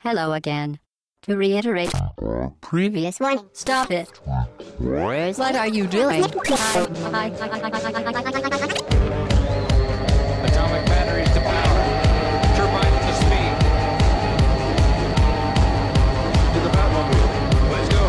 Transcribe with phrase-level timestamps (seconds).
[0.00, 0.78] Hello again.
[1.22, 1.90] To reiterate,
[2.60, 4.08] previous one, stop it.
[4.78, 6.22] What are you doing?
[6.22, 6.46] Atomic
[10.86, 11.82] batteries to power.
[12.54, 13.54] Turbines to speed.
[16.54, 17.28] To the Batmobile.
[17.72, 18.04] Let's go.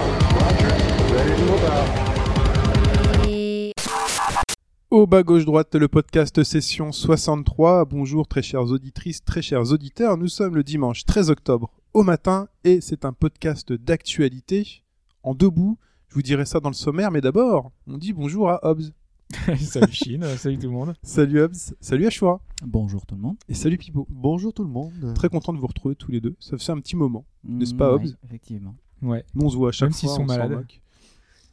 [4.92, 7.86] Au bas gauche droite, le podcast session 63.
[7.86, 10.18] Bonjour très chères auditrices, très chers auditeurs.
[10.18, 14.84] Nous sommes le dimanche 13 octobre au matin et c'est un podcast d'actualité
[15.24, 15.78] en deux bouts.
[16.10, 18.92] Je vous dirai ça dans le sommaire, mais d'abord, on dit bonjour à Hobbs.
[19.60, 20.96] salut Chine, salut tout le monde.
[21.04, 23.38] Salut Hobbs, salut Ashura Bonjour tout le monde.
[23.48, 24.08] et salut Pipo.
[24.10, 25.14] Bonjour tout le monde.
[25.14, 26.36] Très content de vous retrouver tous les deux.
[26.40, 27.26] Ça fait un petit moment.
[27.44, 28.76] N'est-ce Mm, pas, ouais, Hobbs Effectivement.
[29.02, 29.24] Ouais.
[29.36, 30.00] Nous, on se voit à chaque Même fois.
[30.00, 30.66] s'ils sont malades.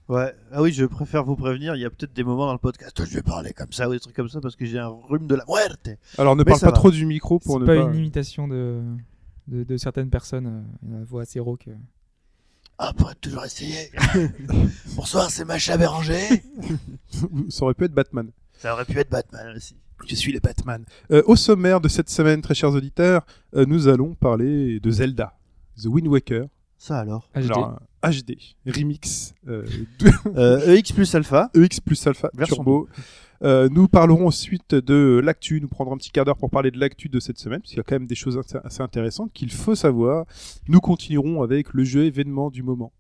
[0.09, 0.33] Ouais.
[0.53, 2.99] Ah oui, je préfère vous prévenir, il y a peut-être des moments dans le podcast
[3.01, 4.89] où je vais parler comme ça ou des trucs comme ça parce que j'ai un
[4.89, 5.91] rhume de la muerte.
[6.17, 6.73] Alors ne Mais parle pas va.
[6.73, 7.91] trop du micro pour C'est ne pas, pas.
[7.93, 8.83] une imitation de,
[9.49, 10.47] de, de certaines personnes.
[10.47, 11.69] euh, La voix assez rauque.
[12.79, 13.91] Ah, pour être toujours essayer.
[14.97, 16.43] Bonsoir, c'est Macha Béranger.
[17.49, 18.31] Ça aurait pu être Batman.
[18.59, 19.77] Ça aurait pu être Batman aussi.
[20.07, 20.85] Je suis le Batman.
[21.11, 25.39] Euh, au sommaire de cette semaine, très chers auditeurs, euh, nous allons parler de Zelda,
[25.83, 26.47] The Wind Waker.
[26.77, 27.31] Ça alors?
[27.35, 27.45] HD.
[27.51, 29.65] Alors, HD, remix euh,
[29.99, 31.51] de Euh, EX plus alpha.
[31.55, 32.89] EX plus Alpha Version Turbo.
[33.43, 35.61] Euh, nous parlerons ensuite de l'actu.
[35.61, 37.77] Nous prendrons un petit quart d'heure pour parler de l'actu de cette semaine, parce qu'il
[37.79, 40.25] y a quand même des choses assez- assez intéressantes qu'il faut savoir.
[40.69, 42.93] Nous continuerons avec le jeu événement du moment.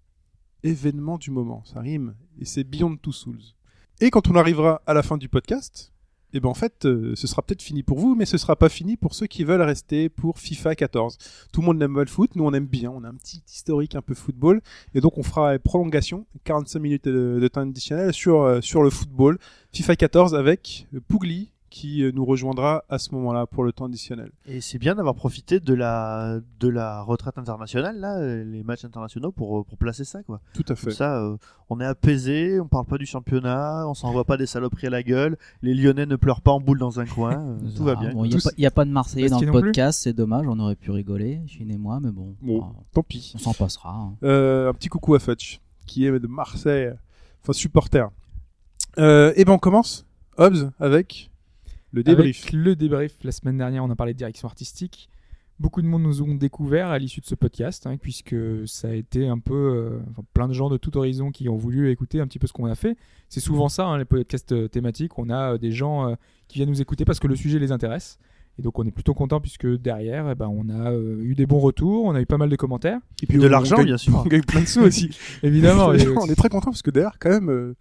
[0.62, 2.14] Événement du moment, ça rime.
[2.40, 3.38] Et c'est Beyond Two Souls.
[4.00, 5.92] Et quand on arrivera à la fin du podcast,
[6.36, 8.68] eh ben en fait, euh, ce sera peut-être fini pour vous, mais ce sera pas
[8.68, 11.16] fini pour ceux qui veulent rester pour FIFA 14.
[11.52, 13.42] Tout le monde n'aime pas le foot, nous on aime bien, on a un petit
[13.48, 14.60] historique un peu football,
[14.94, 18.90] et donc on fera une prolongation, 45 minutes de, temps additionnel sur, euh, sur le
[18.90, 19.38] football,
[19.72, 24.30] FIFA 14 avec Pougli qui euh, nous rejoindra à ce moment-là pour le temps additionnel.
[24.46, 28.84] Et c'est bien d'avoir profité de la de la retraite internationale là, euh, les matchs
[28.86, 30.40] internationaux pour euh, pour placer ça quoi.
[30.54, 30.90] Tout à Comme fait.
[30.92, 31.36] ça, euh,
[31.68, 35.02] on est apaisé, on parle pas du championnat, on s'envoie pas des saloperies à la
[35.02, 38.12] gueule, les Lyonnais ne pleurent pas en boule dans un coin, euh, tout va bien.
[38.14, 40.46] Il n'y Tous- a, pas- y a pas de Marseillais dans le podcast, c'est dommage,
[40.48, 43.32] on aurait pu rigoler, Chine et moi, mais bon, Bon, tant pis.
[43.34, 43.90] on s'en passera.
[43.94, 44.14] hein.
[44.22, 46.90] Euh, un petit coucou à Fudge, qui est de Marseille,
[47.42, 48.08] enfin supporter.
[48.98, 50.06] Euh, et ben on commence,
[50.38, 51.30] Hobbs, avec
[51.96, 52.42] le débrief.
[52.42, 55.08] Avec le débrief, la semaine dernière, on a parlé de direction artistique.
[55.58, 58.36] Beaucoup de monde nous ont découvert à l'issue de ce podcast, hein, puisque
[58.66, 61.56] ça a été un peu euh, enfin, plein de gens de tout horizon qui ont
[61.56, 62.96] voulu écouter un petit peu ce qu'on a fait.
[63.30, 65.18] C'est souvent ça, hein, les podcasts euh, thématiques.
[65.18, 66.14] On a euh, des gens euh,
[66.48, 68.18] qui viennent nous écouter parce que le sujet les intéresse.
[68.58, 71.46] Et donc on est plutôt content puisque derrière, eh ben, on a euh, eu des
[71.46, 73.00] bons retours, on a eu pas mal de commentaires.
[73.22, 74.14] Et puis de on- l'argent, bien sûr.
[74.24, 75.08] On gagne plein de sous aussi.
[75.42, 77.74] Évidemment, et- on est très content parce que derrière, quand même, euh,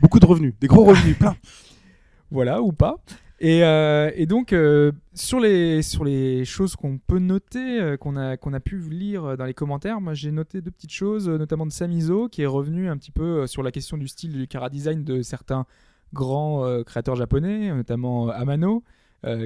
[0.00, 1.36] beaucoup de revenus, des gros revenus, plein.
[2.30, 2.96] voilà ou pas.
[3.40, 8.16] Et, euh, et donc euh, sur les sur les choses qu'on peut noter, euh, qu'on
[8.16, 11.64] a qu'on a pu lire dans les commentaires, moi j'ai noté deux petites choses, notamment
[11.64, 14.70] de Samizo qui est revenu un petit peu sur la question du style du chara
[14.70, 15.66] design de certains
[16.12, 18.82] grands créateurs japonais, notamment Amano,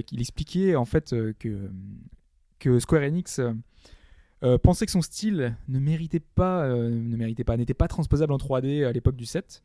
[0.07, 1.71] qu'il expliquait en fait que
[2.61, 3.41] que Square Enix
[4.63, 8.87] pensait que son style ne méritait pas, ne méritait pas, n'était pas transposable en 3D
[8.87, 9.63] à l'époque du 7.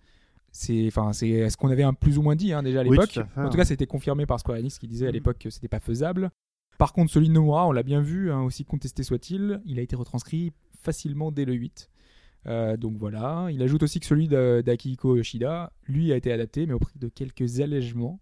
[0.60, 3.20] C'est, enfin, c'est ce qu'on avait un plus ou moins dit hein, déjà à l'époque.
[3.36, 5.14] en tout cas, c'était confirmé par Square Enix qui disait à Mhm.
[5.14, 6.32] l'époque que c'était pas faisable.
[6.80, 9.82] Par contre, celui de Nomura, on l'a bien vu, hein, aussi contesté soit-il, il a
[9.84, 10.52] été retranscrit
[10.82, 11.90] facilement dès le 8.
[12.48, 13.48] Euh, donc voilà.
[13.52, 17.08] Il ajoute aussi que celui d'Akihiko Yoshida, lui, a été adapté, mais au prix de
[17.08, 18.20] quelques allègements.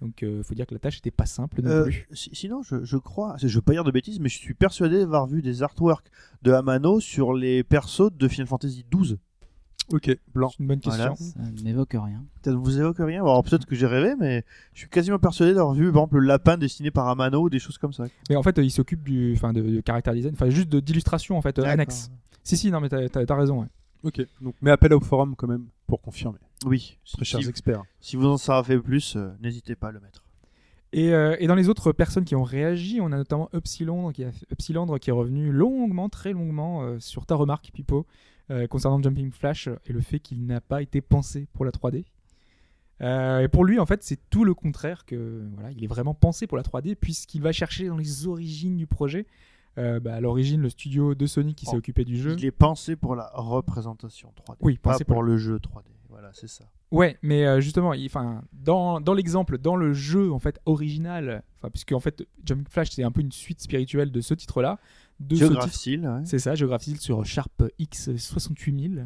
[0.00, 2.06] Donc, il faut dire que la tâche n'était pas simple non Euh, plus.
[2.12, 4.98] si- sinon, je, je crois, je veux pas dire de bêtises, mais je suis persuadé
[4.98, 6.08] d'avoir vu des artworks
[6.42, 9.18] de Amano sur les persos de Final Fantasy XII.
[9.92, 10.48] Ok, blanc.
[10.50, 11.14] C'est une bonne question.
[11.14, 11.16] Voilà.
[11.16, 12.24] Ça ne m'évoque rien.
[12.44, 14.44] Ça ne vous évoque rien Alors peut-être que j'ai rêvé, mais
[14.74, 17.58] je suis quasiment persuadé d'avoir vu, par exemple, le lapin dessiné par Amano ou des
[17.58, 18.04] choses comme ça.
[18.30, 20.80] Mais en fait, euh, il s'occupe du, enfin, de, de character design, enfin, juste de-
[20.80, 22.10] d'illustration en fait euh, annexe.
[22.42, 23.60] Si, si, non, mais t'as, t'as- t'as raison.
[23.60, 23.68] ouais.
[24.04, 26.38] Ok, donc, mais appel au forum quand même pour confirmer.
[26.64, 27.82] Oui, Très chers experts.
[28.00, 30.21] si vous en savez plus, euh, n'hésitez pas à le mettre.
[30.92, 34.24] Et, euh, et dans les autres personnes qui ont réagi, on a notamment Upsilon qui,
[34.24, 38.06] a Upsilandre qui est revenu longuement, très longuement euh, sur ta remarque, Pipo,
[38.50, 42.04] euh, concernant Jumping Flash et le fait qu'il n'a pas été pensé pour la 3D.
[43.00, 46.14] Euh, et pour lui, en fait, c'est tout le contraire que voilà, il est vraiment
[46.14, 49.26] pensé pour la 3D puisqu'il va chercher dans les origines du projet.
[49.76, 52.34] Bah, à l'origine, le studio de Sony qui s'est Oh, occupé du jeu.
[52.38, 54.58] Il est pensé pour la représentation 3D.
[54.60, 55.86] Oui, pas pour- le jeu 3D.
[56.12, 56.64] Voilà, c'est ça.
[56.90, 58.10] Ouais, mais euh, justement, il-
[58.52, 61.42] dans, dans l'exemple, dans le jeu en fait original,
[61.72, 64.78] puisque en fait, Jumping Flash c'est un peu une suite spirituelle de ce titre-là,
[65.30, 65.72] Geograph.
[65.72, 66.20] Seal, ouais.
[66.24, 69.02] C'est ça, Geography sur Sharp X 68000.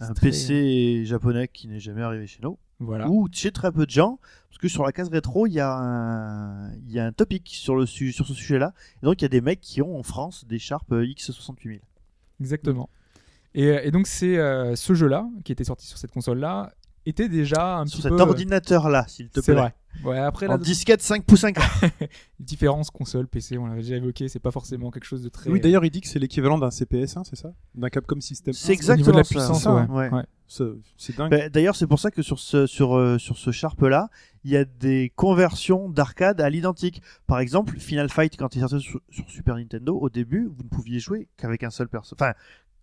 [0.00, 2.58] un C'est très- PC japonais qui n'est jamais arrivé chez nous.
[2.82, 3.08] Voilà.
[3.10, 4.18] ou chez très peu de gens,
[4.48, 7.46] parce que sur la case rétro, il y a un, il y a un topic
[7.48, 8.72] sur, le su- sur ce sujet-là.
[9.02, 11.80] Et donc, il y a des mecs qui ont en France des Sharp euh, X68000.
[12.40, 12.88] Exactement.
[13.54, 16.72] Et, et donc c'est euh, ce jeu-là qui était sorti sur cette console-là
[17.06, 18.18] était déjà un Sur petit cet peu.
[18.20, 19.60] euh, ordinateur-là, s'il te C'est plaît.
[19.60, 19.74] vrai.
[20.04, 21.56] Ouais, après En la disquette 5 pouces 5
[22.38, 25.50] différence console PC, on l'avait déjà évoqué, c'est pas forcément quelque chose de très.
[25.50, 27.52] Oui, d'ailleurs, il dit que c'est l'équivalent d'un CPS, hein, c'est ça?
[27.74, 28.52] D'un Capcom System.
[28.52, 28.92] C'est 1.
[28.92, 29.60] au niveau de la exactement ça.
[29.60, 30.08] puissance, ça, ouais.
[30.10, 30.14] ouais.
[30.18, 30.22] Ouais.
[30.46, 30.64] Ça,
[30.96, 31.30] C'est dingue.
[31.30, 34.08] Ben, D'ailleurs, c'est pour ça que sur ce, sur, euh, sur ce Sharp-là,
[34.44, 37.02] il y a des conversions d'arcade à l'identique.
[37.26, 40.62] Par exemple, Final Fight, quand il est sorti sur, sur Super Nintendo, au début, vous
[40.62, 42.20] ne pouviez jouer qu'avec un seul personnage.
[42.20, 42.34] Enfin,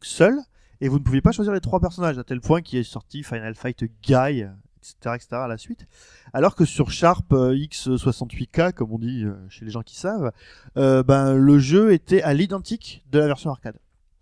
[0.02, 0.38] seul,
[0.82, 3.24] et vous ne pouviez pas choisir les trois personnages, à tel point qu'il est sorti
[3.24, 4.46] Final Fight Guy,
[4.80, 5.86] etc., etc., à la suite.
[6.34, 10.32] Alors que sur Sharp euh, X68K, comme on dit euh, chez les gens qui savent,
[10.78, 13.78] euh, ben, le jeu était à l'identique de la version arcade.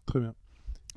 [0.06, 0.34] Très bien.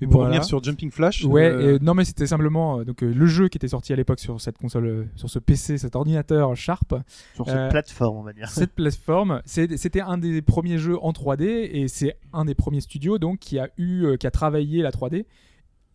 [0.00, 0.26] Et pour Voilà.
[0.28, 3.48] revenir sur Jumping Flash, Ouais, euh, et- non mais c'était simplement donc euh, le jeu
[3.48, 6.94] qui était sorti à l'époque sur cette console, euh, sur ce PC, cet ordinateur Sharp,
[7.34, 8.48] Sur cette Euh, plateforme, on va dire.
[8.48, 13.18] cette plateforme, c'était un des premiers jeux en 3D et c'est un des premiers studios
[13.18, 15.26] donc qui a eu, euh, qui a travaillé la 3D.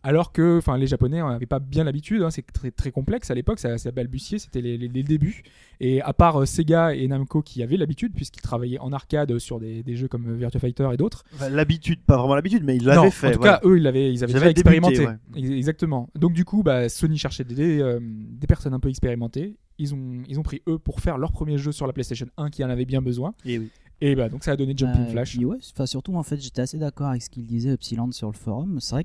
[0.06, 2.22] Alors que, enfin, les Japonais n'avaient pas bien l'habitude.
[2.22, 5.42] hein, c'est très très complexe à l'époque, ça, ça balbutiait, c'était les, les- les débuts.
[5.80, 9.58] Et à part euh, Sega et Namco qui avaient l'habitude, puisqu'ils travaillaient en arcade sur
[9.58, 11.24] des, des jeux comme Virtua Fighter et d'autres.
[11.34, 13.28] Enfin, l'habitude, pas vraiment l'habitude, mais ils Non, l'avaient fait.
[13.28, 15.06] En tout cas, eux, ils, l'avaient- ils avaient Ils déjà débuté, expérimenté.
[15.06, 15.16] ouais.
[15.56, 16.10] Exactement.
[16.14, 19.56] Donc, du coup, bah, Sony cherchait des, euh, des personnes un peu expérimentées.
[19.78, 22.50] Ils ont, ils ont pris eux pour faire leur premier jeu sur la PlayStation 1
[22.50, 23.32] qui en avait bien besoin.
[23.44, 23.70] Et oui.
[24.00, 25.36] Et bah, donc, ça a donné Jumping Euh, Flash.
[25.38, 28.36] ouais, enfin, surtout, en fait, j'étais assez d'accord avec ce qu'il disait Upsiland sur le
[28.36, 28.78] forum.
[28.80, 29.04] C'est vrai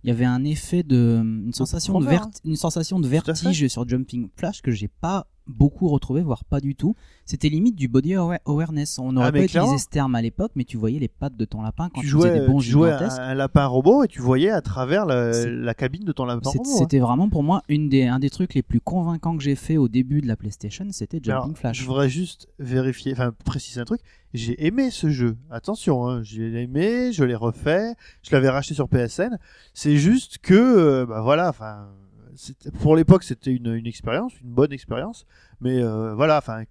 [0.00, 1.20] qu'il y avait un effet de.
[1.22, 5.88] Une sensation de, vert- une sensation de vertige sur Jumping Flash que j'ai pas beaucoup
[5.88, 6.94] retrouvé, voire pas du tout.
[7.24, 8.98] C'était limite du body awa- awareness.
[8.98, 9.68] On n'aurait Ah, pas clairement.
[9.68, 12.06] utilisé ce terme à l'époque, mais tu voyais les pattes de ton lapin quand tu
[12.06, 15.06] tu, jouais, faisais des bons tu jouais un lapin robot et tu voyais à travers
[15.06, 16.62] la, cabine de ton lapin hein.
[16.64, 19.76] C'était vraiment pour moi une des, un des trucs les plus convaincants que j'ai fait
[19.76, 21.80] au début de la PlayStation, c'était Alors, Jumping Flash.
[21.80, 24.00] Je voudrais juste vérifier, enfin préciser un truc.
[24.34, 25.36] J'ai aimé ce jeu.
[25.50, 29.38] Attention, hein, j'ai aimé, je l'ai refait, je l'avais racheté sur PSN.
[29.72, 31.88] C'est juste que, euh, bah voilà, enfin,
[32.80, 35.26] pour l'époque c'était une, une expérience, une bonne expérience.
[35.60, 36.64] Mais euh, voilà, enfin,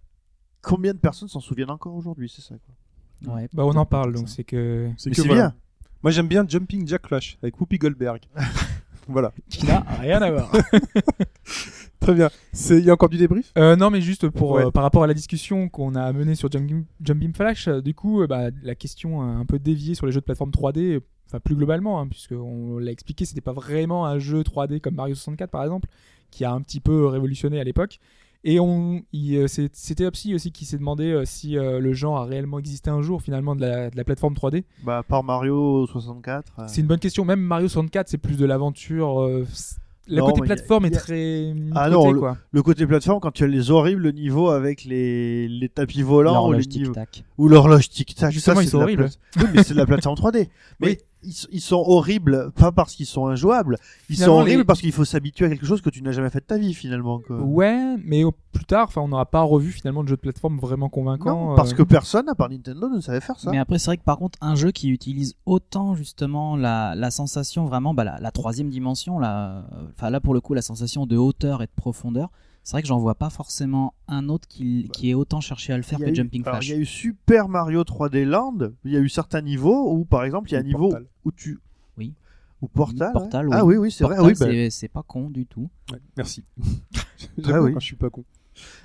[0.62, 3.36] combien de personnes s'en souviennent encore aujourd'hui, c'est ça quoi.
[3.36, 4.90] Ouais, Bah, on en parle, donc c'est que.
[4.98, 5.34] c'est voilà.
[5.34, 5.56] bien.
[6.04, 8.22] Moi, j'aime bien Jumping Jack Flash avec Whoopi Goldberg.
[9.08, 9.34] voilà.
[9.50, 10.52] Qui n'a rien à voir.
[12.00, 12.30] Très bien.
[12.70, 13.52] Il y a encore du débrief?
[13.58, 14.66] Euh, non, mais juste pour Ouais.
[14.66, 17.94] euh, par rapport à la discussion qu'on a menée sur Jumping, Jumping Flash, euh, du
[17.96, 20.96] coup, euh, bah, la question a un peu dévié sur les jeux de plateforme 3D,
[20.98, 24.80] euh, enfin plus globalement, hein, puisque on l'a expliqué, c'était pas vraiment un jeu 3D
[24.80, 25.88] comme Mario 64 par exemple,
[26.32, 28.00] qui a un petit peu révolutionné à l'époque.
[28.44, 31.92] Et on, il, euh, c'est- c'était Upsy aussi qui s'est demandé euh, si euh, le
[31.94, 34.64] genre a réellement existé un jour finalement de la, de la plateforme 3D.
[34.84, 36.54] Bah, par Mario 64.
[36.60, 37.26] euh, C'est une bonne question.
[37.26, 39.22] Même Mario 64, c'est plus de l'aventure.
[39.22, 39.46] euh,
[40.08, 42.38] le Non, côté a- plateforme est a- très Ah côté, non, le- quoi.
[42.52, 46.54] Le côté plateforme, quand tu as les horribles niveaux avec les, les tapis volants ou,
[46.54, 47.24] les L'horloge niveaux- tic-tac.
[47.38, 48.32] ou l'horloge tic-tac.
[48.32, 49.10] Justement, ça, ils c'est sont horribles.
[49.38, 50.48] Oui, mais c'est de la plateforme 3D.
[50.80, 50.98] Mais Oui.
[51.24, 53.78] Ils, sont horribles, pas parce qu'ils sont injouables.
[54.10, 56.12] Ils Finalement, sont horribles les- parce qu'il faut s'habituer à quelque chose que tu n'as
[56.12, 57.20] jamais fait de ta vie, finalement.
[57.20, 57.38] quoi.
[57.42, 60.58] Ouais, mais au plus tard, enfin, on n'aura pas revu finalement de jeu de plateforme
[60.60, 61.50] vraiment convaincant.
[61.50, 63.52] Non, parce euh, que personne, à part Nintendo, ne savait faire ça.
[63.52, 67.12] Mais après, c'est vrai que par contre, un jeu qui utilise autant justement la, la
[67.12, 69.62] sensation vraiment, bah, la, la troisième dimension, euh,
[69.96, 72.30] enfin là pour le coup, la sensation de hauteur et de profondeur,
[72.68, 75.78] c'est vrai que j'en vois pas forcément un autre qui, qui ait autant cherché à
[75.78, 76.68] le faire que eu- Jumping alors, Flash.
[76.68, 78.58] Il y a eu Super Mario 3D Land.
[78.84, 81.06] Il y a eu certains niveaux où, par exemple, il y a un niveau Portal.
[81.24, 81.60] où tu.
[81.98, 82.12] Oui.
[82.62, 83.14] Ou Portal.
[83.14, 83.56] Portal, ouais.
[83.58, 84.20] Ah oui, oui, c'est vrai.
[84.20, 85.70] Oui, bah, c'est- pas con du tout.
[85.94, 86.44] Ouais, Merci.
[87.46, 87.72] Ah oui.
[87.72, 88.26] quand je suis pas con.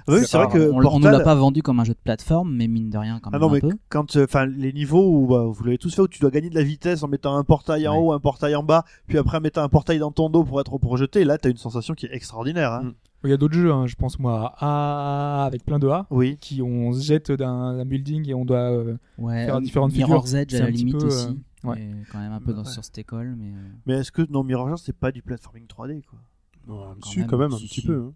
[0.07, 1.01] oui, c'est vrai que on, on Portal.
[1.01, 3.39] nous l'a pas vendu comme un jeu de plateforme, mais mine de rien quand Ah
[3.39, 3.71] même non, un mais peu.
[3.89, 6.51] quand, euh, enfin, les niveaux où bah, vous l'avez tous fait, où tu dois gagner
[6.51, 7.99] de la vitesse en mettant un portail en Ouais.
[8.07, 10.61] haut, un portail en bas, puis après en mettant un portail dans ton dos pour
[10.61, 12.73] être projeté, là, t'as une sensation qui est extraordinaire.
[12.73, 12.83] Hein.
[12.85, 12.93] Mm.
[13.25, 16.07] Il y a d'autres jeux, hein, je pense moi, à A avec plein de A,
[16.11, 16.39] Oui.
[16.41, 18.71] qui on se jette d'un building et on doit.
[18.73, 21.29] euh, Ouais, faire euh, différentes Mirror's figures, Edge c'est à la limite peu, aussi.
[21.65, 21.91] euh, ouais.
[22.11, 22.69] quand même un peu dans, Ouais.
[22.71, 23.35] sur cette école.
[23.39, 26.19] Mais, euh, Mais est-ce que non, Mirror's Edge, c'est pas du platforming 3D quoi
[26.67, 27.87] Non, Quand si, même, quand même, un si, petit si.
[27.87, 28.01] peu.
[28.09, 28.13] hein.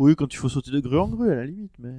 [0.00, 1.94] Oui, quand il faut sauter de grue en grue, à la limite, mais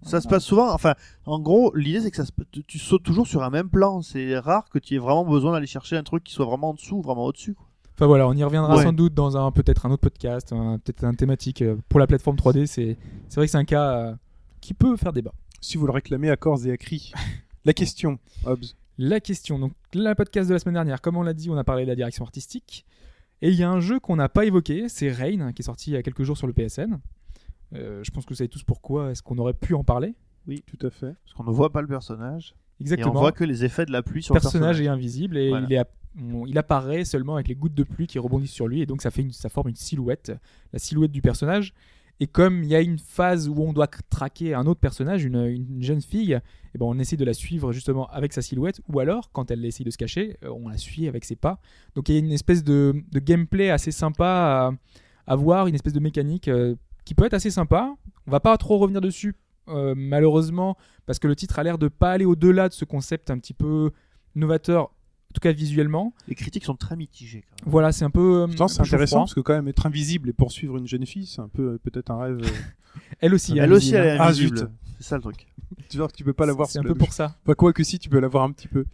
[0.00, 0.72] ça se passe souvent.
[0.72, 0.94] Enfin,
[1.26, 2.32] en gros, l'idée c'est que ça se...
[2.66, 4.00] tu- sautes toujours sur un même plan.
[4.00, 6.74] C'est rare que tu aies vraiment besoin d'aller chercher un truc qui soit vraiment en
[6.74, 7.52] dessous, ou vraiment au-dessus.
[7.54, 7.66] quoi.
[7.96, 8.82] Enfin voilà, on y reviendra Ouais.
[8.82, 12.36] sans doute dans un peut-être un autre podcast, peut-être un thématique euh, pour la plateforme
[12.36, 12.66] 3D.
[12.66, 12.98] C'est
[13.28, 14.14] c'est vrai que c'est un cas euh,
[14.60, 15.32] qui peut faire débat.
[15.62, 17.12] Si vous le réclamez à corps et à cri.
[17.64, 18.76] La question, Hobbs.
[18.98, 21.64] La question, donc la podcast de la semaine dernière, comme on l'a dit, on a
[21.64, 22.86] parlé de la direction artistique.
[23.42, 25.90] Et il y a un jeu qu'on n'a pas évoqué, c'est Rain, qui est sorti
[25.90, 26.98] il y a quelques jours sur le PSN.
[27.74, 30.14] Euh, je pense que vous savez tous pourquoi est-ce qu'on aurait pu en parler.
[30.46, 31.14] Oui, tout à fait.
[31.24, 33.10] Parce qu'on ne voit pas le personnage et Exactement.
[33.10, 34.86] on voit que les effets de la pluie sur le le personnage personnage.
[34.86, 35.66] est invisible et Voilà.
[35.68, 38.68] il, est app- on- il apparaît seulement avec les gouttes de pluie qui rebondissent sur
[38.68, 40.32] lui et donc ça fait une, ça forme une silhouette,
[40.72, 41.72] la silhouette du personnage.
[42.18, 45.36] Et comme il y a une phase où on doit traquer un autre personnage, une,
[45.44, 46.32] une jeune fille,
[46.74, 49.62] et ben on essaie de la suivre justement avec sa silhouette, ou alors quand elle
[49.66, 51.60] essaie de se cacher, euh, on la suit avec ses pas.
[51.94, 54.26] Donc il y a une espèce de, de gameplay assez sympa
[55.26, 57.94] à, à voir, une espèce de mécanique euh, qui peut être assez sympa.
[58.26, 59.34] On va pas trop revenir dessus
[59.68, 63.30] euh, malheureusement parce que le titre a l'air de pas aller au-delà de ce concept
[63.30, 63.90] un petit peu
[64.34, 66.12] novateur, en tout cas visuellement.
[66.28, 67.42] Les critiques sont très mitigées.
[67.42, 67.70] Quand même.
[67.72, 68.46] Voilà, c'est un peu.
[68.48, 71.40] euh, c'est intéressant parce que quand même être invisible et poursuivre une jeune fille, c'est
[71.40, 72.40] un peu euh, peut-être un rêve.
[73.20, 73.58] Elle aussi.
[73.58, 74.58] Elle aussi, elle est Ah, invisible.
[74.58, 74.68] zut.
[74.98, 75.46] c'est ça le truc.
[75.90, 76.68] tu vois que tu peux pas la voir.
[76.68, 77.36] C'est un peu pour ça.
[77.44, 78.84] Enfin, quoi que si, tu peux la voir un petit peu.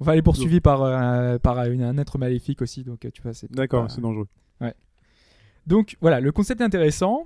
[0.00, 3.32] Enfin, elle est poursuivie par, euh, par une- un être maléfique aussi, donc tu vois,
[3.32, 4.26] c'est D'accord, c'est dangereux.
[5.66, 7.24] Donc voilà, le concept est intéressant.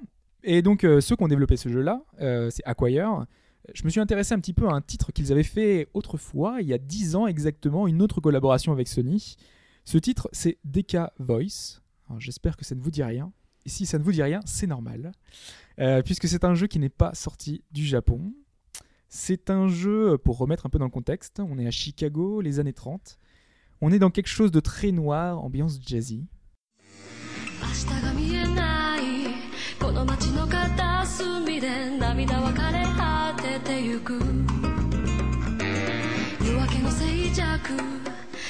[0.51, 3.27] Et donc euh, ceux qui ont développé ce jeu-là, euh, c'est Acquire.
[3.75, 6.69] Je me suis intéressé un petit peu à un titre qu'ils avaient fait autrefois, il
[6.69, 9.37] y a 10 ans exactement, une autre collaboration avec Sony.
[9.85, 11.83] Ce titre, c'est Deka Voice.
[12.19, 13.31] J'espère que ça ne vous dit rien.
[13.67, 15.13] Et si ça ne vous dit rien, c'est normal.
[15.81, 18.33] Euh, puisque c'est un jeu qui n'est pas sorti du Japon.
[19.11, 22.59] C'est un jeu, pour remettre un peu dans le contexte, on est à Chicago, les
[22.59, 23.19] années 30.
[23.83, 26.27] On est dans quelque chose de très noir, ambiance jazzy.
[29.98, 34.14] 明日が見えないこの街の片隅で涙は枯れ果ててゆく
[36.46, 37.60] 夜明けの静寂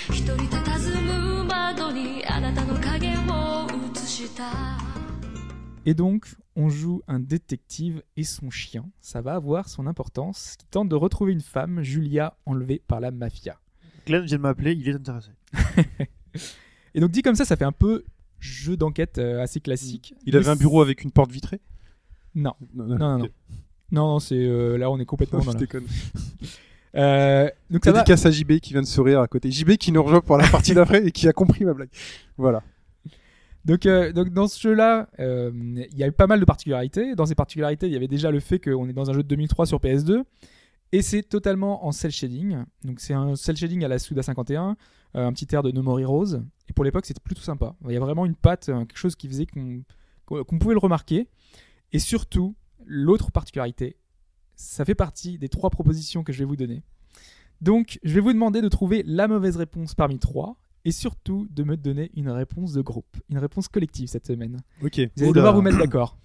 [0.10, 4.44] 一人佇む窓にあなたの影を映した
[5.86, 8.86] Et donc, on joue un détective et son chien.
[9.02, 10.56] Ça va avoir son importance.
[10.58, 13.60] Qui tente de retrouver une femme, Julia, enlevée par la mafia.
[14.06, 15.32] Glenn vient de m'appeler, il est intéressé.
[16.96, 18.06] Et donc, dit comme ça, ça fait un peu
[18.40, 20.14] jeu d'enquête euh, assez classique.
[20.25, 21.61] Il avait un bureau avec une porte vitrée?
[22.35, 23.28] Non, Non, non, non.
[23.90, 25.87] Non, non, c'est euh, là, on est complètement dans Je déconne.
[26.95, 27.99] Euh, donc, ça va...
[27.99, 29.50] Dédicace à JB qui vient de sourire à côté.
[29.50, 31.90] JB qui nous rejoint pour la partie d'après et qui a compris ma blague.
[32.38, 32.62] Voilà.
[33.64, 37.14] Donc, euh, donc dans ce jeu-là, euh, il y a eu pas mal de particularités.
[37.14, 39.28] Dans ces particularités, il y avait déjà le fait qu'on est dans un jeu de
[39.28, 40.23] 2003 sur PS2
[40.92, 42.64] et c'est totalement en cel shading.
[42.85, 44.76] Donc c'est un cel shading à la Suda 51,
[45.16, 46.37] euh, un petit air de No More Heroes.
[46.68, 47.75] Et pour l'époque, c'était plutôt sympa.
[47.87, 49.47] Il y a vraiment une patte, euh, quelque chose qui faisait
[50.26, 51.28] qu'on pouvait le remarquer.
[51.92, 52.54] Et surtout,
[52.85, 53.97] l'autre particularité,
[54.57, 56.83] ça fait partie des trois propositions que je vais vous donner.
[57.61, 61.64] Donc, je vais vous demander de trouver la mauvaise réponse parmi trois et surtout de
[61.64, 64.61] me donner une réponse de groupe, une réponse collective cette semaine.
[64.83, 64.99] Ok.
[64.99, 65.40] Vous allez Oula.
[65.40, 66.16] devoir vous mettre d'accord.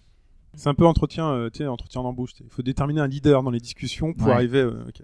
[0.55, 2.31] C'est un peu entretien, euh, tu sais, entretien d'embauche.
[2.39, 4.33] Il faut déterminer un leader dans les discussions pour Ouais.
[4.33, 4.59] arriver.
[4.59, 5.01] euh, ok.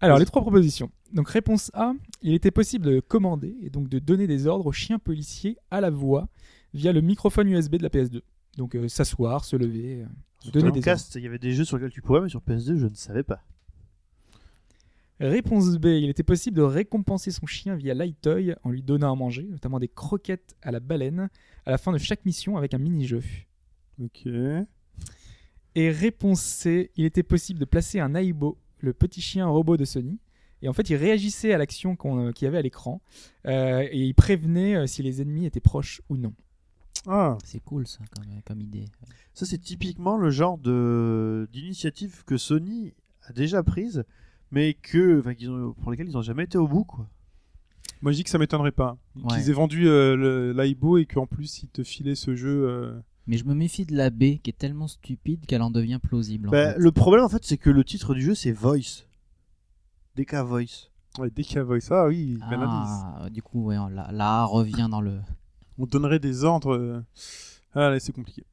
[0.00, 0.90] Alors, les trois propositions.
[1.12, 1.92] Donc, réponse A,
[2.22, 5.80] il était possible de commander et donc de donner des ordres aux chiens policiers à
[5.80, 6.28] la voix
[6.72, 8.22] via le microphone USB de la PS2.
[8.56, 10.84] Donc, euh, s'asseoir, se lever, euh, donner des ordres.
[10.84, 12.94] Cast, il y avait des jeux sur lesquels tu pouvais, mais sur PS2, je ne
[12.94, 13.42] savais pas.
[15.20, 19.16] Réponse B, il était possible de récompenser son chien via l'Itoy en lui donnant à
[19.16, 21.28] manger, notamment des croquettes à la baleine,
[21.66, 23.20] à la fin de chaque mission avec un mini-jeu.
[24.00, 24.28] Ok.
[25.78, 29.84] Et réponse C, il était possible de placer un Aibo, le petit chien robot de
[29.84, 30.18] Sony.
[30.60, 33.00] Et en fait, il réagissait à l'action euh, qu'il y avait à l'écran.
[33.46, 36.34] euh, et il prévenait euh, si les ennemis étaient proches ou non.
[37.06, 38.86] Ah, C'est cool ça comme, comme idée.
[39.34, 42.92] Ça, c'est typiquement le genre de d'initiative que Sony
[43.22, 44.02] a déjà prise,
[44.50, 47.06] mais que, enfin, qu'ils ont- pour lesquelles ils n'ont jamais été au bout, quoi.
[48.02, 48.96] moi je dis que ça m'étonnerait pas.
[49.14, 49.36] Ouais.
[49.36, 52.66] Qu'ils aient vendu euh, le- l'Aibo et qu'en plus ils te filaient ce jeu.
[52.68, 56.00] euh, Mais je me méfie de la B qui est tellement stupide qu'elle en devient
[56.02, 56.48] plausible.
[56.48, 56.78] en Bah, fait.
[56.78, 59.04] le problème, en fait, c'est que le titre du jeu, c'est Voice.
[60.16, 60.88] DK Voice.
[61.18, 63.02] Ouais, a Voice, ah oui, indice.
[63.20, 65.20] Ah, du coup, ouais, la, la A revient dans le.
[65.78, 66.74] On donnerait des ordres.
[66.74, 67.04] euh,
[67.74, 68.44] Ah là, c'est compliqué.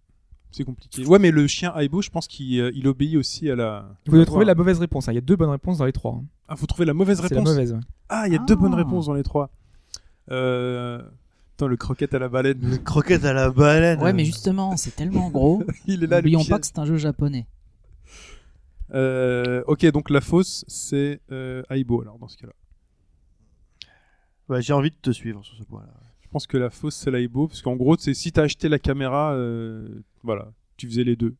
[0.51, 1.05] C'est compliqué.
[1.05, 3.97] Ouais, mais le chien Aibo, je pense qu'il euh, il obéit aussi à la.
[4.07, 5.07] Vous devez trouver la mauvaise réponse.
[5.07, 5.11] hein.
[5.11, 6.13] Il y a deux bonnes réponses dans les trois.
[6.13, 6.25] hein.
[6.47, 7.47] Ah, faut trouver la mauvaise la réponse.
[7.49, 7.73] mauvaise.
[7.73, 7.79] ouais.
[8.09, 8.45] Ah, il y a Ah.
[8.45, 9.49] deux bonnes réponses dans les trois.
[10.31, 11.01] Euh...
[11.55, 12.59] Attends, le croquette à la baleine.
[12.61, 14.01] Le croquette à la baleine.
[14.01, 15.63] Ouais, mais justement, c'est tellement gros.
[15.87, 16.17] il est là.
[16.17, 17.47] le N'oublions pas que c'est un jeu japonais.
[18.93, 22.53] Euh, ok, donc la fausse, c'est euh, Aibo, alors, dans ce cas-là.
[24.49, 25.93] Ouais, j'ai envie de te suivre sur ce point-là.
[26.21, 28.77] Je pense que la fausse, c'est l'Aibo, parce qu'en gros, c'est si t'as acheté la
[28.77, 31.35] caméra, euh, voilà, tu faisais les deux.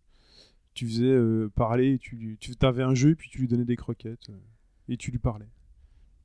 [0.74, 3.76] Tu faisais euh, parler, et tu, tu avais un jeu, puis tu lui donnais des
[3.76, 4.38] croquettes, euh,
[4.88, 5.50] et tu lui parlais.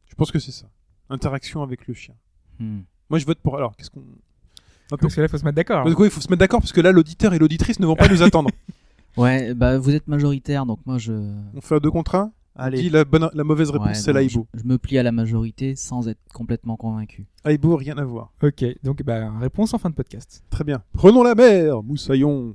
[0.06, 0.70] Je pense que c'est ça.
[1.08, 2.14] Interaction avec le chien.
[2.60, 2.82] Hmm.
[3.10, 3.56] Moi, je vote pour.
[3.56, 4.02] Alors, qu'est-ce qu'on.
[4.88, 5.84] Parce que là, il faut se mettre d'accord.
[5.84, 7.96] Parce que, il faut se mettre d'accord, parce que là, l'auditeur et l'auditrice ne vont
[7.96, 8.50] pas nous attendre.
[9.16, 11.12] Ouais, bah vous êtes majoritaire, donc moi je.
[11.54, 12.80] On fait un deux contre un Allez.
[12.82, 14.46] dit la, bonne, la mauvaise réponse, Ouais, c'est non, l'Aibo.
[14.54, 17.26] Je, je me plie à la majorité sans être complètement convaincu.
[17.44, 18.32] Aibo, rien à voir.
[18.40, 20.44] Ok, donc bah, réponse en fin de podcast.
[20.50, 20.82] Très bien.
[20.92, 22.54] Prenons la mer, moussaillon.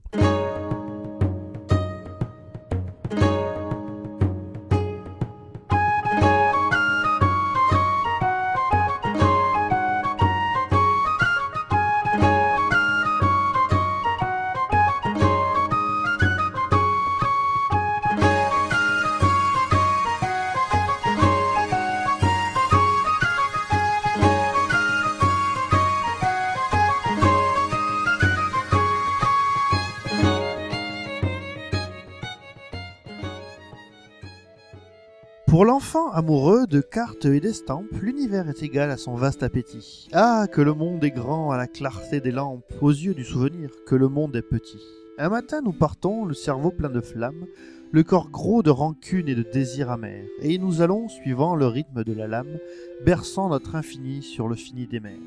[35.76, 40.08] L'enfant amoureux de cartes et d'estampes, l'univers est égal à son vaste appétit.
[40.14, 43.70] Ah, que le monde est grand à la clarté des lampes, aux yeux du souvenir,
[43.86, 44.80] que le monde est petit.
[45.18, 47.46] Un matin nous partons, le cerveau plein de flammes,
[47.92, 52.06] le corps gros de rancune et de désirs amers, et nous allons, suivant le rythme
[52.06, 52.58] de la lame,
[53.06, 55.20] berçant notre infini sur le fini des mers.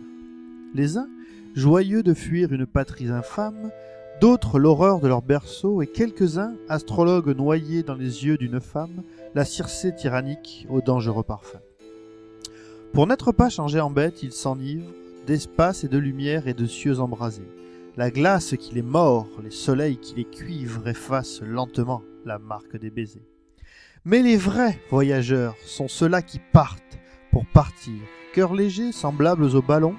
[0.74, 1.10] Les uns,
[1.56, 3.70] joyeux de fuir une patrie infâme,
[4.22, 9.02] d'autres l'horreur de leur berceau, et quelques-uns, astrologues noyés dans les yeux d'une femme,
[9.34, 11.60] la circée tyrannique au dangereux parfum.
[12.92, 14.90] Pour n'être pas changé en bête, ils s'enivrent
[15.26, 17.48] d'espace et de lumière et de cieux embrasés.
[17.96, 22.90] La glace qui les mord, les soleils qui les cuivrent effacent lentement la marque des
[22.90, 23.26] baisers.
[24.04, 26.98] Mais les vrais voyageurs sont ceux-là qui partent
[27.30, 28.00] pour partir,
[28.32, 29.96] cœurs légers semblables aux ballons,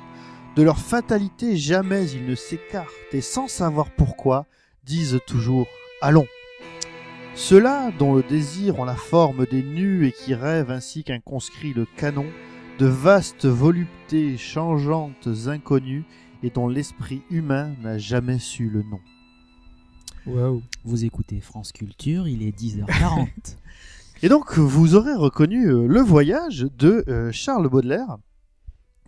[0.56, 4.48] de leur fatalité jamais ils ne s'écartent et sans savoir pourquoi
[4.84, 5.68] disent toujours
[6.02, 6.26] allons.
[7.36, 11.74] Ceux-là dont le désir ont la forme des nus et qui rêvent ainsi qu'un conscrit
[11.74, 12.26] le canon,
[12.80, 16.06] de vastes voluptés changeantes inconnues
[16.44, 19.00] et dont l'esprit humain n'a jamais su le nom.
[20.26, 20.62] Waouh.
[20.84, 23.28] Vous écoutez France Culture, il est 10h40.
[24.22, 28.18] Et donc, vous aurez reconnu euh, le voyage de euh, Charles Baudelaire,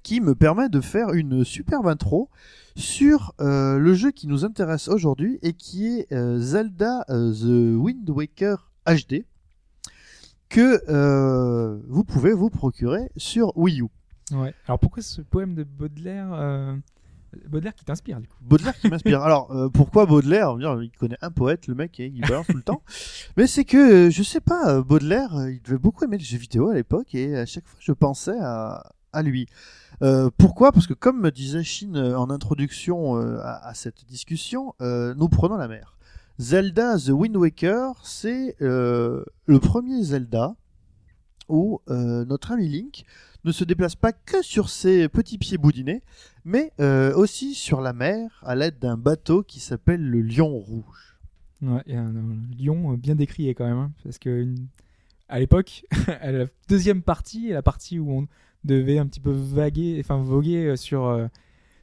[0.03, 2.29] qui me permet de faire une superbe intro
[2.75, 7.77] sur euh, le jeu qui nous intéresse aujourd'hui et qui est euh, Zelda euh, The
[7.79, 9.25] Wind Waker HD,
[10.49, 13.87] que vous pouvez vous procurer sur Wii U.
[14.31, 14.53] Ouais.
[14.67, 16.81] Alors pourquoi ce poème de Baudelaire
[17.47, 18.37] Baudelaire qui t'inspire du coup?
[18.41, 19.21] Baudelaire qui m'inspire.
[19.21, 20.55] Alors euh, pourquoi Baudelaire?
[20.81, 22.83] Il connaît un poète, le mec, il balance tout le temps.
[23.37, 26.73] Mais c'est que, je sais pas, Baudelaire, il devait beaucoup aimer les jeux vidéo à
[26.73, 29.47] l'époque, et à chaque fois je pensais à, à lui.
[30.01, 30.71] Euh, pourquoi?
[30.71, 35.57] Parce que comme me disait Shin euh, en introduction euh, à, cette discussion, nous prenons
[35.57, 35.95] la mer.
[36.39, 39.25] Zelda The Wind Waker, c'est le
[39.61, 40.55] premier Zelda
[41.49, 43.03] où notre ami Link
[43.43, 46.01] ne se déplace pas que sur ses petits pieds boudinés,
[46.45, 46.71] mais
[47.15, 51.19] aussi sur la mer à l'aide d'un bateau qui s'appelle le Lion Rouge.
[51.61, 54.65] Ouais, et un, un lion bien décrié quand même, hein, parce que une-
[55.29, 58.27] à l'époque, la deuxième partie, la partie où on
[58.63, 61.27] devait un petit peu vaguer, enfin voguer euh, sur euh,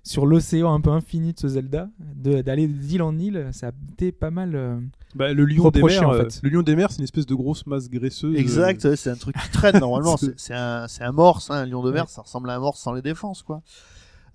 [0.05, 4.11] sur l'océan un peu infini de ce Zelda, d'aller d'île en île, ça a été
[4.11, 4.55] pas mal.
[4.55, 4.79] euh,
[5.15, 6.41] Bah, le lion des mers, en fait.
[6.43, 8.35] le lion des mers, c'est une espèce de grosse masse graisseuse.
[8.37, 10.17] Exact, c'est un truc qui traîne normalement.
[10.37, 12.81] C'est- un, c'est un morse, hein, un lion de mer, ça ressemble à un morse
[12.81, 13.61] sans les défenses, quoi.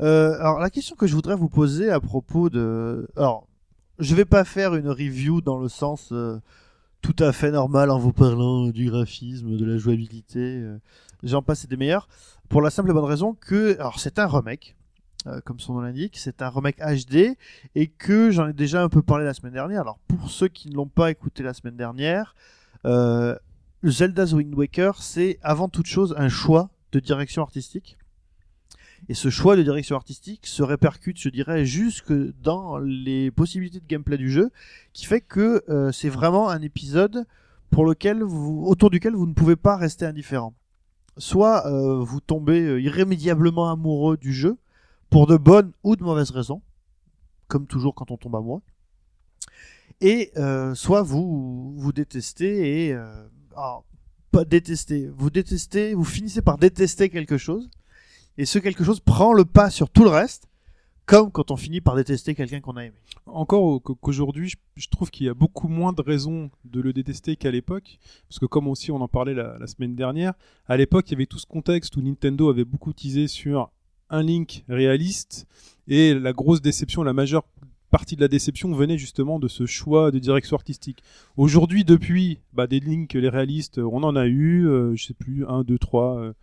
[0.02, 3.48] Euh, alors la question que je voudrais vous poser à propos de, alors
[4.00, 6.40] je vais pas faire une review dans le sens euh,
[7.02, 10.78] tout à fait normal en vous parlant du graphisme, de la jouabilité, euh,
[11.22, 12.08] j'en passe et des meilleurs,
[12.50, 14.76] pour la simple et bonne raison que, alors c'est un remake.
[15.28, 17.38] euh, comme son nom l'indique, c'est un remake HD
[17.76, 19.82] et que j'en ai déjà un peu parlé la semaine dernière.
[19.82, 22.36] Alors pour ceux qui ne l'ont pas écouté la semaine dernière,
[22.86, 23.38] euh,
[23.84, 27.98] Zelda's Wind Waker, c'est avant toute chose un choix de direction artistique.
[29.10, 33.88] Et ce choix de direction artistique se répercute, je dirais, jusque dans les possibilités de
[33.88, 34.50] gameplay du jeu,
[34.94, 37.26] qui fait que euh, c'est vraiment un épisode
[37.70, 40.54] pour lequel autour duquel vous ne pouvez pas rester indifférent.
[41.18, 44.58] Soit euh, vous tombez euh, irrémédiablement amoureux du jeu,
[45.10, 46.62] pour de bonnes ou de mauvaises raisons,
[47.48, 48.62] comme toujours quand on tombe amoureux,
[50.02, 53.86] et euh, soit vous vous détestez et euh, alors,
[54.32, 57.70] pas détester, vous détestez, vous finissez par détester quelque chose,
[58.38, 60.48] et ce quelque chose prend le pas sur tout le reste,
[61.06, 62.96] comme quand on finit par détester quelqu'un qu'on a aimé.
[63.26, 66.94] Encore au- qu'au- qu'aujourd'hui, je, trouve qu'il y a beaucoup moins de raisons de le
[66.94, 67.98] détester qu'à l'époque.
[68.30, 70.34] Parce que comme aussi on en parlait la, la semaine dernière,
[70.68, 73.70] à l'époque, il y avait tout ce contexte où Nintendo avait beaucoup teasé sur
[74.10, 75.48] un Link réaliste.
[75.88, 77.44] Et la grosse déception, la majeure
[77.90, 81.04] partie de la déception venait justement de ce choix de direction artistique.
[81.38, 85.46] Aujourd'hui, depuis, bah, des Link, les réalistes, on en a eu, euh, je sais plus,
[85.48, 86.18] un, deux, trois.
[86.18, 86.34] euh,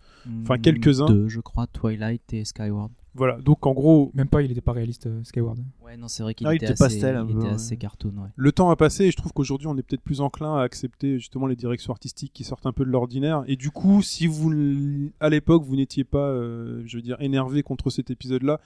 [0.42, 1.06] Enfin, Hmm, quelques-uns.
[1.06, 2.92] Deux, je crois, Twilight et Skyward.
[3.14, 3.38] Voilà.
[3.40, 5.58] Donc en gros, Même pas, il était pas réaliste, euh, Skyward.
[5.82, 7.48] Ouais, non, c'est vrai qu'il Ah, il était, était assez, pastel un il peu, était
[7.48, 7.54] ouais.
[7.54, 8.28] assez cartoon, ouais.
[8.36, 11.18] le temps a passé et je trouve qu'aujourd'hui on est peut-être plus enclin à accepter
[11.18, 14.52] justement les directions artistiques qui sortent un peu de l'ordinaire et du coup si vous
[14.52, 18.60] l- à l'époque vous n'étiez pas euh, je veux dire énervé contre cet épisode là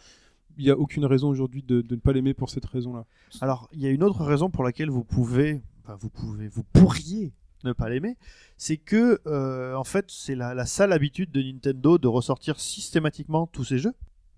[0.59, 3.07] il n'y a aucune raison aujourd'hui de, de ne pas l'aimer pour cette raison là
[3.41, 6.63] Alors, il y a une autre raison pour laquelle vous pouvez, enfin, vous pouvez, vous
[6.63, 7.33] pourriez
[7.65, 8.17] ne pas l'aimer,
[8.59, 13.47] c'est que, euh, en fait, c'est la, la sale habitude de Nintendo de ressortir systématiquement
[13.49, 13.95] tous ces jeux.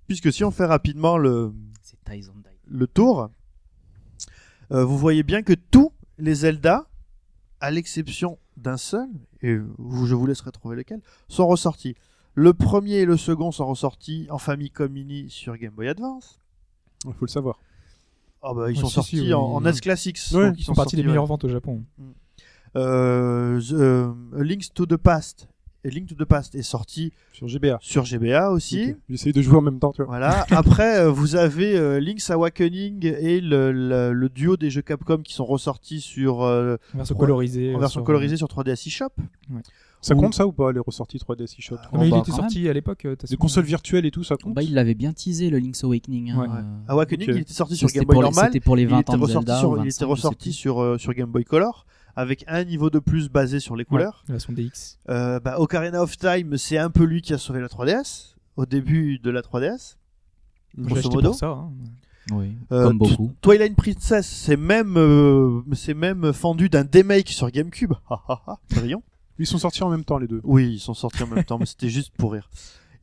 [0.06, 1.52] Puisque si on fait rapidement le,
[2.94, 3.28] tour,
[4.72, 6.86] euh, vous voyez bien que tous les Zelda,
[7.60, 9.08] à l'exception d'un seul,
[9.42, 11.94] et je vous laisserai trouver lequel, sont ressortis.
[12.34, 16.38] Le premier et le second sont ressortis en Famicom Mini sur Game Boy Advance.
[17.06, 17.58] il faut le savoir
[18.42, 19.64] Ah bah, ils Ouais, sont si, sortis si, oui, en, oui.
[19.64, 20.18] NES Classics.
[20.32, 21.28] Ouais, donc Ils sont partis des meilleures ouais.
[21.28, 21.82] ventes au Japon.
[22.76, 25.48] Euh, The- euh, A Links to the Past
[25.84, 27.78] Link to the Past est sorti Sur GBA.
[27.80, 28.90] sur GBA aussi.
[28.90, 28.96] Ok.
[29.10, 30.06] J'essaye de jouer en même temps, tu vois.
[30.06, 30.44] Voilà.
[30.50, 35.18] Après, euh, vous avez euh, Link's Awakening et le, le- le duo des jeux Capcom
[35.18, 37.74] qui sont ressortis sur euh, En version colorisée.
[37.74, 39.10] en version sur- colorisée sur 3DS eShop.
[40.02, 42.68] Ça compte ça ou pas, les ressorties 3DS eShop Non, mais il bah, était sorti
[42.68, 43.04] à l'époque.
[43.04, 43.36] de toute Les façon.
[43.40, 44.54] consoles virtuelles et tout, ça compte?
[44.54, 46.30] Bah, il l'avait bien teasé le Link's Awakening.
[46.30, 46.48] hein, Ouais.
[46.48, 46.62] euh,
[46.92, 48.46] Awakening, il était sorti sur Game Boy normal.
[48.46, 49.58] C'était pour les Il 20 était ans de ressorti, Zelda.
[49.60, 51.86] sur, il 25, était ressorti sur, euh, sur Game Boy Color
[52.16, 54.24] avec un niveau de plus basé sur les Ouais, couleurs.
[54.29, 54.98] la version DX.
[55.09, 58.66] Euh, bah, Ocarina of Time, c'est un peu lui qui a sauvé la 3DS au
[58.66, 59.96] début de la 3DS.
[60.79, 61.29] J'ai Grosso modo.
[61.31, 61.46] pour ça.
[61.48, 61.70] hein.
[62.33, 63.33] Oui, Euh, comme beaucoup.
[63.40, 67.92] Twilight Princess, c'est même, euh, c'est même fendu d'un remake sur GameCube.
[68.11, 69.02] Ha, ha, ha, brillant.
[69.38, 70.40] Ils sont sortis en même temps, les deux.
[70.42, 72.48] Oui, ils sont sortis en même temps, mais c'était juste pour rire.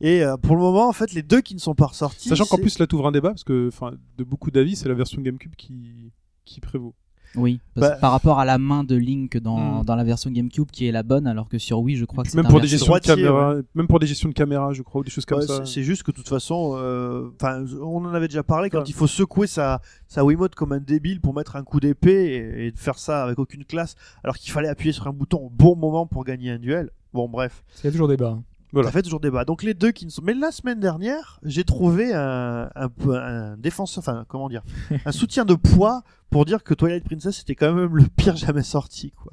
[0.00, 2.28] Et euh, pour le moment, en fait, les deux qui ne sont pas ressortis.
[2.28, 4.94] Sachant qu'en plus, là, t'ouvres un débat, parce que, enfin, de beaucoup d'avis, c'est la
[4.94, 6.10] version GameCube qui,
[6.44, 6.94] qui prévaut.
[7.36, 9.84] Oui, parce Bah- que par rapport à la main de Link dans, Hmm.
[9.84, 12.30] dans la version GameCube qui est la bonne, alors que sur Wii, je crois que
[12.30, 15.00] c'est Même pour des gestions de caméra, même pour des gestions de caméra, je crois,
[15.00, 15.64] ou des choses comme Ouais, ça.
[15.64, 18.84] c'est- juste que de toute façon, euh, enfin, on en avait déjà parlé quand Ouais.
[18.86, 22.72] il faut secouer sa, sa Wiimote comme un débile pour mettre un coup d'épée et,
[22.76, 26.06] faire ça avec aucune classe, alors qu'il fallait appuyer sur un bouton au bon moment
[26.06, 26.90] pour gagner un duel.
[27.12, 28.38] Bon, bref, Il y a toujours débat.
[28.74, 28.88] Voilà.
[28.88, 29.44] ça fait toujours débat.
[29.44, 30.22] Donc les deux qui ne sont.
[30.22, 34.62] Mais la semaine dernière, j'ai trouvé un, un, peu- un défenseur, enfin, comment dire,
[35.06, 38.62] un soutien de poids pour dire que Twilight Princess était quand même le pire jamais
[38.62, 39.32] sorti, quoi.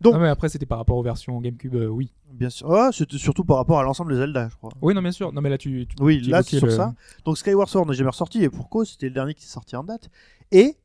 [0.00, 2.12] Donc- Non, mais après, c'était par rapport aux versions GameCube, euh, oui.
[2.32, 2.72] Bien sûr.
[2.72, 4.70] Ah, c'était surtout par rapport à l'ensemble des Zelda, je crois.
[4.80, 5.32] Oui, non, bien sûr.
[5.32, 5.86] Non, mais là, tu.
[5.88, 6.94] tu- Oui, tu là, c'est sur le- ça.
[7.24, 9.74] Donc Skyward Sword n'est jamais ressorti, et pour cause, c'était le dernier qui est sorti
[9.74, 10.08] en date.
[10.52, 10.76] Et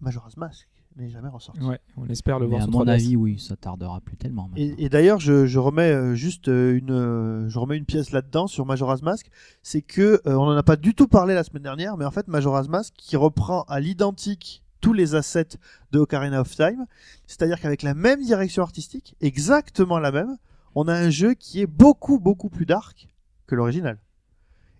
[0.00, 1.60] Majora's Mask n'est jamais ressorti.
[1.62, 2.90] Ouais, on espère le Mais voir à sur mon 3DS.
[2.90, 4.48] avis, oui, ça tardera plus tellement.
[4.48, 4.56] maintenant.
[4.56, 8.12] Et, et d'ailleurs, je, je remets euh, juste euh, une, euh, je remets une pièce
[8.12, 9.28] là-dedans sur Majora's Mask,
[9.62, 12.10] c'est que euh, on en a pas du tout parlé la semaine dernière, mais en
[12.10, 15.58] fait Majora's Mask qui reprend à l'identique tous les assets
[15.92, 16.86] de Ocarina of Time,
[17.26, 20.36] c'est-à-dire qu'avec la même direction artistique, exactement la même,
[20.74, 23.08] on a un jeu qui est beaucoup beaucoup plus dark
[23.46, 23.98] que l'original.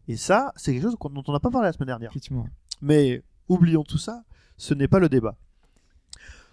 [0.09, 2.11] Et ça, c'est quelque chose dont on n'a pas parlé la semaine dernière.
[2.11, 2.47] Effectivement.
[2.81, 4.23] Mais oublions tout ça,
[4.57, 5.37] ce n'est pas le débat.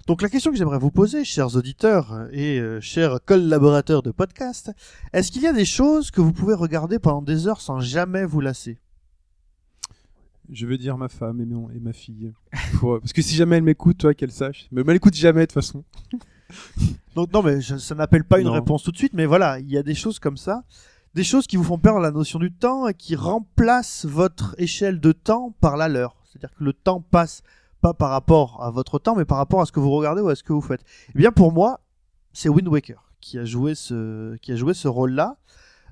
[0.07, 4.71] Donc la question que j'aimerais vous poser, chers auditeurs et euh, chers collaborateurs de podcast,
[5.13, 8.25] est-ce qu'il y a des choses que vous pouvez regarder pendant des heures sans jamais
[8.25, 8.79] vous lasser?
[10.51, 12.33] Je veux dire ma femme et, mon, et ma fille.
[12.79, 14.67] Pour- parce que si jamais elle m'écoute, toi, qu'elle sache.
[14.73, 15.85] Mais elle m'écoute jamais, de toute façon.
[17.15, 18.53] Donc non, mais je- ça n'appelle pas une Non.
[18.53, 20.65] réponse tout de suite, mais voilà, il y a des choses comme ça,
[21.13, 24.99] des choses qui vous font perdre la notion du temps et qui remplacent votre échelle
[24.99, 26.17] de temps par la leur.
[26.25, 27.41] C'est-à-dire que le temps passe
[27.83, 30.29] pas par rapport à votre temps, mais par rapport à ce que vous regardez ou
[30.29, 30.83] à ce que vous faites.
[31.13, 31.81] Eh bien, pour moi,
[32.31, 35.35] c'est Wind Waker qui a joué ce, qui a joué ce rôle-là.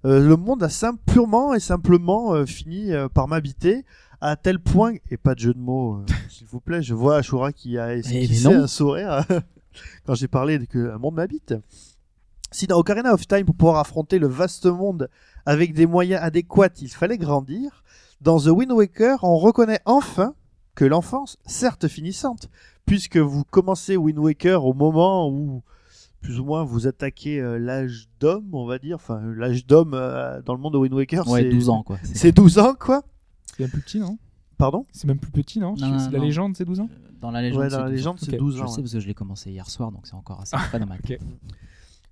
[0.05, 3.85] Euh, le monde a sim- purement et simplement euh, fini euh, par m'habiter
[4.21, 5.99] à tel point, et pas de jeu de mots,
[6.29, 8.63] s'il vous plaît, je vois Ashura qui a esquissé non.
[8.63, 9.25] un sourire
[10.05, 11.53] quand j'ai parlé que un monde m'habite.
[12.51, 15.09] Si dans Ocarina of Time, pour pouvoir affronter le vaste monde
[15.45, 17.83] avec des moyens adéquats, il fallait grandir,
[18.21, 20.35] dans The Wind Waker, on reconnaît enfin
[20.81, 22.49] que l'enfance, certes finissante,
[22.87, 25.61] puisque vous commencez Wind Waker au moment où
[26.21, 30.41] plus ou moins vous attaquez euh, l'âge d'homme, on va dire, enfin l'âge d'homme euh,
[30.41, 31.99] dans le monde de Wind Waker, Ouais, c'est 12 ans, quoi.
[32.03, 33.03] C'est- C'est 12 ans, quoi.
[33.45, 34.17] C'est même plus petit, non?
[34.57, 34.83] Pardon?
[34.91, 36.23] C'est même plus petit, non, Non, La non.
[36.23, 36.89] légende, c'est 12 ans?
[37.21, 37.95] Dans la légende, Ouais, dans c'est la 12 ans.
[38.15, 40.15] légende, c'est Ok, 12 Je sais parce que je l'ai commencé hier soir, donc c'est
[40.15, 40.99] encore assez pas mal.
[41.03, 41.19] ok.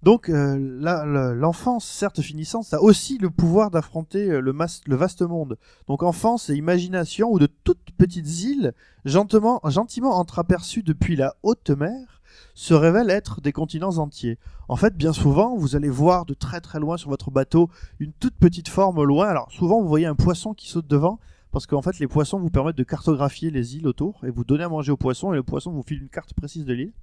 [0.01, 5.21] Donc euh, l'enfance, certes finissante, ça a aussi le pouvoir d'affronter euh, le, le vaste
[5.23, 5.57] monde.
[5.87, 11.69] Donc enfance et imagination ou de toutes petites îles, gentiment, gentiment entreaperçues depuis la haute
[11.71, 12.21] mer,
[12.53, 14.37] se révèlent être des continents entiers.
[14.69, 18.13] En fait, bien souvent, vous allez voir de très très loin sur votre bateau une
[18.13, 19.27] toute petite forme au loin.
[19.27, 21.19] Alors souvent, vous voyez un poisson qui saute devant.
[21.51, 24.63] Parce qu'en fait, les poissons vous permettent de cartographier les îles autour et vous donnez
[24.63, 26.93] à manger aux poissons et le poisson vous file une carte précise de l'île.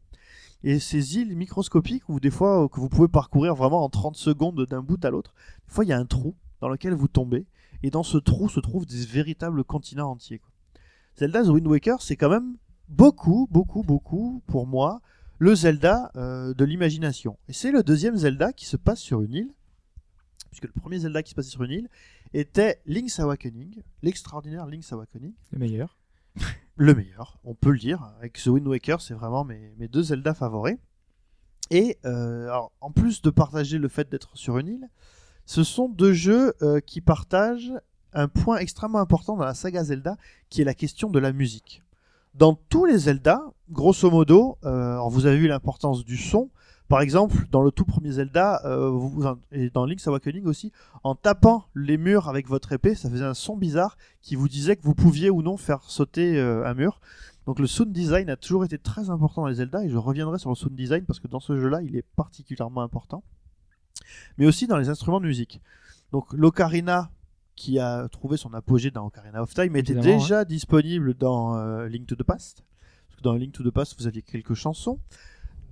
[0.64, 4.16] Et ces îles microscopiques, ou des fois euh, que vous pouvez parcourir vraiment en 30
[4.16, 5.34] secondes d'un bout à l'autre,
[5.68, 7.46] des fois il y a un trou dans lequel vous tombez,
[7.82, 10.40] et dans ce trou se trouvent des véritables continents entiers.
[11.16, 12.56] Zelda The Wind Waker, c'est quand même
[12.88, 15.00] beaucoup, beaucoup, beaucoup, pour moi,
[15.38, 17.38] le Zelda euh, de l'imagination.
[17.48, 19.54] Et c'est le deuxième Zelda qui se passe sur une île,
[20.50, 21.88] puisque le premier Zelda qui se passait sur une île
[22.32, 25.95] était Link's Awakening, l'extraordinaire Link's Awakening Le meilleur.
[26.76, 28.02] le meilleur, on peut le dire.
[28.18, 30.76] Avec The Wind Waker, c'est vraiment mes, deux Zelda favoris.
[31.70, 34.88] Et euh, en plus de partager le fait d'être sur une île,
[35.46, 37.72] ce sont deux jeux euh, qui partagent
[38.12, 40.16] un point extrêmement important dans la saga Zelda,
[40.48, 41.82] qui est la question de la musique.
[42.34, 46.50] Dans tous les Zelda, grosso modo, euh, vous avez vu l'importance du son.
[46.88, 50.72] Par exemple, dans le tout premier Zelda, euh, vous, et dans Link's Awakening aussi,
[51.02, 54.76] en tapant les murs avec votre épée, ça faisait un son bizarre qui vous disait
[54.76, 57.00] que vous pouviez ou non faire sauter euh, un mur.
[57.46, 60.38] Donc le sound design a toujours été très important dans les Zelda et je reviendrai
[60.38, 63.22] sur le sound design parce que dans ce jeu-là, il est particulièrement important.
[64.38, 65.60] mais aussi dans les instruments de musique.
[66.12, 67.10] Donc l'ocarina
[67.56, 71.88] qui a trouvé son apogée dans Ocarina of Time était Évidemment, déjà disponible dans euh,
[71.88, 72.62] Link to the Past.
[73.08, 74.98] Parce que dans Link to the Past, vous aviez quelques chansons.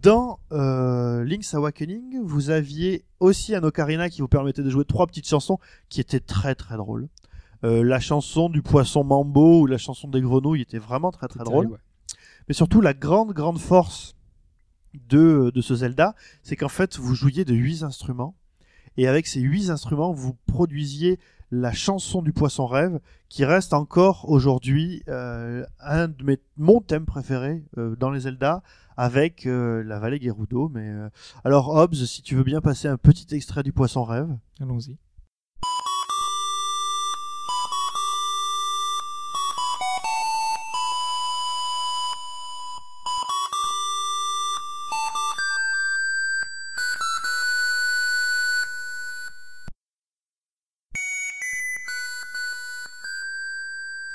[0.05, 5.07] Dans euh, Link's Awakening, vous aviez aussi un ocarina qui vous permettait de jouer trois
[5.07, 7.09] petites chansons qui étaient très très drôles.
[7.65, 11.43] Euh, la chanson du poisson mambo ou la chanson des grenouilles était vraiment très très
[11.43, 11.69] drôle.
[11.69, 11.79] Ouais.
[12.49, 14.15] Mais surtout, la grande, grande force
[14.93, 18.37] de, de ce Zelda, c'est qu'en fait, vous jouiez de huit instruments.
[18.99, 21.19] Et avec ces huit instruments, vous produisiez
[21.51, 27.07] la chanson du poisson rêve, qui reste encore aujourd'hui euh, un de mes, mon thème
[27.07, 28.63] préféré euh, dans les Zelda,
[28.97, 30.69] avec euh, la vallée Gerudo.
[30.69, 30.93] Mais
[31.45, 34.29] alors, Hobbs, si tu veux bien passer un petit extrait du poisson rêve.
[34.61, 34.97] Allons-y.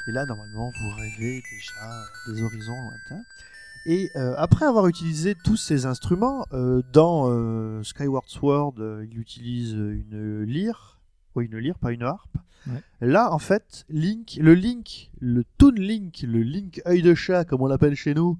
[0.09, 3.23] Et là, normalement, vous rêvez déjà des horizons lointains.
[3.85, 9.73] Et euh, après avoir utilisé tous ces instruments, euh, dans euh, Skyward Sword, il utilise
[9.73, 10.98] une lyre,
[11.35, 12.37] oui, une lyre, pas une harpe.
[12.67, 12.81] Ouais.
[13.01, 17.61] Là, en fait, Link, le Link, le Toon Link, le Link œil de chat, comme
[17.61, 18.37] on l'appelle chez nous,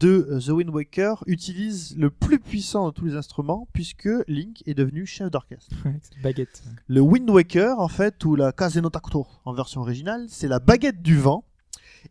[0.00, 4.62] de euh, The Wind Waker, utilise le plus puissant de tous les instruments, puisque Link
[4.66, 5.74] est devenu chef d'orchestre.
[5.84, 6.62] Ouais, baguette.
[6.86, 11.02] Le Wind Waker, en fait, ou la Kazeno Takuto en version originale, c'est la baguette
[11.02, 11.44] du vent.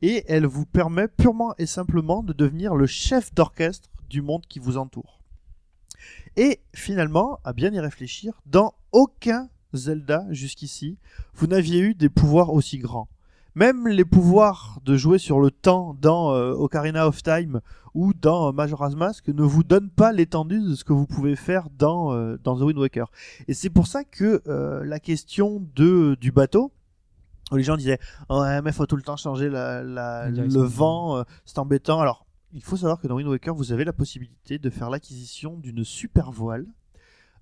[0.01, 4.59] Et elle vous permet purement et simplement de devenir le chef d'orchestre du monde qui
[4.59, 5.23] vous entoure.
[6.35, 10.97] Et finalement, à bien y réfléchir, dans aucun Zelda jusqu'ici,
[11.35, 13.07] vous n'aviez eu des pouvoirs aussi grands.
[13.55, 17.61] Même les pouvoirs de jouer sur le temps dans euh, Ocarina of Time
[17.95, 21.35] ou dans euh, Majora's Mask ne vous donnent pas l'étendue de ce que vous pouvez
[21.35, 23.09] faire dans, euh, dans The Wind Waker.
[23.47, 26.71] Et c'est pour ça que euh, la question de, du bateau,
[27.51, 27.97] où les gens disaient
[28.29, 31.99] ouais mais faut tout le temps changer la, la- La le vent, c'est embêtant.
[31.99, 35.57] Alors il faut savoir que dans Wind Waker vous avez la possibilité de faire l'acquisition
[35.57, 36.65] d'une super voile.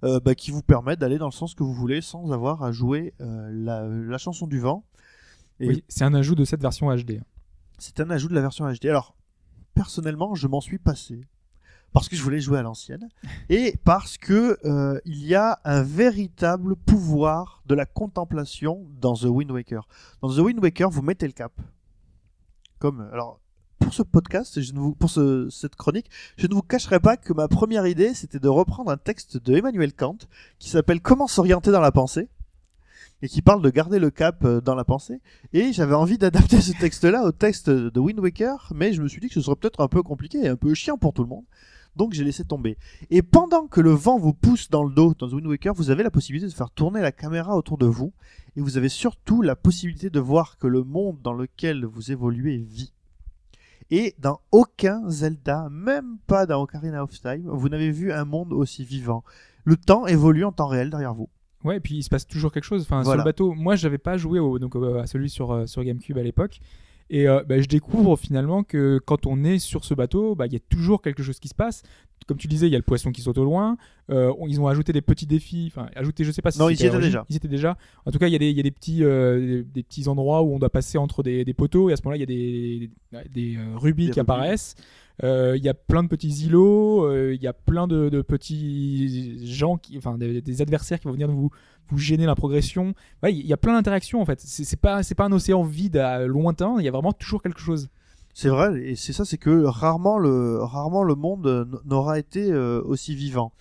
[0.03, 2.71] Euh, bah, qui vous permet d'aller dans le sens que vous voulez sans avoir à
[2.71, 4.83] jouer euh, la, la chanson du vent.
[5.59, 7.21] Et Oui, c'est un ajout de cette version HD.
[7.77, 8.85] c'est un ajout de la version HD.
[8.85, 9.15] Alors,
[9.73, 11.21] personnellement, je m'en suis passé
[11.93, 13.07] parce que je voulais jouer à l'ancienne
[13.49, 19.25] et parce que euh, il y a un véritable pouvoir de la contemplation dans The
[19.25, 19.87] Wind Waker.
[20.21, 21.53] Dans The Wind Waker, vous mettez le cap.
[22.79, 23.39] Comme alors
[23.79, 24.59] pour ce podcast,
[24.99, 28.47] pour ce- cette chronique, je ne vous cacherai pas que ma première idée, c'était de
[28.47, 30.17] reprendre un texte de Emmanuel Kant
[30.59, 32.29] qui s'appelle Comment s'orienter dans la pensée
[33.21, 35.21] et qui parle de garder le cap euh, dans la pensée.
[35.53, 39.21] Et j'avais envie d'adapter ce texte-là au texte de Wind Waker, mais je me suis
[39.21, 41.29] dit que ce serait peut-être un peu compliqué et un peu chiant pour tout le
[41.29, 41.45] monde.
[41.95, 42.77] Donc j'ai laissé tomber.
[43.09, 46.03] Et pendant que le vent vous pousse dans le dos dans Wind Waker, vous avez
[46.03, 48.11] la possibilité de faire tourner la caméra autour de vous.
[48.57, 52.57] Et vous avez surtout la possibilité de voir que le monde dans lequel vous évoluez
[52.57, 52.91] vit.
[53.91, 58.51] Et dans aucun Zelda, même pas dans Ocarina of Time, vous n'avez vu un monde
[58.53, 59.23] aussi vivant.
[59.63, 61.29] Le temps évolue en temps réel derrière vous.
[61.63, 62.83] Ouais, et puis il se passe toujours quelque chose.
[62.83, 63.23] Enfin, sur Voilà.
[63.23, 66.17] le bateau, moi, j'avais pas joué au, donc, euh, à celui sur, euh, sur GameCube
[66.17, 66.59] à l'époque.
[67.09, 70.53] Et euh, bah, je découvre finalement que quand on est sur ce bateau, bah, il
[70.53, 71.83] y a toujours quelque chose qui se passe.
[72.27, 73.77] Comme tu disais, il y a le poisson qui saute au loin.
[74.09, 75.71] Euh, on- ils ont ajouté des petits défis.
[75.71, 77.23] Enfin, ajouté, je sais pas si Non, ils y étaient déjà.
[77.29, 77.77] Ils étaient déjà.
[78.07, 80.07] En tout cas, il y a des, y a des petits, euh, des, des petits
[80.07, 81.91] endroits où on doit passer entre des, des poteaux.
[81.91, 84.19] Et à ce moment-là, il y a des, rubis qui rubis.
[84.19, 84.75] apparaissent.
[85.23, 87.05] Euh, Il y a plein de petits îlots.
[87.05, 91.29] euh, Il y a plein de, petits gens, qui, enfin, des, adversaires qui vont venir
[91.29, 91.51] vous
[91.87, 92.95] vous gêner la progression.
[93.23, 94.39] Il y a plein d'interactions en fait.
[94.41, 96.77] C'est pas pas un océan vide à lointain.
[96.79, 97.89] Il y a vraiment toujours quelque chose.
[98.33, 102.81] C'est vrai, et c'est ça, c'est que rarement le, rarement le monde n'aura été euh,
[102.83, 103.53] aussi vivant.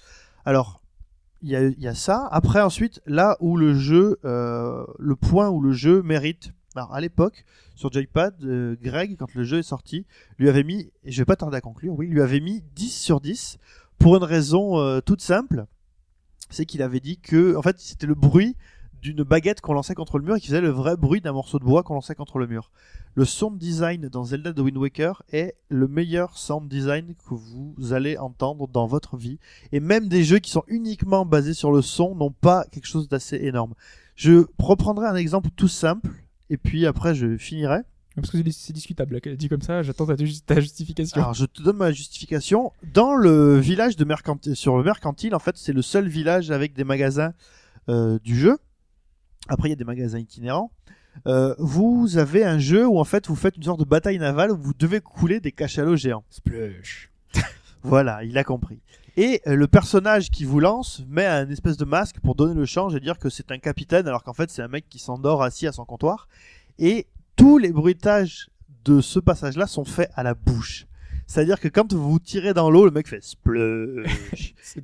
[0.45, 0.81] Alors,
[1.43, 2.27] il y a, ça.
[2.33, 6.53] Après, ensuite, là où le jeu, le point où le jeu mérite.
[6.77, 7.45] Alors, à l'époque,
[7.77, 10.07] sur Joypad, euh, Greg, quand le jeu est sorti,
[10.39, 12.91] lui avait mis, et je vais pas tarder à conclure, oui, lui avait mis 10
[12.91, 13.59] sur 10
[13.99, 15.67] pour une raison euh, toute simple.
[16.51, 18.57] C'est qu'il avait dit que, en fait, c'était le bruit
[19.05, 21.59] d'une baguette qu'on lançait contre le mur et qui faisait le vrai bruit d'un morceau
[21.59, 22.71] de bois qu'on lançait contre le mur.
[23.15, 27.93] Le sound design dans Zelda The Wind Waker est le meilleur sound design que vous
[27.93, 29.39] allez entendre dans votre vie.
[29.73, 33.07] Et même des jeux qui sont uniquement basés sur le son n'ont pas quelque chose
[33.09, 33.75] d'assez énorme.
[34.17, 36.09] Je reprendrai un exemple tout simple,
[36.51, 37.81] et puis après je finirai.
[38.17, 39.21] Parce que c'est- discutable.
[39.37, 41.21] Dit comme ça, j'attends ta, ta justification.
[41.21, 42.73] Alors je te donne ma justification.
[42.93, 46.75] Dans le village de mercantile, sur le mercantile, en fait, c'est le seul village avec
[46.75, 47.33] des magasins
[47.89, 48.57] euh, du jeu.
[49.49, 50.71] Après, il y a des magasins itinérants.
[51.27, 54.51] Euh, vous avez un jeu où en fait vous faites une sorte de bataille navale
[54.53, 56.25] où vous devez couler des cachalots géants.
[56.31, 57.11] Splush.
[57.85, 58.81] Voilà, il a compris.
[59.17, 62.65] Et euh, le personnage qui vous lance met un espèce de masque pour donner le
[62.65, 65.43] change et dire que c'est un capitaine alors qu'en fait c'est un mec qui s'endort
[65.43, 66.27] assis à son comptoir.
[66.79, 68.49] Et tous les bruitages
[68.85, 70.87] de ce passage-là sont faits à la bouche.
[71.27, 73.21] C'est-à-dire que quand vous tirez dans l'eau, le mec fait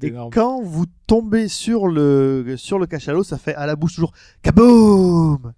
[0.03, 0.31] Et énorme.
[0.33, 5.53] quand vous tombez sur le sur le cachalot, ça fait à la bouche toujours kaboom.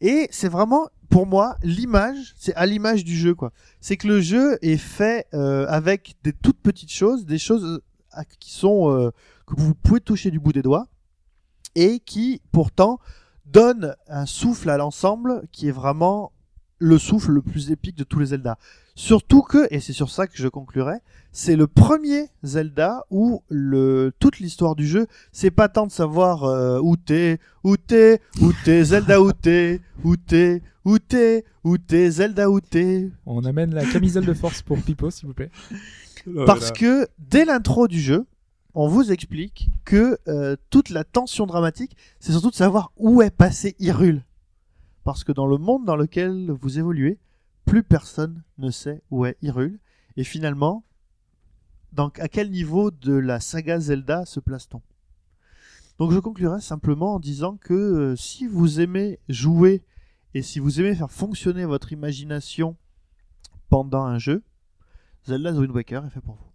[0.00, 3.52] Et c'est vraiment pour moi l'image, c'est à l'image du jeu quoi.
[3.80, 7.82] C'est que le jeu est fait euh, avec des toutes petites choses, des choses
[8.16, 9.10] euh, qui sont euh,
[9.46, 10.86] que vous pouvez toucher du bout des doigts
[11.74, 13.00] et qui pourtant
[13.44, 16.32] donnent un souffle à l'ensemble qui est vraiment
[16.78, 18.56] le souffle le plus épique de tous les Zelda.
[18.94, 20.98] Surtout que, et c'est sur ça que je conclurai,
[21.32, 26.44] c'est le premier Zelda où le, toute l'histoire du jeu, c'est pas tant de savoir
[26.44, 31.78] euh, où t'es, où t'es, où t'es, Zelda où t'es, où t'es, où t'es, où
[31.78, 33.10] t'es, Zelda où t'es.
[33.26, 35.50] On amène la camisole de force pour Pipo, s'il vous plaît.
[36.46, 38.26] Parce que dès l'intro du jeu,
[38.74, 43.30] on vous explique que euh, toute la tension dramatique, c'est surtout de savoir où est
[43.30, 44.24] passé Hyrule.
[45.04, 47.18] Parce que dans le monde dans lequel vous évoluez,
[47.70, 49.78] plus personne ne sait où est Hyrule.
[50.16, 50.84] Et finalement,
[51.92, 54.82] donc à quel niveau de la saga Zelda se place-t-on?
[55.98, 59.84] Donc je conclurai simplement en disant que euh, si vous aimez jouer
[60.34, 62.76] et si vous aimez faire fonctionner votre imagination
[63.68, 64.42] pendant un jeu,
[65.26, 66.50] Zelda The Wind Waker est fait pour vous.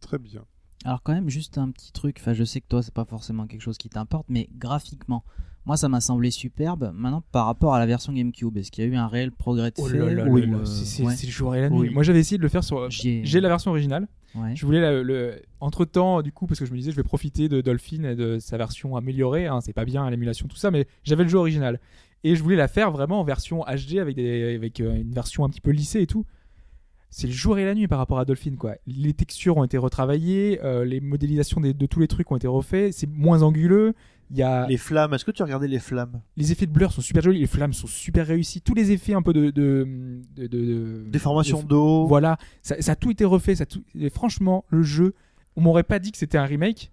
[0.00, 0.46] Très bien.
[0.86, 3.46] Alors quand même juste un petit truc, enfin je sais que toi c'est pas forcément
[3.46, 5.22] quelque chose qui t'importe, mais graphiquement,
[5.66, 6.92] moi ça m'a semblé superbe.
[6.94, 9.70] Maintenant par rapport à la version GameCube, est-ce qu'il y a eu un réel progrès
[9.70, 11.68] de Oh fait là là ou, là là, euh, c'est ouais, le jour et la
[11.70, 11.78] nuit.
[11.78, 11.90] Oui.
[11.90, 12.88] Moi j'avais essayé de le faire sur.
[12.90, 14.08] J'ai la version originale.
[14.36, 14.54] ouais.
[14.54, 17.02] Je voulais la- le, entre temps, du coup, parce que je me disais, je vais
[17.02, 19.46] profiter de Dolphin et de sa version améliorée.
[19.46, 21.80] hein, c'est pas bien l'émulation, tout ça, mais j'avais le jeu original.
[22.24, 25.44] Et je voulais la faire vraiment en version HD avec, des, avec euh, une version
[25.44, 26.24] un petit peu lissée et tout.
[27.08, 28.74] C'est le jour et la nuit par rapport à Dolphin, quoi.
[28.86, 32.48] Les textures ont été retravaillées, euh, les modélisations des- de tous les trucs ont été
[32.48, 33.94] refaits, c'est moins anguleux.
[34.30, 36.20] Il y a Les flammes, est-ce que tu as regardé les flammes?
[36.36, 39.14] Les effets de blur sont super jolis, les flammes sont super réussis, tous les effets
[39.14, 39.86] un peu de de
[40.36, 43.54] de, de- Déformation de- d'eau voilà, ça, ça a tout été refait.
[43.54, 43.82] Ça a tout...
[43.98, 45.14] et franchement, le jeu,
[45.54, 46.90] on m'aurait pas dit que c'était un remake.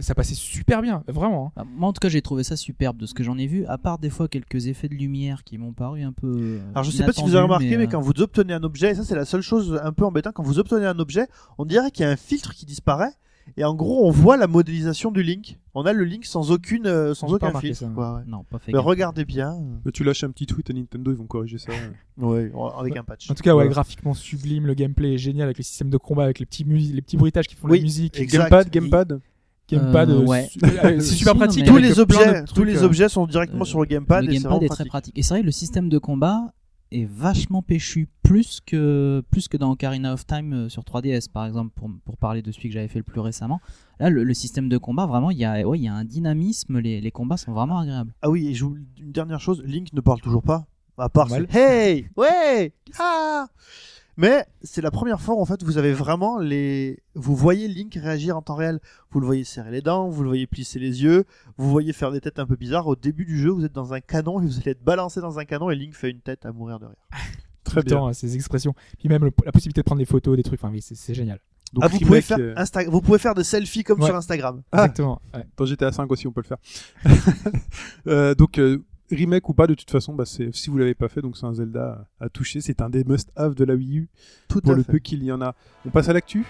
[0.00, 1.46] Ça passait super bien, vraiment.
[1.46, 1.52] hein.
[1.54, 3.64] Bah, Moi en tout cas j'ai trouvé ça superbe de ce que j'en ai vu,
[3.66, 6.26] à part des fois quelques effets de lumière qui m'ont paru un peu...
[6.26, 8.64] euh, Alors je sais pas si vous avez remarqué, mais, euh, quand vous obtenez un
[8.64, 11.28] objet, et ça c'est la seule chose un peu embêtante, quand vous obtenez un objet,
[11.58, 13.12] on dirait qu'il y a un filtre qui disparaît,
[13.56, 15.58] et en gros on voit la modélisation du Link.
[15.74, 17.78] On a le Link sans aucune, euh, sans aucun filtre.
[17.80, 17.86] ça.
[17.94, 18.22] quoi, ouais.
[18.26, 21.16] Non, pas fait Mais regardez bien, Mais tu lâches un petit tweet à Nintendo, ils
[21.18, 21.72] vont corriger ça.
[22.18, 23.30] ouais, avec un patch.
[23.30, 23.70] En tout cas, ouais, Voilà.
[23.70, 26.92] graphiquement sublime, le gameplay est génial avec les systèmes de combat, avec les petits, mus-
[26.92, 28.18] les petits bruitages qui font Oui, la musique.
[28.18, 28.50] exact.
[28.50, 29.20] Gamepad, gamepad.
[29.68, 30.48] Gamepad, Euh, euh, ouais.
[31.00, 31.64] c'est super pratique.
[31.66, 34.30] tous les objets, trucs, tous les euh, objets sont directement euh, sur le gamepad, le
[34.32, 34.88] et gamepad est très pratique.
[34.90, 35.18] pratique.
[35.18, 36.52] Et c'est vrai, le système de combat
[36.92, 41.44] est vachement péchu, plus que, plus que dans Ocarina of Time euh, sur 3DS, par
[41.46, 43.60] exemple, pour, pour parler de celui que j'avais fait le plus récemment.
[44.00, 46.04] Là, le, le système de combat, vraiment, il y a, ouais, il y a un
[46.04, 48.12] dynamisme, les, les combats sont vraiment agréables.
[48.22, 50.66] Ah oui, et je vous- une dernière chose, Link ne parle toujours pas.
[50.98, 53.46] À part ce Hey Ouais Ah
[54.16, 57.02] Mais c'est la première fois où, en fait vous avez vraiment les.
[57.14, 58.80] Vous voyez Link réagir en temps réel.
[59.10, 61.24] Vous le voyez serrer les dents, vous le voyez plisser les yeux,
[61.58, 62.86] vous voyez faire des têtes un peu bizarres.
[62.86, 65.38] Au début du jeu, vous êtes dans un canon et vous allez être balancé dans
[65.38, 66.96] un canon et Link fait une tête à mourir de rire.
[67.64, 68.04] Très bien.
[68.06, 68.74] hein, ces expressions.
[68.98, 70.62] Puis même le- la possibilité de prendre des photos, des trucs.
[70.62, 71.40] Enfin, oui, c'est c'est génial.
[71.72, 74.06] Donc, ah, vous pouvez, faire euh, Insta- vous pouvez faire des selfies comme Ouais.
[74.06, 74.62] sur Instagram.
[74.70, 74.82] Ah.
[74.84, 75.20] Exactement.
[75.34, 75.44] ouais.
[75.56, 76.58] Dans GTA 5 aussi, on peut le faire.
[78.06, 81.20] Euh, donc, euh, remake ou pas, de toute façon, bah, si vous l'avez pas fait,
[81.22, 82.60] donc c'est un Zelda à, à toucher.
[82.60, 84.08] C'est un des must-have de la Wii U,
[84.48, 84.92] Tout pour le fait.
[84.92, 85.54] peu qu'il y en a.
[85.84, 86.44] On passe à l'actu?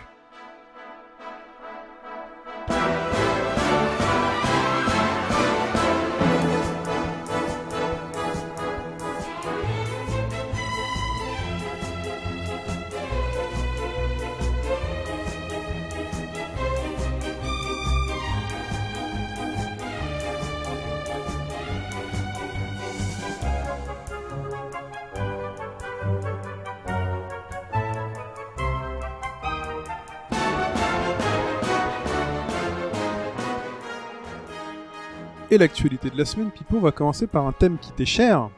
[35.50, 38.50] Et l'actualité de la semaine, Pipo, on va commencer par un thème qui t'est cher.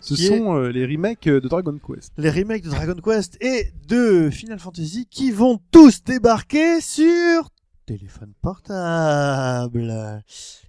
[0.00, 2.12] Ce Qui est- sont euh, les remakes euh, de Dragon Quest.
[2.18, 7.48] les remakes de Dragon Quest et de Final Fantasy qui vont tous débarquer sur
[7.86, 10.22] téléphone portable.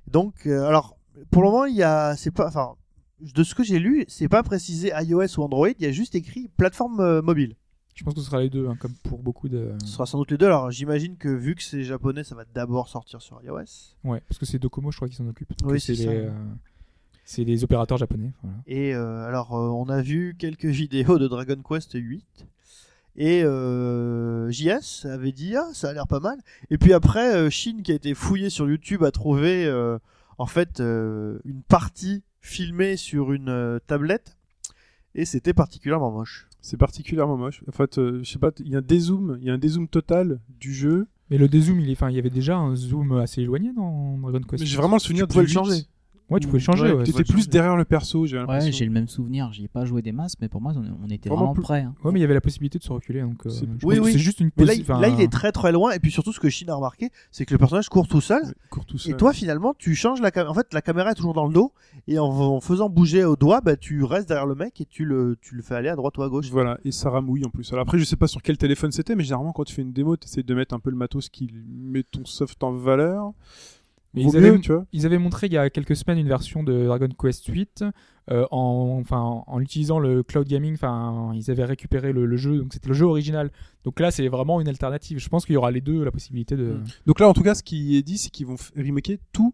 [0.07, 0.95] Donc, euh, alors,
[1.29, 2.75] pour le moment, il y a, c'est pas, enfin,
[3.19, 6.15] de ce que j'ai lu, c'est pas précisé iOS ou Android, il y a juste
[6.15, 7.55] écrit plateforme mobile.
[7.97, 9.73] Je pense que ce sera les deux, hein, comme pour beaucoup de.
[9.81, 10.45] Ce sera sans doute les deux.
[10.45, 13.95] Alors, j'imagine que vu que c'est japonais, ça va d'abord sortir sur iOS.
[14.03, 15.51] Ouais, parce que c'est Docomo, je crois, qui s'en occupe.
[15.63, 16.29] Oui, c'est les, euh,
[17.25, 18.33] c'est les opérateurs japonais.
[18.43, 18.57] Voilà.
[18.67, 22.23] Et euh, alors, euh, on a vu quelques vidéos de Dragon Quest 8.
[23.19, 26.37] Et JS avait dit ah ça a l'air pas mal.
[26.69, 29.67] Et puis après Shin qui a été fouillé sur YouTube a trouvé
[30.37, 34.37] en fait une partie filmée sur une tablette
[35.15, 36.46] et c'était particulièrement moche.
[36.61, 37.63] C'est particulièrement moche.
[37.67, 39.57] En fait, euh, je sais pas, il y a un dézoom, il y a un
[39.57, 41.07] dézoom total du jeu.
[41.29, 41.93] Mais le dézoom, il, est...
[41.93, 44.61] enfin, il y avait déjà un zoom assez éloigné dans Dragon Quest.
[44.61, 45.83] Mais j'ai vraiment le souvenir Tu du le changer.
[46.29, 46.33] 8.
[46.33, 46.83] Ouais, tu pouvais changer.
[46.87, 48.71] Ouais, Ouais, T'étais plus derrière le perso, j'ai Ouais, l'impression.
[48.71, 49.51] j'ai le même souvenir.
[49.53, 51.61] J'y ai pas joué des masses, mais pour moi, on, on était Vraiment vraiment, plus-
[51.63, 51.81] prêts.
[51.81, 51.95] hein.
[52.03, 53.21] Ouais, mais il y avait la possibilité de se reculer.
[53.21, 53.49] Donc, euh,
[53.83, 54.11] Oui, oui.
[54.11, 56.11] C'est juste une Mais là, il, enfin, là, il est très très loin et puis
[56.11, 58.85] surtout ce que Shin a remarqué, c'est que le personnage court tout seul Ouais, court
[58.85, 59.17] tout et seul.
[59.17, 60.51] toi finalement tu changes la caméra.
[60.51, 61.71] En fait la caméra est toujours dans le dos
[62.07, 65.05] et en, en faisant bouger au doigt, bah, tu restes derrière le mec et tu
[65.05, 66.49] le, tu le fais aller à droite ou à gauche.
[66.51, 67.71] Voilà, et ça ramouille en plus.
[67.71, 69.93] Alors après, je sais pas sur quel téléphone c'était, mais généralement, quand tu fais une
[69.93, 73.31] démo, tu essaies de mettre un peu le matos qui met ton soft en valeur.
[74.13, 74.85] Mais ils avaient- mieux, tu vois.
[74.93, 77.83] Ils avaient montré il y a quelques semaines une version de Dragon Quest 8
[78.31, 80.73] euh, en, enfin, en utilisant le cloud gaming.
[80.73, 83.51] Enfin, ils avaient récupéré le, le jeu, donc c'était le jeu original.
[83.83, 85.19] Donc là, c'est vraiment une alternative.
[85.19, 86.83] Je pense qu'il y aura les deux, la possibilité de Mm.
[87.05, 89.53] Donc là, en tout cas, ce qui est dit, c'est qu'ils vont remaker tous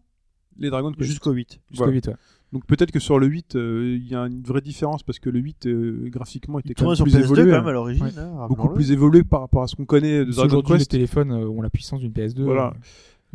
[0.58, 1.08] les Dragon Quest.
[1.10, 1.60] Jusqu'au 8.
[1.70, 1.92] jusqu'au Voilà.
[1.92, 2.06] 8.
[2.08, 2.14] ouais.
[2.52, 5.28] Donc peut-être que sur le 8, euh, il y a une vraie différence parce que
[5.28, 7.50] le 8, euh, graphiquement, était quand même sur plus PS2 évolué.
[7.50, 8.04] quand même à l'origine.
[8.04, 8.12] Ouais.
[8.16, 10.90] hein, beaucoup plus évolué par rapport à ce qu'on connaît de Dragon Aujourd'hui, les Quest.
[10.92, 12.42] téléphones ont la puissance d'une PS2.
[12.44, 12.72] Voilà.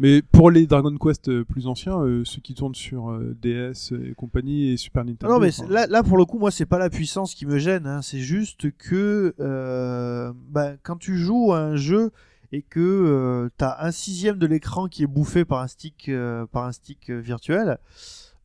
[0.01, 3.91] Mais pour les Dragon Quest euh, plus anciens, euh, ceux qui tournent sur euh, DS
[3.91, 5.33] et compagnie et Super Ah Nintendo.
[5.33, 7.59] non, mais enfin, là, là, pour le coup, moi, c'est pas la puissance qui me
[7.59, 7.85] gêne.
[7.85, 8.01] hein.
[8.01, 12.11] C'est juste que euh, bah, quand tu joues à un jeu
[12.53, 16.09] et que euh, t'as un sixième de l'écran qui est bouffé par un stick,
[16.53, 17.77] par un stick virtuel,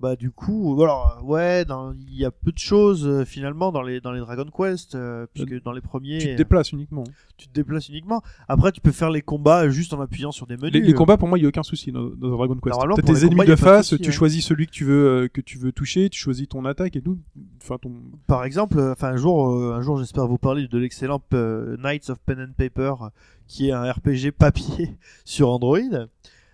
[0.00, 3.80] bah du coup, alors ouais, dans- il y a peu de choses euh, finalement dans
[3.82, 7.04] les dans les Dragon Quest, euh, puisque dans les premiers, tu te déplaces uniquement.
[7.36, 8.22] tu te déplaces uniquement.
[8.48, 10.72] Après, tu peux faire les combats juste en appuyant sur des menus.
[10.72, 12.76] Les, les combats, pour moi, il n'y a aucun souci dans, dans Dragon Quest.
[12.96, 14.14] T'as tes ennemis combats, y de face, souci, tu ouais.
[14.14, 17.00] choisis celui que tu veux euh, que tu veux toucher, tu choisis ton attaque et
[17.00, 17.18] tout.
[17.62, 17.92] Enfin, ton...
[18.26, 21.76] Par exemple, euh, enfin un jour, euh, un jour, j'espère vous parler de l'excellent euh,
[21.78, 23.08] Knights of Pen and Paper, euh,
[23.46, 25.78] qui est un RPG papier sur Android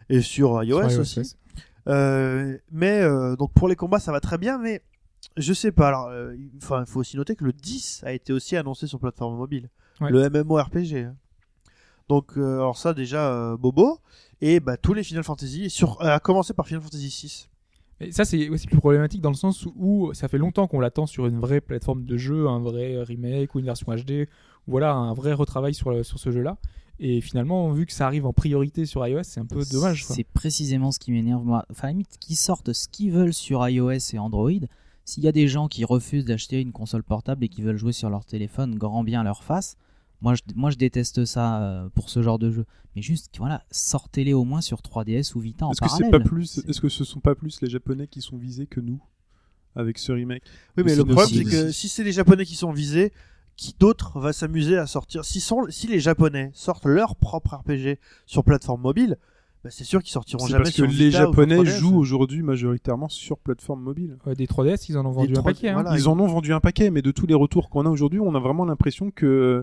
[0.09, 1.37] et sur iOS, sur iOS, aussi.
[1.89, 4.83] Euh, mais euh, donc pour les combats, ça va très bien, mais
[5.37, 5.89] je sais pas.
[5.89, 8.87] Alors, euh, il- enfin, il faut aussi noter que le 10 a été aussi annoncé
[8.87, 9.69] sur plateforme mobile,
[10.01, 10.11] Ouais.
[10.11, 11.09] le MMORPG.
[12.09, 14.01] Donc, alors ça déjà, Bobo
[14.41, 17.49] et bah tous les Final Fantasy, sur, à commencer par Final Fantasy 6.
[18.01, 21.07] Et ça, c'est aussi plus problématique dans le sens où ça fait longtemps qu'on l'attend
[21.07, 24.27] sur une vraie plateforme de jeu, un vrai remake ou une version HD,
[24.67, 26.57] ou voilà, un vrai retravail sur, sur ce jeu-là.
[27.03, 30.05] Et finalement, vu que ça arrive en priorité sur iOS, c'est un peu dommage.
[30.05, 31.65] C'est précisément ce qui m'énerve, moi.
[31.71, 34.51] Enfin, à la limite, qu'ils sortent ce qu'ils veulent sur iOS et Android.
[35.07, 37.93] S'il y a des gens qui refusent d'acheter une console portable et qui veulent jouer
[37.93, 39.77] sur leur téléphone, grand bien leur face.
[40.21, 42.67] Moi, je, moi, je déteste ça euh, pour ce genre de jeu.
[42.95, 46.11] Mais juste, voilà, sortez-les au moins sur 3DS ou Vita en Est-ce que parallèle.
[46.13, 48.81] c'est pas plus Est-ce que ce sont pas plus les Japonais qui sont visés que
[48.81, 49.03] nous
[49.75, 50.43] avec ce remake?
[50.77, 53.13] Oui, mais le problème, c'est que si c'est les Japonais qui sont visés,
[53.61, 55.23] qui d'autre va s'amuser à sortir?
[55.23, 59.19] Si, sont, si les Japonais sortent leur propre RPG sur plateforme mobile,
[59.63, 61.79] bah, c'est sûr qu'ils sortiront jamais parce que les Vita ou sur Japonais 3DS.
[61.79, 64.17] jouent aujourd'hui majoritairement sur plateforme mobile.
[64.25, 65.69] Ouais, des 3DS, ils en ont vendu un 3 paquet.
[65.69, 65.75] hein.
[65.75, 65.95] voilà.
[65.95, 68.35] Ils en ont vendu un paquet, mais de tous les retours qu'on a aujourd'hui, on
[68.35, 69.63] a vraiment l'impression que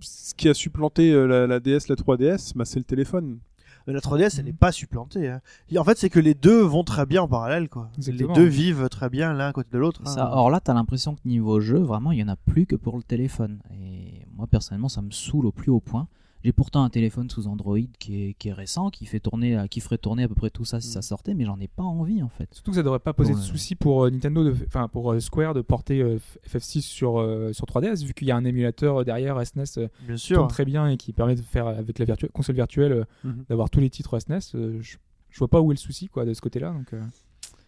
[0.00, 3.38] ce qui a supplanté euh, la, la DS, la 3DS, bah, c'est le téléphone.
[3.86, 4.46] Mais La 3DS, elle Mhm.
[4.46, 5.28] n'est pas supplantée.
[5.28, 5.40] hein.
[5.76, 7.68] En fait, c'est que les deux vont très bien en parallèle.
[7.68, 7.90] Quoi.
[7.96, 8.28] Exactement.
[8.30, 10.06] Les deux vivent très bien l'un à côté de l'autre.
[10.08, 10.30] Ça, hein.
[10.32, 12.96] or là, t'as l'impression que niveau jeu, vraiment, il y en a plus que pour
[12.96, 13.60] le téléphone.
[13.72, 16.08] Et moi, personnellement, ça me saoule au plus haut point.
[16.46, 19.66] J'ai pourtant un téléphone sous Android qui est, qui est récent, qui fait tourner, euh,
[19.66, 21.82] qui ferait tourner à peu près tout ça si ça sortait, mais j'en ai pas
[21.82, 22.48] envie en fait.
[22.54, 23.40] Surtout que ça devrait pas poser Ouais.
[23.40, 26.18] de souci pour euh, Nintendo, de, enfin pour euh, Square de porter euh,
[26.48, 30.14] FF6 sur, euh, sur 3DS, vu qu'il y a un émulateur derrière SNES euh, Bien
[30.14, 30.36] qui sûr.
[30.36, 33.44] tourne très bien et qui permet de faire avec la virtu- console virtuelle euh, Mhm.
[33.48, 34.38] d'avoir tous les titres SNES.
[34.54, 34.98] euh, je,
[35.30, 37.02] je vois pas où est le souci quoi de ce côté-là, donc euh,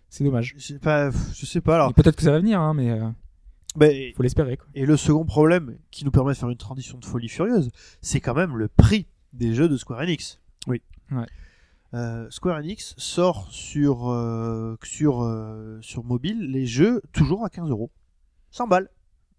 [0.08, 0.54] c'est dommage.
[0.56, 1.74] Je sais pas, je sais pas.
[1.74, 3.08] Alors, Peut-être que ça va venir, hein, mais euh,
[3.76, 4.56] mais- faut l'espérer.
[4.56, 4.66] quoi.
[4.74, 7.70] Et le second problème qui nous permet de faire une transition de folie furieuse,
[8.02, 10.40] c'est quand même le prix des jeux de Square Enix.
[10.66, 10.82] Oui.
[11.10, 11.26] Ouais.
[11.94, 17.70] Euh, Square Enix sort sur, euh, sur, euh, sur mobile les jeux toujours à 15
[17.70, 17.90] euros.
[18.50, 18.90] 100 balles.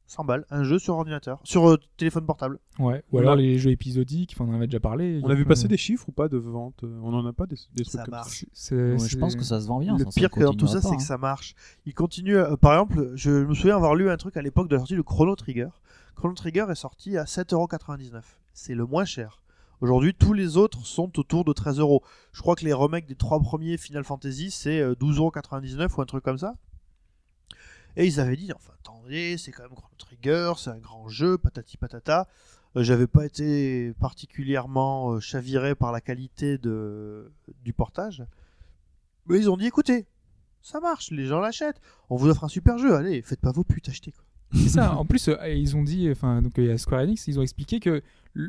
[0.09, 0.45] 100 balles.
[0.49, 1.39] Un jeu sur ordinateur.
[1.43, 2.57] Sur euh, téléphone portable.
[2.79, 3.03] Ouais.
[3.11, 5.21] Ou alors les jeux épisodiques, enfin, on en avait déjà parlé.
[5.23, 7.45] On a vu passer de- des chiffres ou pas de vente On en a pas
[7.45, 8.45] des, des trucs Ça comme marche.
[8.51, 9.93] C'est- Ouais, c'est- je pense que ça se vend bien.
[9.97, 10.99] le ça, pire ça que dans tout ça, c'est que hein.
[10.99, 11.53] ça marche.
[11.85, 12.37] Il continue.
[12.37, 14.95] euh, par exemple, je me souviens avoir lu un truc à l'époque de la sortie
[14.95, 15.69] de Chrono Trigger.
[16.15, 18.21] Chrono Trigger est sorti à 7,99€.
[18.53, 19.41] C'est le moins cher.
[19.81, 22.03] Aujourd'hui, tous les autres sont autour de 13 euros.
[22.33, 26.05] Je crois que les remakes des trois premiers Final Fantasy, c'est euh, 12,99€ ou un
[26.05, 26.55] truc comme ça.
[27.97, 31.37] Et ils avaient dit, enfin attendez, c'est quand même Chrono Trigger, c'est un grand jeu,
[31.37, 32.27] patati patata.
[32.75, 37.31] Euh, J'avais pas été particulièrement euh, chaviré par la qualité de,
[37.63, 38.23] du portage.
[39.27, 40.07] Mais ils ont dit, écoutez,
[40.61, 41.81] ça marche, les gens l'achètent.
[42.09, 44.23] On vous offre un super jeu, allez, faites pas vos putes, achetez quoi.
[44.53, 44.95] C'est ça.
[44.95, 47.79] En plus, euh, ils ont dit, enfin, donc y a Square Enix, ils ont expliqué
[47.79, 48.01] que,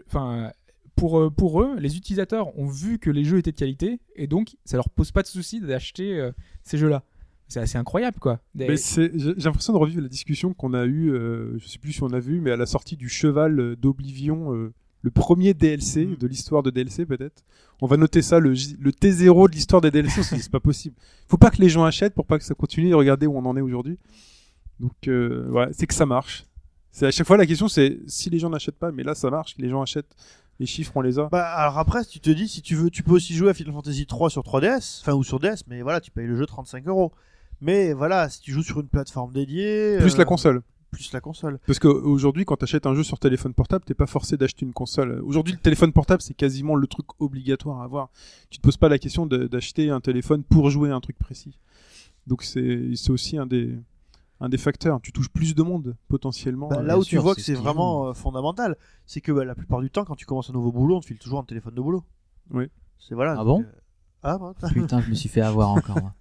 [0.06, 0.50] enfin,
[0.96, 4.26] pour euh, pour eux, les utilisateurs ont vu que les jeux étaient de qualité et
[4.26, 6.32] donc ça leur pose pas de souci d'acheter euh,
[6.62, 7.04] ces jeux-là.
[7.50, 8.40] C'est assez incroyable, quoi.
[8.54, 11.78] Des- Mais c'est- j'ai l'impression de revivre la discussion qu'on a eue, euh, je sais
[11.78, 14.72] plus si on a vu, mais à la sortie du Cheval euh, d'Oblivion, euh,
[15.02, 16.16] le premier DLC Mhm.
[16.16, 17.42] de l'histoire de DLC peut-être.
[17.82, 20.94] On va noter ça, le, J- le T0 de l'histoire des DLC, c'est pas possible.
[21.28, 23.44] Faut pas que les gens achètent pour pas que ça continue de regarder où on
[23.44, 23.98] en est aujourd'hui.
[24.78, 26.44] Donc euh, ouais, c'est que ça marche.
[26.92, 29.30] C'est à chaque fois la question, c'est si les gens n'achètent pas, mais là ça
[29.30, 30.14] marche, les gens achètent,
[30.58, 31.28] les chiffres on les a.
[31.30, 33.54] Bah alors après, si tu te dis, si tu veux, tu peux aussi jouer à
[33.54, 36.46] Final Fantasy 3 sur 3DS, enfin ou sur DS, mais voilà, tu payes le jeu
[36.46, 37.12] 35 euros.
[37.60, 40.62] Mais voilà, si tu joues sur une plateforme dédiée, Plus euh, la console.
[40.90, 41.58] plus la console.
[41.66, 44.72] Parce qu'aujourd'hui, quand tu achètes un jeu sur téléphone portable, t'es pas forcé d'acheter une
[44.72, 45.20] console.
[45.24, 48.10] Aujourd'hui, le téléphone portable, c'est quasiment le truc obligatoire à avoir.
[48.50, 51.58] Tu te poses pas la question d'acheter un téléphone pour jouer à un truc précis.
[52.26, 53.76] Donc c'est c'est aussi un des,
[54.40, 55.00] un des facteurs.
[55.02, 56.68] Tu touches plus de monde, potentiellement.
[56.68, 59.44] Bah, Euh, là où tu vois que ce c'est vraiment euh, fondamental, c'est que bah,
[59.44, 61.44] la plupart du temps, quand tu commences un nouveau boulot, on te file toujours un
[61.44, 62.04] téléphone de boulot.
[62.52, 62.64] Oui.
[62.98, 63.36] C'est voilà.
[63.38, 63.62] Ah bon?
[63.62, 63.64] euh,
[64.22, 64.54] Ah bon.
[64.72, 66.00] Putain, je me suis fait avoir encore.
[66.00, 66.14] moi.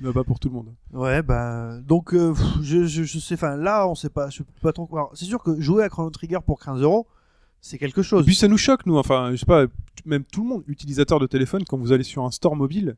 [0.00, 0.74] Bah, pas pour tout le monde.
[0.92, 4.42] Ouais, bah donc euh, pff, je, je, je sais, enfin là, on sait pas, je
[4.42, 4.88] peux pas trop.
[4.92, 7.06] alors, C'est sûr que jouer à Chrono Trigger pour 15 euros,
[7.60, 8.24] c'est quelque Et chose.
[8.24, 8.96] puis ça nous choque, nous.
[8.96, 9.66] Enfin, je sais pas,
[10.04, 12.96] même tout le monde, utilisateur de téléphone, quand vous allez sur un store mobile,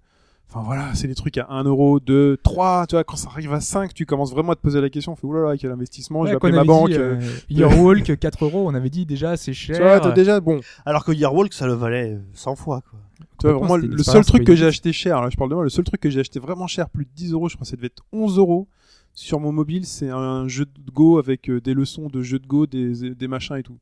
[0.51, 3.53] enfin voilà, c'est des trucs à 1 euro, 2, 3, tu vois, quand ça arrive
[3.53, 6.21] à 5, tu commences vraiment à te poser la question, on fait oulala, quel investissement,
[6.21, 6.91] Ouais, j'ai appelé ma banque.
[6.93, 9.77] euh, euh, Yearwalk 4 euros, on avait dit déjà c'est cher.
[9.77, 12.99] Tu vois, t'as déjà, bon, Alors que Yearwalk, ça le valait 100 fois quoi.
[13.41, 15.65] Tu vois, une le seul truc que j'ai acheté cher, là, je parle de moi,
[15.65, 17.71] le seul truc que j'ai acheté vraiment cher, plus de 10 euros, je crois que
[17.71, 18.69] ça devait être 11 euros
[19.13, 22.47] sur mon mobile, c'est un jeu de Go avec euh, des leçons de jeu de
[22.47, 23.79] Go, des, des machins et tout.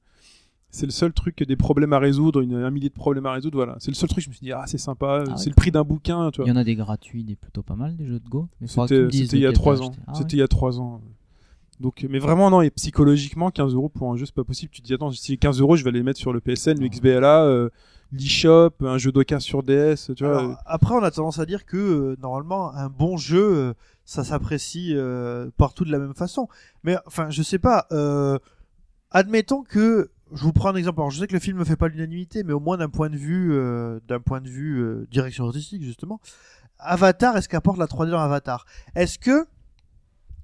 [0.75, 3.57] C'est le seul truc, des problèmes à résoudre, une, un millier de problèmes à résoudre,
[3.59, 3.77] voilà.
[3.79, 5.71] C'est le seul truc, je me suis dit, ah, c'est sympa, Ah c'est le prix
[5.71, 8.19] d'un bouquin, tu Il y en a des gratuits, des plutôt pas mal, des jeux
[8.21, 8.49] de Go.
[8.67, 9.93] C'était il y a lequel 3 t'as ans.
[10.07, 11.03] Ah C'était il y a 3 ans.
[11.79, 14.71] Donc, mais vraiment, non, et psychologiquement, 15 euros pour un jeu, c'est pas possible.
[14.73, 16.81] Tu te dis, attends, si j'ai 15 euros, je vais les mettre sur le PSN,
[16.81, 16.89] le.
[16.89, 17.69] XBLA, euh,
[18.13, 20.39] l'eShop, un jeu d'occasion sur DS, tu vois.
[20.39, 23.75] Alors, après, on a tendance à dire que euh, normalement, un bon jeu, euh,
[24.07, 26.49] ça s'apprécie euh, partout de la même façon.
[26.83, 27.87] Mais enfin, je sais pas.
[27.93, 28.39] euh,
[29.11, 31.01] admettons que je vous prends un exemple.
[31.01, 33.11] Alors, je sais que le film ne fait pas l'unanimité, mais au moins d'un point
[33.11, 36.21] de vue, euh, d'un point de vue euh, direction artistique justement.
[36.79, 38.67] Avatar, est-ce qu'apporte la 3D dans Avatar?
[38.95, 39.47] Est-ce que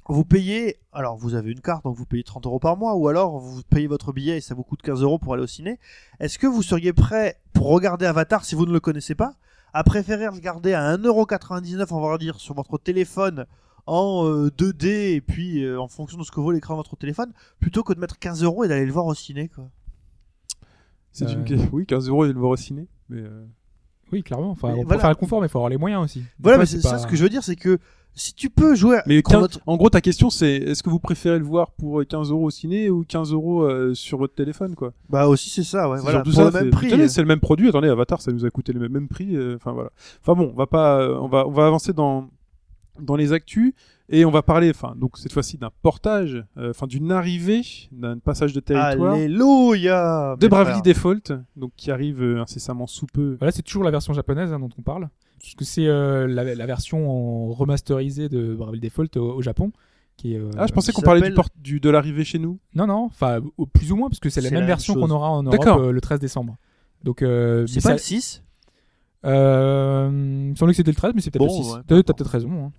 [0.08, 3.08] vous payez, alors vous avez une carte, donc vous payez 30 euros par mois, ou
[3.08, 5.78] alors vous payez votre billet et ça vous coûte 15 euros pour aller au ciné.
[6.18, 9.34] Est-ce que vous seriez prêt pour regarder Avatar si vous ne le connaissez pas,
[9.74, 13.46] à préférer regarder à 1,99€, on va dire, sur votre téléphone
[13.88, 16.96] en euh, 2D et puis euh, en fonction de ce que vaut l'écran de votre
[16.96, 19.64] téléphone, plutôt que de mettre 15 euros et d'aller le voir au ciné, quoi.
[21.12, 21.68] C'est Euh, une...
[21.72, 22.86] Oui, 15 euros, il le voir au ciné.
[23.08, 23.44] Mais euh,
[24.12, 24.50] Oui, clairement.
[24.50, 25.00] Enfin, Mais on peut voilà.
[25.00, 26.20] faire le confort, mais il faut avoir les moyens aussi.
[26.20, 27.78] Des Voilà, fois, mais c'est ça pas- ce que je veux dire, c'est que
[28.14, 30.90] si tu peux jouer à Mais Chrono- 15 en gros, ta question, c'est est-ce que
[30.90, 34.34] vous préférez le voir pour 15 euros au ciné ou 15 euros euh, sur votre
[34.34, 34.92] téléphone, quoi?
[35.08, 36.86] Bah aussi c'est ça, ouais, C'est voilà, pour ça, le même c'est- prix.
[36.88, 37.68] Attendez, c'est le même produit.
[37.68, 39.36] Attendez, Avatar, ça nous a coûté le même, même prix.
[39.36, 39.90] euh, Enfin voilà.
[40.22, 42.28] Enfin bon, on va pas, euh, on va, on va avancer dans
[43.00, 43.72] dans les actus
[44.10, 48.18] et on va parler, enfin donc cette fois-ci d'un portage, euh, enfin d'une arrivée, d'un
[48.18, 50.82] passage de territoire Alléluia de Bravely.
[50.82, 53.36] Default, donc qui arrive euh, incessamment sous peu.
[53.38, 55.08] Voilà, c'est toujours la version japonaise hein, dont on parle.
[55.40, 59.72] Parce que c'est euh, la, la version en remasterisée de Bravely Default au, au Japon.
[60.16, 62.58] Qui est, euh, Ah, je pensais qu'on parlait du, port- du de l'arrivée chez nous.
[62.74, 63.38] Non, non, enfin,
[63.72, 65.92] plus ou moins, parce que c'est la même la version qu'on aura en Europe euh,
[65.92, 66.56] le 13 décembre.
[67.04, 68.42] Donc, euh, C'est pas ça- le 6
[69.24, 71.70] Euh, il me semblait que c'était le 13, mais c'est peut-être Bon, le 6.
[71.72, 72.50] ouais, T'as peu t'as peut-être raison.
[72.66, 72.72] hein.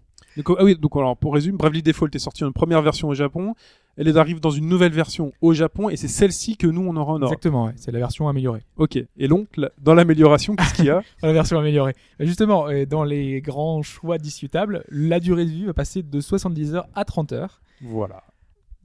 [0.44, 3.14] Donc, ah oui, donc alors pour résumer, Bravely Default est sorti en première version au
[3.14, 3.54] Japon.
[3.98, 7.14] Elle arrive dans une nouvelle version au Japon et c'est celle-ci que nous on aura
[7.14, 7.32] en Europe.
[7.34, 8.62] Exactement, ouais, c'est la version améliorée.
[8.78, 8.98] Ok.
[9.18, 11.96] Et donc là, dans l'amélioration, qu'est-ce qu'il y a La version améliorée.
[12.20, 16.76] Justement, euh, dans les grands choix discutables, la durée de vie va passer de 70
[16.76, 17.62] heures à 30 heures.
[17.82, 18.24] Voilà.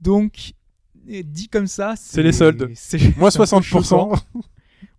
[0.01, 0.51] Donc,
[1.05, 2.69] dit comme ça, C'est les soldes.
[2.75, 4.11] c'est- Moins c'est un peu choquant.
[4.15, 4.19] 60%.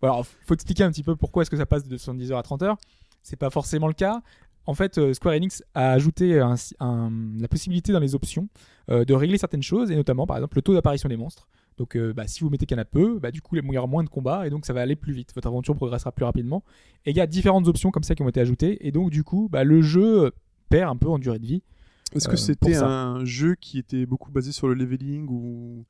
[0.02, 2.38] Bon, alors, faut expliquer un petit peu pourquoi est-ce que ça passe de 70 heures
[2.38, 2.76] à 30 heures.
[3.22, 4.20] C'est pas forcément le cas.
[4.66, 8.48] En fait, euh, Square Enix a ajouté un- un- la possibilité dans les options
[8.90, 11.48] euh, de régler certaines choses, et notamment, par exemple, le taux d'apparition des monstres.
[11.76, 14.02] Donc, euh, bah, si vous mettez a peu, bah, du coup, il y aura moins
[14.04, 15.32] de combats, et donc ça va aller plus vite.
[15.34, 16.64] Votre aventure progressera plus rapidement.
[17.04, 19.24] Et il y a différentes options comme ça qui ont été ajoutées, et donc, du
[19.24, 20.32] coup, bah, le jeu
[20.68, 21.62] perd un peu en durée de vie.
[22.14, 25.84] Est-ce Euh, que c'était un jeu qui était beaucoup basé sur le leveling ou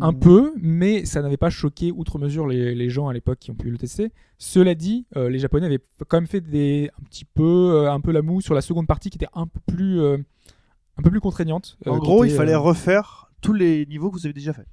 [0.00, 3.38] Un ou- peu, mais ça n'avait pas choqué outre mesure les, les gens à l'époque
[3.38, 4.10] qui ont pu le tester.
[4.38, 7.42] Cela dit, euh, les Japonais avaient quand même fait des un petit peu
[7.74, 10.16] euh, un peu la moue sur la seconde partie qui était un peu plus euh,
[10.96, 11.76] un peu plus contraignante.
[11.86, 14.52] euh, En gros, était, il fallait euh, refaire tous les niveaux que vous avez déjà
[14.54, 14.66] fait.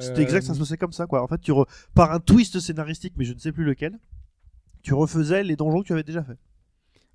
[0.00, 1.22] C'était exact, ça se passait comme ça, quoi.
[1.22, 3.98] En fait, tu re- par un twist scénaristique, mais je ne sais plus lequel,
[4.82, 6.36] tu refaisais les donjons que tu avais déjà fait.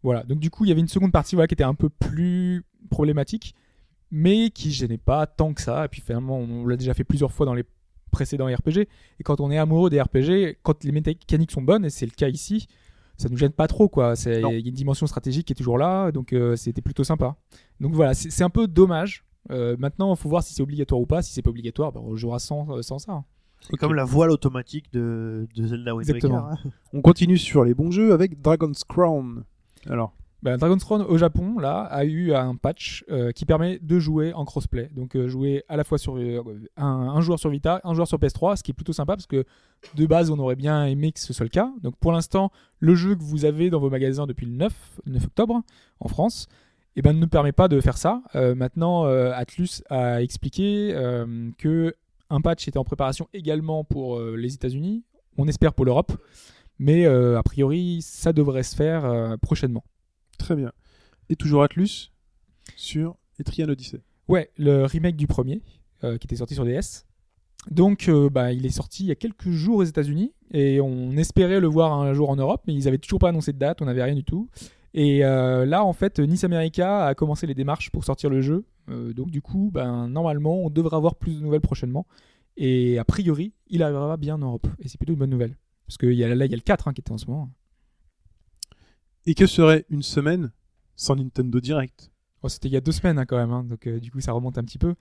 [0.01, 1.89] Voilà, donc du coup, il y avait une seconde partie voilà, qui était un peu
[1.89, 3.56] plus problématique.
[4.16, 5.86] Mais qui gênait pas tant que ça.
[5.86, 7.64] Et puis finalement, on l'a déjà fait plusieurs fois dans les
[8.11, 8.88] précédents RPG.
[9.20, 12.11] Et quand on est amoureux des RPG, quand les mécaniques sont bonnes, et c'est le
[12.11, 12.68] cas ici,
[13.18, 14.16] ça nous gêne pas trop quoi.
[14.16, 14.51] C'est- Non.
[14.51, 17.36] Il y a une dimension stratégique qui est toujours là, donc euh, c'était plutôt sympa.
[17.80, 19.26] Donc voilà, c'est un peu dommage.
[19.51, 21.22] Euh, maintenant, il faut voir si c'est obligatoire ou pas.
[21.24, 23.24] Si c'est pas obligatoire, ben, on jouera sans, euh, sans ça.
[23.61, 26.07] C'est comme la voile automatique de, de Zelda Wind.
[26.07, 26.49] Exactement.
[26.49, 26.57] hein.
[26.93, 29.43] On continue sur les bons jeux avec Dragon's Crown.
[29.88, 30.14] Alors,
[30.44, 34.34] Ben, Dragon's Crown au Japon là a eu un patch euh, qui permet de jouer
[34.34, 36.44] en crossplay, donc euh, jouer à la fois sur euh,
[36.76, 39.46] un, joueur sur Vita, un joueur sur PS3, ce qui est plutôt sympa parce que
[39.96, 41.72] de base on aurait bien aimé que ce soit le cas.
[41.82, 44.74] Donc pour l'instant, le jeu que vous avez dans vos magasins depuis le 9,
[45.06, 45.62] 9 octobre
[46.02, 46.48] en France,
[46.98, 48.22] eh ben, ne permet pas de faire ça.
[48.36, 50.94] Maintenant, Atlus a expliqué
[51.58, 51.96] que
[52.30, 55.04] un patch était en préparation également pour les États-Unis.
[55.38, 56.12] On espère pour l'Europe,
[56.78, 59.84] mais a priori ça devrait se faire prochainement.
[60.44, 60.72] Très bien.
[61.30, 62.12] Et toujours Atlus
[62.76, 64.02] sur Etrian Odyssey.
[64.28, 65.62] Ouais, le remake du premier,
[66.04, 67.06] euh, qui était sorti sur DS.
[67.72, 71.12] Donc, euh, bah, il est sorti il y a quelques jours aux États-Unis et on
[71.16, 73.82] espérait le voir un jour en Europe, mais ils avaient toujours pas annoncé de date,
[73.82, 74.50] on n'avait rien du tout.
[74.94, 78.66] Et euh, là, en fait, Nice America a commencé les démarches pour sortir le jeu.
[79.16, 82.06] Donc, du coup, ben, normalement, on devrait avoir plus de nouvelles prochainement.
[82.58, 84.68] Et a priori, il arrivera bien en Europe.
[84.80, 85.56] Et c'est plutôt une bonne nouvelle.
[85.88, 87.28] Parce que y a, là, il y a le 4 hein, qui était en ce
[87.28, 87.50] moment.
[89.26, 90.52] Et que serait une semaine
[90.96, 92.12] sans Nintendo Direct?
[92.42, 94.20] Oh, C'était il y a deux semaines hein, quand même, hein, donc euh, du coup
[94.20, 94.96] ça remonte un petit peu.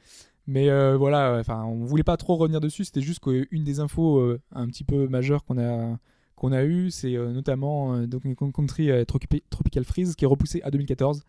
[0.47, 2.85] Mais euh, voilà, euh, enfin, on voulait pas trop revenir dessus.
[2.85, 5.99] C'était juste qu'une des infos euh, un petit peu majeures qu'on a
[6.37, 10.25] qu'on a eu, c'est euh, notamment euh, Donkey Kong Country euh, Tropi- Tropical Freeze qui
[10.25, 11.25] est repoussé à 2014.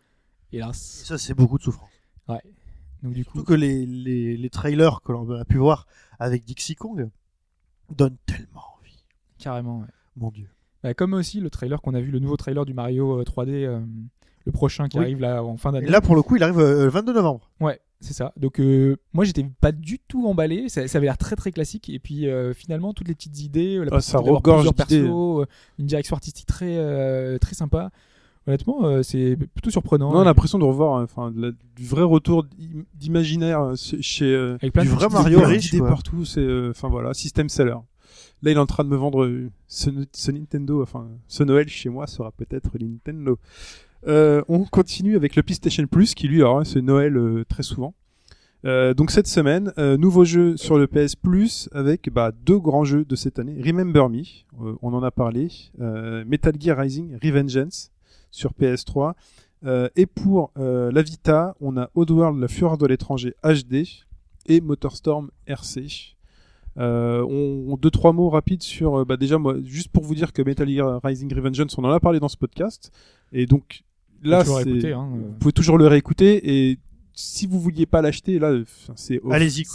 [0.52, 1.04] Et Hélas.
[1.06, 1.90] ça, c'est beaucoup de souffrance.
[3.04, 5.88] Donc du coup, Surtout que les, les, les trailers que l'on a pu voir
[6.20, 7.10] avec Dixie Kong
[7.94, 9.04] donnent tellement envie.
[9.40, 9.80] carrément.
[9.82, 9.88] ouais.
[10.16, 10.48] Mon dieu.
[10.84, 13.50] Bah, comme aussi le trailer qu'on a vu, le nouveau trailer du Mario euh, 3D,
[13.66, 13.80] euh,
[14.46, 15.04] le prochain qui Oui.
[15.06, 15.88] arrive là en fin Et d'année.
[15.90, 17.50] là, pour le coup, il arrive euh, le 22 novembre.
[17.62, 18.34] Ouais, c'est ça.
[18.36, 21.88] Donc euh, moi j'étais pas du tout emballé, ça, ça avait l'air très très classique
[21.90, 25.46] et puis euh, finalement toutes les petites idées, euh, la Ah, ça regorge euh,
[25.80, 27.92] une direction artistique très euh, très sympa.
[28.46, 30.12] Honnêtement, euh, c'est plutôt surprenant.
[30.12, 34.26] Non, on a l'impression de revoir euh, enfin, du vrai retour d'im- d'imaginaire euh, chez-
[34.26, 36.26] euh, Avec plein du vrai Mario riche, partout.
[36.26, 37.78] C'est euh, enfin voilà, system seller.
[38.44, 39.90] Là, il est en train de me vendre euh, ce,
[40.32, 40.84] Nintendo.
[40.84, 43.40] Enfin, ce Noël chez moi sera peut-être Nintendo.
[44.06, 47.64] Euh, on continue avec le PlayStation Plus qui lui, alors hein, c'est Noël euh, très
[47.64, 47.94] souvent.
[48.66, 53.14] Donc cette semaine, nouveau jeu sur le PS Plus avec bah, deux grands jeux de
[53.14, 53.62] cette année.
[53.62, 54.24] Remember Me,
[54.82, 55.50] on en a parlé.
[56.26, 57.92] Metal Gear Rising Revengeance
[58.32, 59.16] sur PS3.
[59.66, 63.84] Euh, et pour la Vita, on a Oddworld, la fureur de l'étranger HD
[64.46, 66.13] et Motorstorm RC.
[66.78, 70.16] Euh, on, on- deux trois mots rapides sur euh, bah déjà moi juste pour vous
[70.16, 72.92] dire que Metal Gear Rising Revengeance on en a parlé dans ce podcast.
[73.32, 73.84] Et donc
[74.24, 75.18] là écouter, hein, euh.
[75.18, 76.70] vous pouvez toujours le réécouter.
[76.70, 76.80] Et
[77.14, 78.66] si vous vouliez pas l'acheter là euh,
[78.96, 79.66] c'est Allez-y,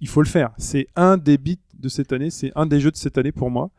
[0.00, 0.52] il faut le faire.
[0.58, 2.30] C'est un des bits de cette année.
[2.30, 3.70] C'est un des jeux de cette année pour moi.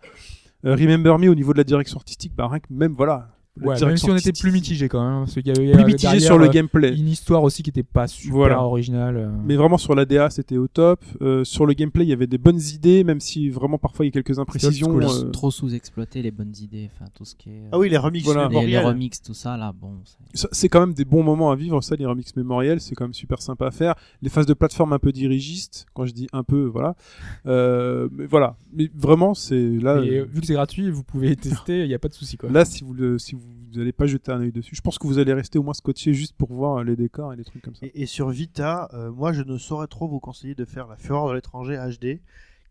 [0.66, 3.80] Euh, Remember Me au niveau de la direction artistique bah rien que même voilà Ouais,
[3.86, 6.22] même si on était plus mitigé quand même, parce qu'il y avait plus mitigé derrière,
[6.22, 8.62] sur le euh, gameplay une histoire aussi qui était pas super Voilà.
[8.62, 9.16] originale.
[9.18, 9.30] euh.
[9.46, 12.28] mais vraiment sur la DA c'était au top Euh, sur le gameplay il y avait
[12.28, 16.22] des bonnes idées même si vraiment parfois il y a quelques imprécisions euh, Trop sous-exploité
[16.22, 17.62] les bonnes idées, enfin tout ce qui est.
[17.72, 18.44] Ah oui, les remix Voilà.
[18.50, 18.86] les, les mémoriels.
[18.86, 19.94] remix, tout ça là, bon.
[20.34, 23.14] c'est- quand même des bons moments à vivre ça les remix mémoriels c'est quand même
[23.14, 26.44] super sympa à faire les phases de plateforme un peu dirigistes quand je dis un
[26.44, 26.96] peu voilà
[27.46, 31.82] euh, mais voilà mais vraiment c'est là Et vu que c'est gratuit, vous pouvez tester,
[31.84, 32.50] il n'y a pas de souci quoi.
[32.50, 33.45] là si vous le, si vous
[33.76, 36.14] n'allez pas jeter un œil dessus je pense que vous allez rester au moins scotché
[36.14, 38.90] juste pour voir euh, les décors et les trucs comme ça Et, et sur Vita,
[38.94, 42.20] euh, moi je ne saurais trop vous conseiller de faire La Fureur de l'étranger HD,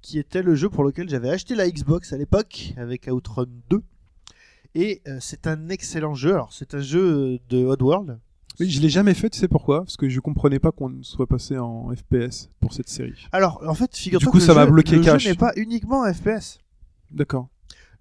[0.03, 3.83] qui était le jeu pour lequel j'avais acheté la Xbox à l'époque avec Outrun 2.
[4.75, 6.33] Et euh, c'est un excellent jeu.
[6.35, 8.18] Alors c'est un jeu de Oddworld.
[8.61, 9.81] Mais je l'ai jamais fait tu sais pourquoi?
[9.85, 13.75] Parce que je comprenais pas qu'on soit passé en FPS pour cette série Alors en
[13.75, 15.27] fait, figure-toi que ça le jeu- bloqué le jeu cash.
[15.27, 16.61] n'est pas uniquement un FPS.
[17.11, 17.49] d'accord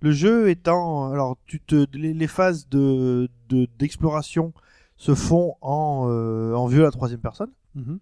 [0.03, 4.53] Le jeu étant, alors tu te, les, les phases de de- d'exploration
[4.97, 7.51] se font en euh, en vue à la troisième personne.
[7.75, 7.99] Mhm.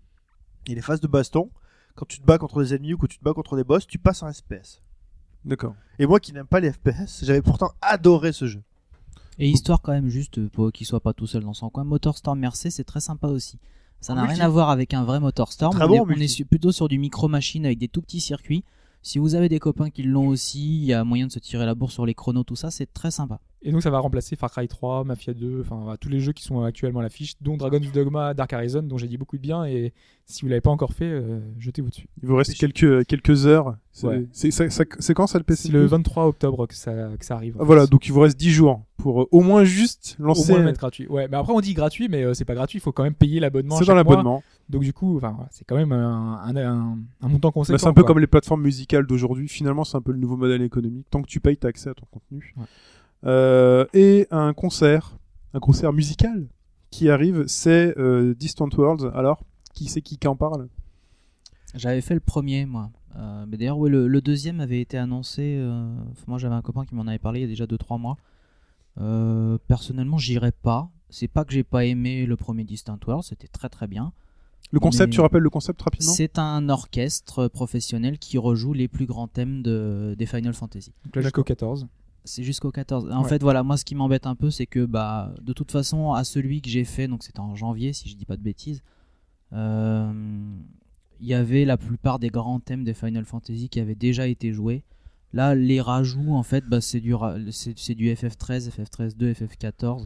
[0.66, 1.52] Et les phases de baston,
[1.96, 3.86] quand tu te bats contre des ennemis ou que tu te bats contre des boss,
[3.86, 4.82] tu passes en FPS.
[5.46, 8.64] d'accord Et moi qui n'aime pas les FPS, j'avais pourtant adoré ce jeu.
[9.38, 11.84] Et histoire quand même juste pour qu'il soit pas tout seul dans son coin.
[11.84, 13.60] Motorstorm Mercé, c'est très sympa aussi.
[14.00, 15.74] Ça n'a rien à voir avec un vrai Motorstorm.
[15.76, 18.02] Très on bon est, en on est plutôt sur du micro machine avec des tout
[18.02, 18.64] petits circuits.
[19.04, 21.66] Si vous avez des copains qui l'ont aussi, il y a moyen de se tirer
[21.66, 23.40] la bourre sur les chronos, tout ça, c'est très sympa.
[23.64, 26.44] Et donc ça va remplacer Far Cry 3, Mafia 2, enfin tous les jeux qui
[26.44, 29.66] sont actuellement à l'affiche, dont Dragon's Dogma, Dark Horizon, dont j'ai dit beaucoup de bien.
[29.66, 29.94] Et
[30.26, 32.08] si vous l'avez pas encore fait, euh, jetez-vous dessus.
[32.24, 33.76] Il vous reste quelques, quelques heures.
[33.92, 35.14] C'est Ouais.
[35.14, 37.56] quand ça le PC C'est le 23 octobre que ça, que ça arrive.
[37.60, 40.52] Ah, Voilà, donc il vous reste 10 jours pour euh, au moins juste au lancer.
[40.54, 41.06] moins le mettre gratuit.
[41.08, 42.80] Ouais, mais après on dit gratuit, mais euh, c'est pas gratuit.
[42.80, 43.78] Il faut quand même payer l'abonnement.
[43.78, 44.42] C'est dans l'abonnement.
[44.70, 47.76] Donc du coup, voilà, c'est quand même un, un, un- un montant conséquent.
[47.76, 48.08] Bah, c'est un peu quoi.
[48.08, 49.48] comme les plateformes musicales d'aujourd'hui.
[49.50, 51.06] Finalement, c'est un peu le nouveau modèle économique.
[51.12, 52.56] Tant que tu payes, t'as accès à ton contenu.
[52.58, 52.64] Ouais.
[53.26, 55.18] Euh, et un concert,
[55.54, 56.48] un concert musical
[56.90, 59.12] qui arrive, c'est euh, Distant Worlds.
[59.16, 59.44] Alors,
[59.74, 60.68] qui c'est qui, qui en parle?
[61.76, 62.90] J'avais fait le premier, moi.
[63.18, 65.56] Euh, mais d'ailleurs, ouais, le, le deuxième avait été annoncé.
[65.58, 65.94] euh,
[66.28, 68.18] moi, j'avais un copain qui m'en avait parlé il y a déjà 2-3 mois.
[69.00, 70.90] Euh, personnellement, j'irai pas.
[71.10, 74.14] C'est pas que j'ai pas aimé le premier Distant World, c'était très très bien.
[74.72, 76.12] Le concept, Mais- tu rappelles le concept rapidement?
[76.14, 80.94] C'est un orchestre professionnel qui rejoue les plus grands thèmes de, des Final Fantasy.
[81.06, 81.88] Donc là, jusqu'au 14.
[82.24, 83.10] C'est jusqu'au 14.
[83.12, 83.30] En Ouais.
[83.30, 86.24] fait, voilà, moi, ce qui m'embête un peu, c'est que, bah, de toute façon, à
[86.24, 88.82] celui que j'ai fait, donc c'était en janvier, si je dis pas de bêtises,
[89.54, 90.12] euh,
[91.20, 94.54] il y avait la plupart des grands thèmes des Final Fantasy qui avaient déjà été
[94.54, 94.84] joués.
[95.34, 100.06] Là, les rajouts, en fait, bah, c'est du, ra- c'est, c'est du FF13, FF13-2, FF14.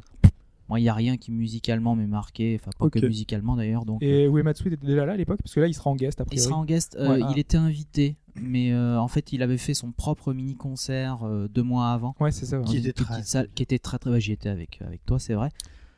[0.68, 3.86] Moi, il n'y a rien qui musicalement m'est marqué, enfin, pas que musicalement d'ailleurs.
[3.86, 6.22] Donc, Et Uematsu était déjà là à l'époque, parce que là, il sera en guest
[6.22, 6.96] a il sera en guest.
[7.00, 7.30] euh, Ouais, ah.
[7.32, 11.64] il était invité, mais euh, en fait, il avait fait son propre mini-concert euh, deux
[11.64, 12.60] mois avant Ouais, c'est ça.
[12.60, 15.34] Qui était très- salle qui était très très ouais, j'y étais avec avec toi c'est
[15.34, 15.50] vrai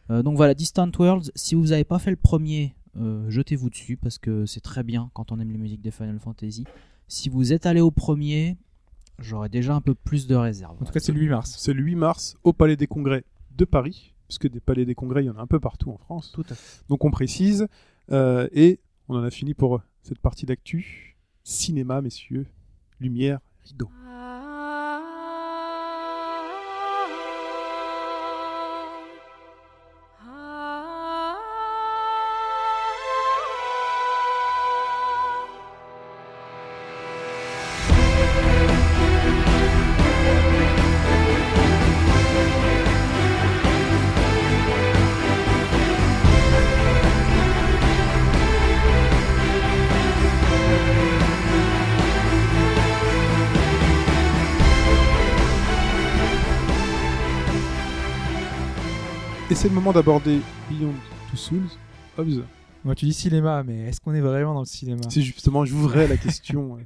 [0.09, 3.97] Euh, donc voilà Distant Worlds si vous n'avez pas fait le premier euh, jetez-vous dessus
[3.97, 6.63] parce que c'est très bien quand on aime les musiques des Final Fantasy
[7.07, 8.57] si vous êtes allé au premier
[9.19, 11.55] j'aurais déjà un peu plus de réserve En tout cas, c'est le 8 mars.
[11.57, 13.23] C'est le 8 mars au Palais des Congrès
[13.57, 15.97] de Paris, puisque des palais des congrès, il y en a un peu partout en
[15.97, 16.31] France.
[16.33, 16.83] Tout à fait.
[16.89, 17.67] Donc on précise.
[18.11, 18.79] Euh, et
[19.09, 21.16] on en a fini pour cette partie d'actu.
[21.49, 22.45] Cinéma, messieurs.
[22.99, 23.89] Lumière, rideau.
[23.89, 24.36] Et
[59.67, 60.39] c'est le moment d'aborder
[60.69, 60.93] Beyond
[61.29, 61.67] Two Souls.
[62.17, 62.41] Hobbs.
[62.85, 65.01] Moi, tu dis cinéma, mais est-ce qu'on est vraiment dans le cinéma?
[65.09, 66.77] C'est justement, j'ouvrais la question.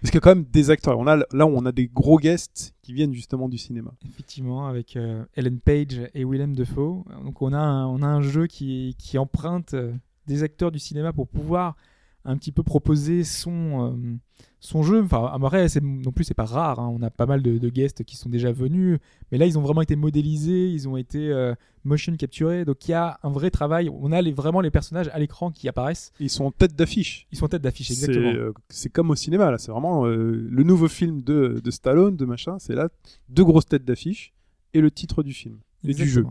[0.00, 0.98] Parce qu'il y a quand même des acteurs.
[0.98, 3.92] On a, là, on a des gros guests qui viennent justement du cinéma.
[4.04, 7.04] Effectivement, avec euh, Ellen Page et Willem Dafoe.
[7.24, 9.92] Donc on a un, on a un jeu qui, qui emprunte euh,
[10.26, 11.76] des acteurs du cinéma pour pouvoir
[12.24, 14.16] un petit peu proposer son, euh,
[14.60, 15.02] son jeu.
[15.02, 16.80] Enfin, à c'est non plus c'est pas rare.
[16.80, 16.90] hein.
[16.94, 18.98] On a pas mal de, de guests qui sont déjà venus,
[19.30, 21.54] mais là ils ont vraiment été modélisés, ils ont été euh,
[21.84, 22.64] motion capturés.
[22.64, 23.90] Donc il y a un vrai travail.
[23.90, 26.12] On a les, vraiment les personnages à l'écran qui apparaissent.
[26.20, 27.26] Ils sont en tête d'affiche.
[27.32, 28.32] Ils sont en tête d'affiche, C'est exactement.
[28.32, 29.58] euh, c'est comme au cinéma, là.
[29.58, 32.58] C'est vraiment le nouveau film de, de Stallone, de machin.
[32.58, 32.88] C'est là
[33.28, 34.32] deux grosses têtes d'affiche
[34.72, 35.58] et le titre du film.
[35.86, 36.24] Et du jeu.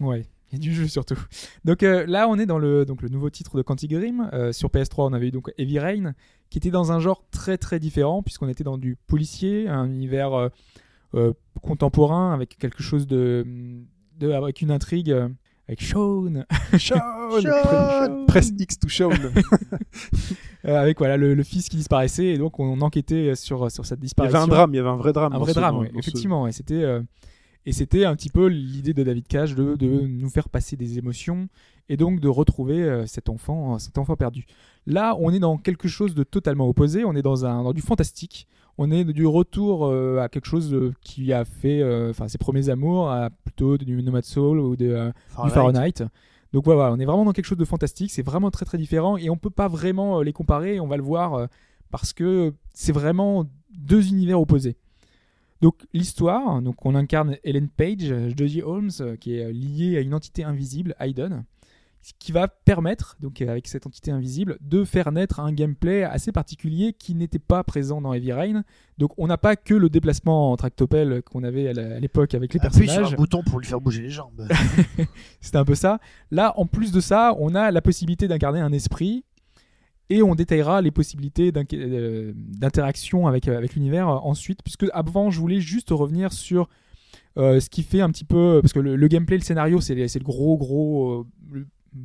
[0.00, 1.18] Ouais, et du jeu surtout.
[1.64, 4.28] Donc euh, là, on est dans le, donc, le nouveau titre de Quantic Dream.
[4.32, 6.12] Euh, sur PS3, on avait eu donc Heavy Rain,
[6.50, 10.50] qui était dans un genre très très différent, puisqu'on était dans du policier, un univers
[11.14, 11.32] euh,
[11.62, 13.46] contemporain, avec quelque chose de,
[14.18, 15.14] de avec une intrigue,
[15.68, 16.44] avec Sean,
[16.78, 16.96] Sean
[17.40, 19.10] Sean Press X to Sean
[20.64, 24.02] avec voilà le, le fils qui disparaissait, et donc on enquêtait sur sur cette Il
[24.02, 24.38] y disparition.
[24.38, 25.32] avait un drame, il y avait un vrai drame.
[25.32, 26.46] un vrai drame, ouais, ce- effectivement.
[26.46, 26.84] Et c'était
[27.66, 30.98] et c'était un petit peu l'idée de David Cage de, de nous faire passer des
[30.98, 31.48] émotions
[31.90, 34.46] et donc de retrouver euh, cet enfant, cet enfant perdu.
[34.86, 37.04] Là, on est dans quelque chose de totalement opposé.
[37.04, 38.46] On est dans un dans du fantastique.
[38.78, 42.70] On est du retour euh, à quelque chose euh, qui a fait, enfin, ses premiers
[42.70, 45.12] amours, à plutôt du Nomad Soul ou de,
[45.44, 46.04] du Fahrenheit.
[46.52, 49.16] Donc voilà, on est vraiment dans quelque chose de fantastique, c'est vraiment très très différent
[49.16, 51.46] et on peut pas vraiment les comparer, on va le voir
[51.92, 54.76] parce que c'est vraiment deux univers opposés.
[55.60, 59.98] Donc l'histoire, donc on incarne Ellen Page, euh, Jodie Holmes, euh, qui est euh, liée
[59.98, 61.44] à une entité invisible, Hayden,
[62.18, 66.94] qui va permettre, donc avec cette entité invisible, de faire naître un gameplay assez particulier
[66.94, 68.62] qui n'était pas présent dans Heavy Rain.
[68.96, 72.60] Donc on n'a pas que le déplacement en tractopelle qu'on avait à l'époque avec les
[72.60, 73.12] Appuie sur personnages.
[73.12, 74.48] un bouton pour lui faire bouger les jambes.
[75.42, 76.00] C'était un peu ça.
[76.30, 79.26] Là, en plus de ça, on a la possibilité d'incarner un esprit
[80.10, 84.62] et on détaillera les possibilités euh, d'interaction avec, euh, l'univers euh, ensuite.
[84.62, 86.68] Puisque avant, je voulais juste revenir sur
[87.36, 88.58] ce qui fait un petit peu.
[88.60, 91.26] Parce que le, gameplay, le scénario, c'est le gros, gros.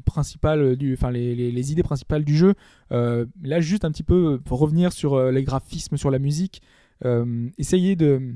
[0.06, 2.56] principal enfin les, idées principales du jeu
[2.90, 6.62] là juste un petit peu pour revenir sur les graphismes sur la musique
[7.04, 8.34] euh, essayer de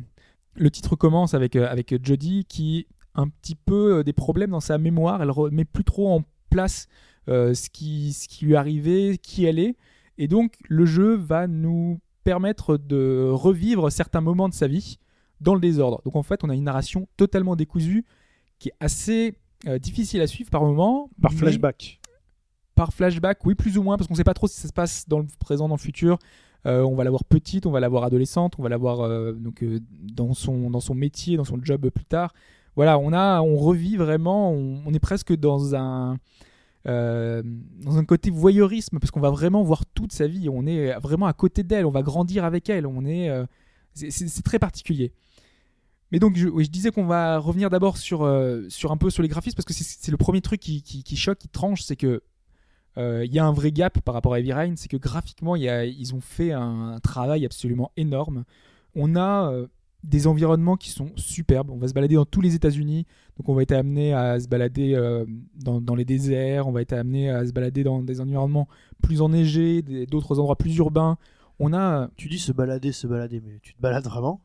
[0.56, 4.78] le titre commence avec, avec Jodie qui a un petit peu des problèmes dans sa
[4.78, 5.22] mémoire.
[5.22, 6.88] Elle remet plus trop en place
[7.30, 9.76] euh, ce, qui, ce qui lui arrivé, qui elle est.
[10.18, 14.98] Et donc, le jeu va nous permettre de revivre certains moments de sa vie
[15.42, 16.02] dans le désordre.
[16.04, 18.06] Donc, en fait, on a une narration totalement décousue
[18.60, 19.36] qui est assez
[19.68, 21.10] euh, difficile à suivre par moment.
[21.22, 22.00] Par flashback.
[22.76, 25.08] par flashback, oui, plus ou moins, parce qu'on sait pas trop si ça se passe
[25.08, 26.18] dans le présent, dans le futur.
[26.66, 29.02] Euh, on va la voir petite, on va la voir adolescente, on va la voir
[29.02, 32.34] euh, donc dans son dans son métier, dans son job plus tard.
[32.80, 36.18] Voilà, on a, on revit vraiment, on, est presque dans un
[36.88, 37.44] euh,
[37.84, 40.48] dans un côté voyeurisme parce qu'on va vraiment voir toute sa vie.
[40.48, 42.88] On est vraiment à côté d'elle, on va grandir avec elle.
[42.88, 43.44] On est, euh,
[43.96, 45.12] c'est- très particulier.
[46.14, 49.24] Mais donc, je, je disais qu'on va revenir d'abord sur, euh, sur un peu sur
[49.24, 52.22] les graphismes parce que c'est- le premier truc qui, choque, qui tranche, c'est que
[52.96, 56.16] il y a un vrai gap par rapport à Heavy Rain, c'est que graphiquement, ils
[56.16, 58.46] ont fait un, travail absolument énorme.
[58.96, 59.52] On a
[60.04, 61.70] des environnements qui sont superbes.
[61.72, 63.06] On va se balader dans tous les États-Unis,
[63.38, 65.26] donc on va être amené à se balader euh,
[65.56, 68.68] dans, dans les déserts, on va être amené à se balader dans des environnements
[69.02, 71.18] plus enneigés, d'autres endroits plus urbains.
[71.60, 74.40] On a Tu dis se balader, se balader, mais tu te balades vraiment?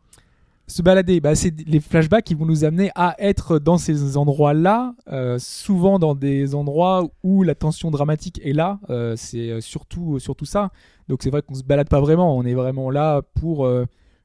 [0.66, 4.94] se balader, bah, c'est les flashbacks qui vont nous amener à être dans ces endroits-là,
[5.12, 8.80] euh, souvent dans des endroits où la tension dramatique est là.
[8.88, 10.70] euh, c'est surtout surtout ça.
[11.08, 12.34] Donc c'est vrai qu'on se balade pas vraiment.
[12.34, 13.68] On est vraiment là pour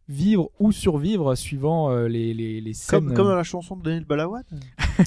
[0.09, 3.05] vivre ou survivre suivant euh, les, les, les scènes.
[3.05, 4.43] comme, comme dans la chanson de Daniel Balavoine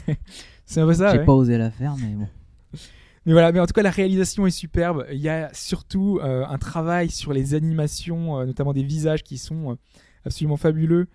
[0.64, 1.12] C'est un peu ça.
[1.12, 1.24] J'ai ouais.
[1.26, 2.28] pas osé la faire, mais bon.
[3.24, 5.06] Mais voilà, mais en tout cas, la réalisation est superbe.
[5.12, 9.38] Il y a surtout euh, un travail sur les animations, euh, notamment des visages qui
[9.38, 9.74] sont euh,
[10.24, 11.06] absolument fabuleux.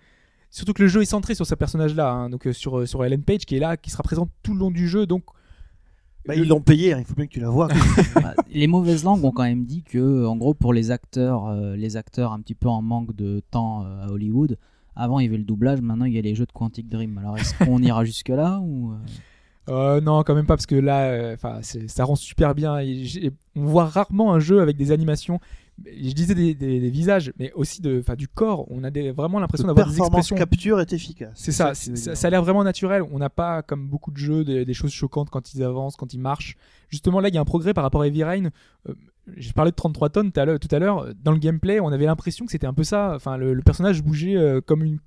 [0.50, 3.04] Surtout que le jeu est centré sur ce personnage-là, hein, donc euh, sur, euh, sur
[3.04, 5.06] Ellen Page qui est là, qui sera présente tout le long du jeu.
[5.06, 5.24] Donc,
[6.26, 7.68] bah, Le- Ils l'ont payé, hein, il faut bien que tu la vois.
[8.14, 11.76] Bah, les mauvaises langues ont quand même dit que, en gros, pour les acteurs, euh,
[11.76, 14.56] les acteurs un petit peu en manque de temps euh, à Hollywood,
[14.96, 17.18] avant il y avait le doublage, maintenant il y a les jeux de Quantic Dream.
[17.18, 18.92] Alors est-ce qu'on ira jusque là ou
[19.68, 22.78] euh, non, quand même pas, parce que là, euh, enfin, ça rend super bien.
[22.78, 25.40] Et j'ai- on voit rarement un jeu avec des animations.
[25.86, 28.66] Je disais des, des- des visages, mais aussi de, du corps.
[28.70, 31.32] On a des- vraiment l'impression d'avoir des expressions capture est efficace.
[31.36, 33.02] C'est ça, ça, a l'air vraiment naturel.
[33.12, 36.12] On n'a pas, comme beaucoup de jeux, des, des choses choquantes quand ils avancent, quand
[36.12, 36.56] ils marchent.
[36.88, 38.48] Justement, là, il y a un progrès par rapport à Heavy Rain.
[38.88, 38.94] Euh,
[39.36, 41.06] J'ai parlé de 33 tonnes tout à l'heure- tout à l'heure.
[41.22, 43.12] Dans le gameplay, on avait l'impression que c'était un peu ça.
[43.14, 44.98] Enfin, le, le personnage bougeait euh, comme, une,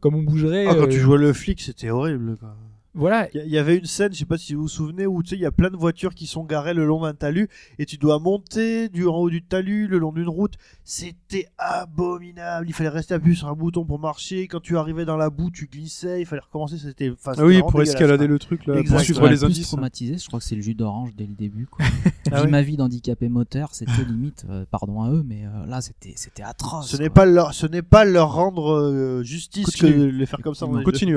[0.00, 0.66] comme on bougerait.
[0.68, 2.36] Ah, quand euh, tu jouais le flic, c'était horrible.
[2.38, 2.56] quoi.
[2.94, 3.28] Voilà.
[3.34, 5.36] Il y, avait une scène, je sais pas si vous vous souvenez, où tu sais,
[5.36, 7.96] il y a plein de voitures qui sont garées le long d'un talus et tu
[7.96, 10.54] dois monter du en haut du talus le long d'une route.
[10.84, 12.66] C'était abominable.
[12.68, 14.46] Il fallait rester appuyé sur un bouton pour marcher.
[14.46, 16.20] Quand tu arrivais dans la boue, tu glissais.
[16.20, 16.78] Il fallait recommencer.
[16.78, 17.10] C'était.
[17.10, 18.96] enfin, Ah oui, pour escalader le truc là, Exact.
[18.96, 19.66] pour suivre les indices.
[19.66, 21.66] traumatisé, je crois que c'est le jus d'orange dès le début.
[21.66, 21.84] Quoi.
[22.32, 26.14] Ah ma vie d'handicapé moteur, c'était limite, euh, pardon à eux, mais euh, là c'était
[26.16, 26.88] c'était atroce.
[26.88, 29.92] Ce n'est pas leur, ce n'est pas leur rendre euh, justice Continue.
[29.92, 30.66] que de les faire comme ça.
[30.66, 31.16] Continue,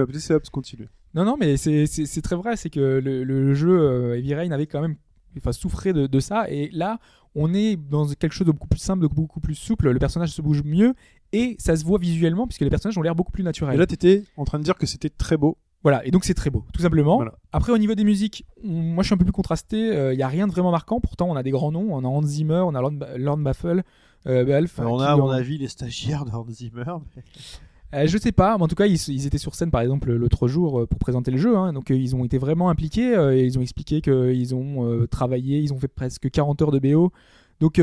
[0.51, 0.87] continuer.
[1.13, 1.57] Non, non, mais
[1.87, 2.55] c'est- très vrai.
[2.57, 4.95] C'est que le, le jeu euh, Heavy Rain avait quand même
[5.37, 6.49] enfin, souffrait de, de ça.
[6.49, 6.99] Et là,
[7.35, 9.89] on est dans quelque chose de beaucoup plus simple, de beaucoup plus souple.
[9.91, 10.93] Le personnage se bouge mieux
[11.33, 13.75] et ça se voit visuellement puisque les personnages ont l'air beaucoup plus naturels.
[13.75, 15.57] Et là, t'étais en train de dire que c'était très beau.
[15.83, 17.17] Voilà, et donc c'est très beau, tout simplement.
[17.17, 17.35] Voilà.
[17.51, 19.77] Après, au niveau des musiques, moi je suis un peu plus contrasté.
[20.11, 20.99] Il n'y a rien de vraiment marquant.
[20.99, 21.87] Pourtant, on a des grands noms.
[21.95, 22.81] On a Hans Zimmer, on a
[23.17, 23.83] Lord Baffle,
[24.25, 24.79] euh, Belf.
[24.79, 26.83] On qui a, à mon avis, les stagiaires de Hans Zimmer.
[27.15, 27.23] mais-
[27.93, 30.47] Euh, je sais pas, mais en tout cas, ils, étaient sur scène par exemple l'autre
[30.47, 31.55] jour euh, pour présenter le jeu.
[31.55, 31.71] hein.
[31.71, 33.13] donc, euh, ils ont été vraiment impliqués.
[33.33, 37.11] et ils ont expliqué qu'ils ont travaillé, ils ont fait presque 40 heures de BO.
[37.59, 37.81] Donc,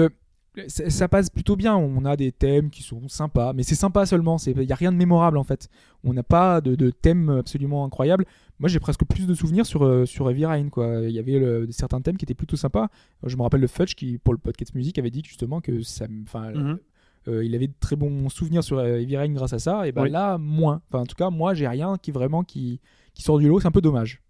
[0.68, 1.74] ça, passe plutôt bien.
[1.74, 4.36] On a des thèmes qui sont sympas, mais c'est sympa seulement.
[4.46, 5.68] Il n'y a rien de mémorable en fait.
[6.04, 8.24] On n'a pas de, de thème absolument incroyable.
[8.60, 10.68] Moi, j'ai presque plus de souvenirs sur, sur Heavy Rain.
[11.02, 12.88] Il y avait certains thèmes qui étaient plutôt sympas.
[13.24, 16.06] Je me rappelle le Fudge qui, pour le podcast musique, avait dit justement que ça,
[16.08, 16.78] Mhm.
[17.28, 19.86] Euh, il avait de très bons souvenirs sur euh, Heavy Rain grâce à ça.
[19.86, 20.10] Et ben Oui.
[20.10, 20.82] là, moins.
[20.88, 22.80] Enfin, en tout cas, moi, j'ai rien qui vraiment qui,
[23.14, 23.60] qui sort du lot.
[23.60, 24.20] C'est un peu dommage.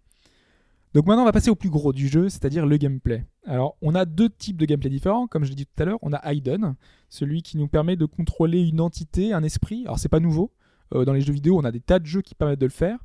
[0.95, 3.26] Donc maintenant, on va passer au plus gros du jeu, c'est-à-dire le gameplay.
[3.47, 5.26] Alors, on a deux types de gameplay différents.
[5.26, 6.76] Comme je l'ai dit tout à l'heure, on a Hayden,
[7.09, 9.82] celui qui nous permet de contrôler une entité, un esprit.
[9.86, 10.53] Alors, c'est pas nouveau.
[10.95, 12.70] Euh, dans les jeux vidéo, on a des tas de jeux qui permettent de le
[12.70, 12.99] faire.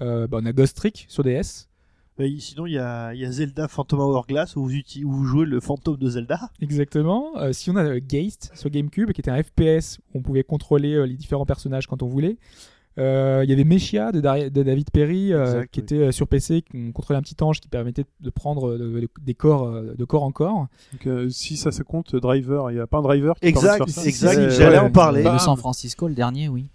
[0.00, 1.68] Euh, bah, on a Ghost Trick sur DS.
[2.20, 5.10] Mais sinon, il y a, il y a Zelda Phantom Hourglass où vous, uti- où
[5.10, 6.38] vous jouez le fantôme de Zelda.
[6.60, 7.30] Exactement.
[7.38, 10.44] Euh, si on a euh, Geist sur GameCube, qui était un FPS où on pouvait
[10.44, 12.36] contrôler euh, les différents personnages quand on voulait.
[12.98, 15.84] Euh, Il y avait Meshia de, de David Perry euh, Exact, qui oui.
[15.84, 19.08] était euh, sur PC, qui contrôlait un petit ange qui permettait de prendre de- de-
[19.22, 20.66] des corps de corps en corps.
[20.92, 23.78] Donc, euh, si ça se compte, Driver, il n'y a pas un driver qui permet
[23.78, 24.50] de Exact, exact.
[24.50, 24.84] J'allais ouais.
[24.84, 25.22] en parler.
[25.22, 26.68] Bah, Le San Francisco, le dernier, oui.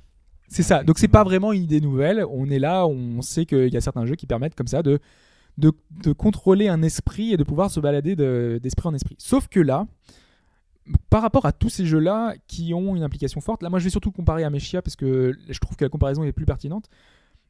[0.47, 0.83] C'est ça.
[0.83, 2.23] Donc c'est pas vraiment une idée nouvelle.
[2.31, 4.99] On est là, on sait qu'il y a certains jeux qui permettent comme ça de,
[5.57, 5.71] de,
[6.13, 9.15] contrôler un esprit et de pouvoir se balader de- d'esprit en esprit.
[9.17, 9.87] Sauf que là,
[11.09, 13.89] par rapport à tous ces jeux-là qui ont une implication forte, là moi je vais
[13.89, 16.89] surtout comparer à Meshia parce que je trouve que la comparaison est plus pertinente.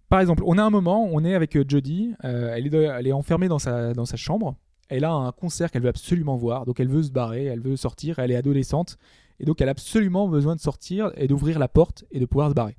[0.10, 3.48] Par exemple, on a un moment, on est avec euh, Jodie, euh, elle, est enfermée
[3.48, 4.56] dans sa, dans sa chambre,
[4.88, 7.76] elle a un concert qu'elle veut absolument voir, donc elle veut se barrer, elle veut
[7.76, 8.98] sortir, elle est adolescente,
[9.40, 12.50] et donc elle a absolument besoin de sortir et d'ouvrir la porte et de pouvoir
[12.50, 12.78] se barrer.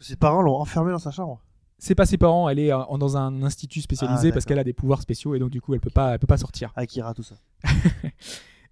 [0.00, 1.40] Ses parents l'ont enfermé dans sa chambre.
[1.78, 4.64] C'est pas ses parents, elle est euh, dans un institut spécialisé Ah, parce qu'elle a
[4.64, 6.72] des pouvoirs spéciaux et donc du coup elle peut pas, elle peut pas sortir.
[6.76, 7.36] Akira, tout ça.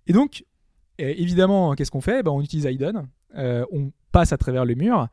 [0.07, 0.45] Et donc,
[1.01, 2.23] euh, évidemment, qu'est-ce qu'on fait?
[2.23, 5.09] Ben, On utilise Aiden, euh, on passe à travers le mur,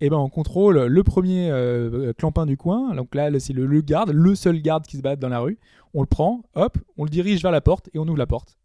[0.00, 2.94] et ben on contrôle le premier euh, clampin du coin.
[2.94, 5.58] Donc là, c'est le, le garde, le seul garde qui se balade dans la rue.
[5.94, 8.58] On le prend, hop, on le dirige vers la porte et on ouvre la porte.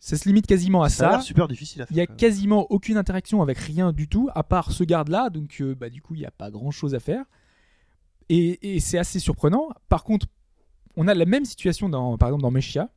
[0.00, 1.20] Ça se limite quasiment à Ça ça.
[1.20, 4.70] super difficile à Il y a quasiment aucune interaction avec rien du tout, à part
[4.72, 5.28] ce garde-là.
[5.30, 7.24] Donc, euh, bah, du coup, il n'y a pas grand-chose à faire.
[8.28, 9.70] Et, et c'est assez surprenant.
[9.88, 10.26] Par contre,
[10.96, 12.90] on a la même situation, dans, par exemple, dans Meshia.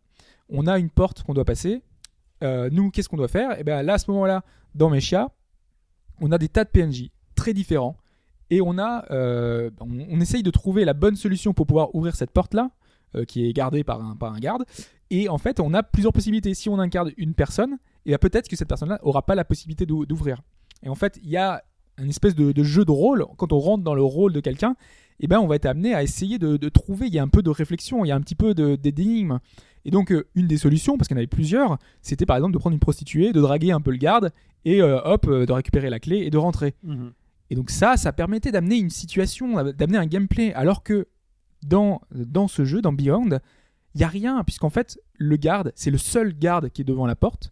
[0.50, 1.82] On a une porte qu'on doit passer.
[2.44, 3.60] Euh, nous, qu'est-ce qu'on doit faire?
[3.60, 4.44] Et bien là, à ce moment-là,
[4.76, 5.30] dans Meshia,
[6.20, 7.98] on a des tas de PNJ très différents.
[8.50, 12.16] Et on, a, euh, on, on essaye de trouver la bonne solution pour pouvoir ouvrir
[12.16, 12.70] cette porte-là,
[13.16, 14.64] euh, qui est gardée par un, par un garde.
[15.10, 16.54] Et en fait, on a plusieurs possibilités.
[16.54, 19.86] Si on incarne une personne, et bien peut-être que cette personne-là aura pas la possibilité
[19.86, 20.42] d'ou- d'ouvrir.
[20.84, 21.64] Et en fait, il y a
[21.98, 23.26] une espèce de, de jeu de rôle.
[23.38, 24.76] Quand on rentre dans le rôle de quelqu'un,
[25.20, 27.08] et ben on va être amené à essayer de, de trouver.
[27.08, 29.40] Il y a un peu de réflexion, il y a un petit peu de- d'énigme.
[29.86, 32.54] Et donc, euh, une des solutions, parce qu'il y en avait plusieurs, c'était par exemple
[32.54, 34.32] de prendre une prostituée, de draguer un peu le garde,
[34.64, 36.76] et euh, hop, euh, de récupérer la clé et de rentrer.
[36.84, 37.12] Mhm.
[37.50, 41.08] Et donc ça, ça permettait d'amener une situation, d'amener un gameplay, alors que
[41.66, 43.40] dans, dans ce jeu, dans Beyond,
[43.94, 47.06] il n'y a rien, puisqu'en fait, le garde, c'est le seul garde qui est devant
[47.06, 47.52] la porte.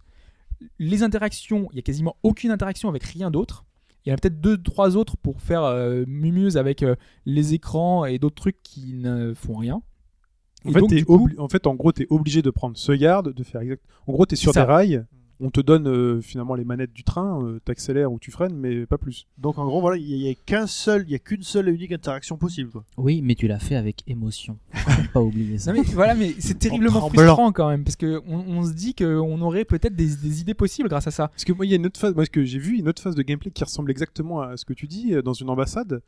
[0.78, 3.66] Les interactions, il y a quasiment aucune interaction avec rien d'autre.
[4.05, 6.95] Il y en a peut-être deux, trois autres pour faire euh, mumuse avec euh,
[7.26, 9.82] les écrans et d'autres trucs qui ne font rien.
[10.66, 12.91] En Et fait, donc, coup- en fait, en gros, tu es obligé de prendre ce
[12.93, 13.84] garde, de faire exact.
[14.07, 15.05] En gros, tu es sur des rails,
[15.40, 18.86] on te donne euh, finalement les manettes du train, euh, t'accélères ou tu freines, mais
[18.86, 19.28] pas plus.
[19.38, 21.72] Donc en gros, voilà, il y a qu'un seul, il y a qu'une seule et
[21.72, 22.72] unique interaction possible.
[22.72, 22.84] Quoi.
[22.98, 24.58] Oui, mais tu l'as fait avec émotion.
[24.74, 25.72] Faut pas oublier ça.
[25.72, 28.94] Non mais voilà, mais c'est terriblement frustrant quand même, parce que on, on se dit
[28.94, 31.30] qu'on aurait peut-être des, des idées possibles grâce à ça.
[31.30, 32.90] Parce que moi, il y a une autre phase, moi, ce que j'ai vu, une
[32.90, 35.50] autre phase de gameplay qui ressemble exactement à ce que tu dis, euh, dans une
[35.50, 36.02] ambassade.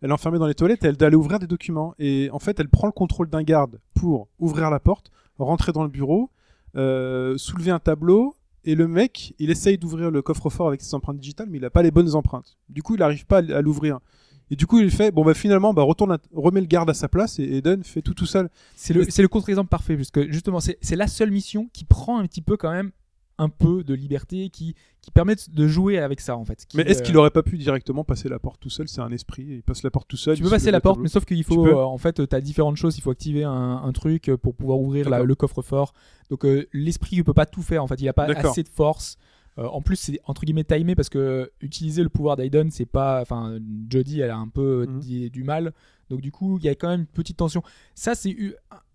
[0.00, 1.94] Elle est enfermée dans les toilettes, et elle doit aller ouvrir des documents.
[1.98, 5.82] Et en fait, elle prend le contrôle d'un garde pour ouvrir la porte, rentrer dans
[5.82, 6.30] le bureau,
[6.76, 8.34] euh, soulever un tableau,
[8.68, 11.70] et le mec, il essaye d'ouvrir le coffre-fort avec ses empreintes digitales, mais il a
[11.70, 12.58] pas les bonnes empreintes.
[12.68, 13.98] Du coup, il n'arrive pas à, l'ouvrir.
[14.50, 16.92] Et du coup, il fait, bon bah finalement, bah retourne, à- remet le garde à
[16.92, 18.50] sa place, et Eden fait tout tout seul.
[18.76, 22.26] C'est le, le contre-exemple parfait, parce que justement, c'est la seule mission qui prend un
[22.26, 22.90] petit peu quand même
[23.38, 26.66] un peu de liberté, qui, qui permet de- jouer avec ça en fait.
[26.66, 28.88] Qui, Mais est-ce euh, qu'il aurait pas pu directement passer la porte tout seul?
[28.88, 30.34] C'est un esprit, il passe la porte tout seul.
[30.36, 31.02] Tu il peux passer la porte, tableau.
[31.04, 32.98] mais sauf qu'il faut, euh, en fait, tu as différentes choses.
[32.98, 33.52] Il faut activer un,
[33.84, 35.92] un truc pour pouvoir ouvrir la- le coffre-fort.
[36.30, 37.82] Donc euh, l'esprit ne peut pas tout faire.
[37.82, 39.16] En fait, il a pas assez de force.
[39.58, 43.20] Euh, en plus, c'est entre guillemets timé parce que utiliser le pouvoir d'Aiden, c'est pas.
[43.22, 43.58] Enfin,
[43.90, 45.72] Jodie, elle a un peu dit- du mal.
[46.10, 47.62] Donc du coup, il y a quand même une petite tension.
[47.94, 48.34] Ça, c'est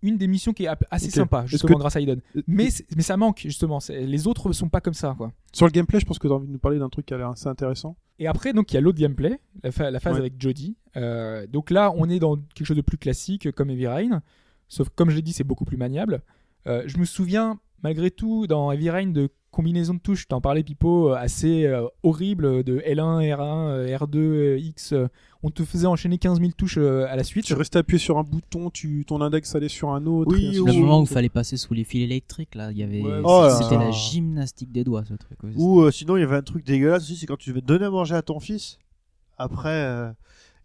[0.02, 2.22] une des missions qui est assez sympa, justement, que- grâce à Aiden.
[2.36, 3.80] Euh, Mais, mais ça manque, justement.
[3.90, 5.32] Les autres sont pas comme ça, quoi.
[5.54, 7.14] Sur le gameplay, je pense que tu as envie de nous parler d'un truc qui
[7.14, 7.96] a l'air assez intéressant.
[8.20, 10.20] Et après, donc, il y a l'autre gameplay, la, fa- la phase Ouais.
[10.20, 10.76] avec Jodie.
[10.98, 14.22] Euh, donc là, on est dans quelque chose de plus classique, comme Heavy Rain.
[14.68, 16.22] Sauf que, comme je l'ai dit, c'est beaucoup plus maniable.
[16.68, 20.64] Euh, je me souviens, malgré tout, dans Heavy Rain, de combinaisons de touches, t'en parlais,
[20.64, 24.92] Pipo, euh, assez euh, horrible, de L1, R1, euh, R2, euh, X.
[24.92, 25.08] euh,
[25.44, 27.46] on te faisait enchaîner 15 000 touches euh, à la suite.
[27.46, 30.32] Tu restais appuyé sur un bouton, tu, ton index allait sur un autre.
[30.34, 32.84] Oui, ou- Le moment où il fallait passer sous les fils électriques, là, il y
[32.84, 33.02] avait.
[33.02, 35.38] Ouais, Oh C'était la gymnastique des doigts, ce truc.
[35.56, 37.86] Ou euh, sinon, il y avait un truc dégueulasse aussi, c'est quand tu devais donner
[37.86, 38.80] à manger à ton fils,
[39.38, 40.12] après, euh,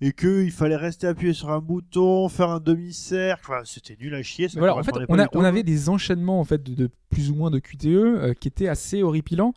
[0.01, 3.45] et que il fallait rester appuyé sur un bouton, faire un demi-cercle.
[3.51, 4.49] Enfin, c'était nul à chier.
[4.49, 7.35] Ça Voilà, en fait, on, a- avait des enchaînements en fait de, de plus ou
[7.35, 9.55] moins de QTE euh, qui étaient assez horripilants.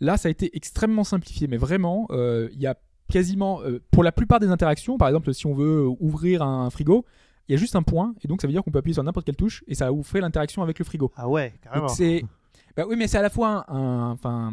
[0.00, 2.76] Là, ça a été extrêmement simplifié, mais vraiment, euh, il y a
[3.08, 7.04] quasiment, euh, pour la plupart des interactions, par exemple, si on veut ouvrir un frigo,
[7.48, 9.02] il y a juste un point, et donc ça veut dire qu'on peut appuyer sur
[9.04, 11.12] n'importe quelle touche, et ça va ouvrir l'interaction avec le frigo.
[11.16, 11.88] Ah ouais, carrément.
[11.88, 12.24] C'est,
[12.76, 14.50] bah oui, mais c'est à la fois un, enfin,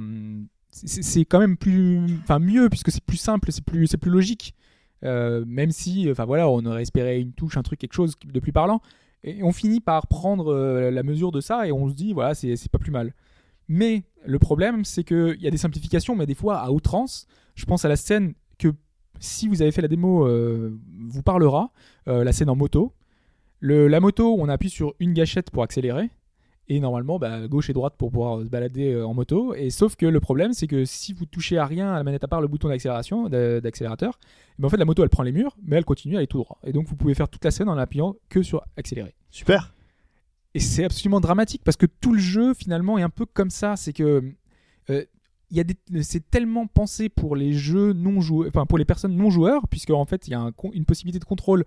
[0.72, 4.54] c'est quand même plus, enfin mieux puisque c'est plus simple, c'est plus, c'est plus logique.
[5.06, 8.40] Euh, même si, enfin voilà, on aurait espéré une touche, un truc, quelque chose de
[8.40, 8.82] plus parlant.
[9.24, 12.34] Et on finit par prendre euh, la mesure de ça et on se dit, voilà,
[12.34, 13.14] c'est pas plus mal.
[13.68, 17.28] Mais le problème, c'est qu'il y a des simplifications, mais des fois à outrance.
[17.56, 18.70] Je pense à la scène que,
[19.20, 21.72] si vous avez fait la démo, euh, vous parlera,
[22.06, 22.94] la scène en moto.
[23.62, 26.10] La moto, on appuie sur une gâchette pour accélérer.
[26.72, 29.56] Et normalement, bah, gauche et droite pour pouvoir se balader euh, en moto.
[29.56, 32.24] Et sauf que le problème, c'est que si vous touchez à rien à la manette
[32.24, 35.24] à part le bouton d'accélération, d'a- d'accélérateur, eh ben, en fait la moto elle prend
[35.24, 36.60] les murs, mais elle continue à aller tout droit.
[36.64, 39.16] Et donc vous pouvez faire toute la scène en appuyant que sur accélérer.
[39.32, 39.74] Super.
[40.54, 43.76] et c'est absolument dramatique parce que tout le jeu finalement est un peu comme ça.
[43.76, 44.24] C'est que
[44.92, 45.06] euh,
[46.02, 49.90] c'est tellement pensé pour les jeux non joueurs, enfin pour les personnes non joueurs, puisque
[49.90, 51.66] en fait il y a un une possibilité de contrôle.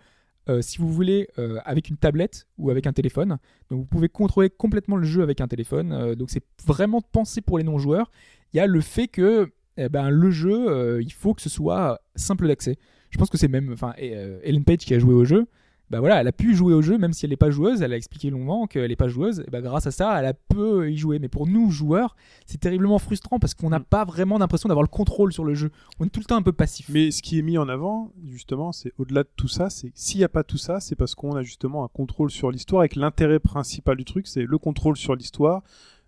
[0.48, 3.38] Euh, si vous voulez, euh, avec une tablette ou avec un téléphone.
[3.70, 5.92] Vous pouvez contrôler complètement le jeu avec un téléphone.
[5.92, 8.10] euh, donc c'est vraiment pensé pour les non-joueurs.
[8.52, 11.98] Il y a le fait que eh ben, le jeu, il faut que ce soit
[12.14, 12.76] simple d'accès.
[13.08, 15.46] Je pense que c'est même, enfin, Ellen Page qui a joué au jeu,
[15.92, 17.82] bah voilà, elle a pu jouer au jeu même si elle n'est pas joueuse.
[17.82, 19.44] Elle a expliqué longuement qu'elle n'est pas joueuse.
[19.46, 21.18] Et bah grâce à ça, elle a pu y jouer.
[21.18, 22.16] Mais pour nous joueurs,
[22.46, 23.84] c'est terriblement frustrant parce qu'on n'a Mm.
[23.84, 25.70] pas vraiment l'impression d'avoir le contrôle sur le jeu.
[26.00, 26.88] On est tout le temps un peu passif.
[26.88, 30.18] Mais ce qui est mis en avant, justement, c'est au-delà de tout ça, c'est s'il
[30.18, 32.96] n'y a pas tout ça, c'est parce qu'on a justement un contrôle sur l'histoire avec
[32.96, 35.62] l'intérêt principal du truc, c'est le contrôle sur l'histoire,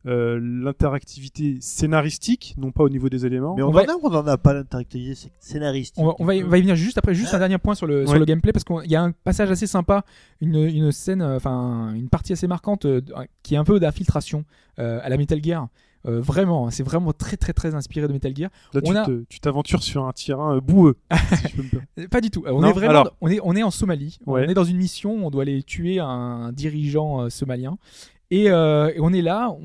[0.07, 3.55] euh, l'interactivité scénaristique, non pas au niveau des éléments.
[3.57, 6.14] Mais on, On en va- a ou on en a pas l'interactivité scénaristique On va,
[6.18, 8.07] on va y, on va y venir juste après, juste un dernier point sur le,
[8.07, 10.05] sur le gameplay, parce qu'il y a un passage assez sympa,
[10.40, 13.00] une, une scène, euh, enfin une partie assez marquante euh,
[13.42, 14.44] qui est un peu d'infiltration
[14.78, 15.68] euh, à la Metal Gear.
[16.07, 18.50] Euh, vraiment, c'est vraiment très très très inspiré de Metal Gear.
[18.74, 20.96] Là, tu on a- te- tu t'aventures sur un terrain euh, boueux.
[21.32, 22.11] si je peux me permettre.
[22.11, 22.44] Pas du tout.
[22.46, 24.18] On Non, est vraiment, alors- on est on est en Somalie.
[24.26, 24.44] Ouais.
[24.44, 25.24] On est dans une mission.
[25.26, 27.78] On doit aller tuer un dirigeant euh, somalien.
[28.35, 29.57] Et, euh, et on est là.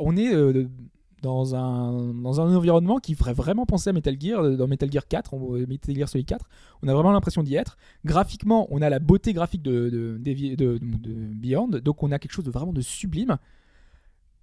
[0.00, 0.66] On, est euh,
[1.22, 4.40] dans un dans un environnement qui ferait vraiment penser à Metal Gear.
[4.40, 6.44] euh, Dans Metal Gear 4, on, Metal Gear Solid 4,
[6.82, 7.76] on a vraiment l'impression d'y être.
[8.04, 10.78] Graphiquement, on a la beauté graphique de de,
[11.34, 11.68] Beyond.
[11.68, 13.36] Donc on a quelque chose de vraiment de sublime.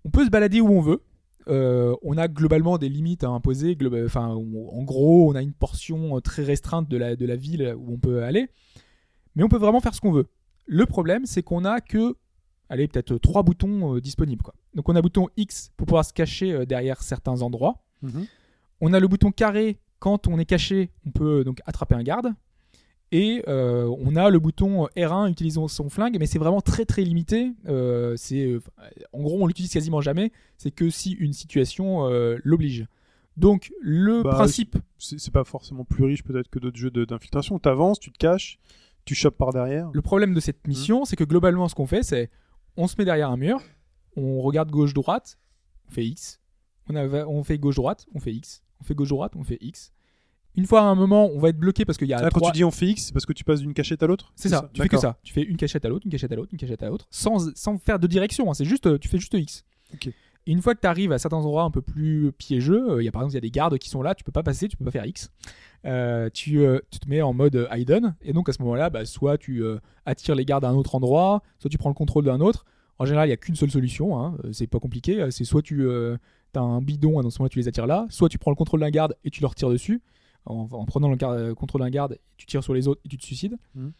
[0.05, 1.01] On peut se balader où on veut.
[1.47, 3.77] On a globalement des limites à imposer.
[4.15, 7.97] En gros, on a une portion très restreinte de la, de la ville où on
[7.97, 8.47] peut aller.
[9.35, 10.29] Mais on peut vraiment faire ce qu'on veut.
[10.67, 12.15] Le problème, c'est qu'on a que,
[12.73, 14.43] allez, peut-être trois boutons euh, disponibles.
[14.43, 14.53] Quoi.
[14.75, 17.83] Donc on a le bouton X pour pouvoir se cacher euh, derrière certains endroits.
[18.01, 18.25] Mhm.
[18.81, 19.77] On a le bouton carré.
[19.99, 22.33] Quand on est caché, on peut euh, donc attraper un garde.
[23.11, 27.03] Et euh, on a le bouton R1 utilisant son flingue, mais c'est vraiment très très
[27.03, 27.51] limité.
[27.67, 28.59] Euh, c'est, euh,
[29.13, 30.31] en gros, on l'utilise quasiment jamais.
[30.57, 32.87] C'est que si une situation euh, l'oblige.
[33.37, 37.59] Donc le Bah, principe, C'est pas forcément plus riche peut-être que d'autres jeux d'infiltration.
[37.59, 38.57] T'avances, tu te caches,
[39.05, 39.89] tu chopes par derrière.
[39.93, 42.29] le problème de cette mission, c'est que globalement, ce qu'on fait, c'est
[42.77, 43.61] on se met derrière un mur,
[44.15, 45.37] on regarde gauche-droite,
[45.87, 46.39] on fait X.
[46.89, 48.61] On, a- on fait gauche-droite, on fait X.
[48.81, 49.91] On fait gauche-droite, on fait X.
[50.55, 52.39] Une fois à un moment, on va être bloqué parce qu'il y a Ah, quand
[52.39, 54.31] trois- tu dis on fait X, c'est parce que tu passes d'une cachette à l'autre
[54.35, 55.17] C'est ça, tu fais que ça.
[55.23, 57.55] Tu fais une cachette à l'autre, une cachette à l'autre, une cachette à l'autre, sans,
[57.55, 58.51] sans faire de direction.
[58.51, 58.53] hein.
[58.53, 59.63] C'est juste, euh, tu fais juste X.
[60.45, 63.05] Et une fois que tu arrives à certains endroits un peu plus piégeux, euh, il
[63.05, 64.43] y a par exemple il y a des gardes qui sont là, tu peux pas
[64.43, 65.31] passer, tu peux pas faire X.
[65.85, 68.89] Euh, tu, euh, tu te mets en mode euh, hidden et donc à ce moment-là,
[68.89, 71.95] bah, soit tu euh, attires les gardes à un autre endroit, soit tu prends le
[71.95, 72.65] contrôle d'un autre.
[72.99, 75.21] En général, il y a qu'une seule solution, hein, euh, c'est pas compliqué.
[75.21, 78.29] euh, C'est soit tu as un bidon, à ce moment-là tu les attires là, soit
[78.29, 80.01] tu prends le contrôle d'un garde et tu leur tires dessus.
[80.45, 83.17] En, en prenant le euh, contrôle d'un garde, tu tires sur les autres et tu
[83.17, 83.55] te suicides.
[83.75, 83.93] Mhm.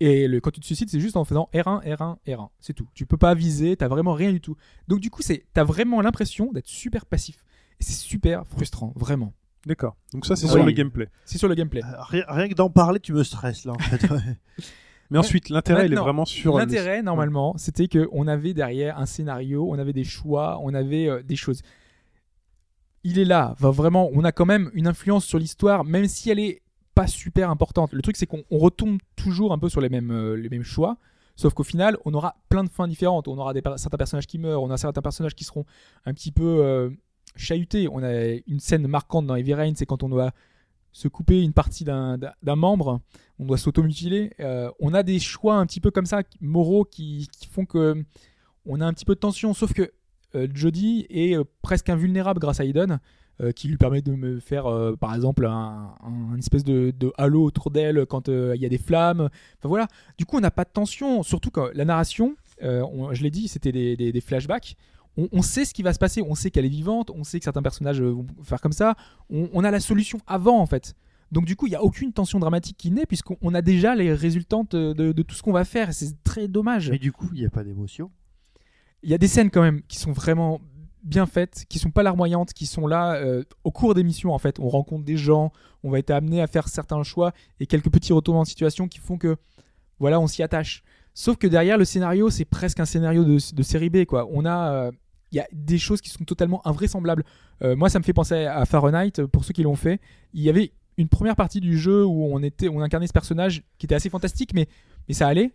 [0.00, 2.48] Et le, quand tu te suicides, c'est juste en faisant R1, R1, R1.
[2.60, 2.86] C'est tout.
[2.94, 4.56] Tu peux pas viser, t'as vraiment rien du tout.
[4.86, 7.44] Donc du coup, c'est t'as vraiment l'impression d'être super passif.
[7.80, 9.32] Et c'est super frustrant, vraiment.
[9.66, 9.96] D'accord.
[10.12, 10.52] Donc ça, c'est Oui.
[10.52, 11.08] sur le gameplay.
[11.24, 11.82] C'est sur le gameplay.
[11.84, 14.06] Euh, rien, rien que d'en parler, tu me stresses là en fait.
[15.10, 16.54] Mais ensuite, l'intérêt, il est vraiment sur.
[16.54, 20.74] le- L'intérêt, normalement, c'était que on avait derrière un scénario, on avait des choix, on
[20.74, 21.62] avait euh, des choses.
[23.04, 26.30] Il est là, va vraiment, on a quand même une influence sur l'histoire, même si
[26.30, 26.60] elle est
[26.98, 27.92] pas super importante.
[27.92, 30.64] Le truc, c'est qu'on on retombe toujours un peu sur les mêmes, euh, les mêmes
[30.64, 30.96] choix,
[31.36, 33.28] sauf qu'au final, on aura plein de fins différentes.
[33.28, 35.64] On aura des, certains personnages qui meurent, on a certains personnages qui seront
[36.06, 36.90] un petit peu euh,
[37.36, 37.86] chahutés.
[37.88, 40.32] On a une scène marquante dans Heavy c'est quand on doit
[40.90, 43.00] se couper une partie d'un d'un membre,
[43.38, 44.32] on doit s'automutiler.
[44.40, 48.04] Euh, on a des choix un petit peu comme ça, moraux, qui, qui font que
[48.66, 49.54] on a un petit peu de tension.
[49.54, 49.92] Sauf que
[50.34, 52.98] euh, Jodie est presque invulnérable grâce à Aiden,
[53.40, 55.94] euh, qui lui permet de me faire, euh, par exemple, un,
[56.38, 59.28] espèce de, de halo autour d'elle quand euh, il y a des flammes.
[59.58, 59.86] Enfin voilà.
[60.16, 61.22] Du coup, on n'a pas de tension.
[61.22, 64.76] Surtout quand la narration, on- je l'ai dit, c'était des, des- des flashbacks.
[65.32, 67.44] On, sait ce qui va se passer, on sait qu'elle est vivante, on sait que
[67.44, 68.94] certains personnages vont faire comme ça.
[69.30, 70.94] On, on a la solution avant en fait.
[71.32, 73.96] Donc du coup, il n'y a aucune tension dramatique qui naît puisqu'on on a déjà
[73.96, 75.88] les résultantes de, de tout ce qu'on va faire.
[75.88, 76.90] et C'est très dommage.
[76.90, 78.12] Mais du coup, il n'y a pas d'émotion.
[79.02, 80.60] Il y a des scènes quand même qui sont vraiment
[81.02, 84.38] bien faites, qui sont pas larmoyantes, qui sont là euh, au cours des missions en
[84.38, 84.58] fait.
[84.58, 85.52] On rencontre des gens,
[85.82, 88.98] on va être amené à faire certains choix et quelques petits retournements de situation qui
[88.98, 89.36] font que
[89.98, 90.82] voilà, on s'y attache.
[91.14, 94.28] Sauf que derrière le scénario, c'est presque un scénario de, série B quoi.
[94.30, 94.92] On a euh,
[95.32, 97.24] il y a des choses qui sont totalement invraisemblables.
[97.62, 100.00] Euh, moi, ça me fait penser à Fahrenheit pour ceux qui l'ont fait.
[100.32, 103.62] Il y avait une première partie du jeu où on était, on incarnait ce personnage
[103.76, 104.68] qui était assez fantastique, mais
[105.08, 105.52] mais ça allait.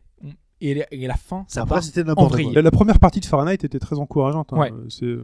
[0.66, 2.46] Et, et la fin, ça Après, part c'était en n'importe vrille.
[2.46, 2.54] quoi.
[2.56, 4.54] La, la première partie de Fahrenheit était très encourageante.
[4.54, 4.58] hein.
[4.58, 4.72] Ouais.
[4.72, 5.16] Euh, c'est,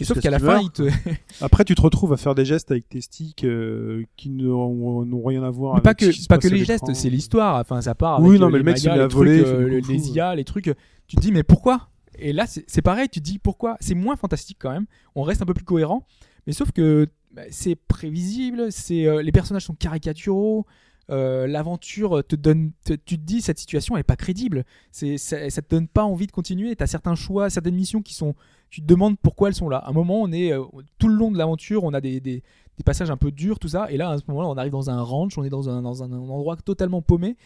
[0.00, 1.10] Et sauf qu'à la fin, qu'il il te...
[1.44, 5.42] Après, tu te retrouves à faire des gestes avec tes sticks euh, qui n'ont rien
[5.44, 7.08] à voir Mais pas avec que, ce qui se pas passe que les gestes, c'est
[7.10, 7.56] l'histoire.
[7.60, 9.80] Enfin, ça part Oui, avec non, euh, mais le mec magas, les trucs, il euh,
[9.80, 10.10] beaucoup les.
[10.10, 10.74] IA, les trucs.
[11.06, 11.88] Tu te dis, mais pourquoi?
[12.18, 13.76] Et là, c'est c'est pareil, tu te dis pourquoi?
[13.80, 16.04] C'est moins fantastique quand même, on reste un peu plus cohérent,
[16.46, 20.66] mais sauf que bah, c'est prévisible, c'est euh, les personnages sont caricaturaux,
[21.10, 25.48] euh, l'aventure te donne, tu te dis cette situation elle est pas crédible, c'est ça,
[25.50, 26.74] ça te donne pas envie de continuer.
[26.76, 28.34] T'as certains choix, certaines missions qui sont,
[28.70, 29.78] tu te demandes pourquoi elles sont là.
[29.78, 30.64] À un moment, on est euh,
[30.98, 32.42] tout le long de l'aventure, on a des,
[32.84, 35.02] passages un peu durs, tout ça, et là à ce moment-là, on arrive dans un
[35.02, 37.36] ranch, on est dans un endroit totalement paumé.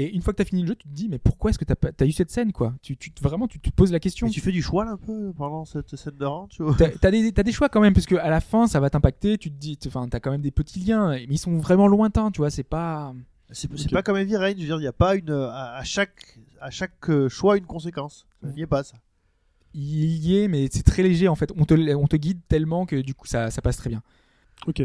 [0.00, 1.58] Et une fois que tu as fini le jeu, tu te dis mais pourquoi est-ce
[1.58, 2.74] que tu as, eu cette scène quoi?
[2.80, 4.28] Tu, tu, Vraiment, tu te poses la question.
[4.28, 6.74] Et tu fais du choix là un peu pendant cette scène de rang, tu vois?
[6.74, 9.36] T'as des, t'as des choix quand même, parce que à la fin, ça va t'impacter.
[9.36, 12.30] Tu te dis, enfin, t'as quand même des petits liens, mais ils sont vraiment lointains,
[12.30, 12.50] tu vois.
[12.50, 13.14] C'est pas.
[13.52, 15.84] C'est pas comme Heavy Rain, je veux dire, il n'y a pas une à, à
[15.84, 18.26] chaque à chaque euh, choix une conséquence.
[18.42, 18.96] Il n'y a pas ça.
[19.74, 21.52] Il y est, mais c'est très léger en fait.
[21.56, 24.02] On te, on te guide tellement que du coup, ça, ça passe très bien.
[24.66, 24.82] Ok.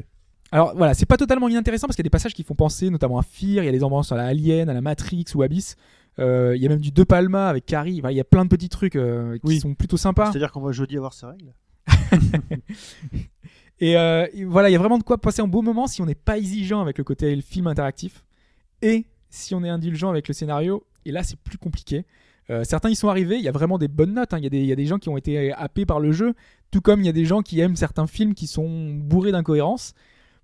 [0.51, 2.89] Alors voilà, c'est pas totalement inintéressant parce qu'il y a des passages qui font penser
[2.89, 5.41] notamment à Fear, il y a des ambiances à la Alien, à la Matrix ou
[5.41, 5.75] Abyss.
[6.19, 7.99] Euh, il y a même du De Palma avec Carrie.
[7.99, 9.59] Enfin, il y a plein de petits trucs euh, qui Oui.
[9.59, 10.31] sont plutôt sympas.
[10.31, 11.53] C'est-à-dire qu'on va jeudi avoir ses règles.
[13.81, 16.01] Et, euh, et voilà, il y a vraiment de quoi passer un beau moment si
[16.01, 18.23] on n'est pas exigeant avec le côté le film interactif
[18.81, 20.85] et si on est indulgent avec le scénario.
[21.03, 22.05] Et là, c'est plus compliqué.
[22.49, 24.33] Euh, certains y sont arrivés, il y a vraiment des bonnes notes.
[24.33, 24.37] hein.
[24.37, 26.13] Il y, a des- il y a des gens qui ont été happés par le
[26.13, 26.35] jeu,
[26.71, 29.93] tout comme il y a des gens qui aiment certains films qui sont bourrés d'incohérences.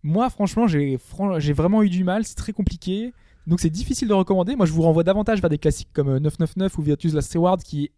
[0.03, 3.14] Moi, franchement, j'ai fran- vraiment eu du mal, c'est très compliqué.
[3.48, 4.56] Donc c'est difficile de recommander.
[4.56, 7.61] Moi, je vous renvoie davantage vers des classiques comme euh, 999 ou Virtuous Last Reward
[7.64, 7.91] qui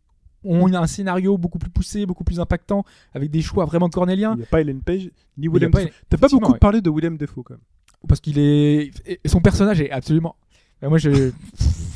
[0.46, 4.34] ont un scénario beaucoup plus poussé, beaucoup plus impactant, avec des choix vraiment cornéliens.
[4.34, 5.90] Il n'y a pas Ellen Page ni William Dafoe.
[6.10, 6.58] T'as pas beaucoup ouais.
[6.60, 7.62] parlé de William Defoe quand même.
[8.08, 8.92] parce qu'il est
[9.26, 10.36] son personnage est absolument
[10.82, 11.32] moi je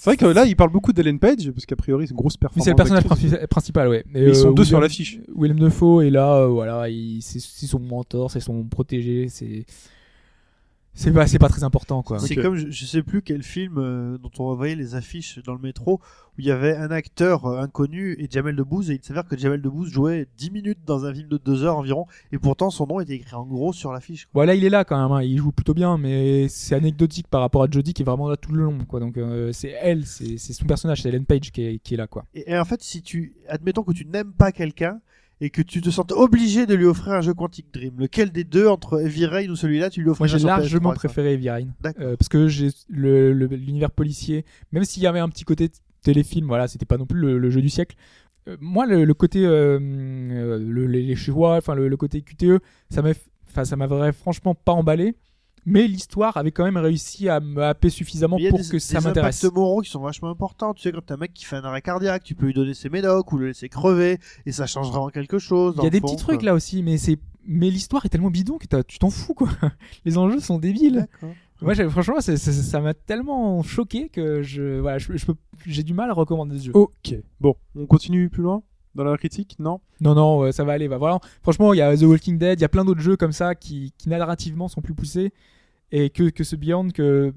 [0.00, 2.36] C'est vrai que là, il parle beaucoup d'Ellen Page parce qu'a priori, c'est une grosse
[2.36, 2.64] performance.
[2.64, 5.18] c'est le personnage princi- principal ouais Mais ils sont euh, deux sur William- l'affiche.
[5.36, 9.64] Willem Dafoe est là euh, voilà il- c'est c'est son mentor c'est son protégé c'est
[10.98, 12.18] c'est pas c'est pas très important quoi.
[12.18, 15.54] C'est comme je, je sais plus quel film euh, dont on voyait les affiches dans
[15.54, 16.00] le métro
[16.36, 19.38] où il y avait un acteur euh, inconnu et Jamel Debbouze et il s'avère que
[19.38, 22.86] Jamel Debbouze jouait 10 minutes dans un film de 2 heures environ et pourtant son
[22.86, 24.28] nom était écrit en gros sur l'affiche.
[24.34, 27.42] voilà il est là quand même hein, il joue plutôt bien mais c'est anecdotique par
[27.42, 28.98] rapport à Jodie qui est vraiment là tout le long quoi.
[28.98, 31.96] Donc euh, c'est elle c'est c'est son personnage c'est Ellen Page qui est, qui est
[31.96, 32.24] là quoi.
[32.34, 35.00] Et, et en fait, si tu admettons que tu n'aimes pas quelqu'un
[35.40, 38.44] et que tu te sentes obligé de lui offrir un jeu Quantic Dream, lequel des
[38.44, 41.68] deux entre Heavy Rain ou celui-là tu lui offres Moi, j'ai largement préféré Heavy Rain.
[42.00, 45.70] Euh, parce que j'ai le- le- l'univers policier, même s'il y avait un petit côté
[46.02, 47.96] téléfilm, voilà, c'était pas non plus le, le jeu du siècle.
[48.48, 52.22] Euh, moi, le, le côté euh, euh, le- les, les choix, enfin le, le côté
[52.22, 52.60] QTE,
[52.90, 53.10] ça m'a,
[53.48, 55.14] enfin ça m'avait franchement pas emballé.
[55.68, 58.68] Mais l'histoire avait quand même réussi à me happer suffisamment Il y a pour des,
[58.68, 59.44] que ça des m'intéresse.
[59.44, 60.74] impacts moraux qui sont vachement importants.
[60.74, 62.74] Tu sais, quand t'as un mec qui fait un arrêt cardiaque, tu peux lui donner
[62.74, 65.74] ses médocs ou le laisser crever et ça change vraiment quelque chose.
[65.78, 68.58] Il y a des petits trucs là aussi, mais c'est, mais l'histoire est tellement bidon
[68.58, 69.48] que t'as- tu t'en fous quoi.
[70.04, 71.06] Les enjeux sont débiles.
[71.60, 75.26] Moi, j'ai- franchement, ça m'a tellement choqué que je, voilà, je, je
[75.66, 76.72] j'ai du mal à recommander ce jeu.
[76.74, 77.14] Ok.
[77.40, 78.62] Bon, on continue plus loin
[78.94, 79.80] dans la critique Non?
[80.00, 80.88] Non, non, ça va aller.
[80.88, 81.18] Bah, voilà.
[81.42, 83.54] Franchement, il y a The Walking Dead, il y a plein d'autres jeux comme ça
[83.56, 85.32] qui, qui narrativement sont plus poussés
[85.92, 87.32] et que, que ce Beyond que,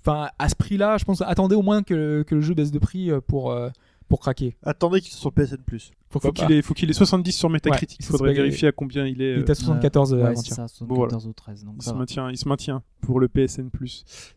[0.00, 2.78] enfin, à ce prix-là, je pense, attendez au moins que, que le jeu baisse de
[2.78, 3.70] prix euh, pour, euh,
[4.08, 4.56] pour craquer.
[4.62, 5.56] Attendez qu'il soit sur PSN+.
[6.10, 8.00] Faut Pourquoi qu'il ait, faut qu'il ait 70 sur Metacritic.
[8.00, 9.32] Ouais, Il faudrait vérifier à combien il est.
[9.32, 11.16] Il euh, est à 74 Ouais, avant c'est ça, 74 voilà.
[11.26, 11.64] ou 13.
[11.64, 11.96] Donc il, se va.
[11.96, 13.68] maintient, il se maintient pour le PSN+.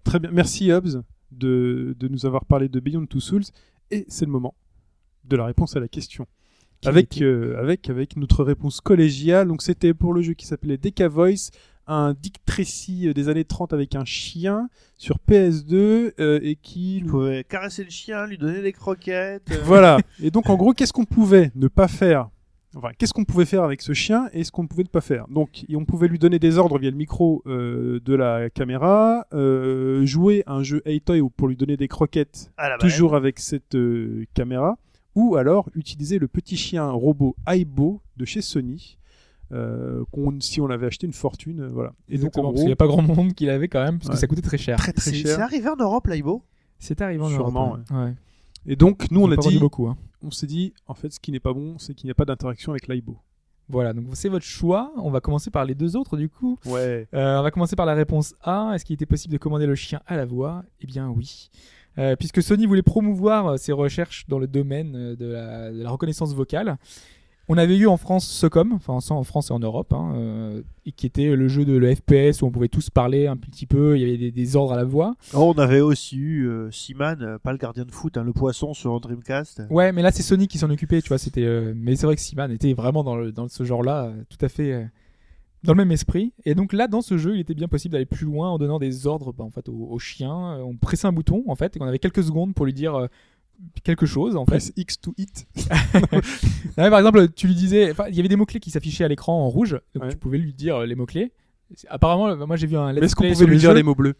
[0.03, 0.31] Très bien.
[0.31, 1.01] Merci Hobbs
[1.31, 3.43] de, de nous avoir parlé de Beyond Two Souls.
[3.89, 4.55] Et c'est le moment
[5.23, 6.27] de la réponse à la question.
[6.83, 9.47] Avec, euh, avec, avec notre réponse collégiale.
[9.47, 11.51] Donc c'était pour le jeu qui s'appelait Deca Voice,
[11.87, 16.97] un Dick Tracy euh, des années 30 avec un chien sur PS2 euh, et qui
[16.97, 19.51] Il pouvait caresser le chien, lui donner des croquettes.
[19.51, 19.97] euh, voilà.
[20.21, 22.29] Et donc, en gros, qu'est-ce qu'on pouvait ne pas faire?
[22.75, 25.01] Enfin, qu'est-ce qu'on pouvait faire avec ce chien et ce qu'on ne pouvait ne pas
[25.01, 25.27] faire?
[25.27, 29.25] Donc, on pouvait lui donner des ordres via le micro euh, de la caméra,
[30.03, 32.49] jouer un jeu Hey-Toy pour lui donner des croquettes,
[32.79, 33.75] toujours avec cette
[34.33, 34.77] caméra,
[35.15, 38.97] ou alors utiliser le petit chien robot Aibo de chez Sony.
[39.51, 41.93] Euh, qu'on- si on avait acheté une fortune, euh, voilà.
[42.07, 44.07] Et donc Exactement, parce gros, n'y a pas grand monde qui l'avait quand même, parce
[44.09, 44.13] Ouais.
[44.15, 44.77] que ça coûtait très cher.
[44.77, 45.35] très très C'est cher.
[45.35, 46.43] c'est arrivé en Europe, Laibo
[46.79, 47.79] C'est arrivé en Sûrement, Europe.
[47.91, 47.97] ouais.
[47.97, 48.13] Ouais.
[48.67, 49.87] Et donc nous on a dit, beaucoup.
[49.87, 49.97] hein.
[50.23, 52.25] on s'est dit, en fait, ce qui n'est pas bon, c'est qu'il n'y a pas
[52.25, 53.17] d'interaction avec l'Aibo.
[53.69, 54.91] Voilà, donc c'est votre choix.
[54.97, 56.57] On va commencer par les deux autres du coup.
[56.65, 57.07] Ouais.
[57.13, 58.73] Euh, on va commencer par la réponse A.
[58.75, 60.63] Est-ce qu'il était possible de commander le chien à la voix?
[60.81, 61.49] Eh bien oui.
[61.97, 65.81] Euh, puisque Sony voulait promouvoir euh, ses recherches dans le domaine euh, de la, de
[65.83, 66.77] la reconnaissance vocale.
[67.53, 70.93] On avait eu en France Socom, enfin en France et en Europe, hein, euh, et
[70.93, 73.97] qui était le jeu de le FPS où on pouvait tous parler un petit peu,
[73.97, 75.15] il y avait des, des ordres à la voix.
[75.33, 78.31] Oh, on avait aussi eu euh, Seaman, euh, pas le gardien de foot, hein, le
[78.31, 79.63] poisson sur Dreamcast.
[79.69, 81.17] Ouais, mais là c'est Sony qui s'en occupait, tu vois.
[81.17, 84.45] C'était, euh, mais c'est vrai que Seaman était vraiment dans, le, dans ce genre-là, tout
[84.45, 84.89] à fait
[85.65, 86.31] dans le même esprit.
[86.45, 88.79] Et donc là, dans ce jeu, il était bien possible d'aller plus loin en donnant
[88.79, 90.57] des ordres, bah, en fait, au, au chien.
[90.63, 93.09] On pressait un bouton, en fait, et on avait quelques secondes pour lui dire
[93.83, 94.71] quelque chose en fait.
[94.77, 95.47] X to hit.
[96.77, 99.07] Non, par exemple, tu lui disais, il y avait des mots clés qui s'affichaient à
[99.07, 100.09] l'écran en rouge, donc Ouais.
[100.09, 101.31] tu pouvais lui dire euh, les mots clés.
[101.89, 103.75] Apparemment, moi j'ai vu un Mais est-ce qu'on pouvait lui dire jeu.
[103.75, 104.15] les mots bleus?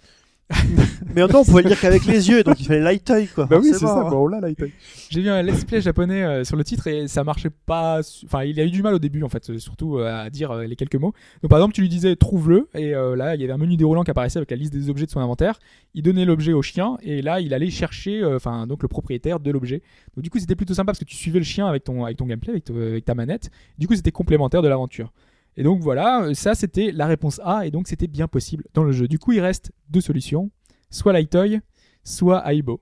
[1.15, 3.45] Mais non, on pouvait le dire qu'avec les yeux, donc il fallait light eye quoi.
[3.45, 3.99] Bah oui, c'est ça.
[4.07, 4.09] hein.
[4.09, 4.71] Bon, là, là, il taille.
[5.09, 8.03] J'ai vu un let's play japonais euh, sur le titre et ça marchait pas.
[8.03, 10.29] su- Enfin, il a eu du mal au début en fait, euh, surtout euh, à
[10.29, 11.13] dire euh, les quelques mots.
[11.41, 13.75] Donc par exemple, tu lui disais trouve-le et euh, là il y avait un menu
[13.77, 15.59] déroulant qui apparaissait avec la liste des objets de son inventaire.
[15.93, 19.39] Il donnait l'objet au chien et là il allait chercher, euh, enfin donc le propriétaire
[19.39, 19.81] de l'objet.
[20.15, 22.17] Donc du coup c'était plutôt sympa parce que tu suivais le chien avec ton avec
[22.17, 23.49] ton gameplay, avec, ton- avec ta manette.
[23.77, 25.11] Du coup c'était complémentaire de l'aventure.
[25.57, 28.83] Et donc voilà, euh, ça c'était la réponse A et donc c'était bien possible dans
[28.83, 29.07] le jeu.
[29.07, 30.49] Du coup il reste deux solutions,
[30.89, 31.59] soit Lightoy,
[32.03, 32.81] soit Aibo.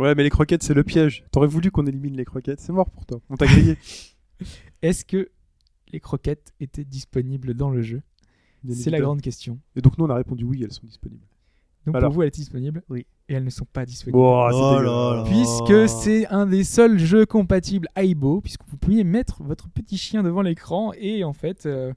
[0.00, 1.24] Ouais, mais les croquettes, c'est le piège.
[1.30, 2.60] T'aurais voulu qu'on élimine les croquettes.
[2.60, 3.20] C'est mort pour toi.
[3.28, 3.76] On t'a grillé.
[4.82, 5.30] Est-ce que
[5.92, 8.00] les croquettes étaient disponibles dans le jeu?
[8.70, 9.58] C'est la grande question.
[9.76, 11.26] Et donc, nous, on a répondu oui, elles sont disponibles.
[11.86, 12.08] Donc Alors.
[12.10, 13.06] pour vous, elles étaient disponibles Oui.
[13.28, 14.18] Et elles ne sont pas disponibles.
[14.18, 15.24] Oh, c'est Oh là là.
[15.24, 20.22] Puisque c'est un des seuls jeux compatibles Aibo, puisque vous pouviez mettre votre petit chien
[20.22, 21.92] devant l'écran et en fait, euh,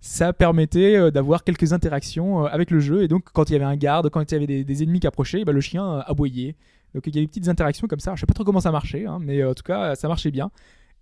[0.00, 3.02] ça permettait euh, d'avoir quelques interactions euh, avec le jeu.
[3.02, 5.00] Et donc, quand il y avait un garde, quand il y avait des, des ennemis
[5.00, 6.54] qui approchaient, bah, le chien aboyait.
[6.94, 8.14] Donc, il y a des petites interactions comme ça.
[8.14, 10.50] Je sais pas trop comment ça marchait, hein, mais en tout cas, ça marchait bien.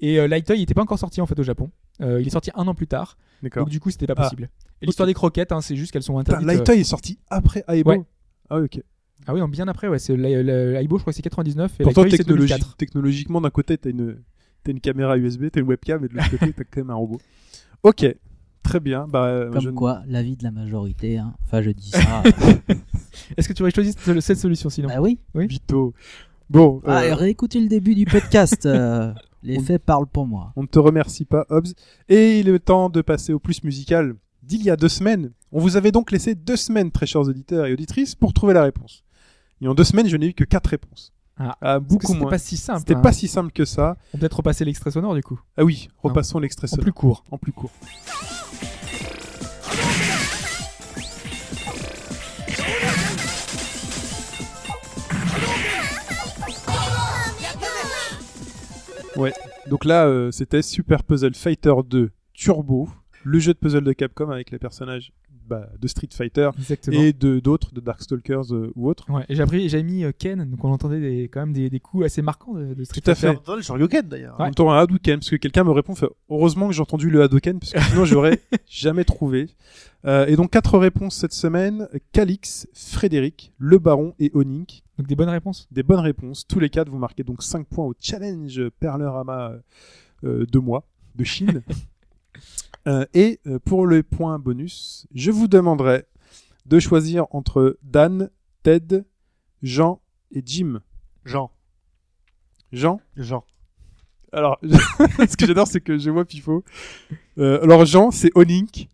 [0.00, 1.70] Et euh, Light Toy n'était pas encore sorti en fait au Japon.
[2.00, 3.18] Euh, il est sorti un an plus tard.
[3.54, 4.22] Donc, du coup, c'était pas Ah.
[4.22, 4.48] possible.
[4.80, 6.48] Et l'histoire des croquettes, hein, c'est juste qu'elles sont interdites.
[6.48, 7.90] euh, Lightoy est sorti après Aibo.
[7.90, 8.02] Ouais.
[8.52, 8.82] Ah, oui, ok.
[9.26, 9.98] Ah oui, non, bien après, ouais.
[9.98, 12.76] C'est Aibo, je crois que c'est 99 et Pourtant, technologi- 2004.
[12.76, 14.16] technologiquement, d'un côté, t'as une,
[14.64, 16.94] t'as une caméra USB, t'as une webcam, et de l'autre côté, t'as quand même un
[16.94, 17.20] robot.
[17.84, 18.06] Ok.
[18.62, 19.06] Très bien.
[19.08, 21.18] Bah, euh, Comme je- quoi, l'avis de la majorité.
[21.18, 21.34] Hein.
[21.46, 22.22] Enfin, je dis ça.
[23.36, 24.88] Est-ce que tu aurais choisi cette, solution sinon?
[24.88, 25.18] Bah oui.
[25.34, 25.94] Vito.
[26.48, 28.66] Bon, euh, Ah, et réécoutez le début du podcast.
[28.66, 29.12] euh,
[29.42, 30.52] les On- faits parlent pour moi.
[30.56, 31.72] on ne te remercie pas, Hobbs.
[32.08, 35.32] Et il est temps de passer au plus musical d'il y a deux semaines.
[35.52, 38.62] On vous avait donc laissé deux semaines, très chers auditeurs et auditrices, pour trouver la
[38.62, 39.04] réponse.
[39.60, 41.12] Et en deux semaines, je n'ai eu que quatre réponses.
[41.38, 41.56] Ah.
[41.60, 42.30] Ah, beaucoup c'était moins.
[42.30, 42.80] pas si simple.
[42.80, 43.00] C'était hein.
[43.00, 43.96] pas si simple que ça.
[44.08, 45.40] On peut peut-être repasser l'extrait sonore du coup.
[45.56, 46.82] Ah oui, repassons l'extrait En sonore.
[46.82, 47.24] plus court.
[47.30, 47.70] En plus court.
[59.16, 59.32] Ouais,
[59.68, 62.88] donc là euh, c'était Super Puzzle Fighter 2 Turbo,
[63.24, 65.12] le jeu de puzzle de Capcom avec les personnages
[65.48, 67.00] bah, de Street Fighter Exactement.
[67.00, 69.10] et de d'autres, de Darkstalkers euh, ou autres.
[69.10, 71.68] Ouais, et j'ai appris, j'ai mis euh, Ken, donc on entendait des, quand même des,
[71.68, 73.34] des coups assez marquants de, de Street Tout à Fighter.
[73.34, 73.42] fait.
[73.42, 74.40] Attendez, le Shoryuken d'ailleurs.
[74.40, 77.10] En même temps, un Hadouken, parce que quelqu'un me répond, fait, heureusement que j'ai entendu
[77.10, 79.48] le Hadouken, parce que sinon j'aurais jamais trouvé.
[80.04, 84.82] Euh, et donc quatre réponses cette semaine Calix, Frédéric, Le Baron et Onink.
[84.98, 85.68] Donc des bonnes réponses.
[85.70, 86.46] Des bonnes réponses.
[86.46, 89.54] Tous les quatre, vous marquez donc 5 points au challenge Perlerama
[90.24, 90.84] euh, de moi,
[91.16, 91.62] de Chine.
[92.86, 96.04] Euh, et euh, pour le point bonus, je vous demanderai
[96.66, 98.30] de choisir entre Dan,
[98.62, 99.04] Ted,
[99.62, 100.00] Jean
[100.32, 100.80] et Jim.
[101.24, 101.50] Jean.
[102.72, 103.00] Jean?
[103.16, 103.44] Jean.
[104.32, 106.64] Alors, ce que j'adore, c'est que je vois Pifo.
[107.38, 108.88] Euh, alors, Jean, c'est Onink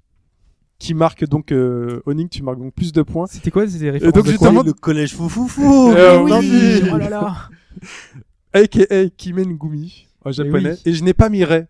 [0.78, 3.26] qui marque donc euh, Onink, tu marques donc plus de points.
[3.26, 5.92] C'était quoi C'était références donc, de je quoi demande- le collège foufoufou.
[5.92, 6.82] Euh, oui.
[6.92, 7.48] Oh là là
[8.52, 10.72] AKA Kimen Gumi en japonais.
[10.72, 10.82] oui.
[10.84, 11.66] Et je n'ai pas mis Ray.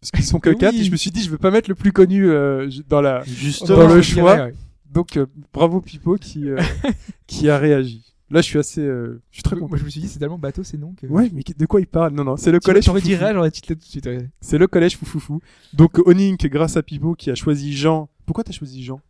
[0.00, 0.80] Parce qu'ils sont que 4 oui.
[0.80, 3.22] et je me suis dit, je veux pas mettre le plus connu euh, dans la.
[3.24, 3.78] Justement.
[3.86, 4.34] Dans le choix.
[4.34, 4.54] dirais, ouais.
[4.90, 6.60] Donc, euh, bravo Pipo qui, euh,
[7.26, 8.02] qui a réagi.
[8.30, 8.80] Là, je suis assez.
[8.80, 9.68] euh, je suis très content.
[9.68, 11.06] Moi je me suis dit c'est tellement bateau ces noms que.
[11.06, 12.12] Ouais, mais de quoi il parle?
[12.14, 12.84] Non, non, c'est le collège.
[12.84, 14.06] J'aurais dit j'aurais titré tout de suite.
[14.06, 14.28] ouais.
[14.40, 15.40] C'est le collège Foufoufou.
[15.72, 18.08] Donc, Onink, grâce à Pipo qui a choisi Jean.
[18.26, 19.00] Pourquoi t'as choisi Jean?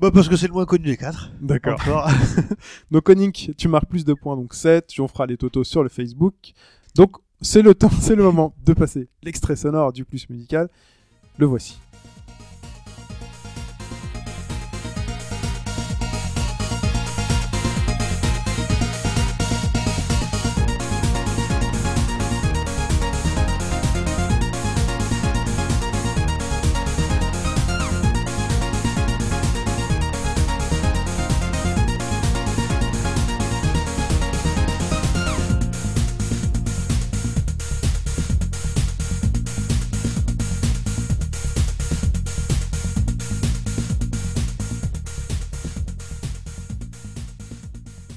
[0.00, 1.30] Bah parce que c'est le moins connu des quatre.
[1.40, 1.80] D'accord.
[2.90, 4.92] Donc Onink, tu marques plus de points, donc 7.
[4.98, 6.34] On fera les totaux sur le Facebook.
[6.96, 10.68] Donc c'est le temps, c'est le moment de passer l'extrait sonore du plus musical.
[11.38, 11.78] Le voici.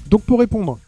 [0.08, 0.78] Donc pour répondre,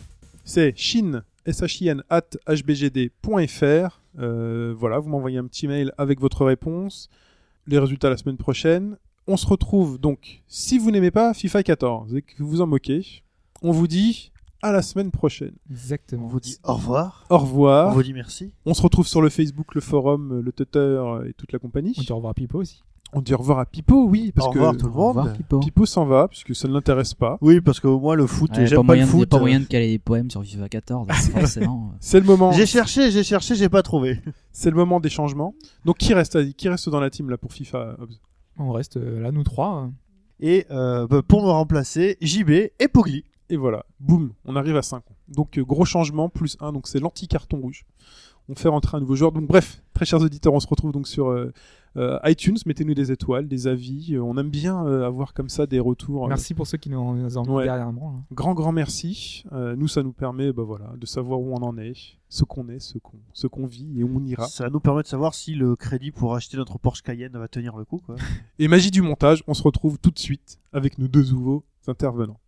[0.45, 4.01] c'est shin, S-H-I-N, at hbgd.fr.
[4.19, 7.09] Euh, voilà, vous m'envoyez un petit mail avec votre réponse.
[7.67, 8.97] Les résultats la semaine prochaine.
[9.27, 13.23] On se retrouve donc, si vous n'aimez pas FIFA 14 et que vous en moquez,
[13.61, 14.31] on vous dit
[14.63, 15.55] à la semaine prochaine.
[15.71, 16.27] Exactement.
[16.27, 17.27] On vous dit au revoir.
[17.29, 17.89] Au revoir.
[17.89, 18.53] On vous dit merci.
[18.65, 21.95] On se retrouve sur le Facebook, le forum, le Twitter et toute la compagnie.
[21.99, 22.83] On te revoit Pipo aussi.
[23.13, 25.25] On dit au revoir à Pipo, oui, parce Au que revoir tout le Au revoir,
[25.27, 25.35] monde.
[25.37, 25.61] Pipo.
[25.61, 27.39] Pipo s'en va, puisque ça ne l'intéresse pas.
[27.41, 29.29] Oui, parce que moi le foot, Ouais, j'aime pas pas le moyen, foot.
[29.31, 31.93] pas moyen de caler des poèmes sur FIFA 14, forcément.
[32.01, 32.53] C'est le moment.
[32.53, 34.21] J'ai cherché, j'ai cherché, j'ai pas trouvé.
[34.53, 35.55] C'est le moment des changements.
[35.87, 38.21] Donc qui reste, Qui reste dans la team là pour FIFA Hobbs?
[38.59, 39.89] On reste euh, là, nous trois.
[40.41, 43.25] Et euh, bah, pour me remplacer, JB et Pogli.
[43.51, 45.03] Et voilà, boum, on arrive à 5.
[45.29, 47.87] Donc euh, gros changement, plus 1, donc c'est l'anti-carton rouge.
[48.51, 49.33] On fait rentrer un nouveau joueur.
[49.33, 51.53] Donc bref, très chers auditeurs, on se retrouve donc sur euh,
[51.99, 54.15] euh, iTunes, mettez-nous des étoiles, des avis.
[54.15, 56.25] Euh, on aime bien euh, avoir comme ça des retours.
[56.25, 57.65] Euh, Merci pour ceux qui nous en, mis Ouais.
[57.65, 58.13] dernièrement.
[58.13, 58.19] là.
[58.33, 59.45] grand, grand merci.
[59.53, 61.95] Euh, nous, ça nous permet bah, voilà, de savoir où on en est,
[62.29, 64.47] ce qu'on est, ce qu'on ce qu'on vit et où on ira.
[64.47, 67.77] Ça nous permet de savoir si le crédit pour acheter notre Porsche Cayenne va tenir
[67.77, 68.01] le coup.
[68.05, 68.17] Quoi.
[68.59, 72.39] Et magie du montage, on se retrouve tout de suite avec nos deux nouveaux intervenants.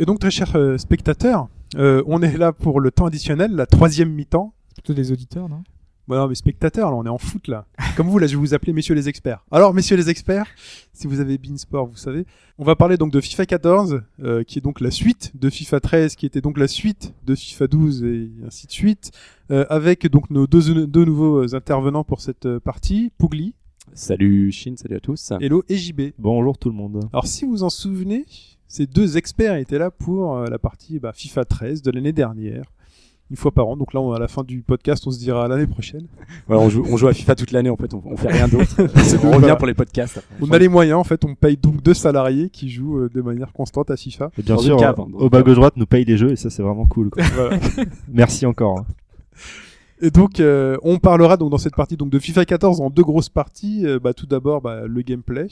[0.00, 3.66] Et donc, très chers euh, spectateurs, euh, on est là pour le temps additionnel, la
[3.66, 4.54] troisième mi-temps.
[4.68, 5.62] C'est plutôt des auditeurs, non?
[6.08, 7.66] Bon, non, mais spectateurs, là, on est en foot, là.
[7.98, 9.44] Comme vous, là, je vais vous appeler messieurs les experts.
[9.50, 10.46] Alors, messieurs les experts,
[10.94, 12.24] si vous avez Beansport, vous savez,
[12.56, 15.80] on va parler donc de FIFA 14, euh, qui est donc la suite de FIFA
[15.80, 19.10] 13, qui était donc la suite de FIFA 12 et ainsi de suite,
[19.50, 23.52] euh, avec donc nos deux, deux nouveaux intervenants pour cette euh, partie, Pougli,
[23.92, 25.32] Salut Chine, salut à tous.
[25.40, 26.12] Hello et JB.
[26.16, 27.08] Bonjour tout le monde.
[27.12, 28.24] Alors, si vous en souvenez,
[28.72, 32.62] ces deux experts étaient là pour euh, la partie bah, FIFA 13 de l'année dernière.
[33.32, 33.76] Une fois par an.
[33.76, 36.06] Donc là, on, à la fin du podcast, on se dira à l'année prochaine.
[36.48, 38.46] Ouais, on, joue, on joue à FIFA toute l'année en fait, on, on fait rien
[38.48, 38.74] d'autre.
[39.02, 40.18] C'est on revient pour les podcasts.
[40.18, 40.34] après.
[40.40, 43.20] On a les moyens, en fait, on paye donc deux salariés qui jouent euh, de
[43.22, 44.30] manière constante à FIFA.
[44.38, 46.36] Et bien Dans sûr, cave, hein, au bas gauche droite nous paye les jeux et
[46.36, 47.10] ça c'est vraiment cool.
[47.10, 47.22] quoi.
[47.34, 47.58] Voilà.
[48.08, 48.78] Merci encore.
[48.80, 48.86] hein.
[50.02, 53.02] Et donc, euh, on parlera donc dans cette partie donc de FIFA 14 en deux
[53.04, 53.86] grosses parties.
[53.86, 55.46] Euh, bah, tout d'abord, bah, le gameplay.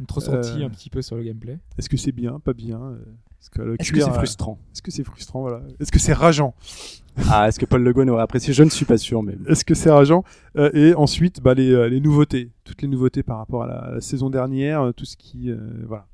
[0.00, 1.58] Notre ressenti Euh, un petit peu sur le gameplay.
[1.78, 2.98] Est-ce que c'est bien, pas bien euh,
[3.40, 5.62] Est-ce que, c'est euh, frustrant Est-ce que c'est frustrant voilà.
[5.78, 6.54] Est-ce que c'est rageant
[7.30, 8.52] Ah, est-ce que Paul Le Guen aurait apprécié?
[8.54, 10.24] Je ne suis pas sûr, mais Est-ce que c'est rageant?
[10.56, 13.90] Euh, Et ensuite, bah, les, les nouveautés, toutes les nouveautés par rapport à la, à
[13.94, 16.06] la saison dernière, tout ce qui, euh, voilà,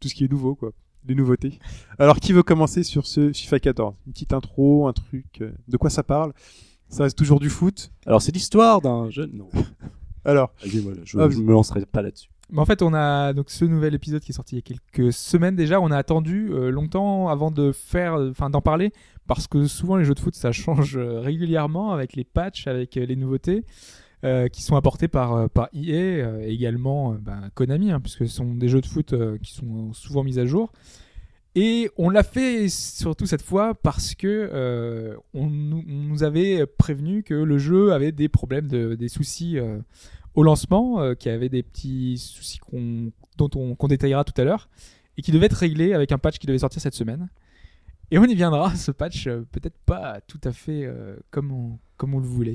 [0.00, 0.70] tout ce qui est nouveau, quoi.
[1.06, 1.58] Les nouveautés.
[1.98, 5.26] Alors, qui veut commencer sur ce FIFA 14 Une petite intro, un truc.
[5.42, 6.32] euh, de quoi ça parle?
[6.88, 7.90] Ça reste toujours du foot?
[8.06, 9.32] alors c'est l'histoire d'un jeune.
[9.34, 9.48] Non,
[10.24, 10.50] Alors,
[10.82, 12.30] moi, je, Ah, je me lancerai pas là-dessus.
[12.50, 14.62] Mais en fait, on a donc ce nouvel épisode qui est sorti il y a
[14.62, 15.80] quelques semaines déjà.
[15.80, 18.92] On a attendu euh, longtemps avant de faire, euh, enfin d'en parler,
[19.26, 22.94] parce que souvent les jeux de foot ça change euh, régulièrement avec les patchs, avec
[22.96, 23.64] les nouveautés
[24.52, 28.80] qui sont apportées par par EA, également ben, Konami, hein, puisque ce sont des jeux
[28.80, 30.72] de foot qui sont souvent mis à jour.
[31.54, 37.58] Et on l'a fait surtout cette fois parce que on, nous, avait prévenu que le
[37.58, 39.58] jeu avait des problèmes, de, des soucis
[40.34, 44.44] au lancement, euh, qui avait des petits soucis qu'on, dont on, qu'on détaillera tout à
[44.44, 44.68] l'heure,
[45.16, 47.28] et qui devaient être réglés avec un patch qui devait sortir cette semaine.
[48.10, 51.78] Et on y viendra, ce patch, euh, peut-être pas tout à fait euh, comme, on,
[51.96, 52.54] comme on le voulait.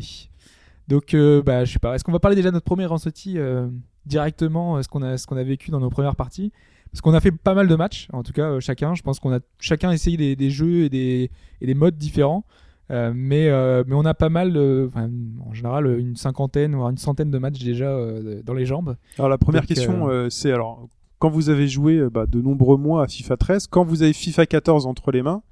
[0.88, 1.16] Donc,
[1.46, 3.70] bah, je sais pas, est-ce qu'on va parler déjà de notre premier euh,
[4.08, 6.52] directement, ce qu'on a, ce qu'on a vécu dans nos premières parties?
[6.92, 8.96] Parce qu'on a fait pas mal de matchs, en tout cas, chacun.
[8.96, 11.30] Je pense qu'on a chacun essayé des, des jeux et des,
[11.62, 12.44] et des modes différents.
[12.92, 14.58] Euh, mais, euh, mais on a pas mal,
[14.88, 15.10] enfin,
[15.48, 18.96] en général, une cinquantaine ou une centaine de matchs déjà euh, dans les jambes.
[19.18, 20.88] alors la première Donc, question, euh, c'est alors
[21.20, 24.46] quand vous avez joué bah, de nombreux mois à FIFA 13, quand vous avez FIFA
[24.46, 25.44] 14 entre les mains,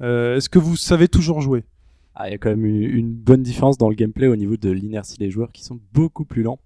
[0.00, 1.64] euh, est-ce que vous savez toujours jouer?
[2.14, 4.70] Ah, il y a quand même une, bonne différence dans le gameplay au niveau de
[4.70, 6.60] l'inertie des joueurs qui sont beaucoup plus lents.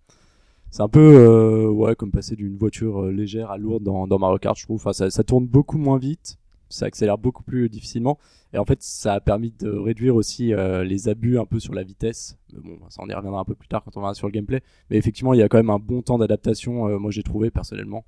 [0.70, 4.38] C'est un peu euh, ouais, comme passer d'une voiture légère à lourde dans, dans Mario
[4.38, 4.76] Kart, je trouve.
[4.76, 6.36] Enfin, ça, ça tourne beaucoup moins vite,
[6.68, 8.18] ça accélère beaucoup plus difficilement.
[8.52, 11.74] Et en fait, ça a permis de réduire aussi euh, les abus un peu sur
[11.74, 12.38] la vitesse.
[12.52, 14.32] Mais bon, ça on y reviendra un peu plus tard quand on verra sur le
[14.32, 14.62] gameplay.
[14.90, 17.50] Mais effectivement, il y a quand même un bon temps d'adaptation, euh, moi j'ai trouvé
[17.50, 18.04] personnellement,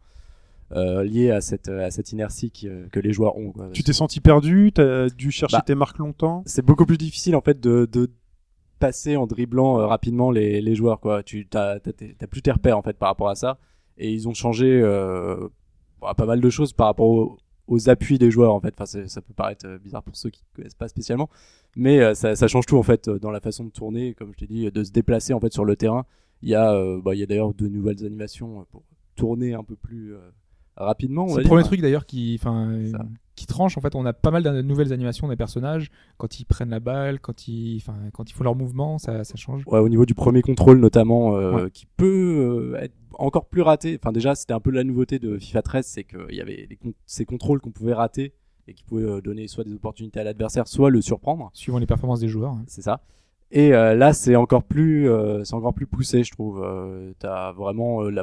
[0.72, 3.52] euh, lié à cette, à cette inertie qui, que les joueurs ont.
[3.52, 3.68] quoi.
[3.72, 4.70] Tu t'es senti perdu?
[4.72, 6.42] T'as dû chercher Bah, tes marques longtemps?
[6.46, 8.08] c'est beaucoup plus difficile en fait de, de
[8.78, 11.22] passer en dribblant rapidement les, les joueurs quoi.
[11.22, 13.58] Tu t'as, t'as, tes- t'as plus tes repères en fait par rapport à ça
[13.98, 14.80] et ils ont changé
[16.00, 17.38] bah, pas mal de choses par rapport au-
[17.70, 18.74] aux appuis des joueurs en fait.
[18.84, 21.30] Ça peut paraître euh, bizarre pour ceux qui connaissent pas spécialement,
[21.76, 24.38] mais euh, ça, change tout en fait euh, dans la façon de tourner, comme je
[24.38, 26.04] t'ai dit, de se déplacer en fait sur le terrain.
[26.42, 26.72] Il y a,
[27.02, 28.82] bah, il y a d'ailleurs de nouvelles animations pour
[29.14, 30.14] tourner un peu plus,
[30.84, 31.28] rapidement.
[31.28, 32.72] C'est le premier truc d'ailleurs qui, enfin,
[33.36, 33.76] qui tranche.
[33.78, 36.80] En fait, on a pas mal de nouvelles animations des personnages quand ils prennent la
[36.80, 39.62] balle, quand ils, enfin, quand ils font leur mouvement, ça, ça change.
[39.66, 41.70] Ouais, au niveau du premier contrôle notamment, euh, Ouais.
[41.70, 43.98] qui peut euh, être encore plus raté.
[44.02, 46.94] Enfin déjà, c'était un peu la nouveauté de FIFA 13, c'est qu'il y avait con-
[47.06, 48.32] ces contrôles qu'on pouvait rater
[48.68, 51.50] et qui pouvaient euh, donner soit des opportunités à l'adversaire, soit le surprendre.
[51.54, 52.52] Suivant les performances des joueurs.
[52.52, 52.64] hein.
[52.66, 53.02] C'est ça.
[53.52, 56.62] Et euh, là, c'est encore plus, euh, c'est encore plus poussé, je trouve.
[56.62, 58.22] Euh, T'as vraiment, euh, la...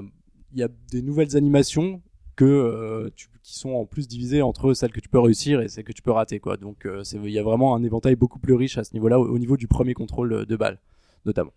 [0.54, 2.02] il y a des nouvelles animations
[2.38, 3.28] que euh, tu...
[3.44, 6.02] qui sont en plus divisées entre celles que tu peux réussir et celles que tu
[6.02, 6.56] peux rater, quoi.
[6.56, 9.20] Donc, euh, c'est- il y a vraiment un éventail beaucoup plus riche à ce niveau-là,
[9.20, 10.80] au au niveau du premier contrôle de balle,
[11.26, 11.52] notamment.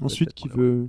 [0.00, 0.88] Ensuite, qui veut.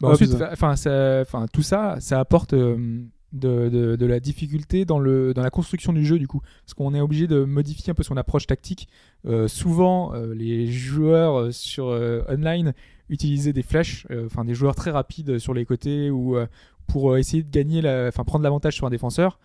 [0.00, 0.12] Bah, Hobbs.
[0.14, 3.02] ensuite, enfin, ça- enfin, tout ça, ça apporte euh,
[3.32, 6.40] de, de, la difficulté dans, le, dans la construction du jeu, du coup.
[6.64, 8.88] Parce qu'on est obligé de modifier un peu son approche tactique.
[9.26, 11.86] Euh, souvent, euh, les joueurs euh, sur
[12.28, 12.72] online
[13.10, 13.64] utilisaient des
[14.10, 16.36] euh, enfin des joueurs très rapides sur les côtés ou
[16.86, 19.38] pour essayer de gagner, enfin prendre l'avantage sur un défenseur.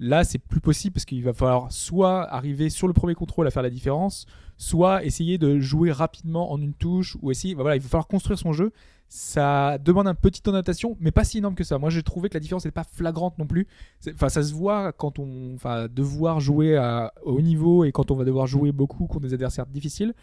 [0.00, 3.52] Là, c'est plus possible parce qu'il va falloir soit arriver sur le premier contrôle à
[3.52, 7.76] faire la différence, soit essayer de jouer rapidement en une touche, ou essayer, bah voilà,
[7.76, 8.72] il va falloir construire son jeu
[9.16, 11.78] ça demande un petit temps d'adaptation, mais pas si énorme que ça.
[11.78, 13.68] Moi, j'ai trouvé que la différence n'est pas flagrante non plus.
[14.12, 18.16] Enfin, ça se voit quand on, enfin, devoir jouer à haut niveau et quand on
[18.16, 20.14] va devoir jouer beaucoup contre des adversaires difficiles.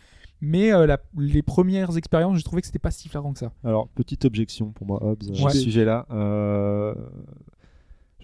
[0.42, 3.54] Mais euh, la- les premières expériences, j'ai trouvé que c'était pas si flagrant que ça.
[3.64, 6.06] Alors, petite objection pour moi, Hobbs, à ce sujet-là.
[6.12, 6.94] Euh,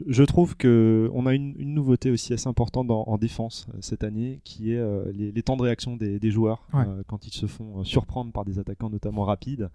[0.06, 3.77] je trouve que on a une, une nouveauté aussi assez importante en, en défense euh,
[3.80, 6.81] cette année, qui est euh, les, les temps de réaction des, des joueurs Ouais.
[6.85, 9.69] euh, quand ils se font surprendre par des attaquants, notamment rapides.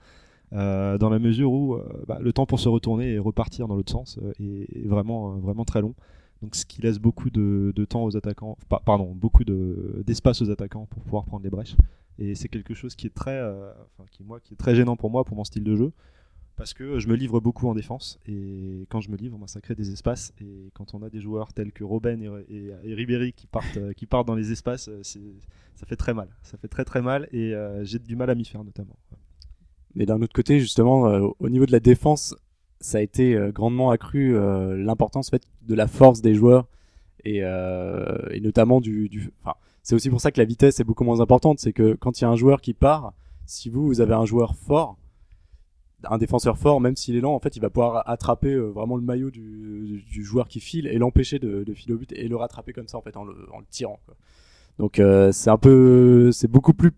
[0.55, 3.77] Euh, dans la mesure où euh, bah, le temps pour se retourner et repartir dans
[3.77, 5.95] l'autre sens euh, est, vraiment, vraiment très long.
[6.43, 10.51] Donc, ce qui laisse beaucoup de, temps aux attaquants, pa- pardon, beaucoup de- d'espace aux
[10.51, 11.77] attaquants pour pouvoir prendre les brèches.
[12.19, 13.41] Et c'est quelque chose qui est très,
[14.11, 15.93] qui, moi, qui est très gênant pour moi, pour mon style de jeu,
[16.57, 18.19] parce que je me livre beaucoup en défense.
[18.27, 20.35] Et quand je me livre, moi, ça crée des espaces.
[20.41, 24.07] Et quand on a des joueurs tels que Robben et, et, Ribéry qui partent, qui
[24.07, 26.29] partent dans les espaces, ça fait très mal.
[26.43, 27.29] Ça fait très très mal.
[27.33, 28.97] Et j'ai du mal à m'y faire, notamment.
[29.95, 32.35] Mais d'un autre côté, justement, euh, au niveau de la défense,
[32.81, 36.67] ça a été euh, grandement accru euh, l'importance en fait, de la force des joueurs
[37.25, 39.09] et, euh, et notamment du.
[39.09, 41.59] du enfin, c'est aussi pour ça que la vitesse est beaucoup moins importante.
[41.59, 43.15] C'est que quand il y a un joueur qui part,
[43.47, 44.97] si vous, vous avez un joueur fort,
[46.05, 48.97] un défenseur fort, même s'il est lent, en fait, il va pouvoir attraper euh, vraiment
[48.97, 52.29] le maillot du, du joueur qui file et l'empêcher de, de filer au but et
[52.29, 54.01] le rattraper comme ça, en fait, en le, en le tirant.
[54.07, 54.17] Quoi.
[54.79, 56.93] Donc, euh, c'est un peu, c'est beaucoup plus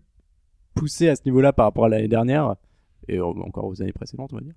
[0.73, 2.55] poussé à ce niveau-là par rapport à l'année dernière
[3.07, 4.53] et euh, encore aux années précédentes, on va dire.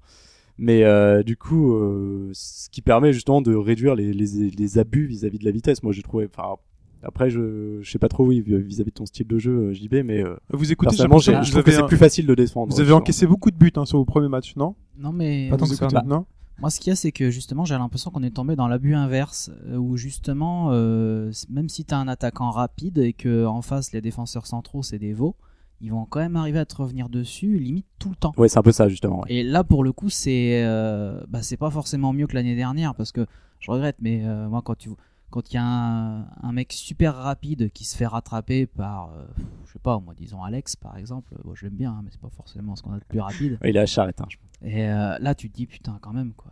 [0.59, 5.07] Mais euh, du coup, euh, ce qui permet justement de réduire les, les, les abus
[5.07, 5.83] vis-à-vis de la vitesse.
[5.85, 6.29] Moi, j'ai trouvé.
[6.35, 6.57] Enfin,
[7.05, 10.21] après, je, je sais pas trop, oui, vis-à-vis de ton style de jeu, JB, mais
[10.25, 12.73] euh, Vous écoutez, personnellement, je vous trouve que c'est un- plus facile de défendre.
[12.75, 14.75] Vous avez encaissé beaucoup de buts hein, sur vos premiers matchs, non?
[14.99, 15.85] Non, mais Pas tant que ça.
[15.87, 16.27] écoutez- Bah, non?
[16.61, 18.97] Moi, ce qu'il y a, c'est que justement, j'ai l'impression qu'on est tombé dans l'abus
[18.97, 23.93] inverse, où justement, euh, même si tu as un attaquant rapide et que en face,
[23.93, 25.37] les défenseurs centraux, c'est des veaux,
[25.81, 28.33] ils vont quand même arriver à te revenir dessus, limite tout le temps.
[28.37, 29.21] Ouais, c'est un peu ça, justement.
[29.21, 29.27] ouais.
[29.33, 32.95] Et là, pour le coup, c'est euh, bah, c'est pas forcément mieux que l'année dernière,
[32.95, 33.27] parce que
[33.61, 34.91] je regrette, mais euh, moi, quand tu
[35.31, 39.27] quand il y a un, un mec super rapide qui se fait rattraper par, euh,
[39.67, 42.21] je sais pas, moi, disons Alex par exemple, bon, je l'aime bien, hein, mais c'est
[42.21, 43.59] pas forcément ce qu'on a de plus rapide.
[43.65, 44.21] Il est à charrette.
[44.23, 44.73] Hein, je pense.
[44.73, 46.51] Et là, tu te dis, putain, quand même, quoi.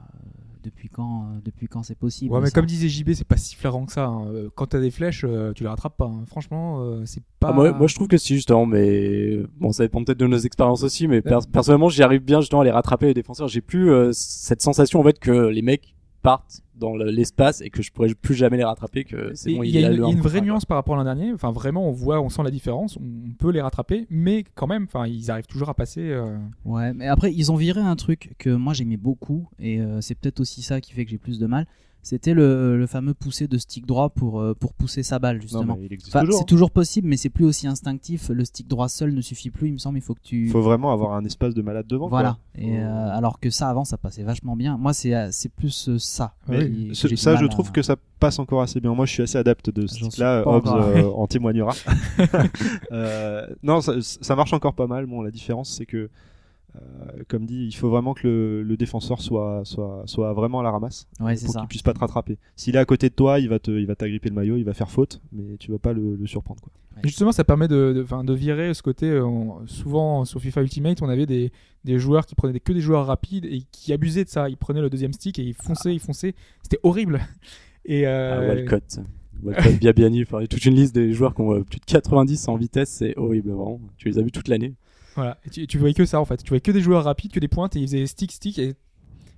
[0.66, 3.36] Depuis quand, euh, depuis quand c'est possible Ouais, mais ça comme disait JB, c'est pas
[3.36, 4.06] si flagrant que ça.
[4.06, 4.26] hein.
[4.28, 6.04] Euh, Quand t'as des flèches, euh, tu les rattrapes pas.
[6.06, 6.24] hein.
[6.26, 7.48] Franchement, euh, c'est pas.
[7.48, 10.36] Ah, moi, moi, je trouve que si, justement, mais bon, ça dépend peut-être de nos
[10.38, 13.48] expériences aussi, mais per- personnellement, j'y arrive bien justement à les rattraper les défenseurs.
[13.48, 15.95] J'ai plus euh, cette sensation en fait que les mecs
[16.26, 19.04] partent dans le- l'espace et que je pourrais plus jamais les rattraper.
[19.04, 21.32] Que c'est bon, il y a, une, vraie nuance par rapport à l'an dernier.
[21.32, 22.96] Enfin, vraiment, on voit, on sent la différence.
[22.96, 26.00] On peut les rattraper, mais quand même, enfin, ils arrivent toujours à passer.
[26.10, 30.00] euh, Ouais, mais après, ils ont viré un truc que moi j'aimais beaucoup, et euh,
[30.00, 31.66] c'est peut-être aussi ça qui fait que j'ai plus de mal.
[32.08, 35.76] C'était le, le fameux pousser de stick droit pour, euh, pour pousser sa balle, justement.
[36.06, 36.38] Enfin, toujours.
[36.38, 38.28] c'est toujours possible, mais c'est plus aussi instinctif.
[38.28, 39.98] Le stick droit seul ne suffit plus, il me semble.
[39.98, 40.44] Il faut que tu.
[40.44, 42.06] Il faut vraiment avoir un espace de malade devant.
[42.08, 42.38] Voilà.
[42.54, 42.62] quoi.
[42.64, 44.76] Et, euh, alors que ça, avant, ça passait vachement bien.
[44.76, 46.34] Moi, c'est euh, c'est plus euh, ça.
[46.46, 48.94] Mais qui- que ce- ça, je à- trouve que ça passe encore assez bien.
[48.94, 50.76] Moi, je suis assez adepte de ce Hobbs encore.
[50.82, 51.74] euh, en témoignera.
[52.92, 55.06] Euh, non, ça, ça marche encore pas mal.
[55.06, 56.10] Bon, la différence, c'est que, euh,
[57.28, 60.70] comme dit, il faut vraiment que le, le défenseur soit, soit, soit vraiment à la
[60.70, 62.38] ramasse Ouais, pour qu'il puisse pas te rattraper.
[62.56, 64.64] S'il est à côté de toi, il va te, il va t'agripper le maillot, il
[64.64, 66.60] va faire faute, mais tu vas pas le, le surprendre.
[66.60, 66.72] Quoi.
[67.04, 69.06] Justement, ça permet de, de, enfin, de virer ce côté.
[69.10, 71.52] euh, on- souvent, sur FIFA Ultimate, on avait des,
[71.84, 74.48] des joueurs qui prenaient que des joueurs rapides et qui abusaient de ça.
[74.48, 76.34] Ils prenaient le deuxième stick et ils fonçaient, ils fonçaient.
[76.62, 77.20] C'était horrible.
[77.88, 78.98] Et Ah, euh, Walcott.
[79.44, 81.78] Walcott, Biabiani, enfin, il y a toute une liste des joueurs qui ont euh, plus
[81.78, 83.78] de 90 en vitesse, c'est horrible, vraiment.
[83.96, 84.74] Tu les as vus toute l'année.
[85.16, 85.38] Voilà.
[85.44, 86.36] Et tu, tu voyais que ça en fait.
[86.42, 88.74] Tu voyais que des joueurs rapides, que des pointes et ils faisaient stick, stick et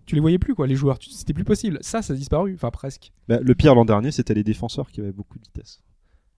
[0.07, 0.99] tu les voyais plus quoi, les joueurs.
[0.99, 1.79] Tu- C'était plus possible.
[1.81, 2.55] Ça, ça a disparu.
[2.55, 3.13] Enfin presque.
[3.29, 5.81] Bah, le pire l'an dernier, c'était les défenseurs qui avaient beaucoup de vitesse.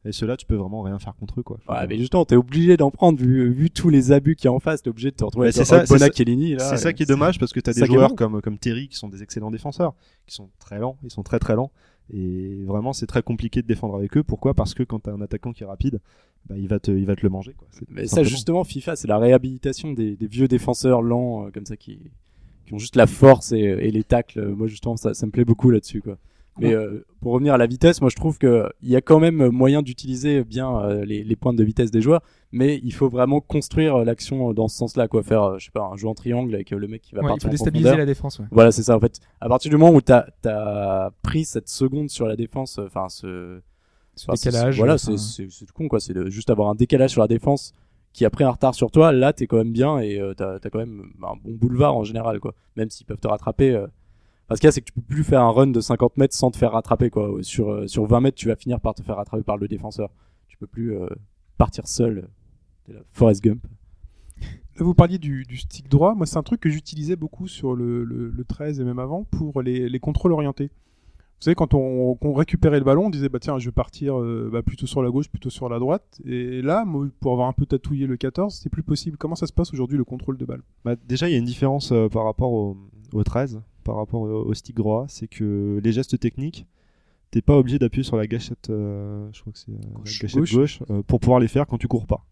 [0.06, 1.58] Et ceux-là, tu peux vraiment rien faire contre eux, quoi.
[1.68, 4.52] Ouais, mais justement, t'es obligé d'en prendre vu, vu tous les abus qu'il y a
[4.52, 4.80] en face.
[4.80, 5.84] T'es obligé de te retrouver avec ça,
[6.16, 6.64] Chiellini, là.
[6.70, 9.08] C'est ça qui est dommage parce que t'as des joueurs comme, comme Terry qui sont
[9.10, 9.94] des excellents défenseurs,
[10.26, 11.70] qui sont très lents, ils sont très très lents.
[12.12, 14.22] Et vraiment, c'est très compliqué de défendre avec eux.
[14.22, 14.54] Pourquoi?
[14.54, 16.00] Parce que quand t'as un attaquant qui est rapide,
[16.48, 17.54] bah, il, va te, il va te le manger.
[17.56, 17.68] Quoi.
[17.88, 21.76] Mais ça, justement, FIFA, c'est la réhabilitation des, des vieux défenseurs lents, euh, comme ça,
[21.76, 21.98] qui,
[22.66, 24.48] qui ont juste la force et, et les tacles.
[24.48, 26.18] Moi, justement, ça, ça me plaît beaucoup là-dessus, quoi.
[26.58, 29.18] Mais euh, pour revenir à la vitesse, moi, je trouve que il y a quand
[29.18, 32.20] même moyen d'utiliser bien euh, les, les pointes de vitesse des joueurs,
[32.52, 35.22] mais il faut vraiment construire euh, l'action dans ce sens-là, quoi.
[35.22, 37.28] Faire, je sais pas, un jeu en triangle avec le mec qui va Ouais, il
[37.28, 38.06] partir faut en déstabiliser profondeur.
[38.06, 38.38] la défense.
[38.40, 38.44] ouais.
[38.50, 38.94] Voilà, c'est ça.
[38.94, 42.78] En fait, à partir du moment où t'as as pris cette seconde sur la défense,
[42.78, 43.60] enfin Ce
[44.26, 44.76] enfin, c'est- décalage.
[44.78, 46.00] voilà, enfin, c'est con quoi.
[46.00, 47.72] C'est juste avoir un décalage sur la défense
[48.12, 49.12] qui a pris un retard sur toi.
[49.12, 52.04] Là, t'es quand même bien et euh, t'as as quand même un bon boulevard en
[52.04, 52.54] général, quoi.
[52.76, 53.70] Même s'ils peuvent te rattraper.
[53.74, 53.86] euh.
[54.48, 56.34] Parce qu'il y a, c'est que tu peux plus faire un run de 50 mètres
[56.34, 57.30] sans te faire rattraper, quoi.
[57.42, 60.10] Sur euh, sur 20 mètres, tu vas finir par te faire rattraper par le défenseur.
[60.48, 61.06] Tu peux plus euh,
[61.56, 62.28] partir seul.
[62.84, 63.64] T'es là, Forrest Gump.
[64.40, 66.14] Là, vous parliez du, du stick droit.
[66.14, 69.24] Moi, c'est un truc que j'utilisais beaucoup sur le, le, le 13 et même avant
[69.24, 70.70] pour les, les contrôles orientés.
[71.40, 74.50] Vous savez, quand on, récupérait le ballon, on disait bah tiens, je vais partir euh,
[74.52, 76.20] bah, plutôt sur la gauche, plutôt sur la droite.
[76.26, 79.16] Et là, moi, pour avoir un peu tatouillé le 14, c'est plus possible.
[79.16, 80.60] Comment ça se passe aujourd'hui le contrôle de balle?
[80.84, 82.76] Bah, déjà, il y a une différence euh, par rapport au,
[83.14, 86.66] au 13, par rapport au, au stick droit, c'est que les gestes techniques,
[87.30, 90.20] t'es pas obligé d'appuyer sur la gâchette, euh, je crois que c'est Gauche.
[90.20, 90.54] la gâchette Gauche.
[90.54, 92.26] gauche, pour pouvoir les faire quand tu cours pas.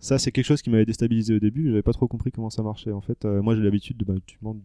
[0.00, 1.66] Ça, c'est quelque chose qui m'avait déstabilisé au début.
[1.68, 2.90] J'avais pas trop compris comment ça marchait.
[2.90, 4.14] En fait, Euh, moi, j'ai l'habitude de, bah,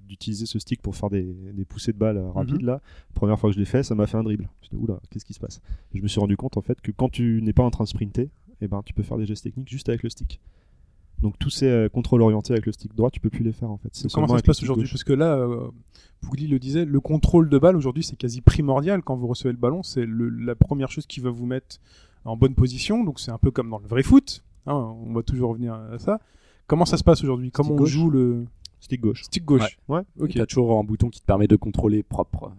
[0.07, 2.61] d'utiliser ce stick pour faire des, des poussées de balles euh, rapides.
[2.61, 2.81] Là,
[3.13, 4.47] première fois que je l'ai fait, ça m'a fait un dribble.
[4.61, 5.61] Je me suis oula, qu'est-ce qui se passe?
[5.93, 7.89] Je me suis rendu compte en fait que quand tu n'es pas en train de
[7.89, 8.29] sprinter,
[8.61, 10.39] eh ben, tu peux faire des gestes techniques juste avec le stick.
[11.21, 13.69] Donc tous ces euh, contrôles orientés avec le stick droit, tu peux plus les faire
[13.71, 13.89] en fait.
[14.13, 14.87] Comment ça se passe aujourd'hui?
[14.89, 15.69] Parce que là, euh,
[16.21, 19.57] Pougli le disait, le contrôle de balle aujourd'hui, c'est quasi primordial quand vous recevez le
[19.57, 19.83] ballon.
[19.83, 21.77] C'est la première chose qui va vous mettre
[22.23, 23.03] en bonne position.
[23.03, 24.43] Donc c'est un peu comme dans le vrai foot.
[24.65, 24.73] Hein,
[25.05, 26.19] on va toujours revenir à ça.
[26.67, 27.51] Comment ça se passe aujourd'hui?
[27.51, 27.89] Comment on gauche.
[27.89, 28.45] joue le
[28.79, 29.23] Stick gauche.
[29.23, 30.01] stick gauche Ouais.
[30.19, 30.33] Ok.
[30.35, 32.51] T'as toujours un bouton qui te permet de contrôler propre.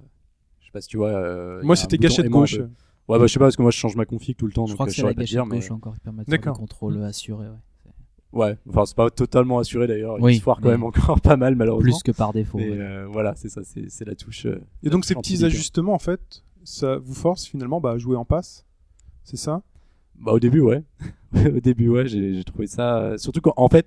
[0.60, 1.10] Je sais pas si tu vois.
[1.10, 2.58] euh, Moi, c'était gâchette gauche.
[2.58, 2.68] de-
[3.08, 4.66] Ouais, bah je sais pas parce que moi je change ma config tout le temps.
[4.66, 6.36] Je donc, crois euh, que c'est la gâchette dire, mais- gauche encore qui permet de
[6.50, 7.46] contrôle assuré.
[7.46, 7.54] Ouais.
[8.32, 10.16] Ouais, enfin c'est pas totalement assuré d'ailleurs.
[10.20, 11.90] Oui, il se foire quand même encore pas mal malheureusement.
[11.92, 12.58] Plus que par défaut.
[12.58, 12.78] Mais ouais.
[12.80, 14.46] euh, voilà, c'est ça, c'est la touche.
[14.46, 18.16] euh, Et donc ces petits ajustements, en fait, ça vous force finalement bah, à jouer
[18.16, 18.66] en passe.
[19.22, 19.62] C'est ça?
[20.20, 20.82] Bah au début ouais,
[21.34, 23.16] au début ouais, j'ai trouvé ça.
[23.18, 23.86] Surtout qu'en en fait,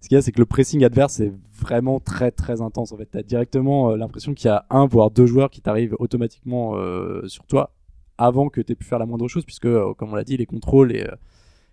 [0.00, 2.92] ce qu'il y a c'est que le pressing adverse est vraiment très très intense.
[2.92, 5.96] En fait, t'as directement euh, l'impression qu'il y a un voire deux joueurs qui t'arrivent
[5.98, 7.72] automatiquement euh, sur toi
[8.16, 10.46] avant que t'aies pu faire la moindre chose, puisque euh, comme on l'a dit, les
[10.46, 11.14] contrôles et euh,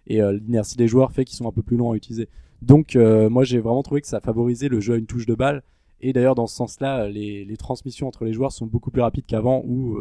[0.08, 2.30] et l'inertie des joueurs fait qu'ils sont un peu plus longs à utiliser.
[2.62, 5.64] Donc moi j'ai vraiment trouvé que ça favorisait le jeu à une touche de balle.
[6.00, 9.26] Et d'ailleurs dans ce sens-là, les, les transmissions entre les joueurs sont beaucoup plus rapides
[9.26, 10.00] qu'avant, où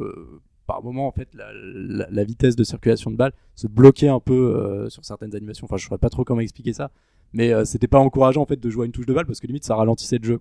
[0.66, 4.88] par moment en fait la, vitesse de circulation de balle se bloquait un peu euh,
[4.88, 5.66] sur certaines animations.
[5.66, 6.90] Enfin je saurais pas trop comment expliquer ça,
[7.32, 9.40] mais euh, c'était pas encourageant en fait de jouer à une touche de balle parce
[9.40, 10.38] que limite ça ralentissait le jeu.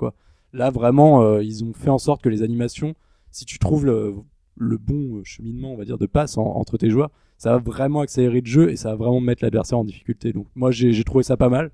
[0.53, 2.95] Là vraiment euh, ils ont fait en sorte que les animations,
[3.31, 4.15] si tu trouves le,
[4.57, 8.01] bon euh, cheminement on va dire de passe en- entre tes joueurs, ça va vraiment
[8.01, 10.33] accélérer le jeu et ça va vraiment mettre l'adversaire en difficulté.
[10.33, 11.71] Donc moi j'ai trouvé ça pas mal.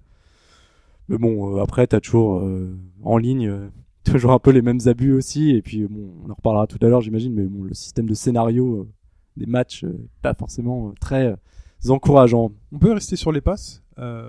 [1.09, 2.47] Mais bon, après, t'as toujours
[3.03, 3.71] en ligne
[4.11, 5.51] toujours un peu les mêmes abus aussi.
[5.51, 7.33] Et puis, bon, on en reparlera tout à l'heure, j'imagine.
[7.33, 8.87] Mais le système de scénario euh,
[9.37, 11.35] des matchs, euh, pas forcément euh, très
[11.87, 12.51] encourageant.
[12.71, 13.83] On peut rester sur les passes.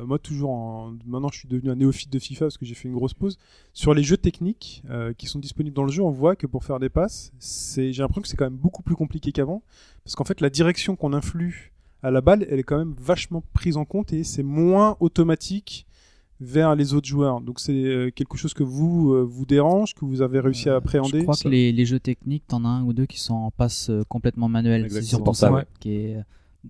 [0.04, 0.94] Moi, toujours en...
[1.06, 3.38] maintenant, je suis devenu un néophyte de FIFA parce que j'ai fait une grosse pause.
[3.72, 4.82] Sur les jeux techniques
[5.16, 8.22] qui sont disponibles dans le jeu, on voit que pour faire des passes, j'ai l'impression
[8.22, 9.62] que c'est quand même beaucoup plus compliqué qu'avant.
[10.02, 13.44] Parce qu'en fait, la direction qu'on influe à la balle, elle est quand même vachement
[13.52, 15.86] prise en compte et c'est moins automatique
[16.40, 17.40] vers les autres joueurs.
[17.40, 20.76] Donc c'est euh, quelque chose que vous euh, vous dérange, que vous avez réussi à
[20.76, 21.18] appréhender.
[21.18, 23.34] Je crois ça que les, les jeux techniques, t'en as un ou deux qui sont
[23.34, 24.90] en passe euh, complètement manuel.
[24.90, 25.52] C'est surtout ça, ça.
[25.52, 25.64] ouais.
[25.80, 26.16] Qui est...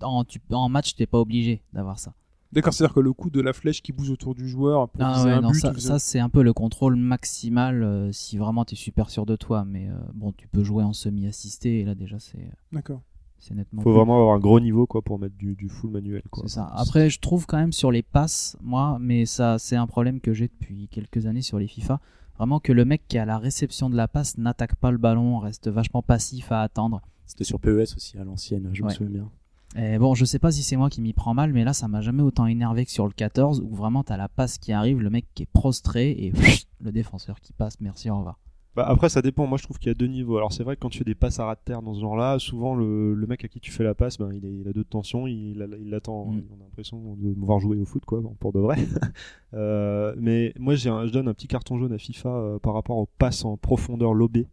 [0.01, 2.13] en, tu- en match, t'es pas obligé d'avoir ça.
[2.53, 5.23] D'accord, c'est-à-dire que le coup de la flèche qui bouge autour du joueur pour Ah
[5.23, 8.75] ouais, un non, but, ça, c'est un peu le contrôle maximal euh, si vraiment t'es
[8.75, 9.63] super sûr de toi.
[9.65, 12.99] Mais euh, bon, tu peux jouer en semi-assisté et là déjà c'est D'accord.
[13.41, 13.81] C'est nettement.
[13.81, 16.43] Faut plus- vraiment avoir un gros niveau quoi pour mettre du, du full manuel quoi.
[16.47, 16.71] C'est ça.
[16.73, 20.33] Après, je trouve quand même sur les passes, moi, mais ça, c'est un problème que
[20.33, 21.99] j'ai depuis quelques années sur les FIFA.
[22.37, 25.37] Vraiment que le mec qui a la réception de la passe n'attaque pas le ballon,
[25.39, 27.01] reste vachement passif à attendre.
[27.25, 29.29] C'était sur PES aussi à l'ancienne, je me souviens bien.
[29.75, 31.87] Et bon, je sais pas si c'est moi qui m'y prends mal, mais là, ça
[31.87, 34.99] m'a jamais autant énervé que sur le 14, où vraiment t'as la passe qui arrive,
[34.99, 36.33] le mec qui est prostré et
[36.81, 38.37] le défenseur qui passe, merci, au revoir.
[38.75, 39.47] Bah, après, ça dépend.
[39.47, 40.37] Moi, je trouve qu'il y a deux niveaux.
[40.37, 41.99] Alors, c'est vrai que quand tu fais des passes à ras de terre dans ce
[41.99, 44.67] genre-là, souvent le, le mec à qui tu fais la passe, ben, il, est- il
[44.67, 46.27] a deux tensions, il, il attend.
[46.27, 46.43] Mm.
[46.51, 48.77] On a l'impression de me voir jouer au foot, quoi, pour de vrai.
[49.53, 52.73] Euh, mais moi, j'ai un- je donne un petit carton jaune à FIFA euh, par
[52.73, 54.47] rapport aux passes en profondeur lobées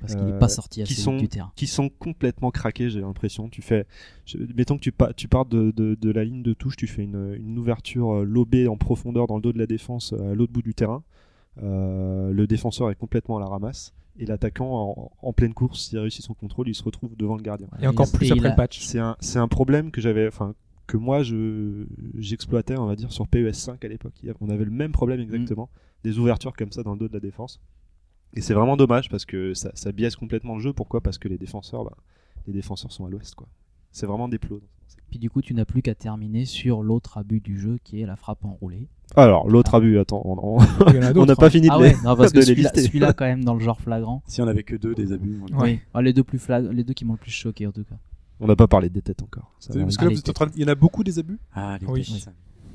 [0.00, 1.50] Parce qu'il n'est Euh, pas sorti qui assez sont- vite du terrain.
[1.56, 3.48] qui sont complètement craqués, j'ai l'impression.
[3.48, 3.86] Tu fais,
[4.24, 6.86] je- mettons que tu, pa- tu pars de, de- de la ligne de touche, tu
[6.86, 10.52] fais une, une ouverture lobée en profondeur dans le dos de la défense à l'autre
[10.52, 11.02] bout du terrain.
[11.62, 13.94] Euh, le défenseur est complètement à la ramasse.
[14.18, 17.42] Et l'attaquant, en, en pleine course, s'il réussit son contrôle, il se retrouve devant le
[17.42, 17.68] gardien.
[17.80, 18.80] Et encore Et plus après le patch.
[18.80, 20.54] C'est un, problème que j'avais, enfin,
[20.86, 21.84] que moi je
[22.16, 24.14] j'exploitais, on va dire, sur PES 5 à l'époque.
[24.40, 25.68] On avait le même problème exactement,
[26.02, 27.60] des ouvertures comme ça dans le dos de la défense.
[28.34, 30.72] Et c'est vraiment dommage parce que ça, ça biaise complètement le jeu.
[30.72, 31.00] Pourquoi?
[31.00, 31.96] Parce que les défenseurs, bah,
[32.46, 33.48] les défenseurs sont à l'ouest, quoi.
[33.96, 34.60] C'est vraiment des plots.
[35.08, 38.06] Puis du coup, tu n'as plus qu'à terminer sur l'autre abus du jeu qui est
[38.06, 38.88] la frappe enroulée.
[39.14, 40.58] Alors, l'autre abus, attends, on- on
[40.90, 41.26] Il y en a on d'autres.
[41.28, 41.50] n'a pas hein.
[41.50, 43.60] fini de Ah les, ouais, non, parce de que les celui-là, quand même, dans le
[43.60, 44.22] genre flagrant.
[44.26, 45.40] Si on avait que deux des abus.
[45.50, 45.62] on-.
[45.62, 45.80] Oui.
[45.94, 47.94] Ah, les deux plus flag- les deux qui m'ont le plus choqué en tout cas.
[48.40, 49.54] On n'a pas parlé des têtes encore.
[49.60, 50.74] Ça C'est- va Parce que là, vous êtes en train de- il y en a
[50.74, 51.38] beaucoup des abus?
[51.54, 52.02] Ah, les Oui.
[52.04, 52.28] têtes.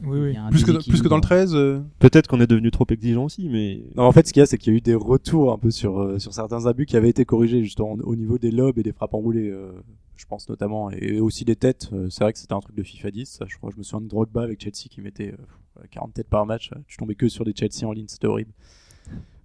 [0.03, 0.33] Oui, oui.
[0.49, 0.83] Plus que, déséquilibre.
[0.87, 4.03] plus que dans le 13 euh, Peut-être qu'on est devenu trop exigeant aussi, mais Non,
[4.05, 5.69] en fait, ce qu'il y a, c'est qu'il y a eu des retours un peu
[5.69, 8.83] sur, euh, sur certains abus qui avaient été corrigés justement au niveau des lobes et
[8.83, 9.73] des frappes enroulées, euh,
[10.21, 11.89] je pense notamment, et aussi des têtes.
[11.93, 13.29] Euh, c'est vrai que c'était un truc de FIFA 10.
[13.29, 16.29] ça, je crois, je me souviens de Drogba avec Chelsea qui mettait euh, 40 têtes
[16.29, 16.71] par match.
[16.87, 18.51] Tu tombais que sur des Chelsea en ligne, c'était horrible.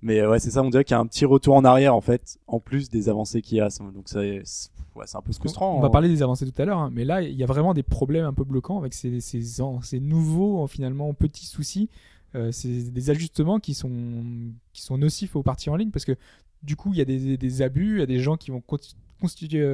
[0.03, 1.95] Mais euh, ouais, c'est ça, on dirait qu'il y a un petit retour en arrière
[1.95, 3.69] en fait, en plus des avancées qu'il y a.
[3.95, 4.43] Donc c'est
[4.95, 5.77] ouais, un peu frustrant.
[5.77, 5.91] On va hein.
[5.91, 8.25] parler des avancées tout à l'heure, hein, mais là, il y a vraiment des problèmes
[8.25, 11.89] un peu bloquants avec ces, ces, nouveaux, euh, finalement, petits soucis.
[12.35, 13.91] Euh, c'est des ajustements qui sont,
[14.73, 16.17] qui sont nocifs aux parties en ligne parce que
[16.63, 18.61] du coup, il y a des, des abus, il y a des gens qui vont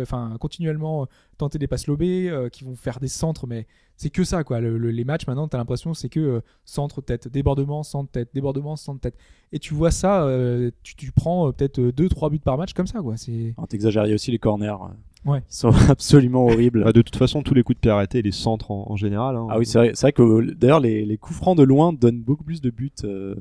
[0.02, 1.06] enfin, continuellement
[1.38, 3.66] tenter des passes lobées, euh, qui vont faire des centres, mais
[3.96, 4.60] c'est que ça, quoi.
[4.60, 8.76] Le- le- les matchs, maintenant, tu as l'impression c'est que euh, centre-tête, débordement, centre-tête, débordement,
[8.76, 9.14] centre-tête.
[9.52, 12.86] Et tu vois ça, euh, tu, tu prends euh, peut-être 2-3 buts par match comme
[12.86, 13.16] ça, quoi.
[13.16, 13.54] C'est.
[13.56, 14.68] Alors, T'exagères, il y a aussi les corners.
[14.82, 15.38] euh, Ouais.
[15.48, 16.82] Ils sont absolument horribles.
[16.84, 19.36] bah, de toute façon, tous les coups de pied arrêtés, les centres en, en général.
[19.36, 19.46] hein.
[19.50, 21.92] Ah oui, c'est vrai, c'est vrai que euh, d'ailleurs les, les coups francs de loin
[21.92, 22.90] donnent beaucoup plus de buts.
[23.04, 23.36] euh,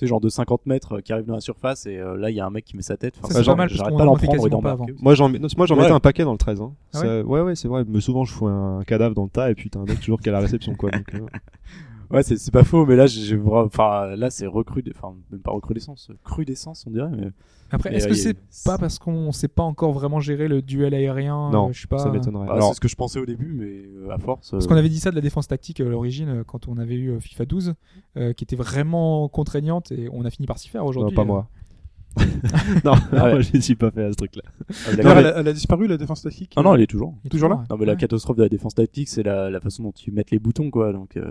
[0.00, 2.36] sais, genre de 50 mètres euh, qui arrivent dans la surface et euh, là il
[2.36, 3.14] y a un mec qui met sa tête.
[3.18, 4.42] Enfin, Ça, c'est genre, pas mal, parce j'arrête qu'on pas en d'en prendre et d'en
[4.42, 4.94] quasiment pas marquer.
[5.00, 5.82] Moi j'en non, moi j'en Ouais.
[5.82, 6.72] mettais un paquet dans le 13 hein.
[6.94, 9.50] Ah Ça- ouais ouais, c'est vrai mais souvent je fous un cadavre dans le tas
[9.50, 11.20] et puis t'as un mec toujours qui est à la réception quoi donc, euh,
[12.10, 15.52] Ouais, c'est c'est pas faux, mais là j'ai enfin là c'est recrudescence, enfin même pas
[15.52, 17.10] recrudescence, crudescence on dirait.
[17.10, 17.28] Mais...
[17.72, 20.60] Après, Mais, est-ce euh, que c'est pas parce qu'on sait pas encore vraiment gérer le
[20.60, 21.98] duel aérien non euh, Je sais pas.
[21.98, 24.50] ça m'étonnerait Bah, alors c'est ce que je pensais au début, mais euh, à force.
[24.50, 26.96] Parce euh, qu'on avait dit ça de la défense tactique à l'origine quand on avait
[26.96, 27.74] eu FIFA 12,
[28.16, 31.14] euh, qui était vraiment contraignante et on a fini par s'y faire non, aujourd'hui.
[31.14, 31.48] pas moi
[32.84, 33.30] non, Ah ouais.
[33.32, 35.86] moi je suis pas fait à ce truc là ah, elle, a- elle a disparu
[35.86, 37.14] la défense tactique Non, non, elle est toujours.
[37.24, 37.64] Est Toujours là.
[37.70, 40.24] Non, mais la catastrophe de la défense tactique, c'est la, la façon dont tu mets
[40.30, 40.92] les boutons, quoi.
[40.92, 41.30] Donc, euh,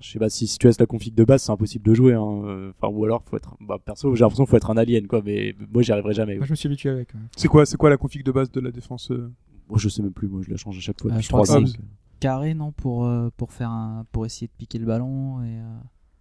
[0.00, 2.14] je sais pas si, si tu laisses la config de base, c'est impossible de jouer.
[2.14, 2.42] Hein.
[2.44, 5.06] Euh, Enfin, ou alors, faut être, bah, perso, j'ai l'impression qu'il faut être un alien,
[5.06, 5.20] quoi.
[5.24, 6.36] Mais moi, j'y arriverai jamais.
[6.36, 7.12] Moi, je me suis habitué avec.
[7.14, 7.20] ouais.
[7.36, 9.30] C'est quoi, c'est quoi la config de base de la défense euh
[9.68, 10.28] Moi, je sais même plus.
[10.28, 11.62] Moi, je la change à chaque fois Ah, je crois 3 ans.
[11.64, 11.78] que c'est-
[12.20, 15.42] Carré, non, pour, euh, pour, faire un, pour essayer de piquer le ballon.
[15.42, 15.62] Et, euh,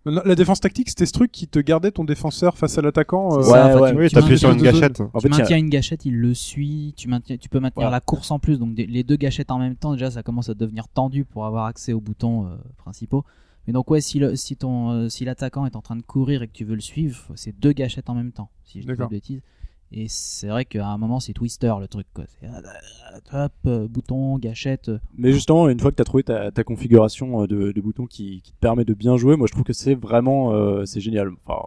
[0.06, 3.34] La défense tactique, c'était ce truc qui te gardait ton défenseur face à l'attaquant.
[3.34, 3.92] euh, ouais, enfin, ouais.
[3.92, 6.16] tu- oui tu t'appuies sur une maintiens- gâchette En tu fait, maintiens une gâchette, il
[6.18, 6.94] le suit.
[6.96, 7.98] Tu, maintiens, tu peux maintenir Voilà.
[7.98, 8.58] la course en plus.
[8.60, 11.46] Donc des- les deux gâchettes en même temps, déjà, ça commence à devenir tendu pour
[11.46, 13.26] avoir accès aux boutons euh, principaux.
[13.68, 16.44] Mais donc ouais, si le- si ton euh, si l'attaquant est en train de courir
[16.44, 18.50] et que tu veux le suivre, c'est deux gâchettes en même temps.
[18.64, 19.42] Si je dis pas de bêtises.
[19.92, 22.06] Et c'est vrai qu'à un moment, c'est Twister le truc.
[22.14, 22.26] Quoi.
[22.44, 24.90] Euh, hop, euh, bouton, gâchette.
[24.90, 25.00] euh.
[25.18, 28.42] Mais justement, une fois que tu as trouvé ta, ta configuration de, de boutons qui,
[28.44, 30.54] qui te permet de bien jouer, moi je trouve que c'est vraiment
[30.86, 31.32] c'est génial.
[31.46, 31.66] Enfin,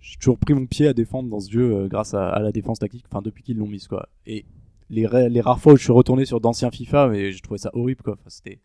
[0.00, 2.80] j'ai toujours pris mon pied à défendre dans ce jeu grâce à, à la défense
[2.80, 3.88] tactique, enfin depuis qu'ils l'ont mise.
[4.26, 4.44] Et
[4.88, 7.70] les, les rares fois où je suis retourné sur d'anciens FIFA, mais je trouvais ça
[7.74, 8.16] horrible quoi.
[8.26, 8.58] C'était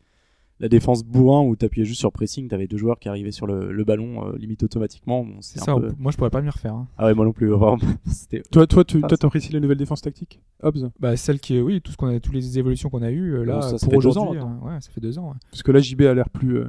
[0.59, 3.71] la défense bourrin où t'appuyais juste sur pressing, t'avais deux joueurs qui arrivaient sur le,
[3.73, 5.23] le ballon euh, limite automatiquement.
[5.25, 5.91] Bon, C'est ça, peu...
[5.99, 6.73] moi je pourrais pas m'y refaire.
[6.75, 6.87] hein.
[6.97, 7.51] Ah ouais, moi non plus.
[8.51, 10.89] Toi, toi, tu t'apprécies la nouvelle défense tactique Hobbs?
[10.99, 13.33] Bah, celle qui est, oui, tout ce qu'on a, toutes les évolutions qu'on a eues
[13.35, 14.39] euh, là Bon, ça, ça pour fait deux aujourd'hui.
[14.39, 15.29] ans, euh, ouais, ça fait deux ans.
[15.29, 15.35] ouais.
[15.51, 16.67] Parce que là, JB a l'air plus, euh,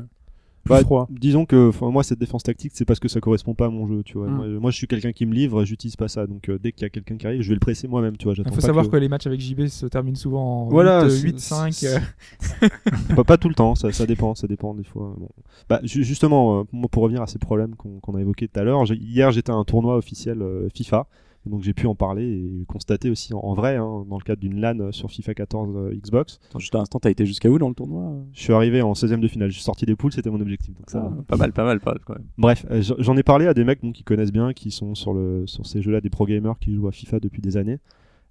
[0.67, 1.07] plus Bah, froid.
[1.11, 4.03] disons que moi cette défense tactique c'est parce que ça correspond pas à mon jeu
[4.03, 4.35] tu vois Mm.
[4.37, 6.83] moi, moi, je suis quelqu'un qui me livre j'utilise pas ça donc euh, dès qu'il
[6.83, 8.61] y a quelqu'un qui arrive je vais le presser moi-même tu vois Il faut pas
[8.61, 11.41] savoir que que les matchs avec JB se terminent souvent en Voilà, 8, c'est- 8
[11.41, 11.73] 5.
[11.73, 12.69] c'est- euh,
[13.17, 15.15] pas, pas tout le temps, ça, ça dépend, ça dépend des fois.
[15.19, 15.29] Bon.
[15.69, 18.83] Bah, ju- justement, euh, pour revenir à ces problèmes qu'on a évoqués tout à l'heure,
[18.93, 21.07] hier j'étais à un tournoi officiel euh, FIFA,
[21.47, 24.25] et donc j'ai pu en parler et constater aussi en, en vrai, hein, dans le
[24.25, 26.41] cadre d'une LAN euh, sur FIFA 14 euh, Xbox.
[26.51, 28.13] Attends, juste un instant, t'as été jusqu'à où dans le tournoi?
[28.33, 30.75] Je suis arrivé en 16ème de finale, je suis sorti des poules, c'était mon objectif.
[30.77, 32.27] Donc ça, Ah, Pas mal, pas mal, pas mal quand même.
[32.37, 34.95] Bref, euh, j'en- j'en ai parlé à des mecs bon, qui connaissent bien, qui sont
[34.95, 37.79] sur, le, sur ces jeux-là, des pro gamers qui jouent à FIFA depuis des années.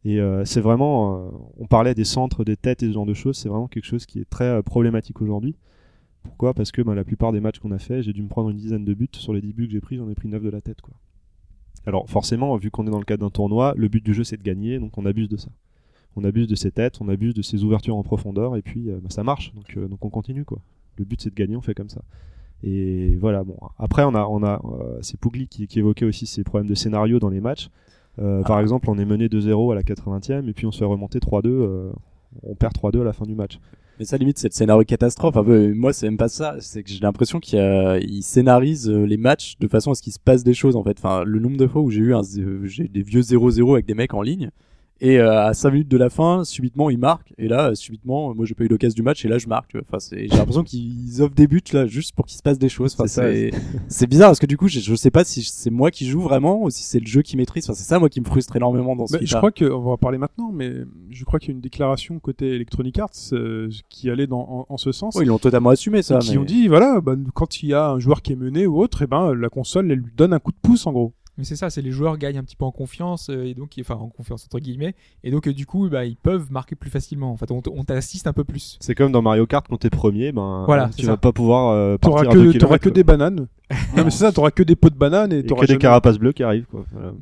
[0.03, 3.13] Et euh, c'est vraiment, euh, on parlait des centres, des têtes et ce genre de
[3.15, 5.55] choses, c'est vraiment quelque chose qui est très euh, problématique aujourd'hui.
[6.21, 6.53] Pourquoi?
[6.53, 8.57] Parce que bah, la plupart des matchs qu'on a fait, j'ai dû me prendre une
[8.57, 9.07] dizaine de buts.
[9.13, 10.81] Sur les 10 buts que j'ai pris, j'en ai pris 9 de la tête.
[10.81, 10.93] Quoi.
[11.85, 14.37] Alors forcément, vu qu'on est dans le cadre d'un tournoi, le but du jeu c'est
[14.37, 15.49] de gagner, donc on abuse de ça.
[16.15, 18.99] On abuse de ses têtes, on abuse de ses ouvertures en profondeur, et puis euh,
[19.01, 20.59] bah, ça marche, donc, euh, donc on continue quoi.
[20.97, 22.01] Le but c'est de gagner, on fait comme ça.
[22.63, 23.57] Et voilà, bon.
[23.77, 26.75] Après, on a, on a, euh, c'est Pougli qui, qui évoquait aussi ces problèmes de
[26.75, 27.69] scénario dans les matchs.
[28.19, 30.85] Euh, Par exemple, on est mené 2-0 à la 80e, et puis on se fait
[30.85, 31.91] remonter 3-2, euh,
[32.43, 33.59] on perd 3-2 à la fin du match.
[33.97, 35.35] Mais ça limite c'est le scénario catastrophe.
[35.35, 36.57] Peu, moi c'est même pas ça.
[36.59, 40.19] C'est que j'ai l'impression qu'il scénarise euh, les matchs de façon à ce qu'il se
[40.19, 40.97] passe des choses en fait.
[40.97, 43.85] Enfin le nombre de fois où j'ai eu un, euh, j'ai des vieux 0-0 avec
[43.85, 44.51] des mecs en ligne
[45.01, 48.45] et euh, à 5 minutes de la fin subitement ils marquent et là subitement moi
[48.45, 49.67] j'ai pas eu l'occasion du match et là je marque.
[49.69, 49.85] tu vois.
[49.89, 52.69] Enfin c'est j'ai l'impression qu'ils offrent des buts là juste pour qu'il se passe des
[52.69, 52.95] choses.
[52.97, 53.05] Enfin,
[53.87, 56.21] C'est bizarre parce que du coup je, je sais pas si c'est moi qui joue
[56.21, 57.65] vraiment ou si c'est le jeu qui maîtrise.
[57.65, 59.81] Enfin c'est ça moi qui me frustre énormément dans ce Mais je crois que, on
[59.81, 60.71] va en parler maintenant, mais
[61.09, 64.73] je crois qu'il y a une déclaration côté Electronic Arts euh, qui allait dans, en,
[64.73, 65.15] en ce sens.
[65.17, 66.19] Oh, ils l'ont totalement assumé ça.
[66.19, 68.65] qui mais- ont dit, voilà, bah, quand il y a un joueur qui est mené
[68.67, 71.13] ou autre, et ben, la console, elle lui donne un coup de pouce, en gros.
[71.37, 73.71] Mais c'est ça, c'est les joueurs gagnent un petit peu en confiance, euh, et donc,
[73.79, 76.89] enfin en confiance entre guillemets, et donc euh, du coup, bah, ils peuvent marquer plus
[76.89, 77.31] facilement.
[77.31, 78.77] En fait, on, t'assiste un peu plus.
[78.79, 81.17] C'est comme dans Mario Kart quand t'es premier, ben Voilà, tu vas ça.
[81.17, 83.47] pas pouvoir euh, T'auras partir à deux que, t'auras kilomètres, que des bananes.
[83.97, 85.77] non, mais c'est ça, t'auras que des pots de bananes et, et t'auras que des
[85.77, 86.85] carapaces bleues qui arrivent quoi.
[86.91, 87.13] Voilà.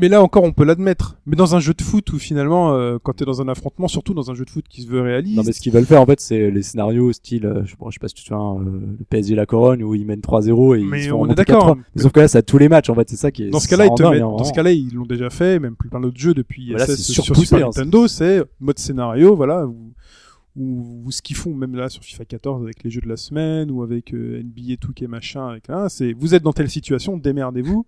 [0.00, 1.18] Mais là encore, on peut l'admettre.
[1.26, 4.14] Mais dans un jeu de foot où finalement, euh, quand t'es dans un affrontement, surtout
[4.14, 6.00] dans un jeu de foot qui se veut réaliste, Non, mais ce qu'ils veulent faire,
[6.00, 8.62] en fait, c'est les scénarios style, euh, je, je sais pas si tu te souviens,
[8.62, 11.28] euh, le PSG La Corogne où ils mènent 3-0 et Mais ils se font on
[11.28, 11.76] est d'accord.
[11.76, 11.78] 4-3.
[11.94, 13.50] Mais Sauf que là, c'est à tous les matchs, en fait, c'est ça qui est.
[13.50, 15.30] dans ce ça cas-là, ils rend te dingue, mettent- dans ce cas-là, ils l'ont déjà
[15.30, 18.78] fait, même plus plein d'autres jeux depuis Voilà, c'est sur Super hein, Nintendo, c'est mode
[18.78, 19.92] scénario, voilà, ou,
[20.56, 23.16] ou, ou ce qu'ils font même là sur FIFA 14 avec les jeux de la
[23.16, 27.86] semaine ou avec euh, NBA 2K machin, avec c'est vous êtes dans telle situation, démerdez-vous,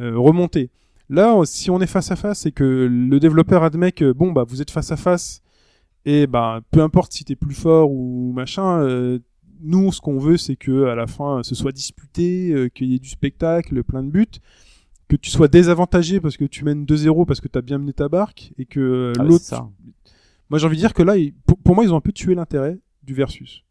[0.00, 0.70] euh, remontez.
[1.08, 4.44] Là, si on est face à face et que le développeur admet que bon bah
[4.46, 5.40] vous êtes face à face
[6.04, 9.18] et bah peu importe si t'es plus fort ou machin, euh,
[9.60, 12.96] nous ce qu'on veut c'est que à la fin ce soit disputé, euh, qu'il y
[12.96, 14.26] ait du spectacle, plein de buts,
[15.08, 18.08] que tu sois désavantagé parce que tu mènes 2-0 parce que t'as bien mené ta
[18.08, 19.68] barque et que euh, Ah l'autre.
[20.50, 21.14] Moi j'ai envie de dire que là,
[21.64, 23.62] pour, moi ils ont un peu tué l'intérêt du versus.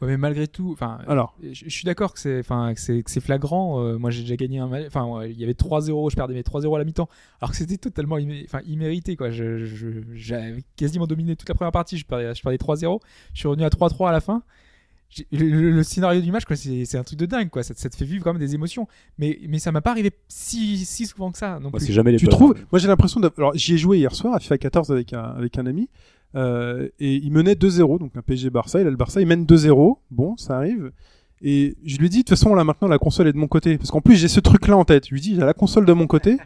[0.00, 1.36] Ouais, mais malgré tout, enfin, Alors.
[1.42, 3.82] je, je suis d'accord que c'est, enfin, que c'est, que c'est flagrant.
[3.82, 4.84] euh, moi, j'ai déjà gagné un match.
[4.86, 7.08] Enfin, ouais, il y avait 3-0, je perdais mes 3-0 à la mi-temps,
[7.40, 9.30] alors que c'était totalement immé- enfin, immérité, quoi.
[9.32, 11.96] Je, je- j'avais quasiment dominé toute la première partie.
[11.98, 13.00] Je perdais, je perdais 3-0.
[13.34, 14.44] Je suis revenu à 3-3 à la fin.
[15.32, 17.62] Le, le- le scénario du match, quoi, c'est, c'est un truc de dingue, quoi.
[17.62, 18.86] Ça, te- ça te fait vivre quand même des émotions.
[19.18, 21.54] Mais, mais ça m'a pas arrivé si, si souvent que ça.
[21.60, 21.86] Non Moi, plus.
[21.86, 23.38] c'est jamais les Tu trouves Moi j'ai l'impression d'avoir.
[23.38, 25.88] Alors j'y ai joué hier soir à FIFA 14 avec un, avec un ami.
[26.34, 28.80] euh, et il menait 2-0, donc un PSG Barça.
[28.82, 29.96] Il a le Barça, il mène 2-0.
[30.10, 30.92] Bon, ça arrive.
[31.40, 33.78] Et je lui dis, de toute façon, là maintenant, la console est de mon côté.
[33.78, 35.06] Parce qu'en plus, j'ai ce truc-là en tête.
[35.08, 36.36] Je lui dis, j'ai la console de mon côté.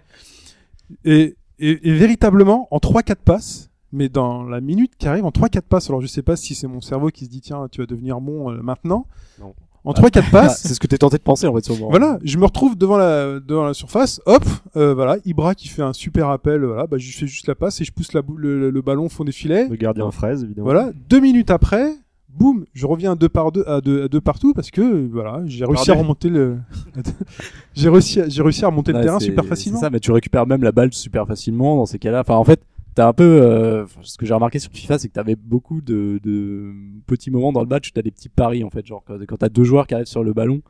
[1.05, 5.63] Et, et, et véritablement, en 3-4 passes, mais dans la minute qui arrive, en 3-4
[5.63, 7.87] passes, alors je sais pas si c'est mon cerveau qui se dit, tiens, tu vas
[7.87, 9.07] devenir bon euh, maintenant.
[9.41, 9.55] Non.
[9.85, 11.89] En 3-4 Ah, passes, c'est ce que t'es tenté de penser, en fait, sûrement.
[11.91, 14.45] voilà, je me retrouve devant la, devant la surface, hop,
[14.77, 17.55] euh, voilà, Ibra qui fait un super appel, voilà, bah, je lui fais juste la
[17.57, 19.69] passe et je pousse la le, le ballon au fond des filets.
[19.69, 20.67] Le gardien fraise évidemment.
[20.67, 21.93] Voilà, deux minutes après,
[22.29, 25.65] boum, je reviens deux par deux, à deux, à deux partout parce que voilà, j'ai
[25.65, 26.59] réussi à remonter le,
[27.75, 29.81] j'ai réussi, à- j'ai réussi à remonter le Ouais, terrain super c'est facilement.
[29.81, 32.21] ça, mais tu récupères même la balle super facilement dans ces cas-là.
[32.21, 32.61] Enfin, en fait,
[32.95, 36.21] t'as un peu, euh, ce que j'ai remarqué sur FIFA, c'est que t'avais beaucoup de,
[37.07, 38.87] petits moments dans le match où t'as des petits paris, en fait.
[38.87, 40.63] Genre, quand, t'as deux joueurs qui arrivent sur le ballon,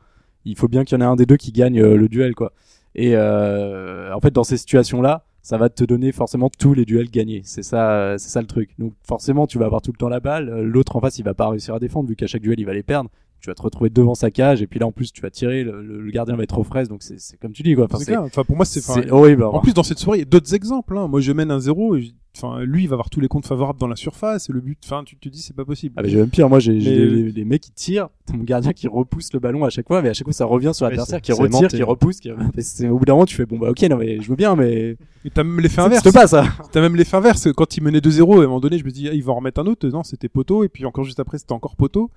[0.45, 2.35] il faut bien qu'il y en ait un des deux qui gagne euh, le duel,
[2.35, 2.53] quoi.
[2.95, 7.09] Et euh, en fait, dans ces situations-là, ça va te donner forcément tous les duels
[7.09, 7.41] gagnés.
[7.43, 8.71] C'est ça, c'est ça le truc.
[8.79, 10.61] Donc, forcément, tu vas avoir tout le temps la balle.
[10.61, 12.73] L'autre en face, il va pas réussir à défendre vu qu'à chaque duel, il va
[12.73, 13.09] les perdre.
[13.43, 15.65] Tu vas te retrouver devant sa cage et puis là, en plus, tu vas tirer.
[15.65, 16.87] Le, le- le gardien va être aux fraises.
[16.87, 17.85] Donc, c'est c'est comme tu dis, quoi.
[17.91, 19.43] Enfin, C'est pour moi, c'est, enfin, c'est horrible.
[19.43, 20.97] En plus, dans cette soirée, il y a d'autres exemples.
[20.97, 21.09] Hein.
[21.09, 21.97] Moi, je mène un zéro.
[21.97, 24.49] et Enfin, lui, il va avoir tous les comptes favorables dans la surface.
[24.49, 25.93] Et le but, enfin, tu te dis, c'est pas possible.
[25.97, 28.71] Ah mais j'ai même pire, moi j'ai des, des mecs qui tirent, t'as mon gardien
[28.73, 31.21] qui repousse le ballon à chaque fois, mais à chaque fois ça revient sur l'adversaire,
[31.21, 31.77] qui retire, menté.
[31.77, 32.31] qui repousse, qui...
[32.31, 34.97] au bout d'un moment tu fais bon bah ok non mais je veux bien mais
[35.25, 36.11] Et t'as même l'effet inverse.
[36.11, 36.45] pas ça.
[36.71, 37.49] T'as même l'effet inverse.
[37.55, 39.35] Quand il menait 2-0, à un moment donné, je me dis, ah, il va en
[39.35, 39.87] remettre un autre.
[39.89, 40.63] Non, c'était poteau.
[40.63, 42.09] Et puis encore juste après, c'était encore poteau.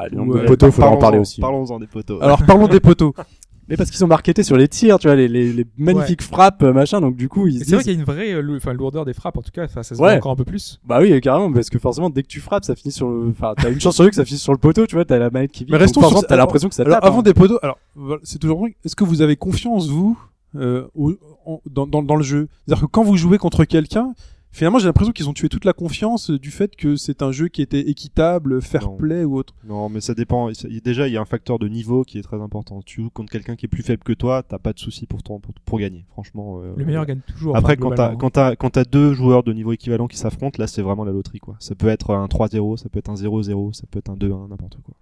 [0.00, 0.24] Allez, Ouais.
[0.26, 1.40] donc le poteau, faudra en Parlons-en- parler aussi.
[1.40, 2.22] Parlons-en des poteaux.
[2.22, 3.14] Alors, parlons des poteaux.
[3.68, 6.60] Mais parce qu'ils sont marketés sur les tirs, tu vois, les, les, les magnifiques frappes,
[6.64, 8.56] euh, machin, donc du coup ils c'est vrai qu'il y a une vraie euh, lou-
[8.56, 9.64] enfin, lourdeur des frappes, en tout cas.
[9.66, 10.08] Enfin, ça se Ouais.
[10.08, 10.80] voit encore un peu plus.
[10.84, 13.54] bah oui carrément, parce que forcément dès que tu frappes ça finit sur le, enfin
[13.56, 15.30] t'as une chance sur deux que ça finisse sur le poteau, tu vois, t'as la
[15.30, 17.04] manette qui vit, Mais restons donc, sur t'as alors- l'impression que ça Alors, tape.
[17.04, 17.22] avant hein.
[17.22, 17.78] des poteaux, alors
[18.24, 18.74] c'est toujours vrai.
[18.84, 20.18] Est-ce que vous avez confiance vous
[20.56, 21.14] euh, au-
[21.46, 22.48] en- dans, dans, dans le jeu?
[22.66, 24.14] C'est-à-dire que quand vous jouez contre quelqu'un,
[24.52, 27.48] finalement, j'ai l'impression qu'ils ont tué toute la confiance du fait que c'est un jeu
[27.48, 28.96] qui était équitable, fair Non.
[28.96, 29.54] play ou autre.
[29.64, 30.50] Non, mais ça dépend.
[30.84, 32.82] Déjà, il y a un facteur de niveau qui est très important.
[32.82, 35.22] Tu joues contre quelqu'un qui est plus faible que toi, t'as pas de souci pour,
[35.22, 36.04] ton- pour, pour gagner.
[36.10, 36.60] Franchement.
[36.62, 37.56] euh, Le meilleur gagne toujours.
[37.56, 40.56] Après, enfin, quand t'as quand t'as quand t'as deux joueurs de niveau équivalent qui s'affrontent,
[40.60, 41.56] là, c'est vraiment la loterie, quoi.
[41.60, 44.48] Ça peut être un 3-0, ça peut être un 0-0, ça peut être un 2-1,
[44.48, 44.94] n'importe quoi.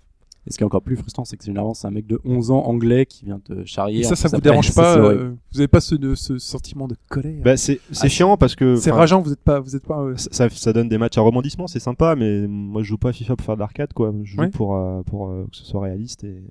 [0.48, 2.50] Et ce qui est encore plus frustrant, c'est que généralement c'est un mec de 11
[2.50, 4.00] ans anglais qui vient te charrier.
[4.00, 6.96] Et ça, ça vous dérange pas euh, Vous avez pas ce, de- ce sentiment de
[7.10, 10.00] colère Bah, c'est Ah, chiant parce que C'est rageant, vous êtes pas, vous êtes pas.
[10.00, 13.12] euh, ça, donne des matchs à rebondissement, c'est sympa, mais moi je joue pas à
[13.12, 14.12] FIFA pour faire de l'arcade, quoi.
[14.24, 14.48] Je joue Ouais.
[14.50, 16.42] pour, euh, pour euh, que ce soit réaliste et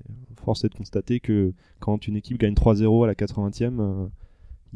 [0.44, 4.06] force est de constater que quand une équipe gagne 3-0 à la 80e, euh,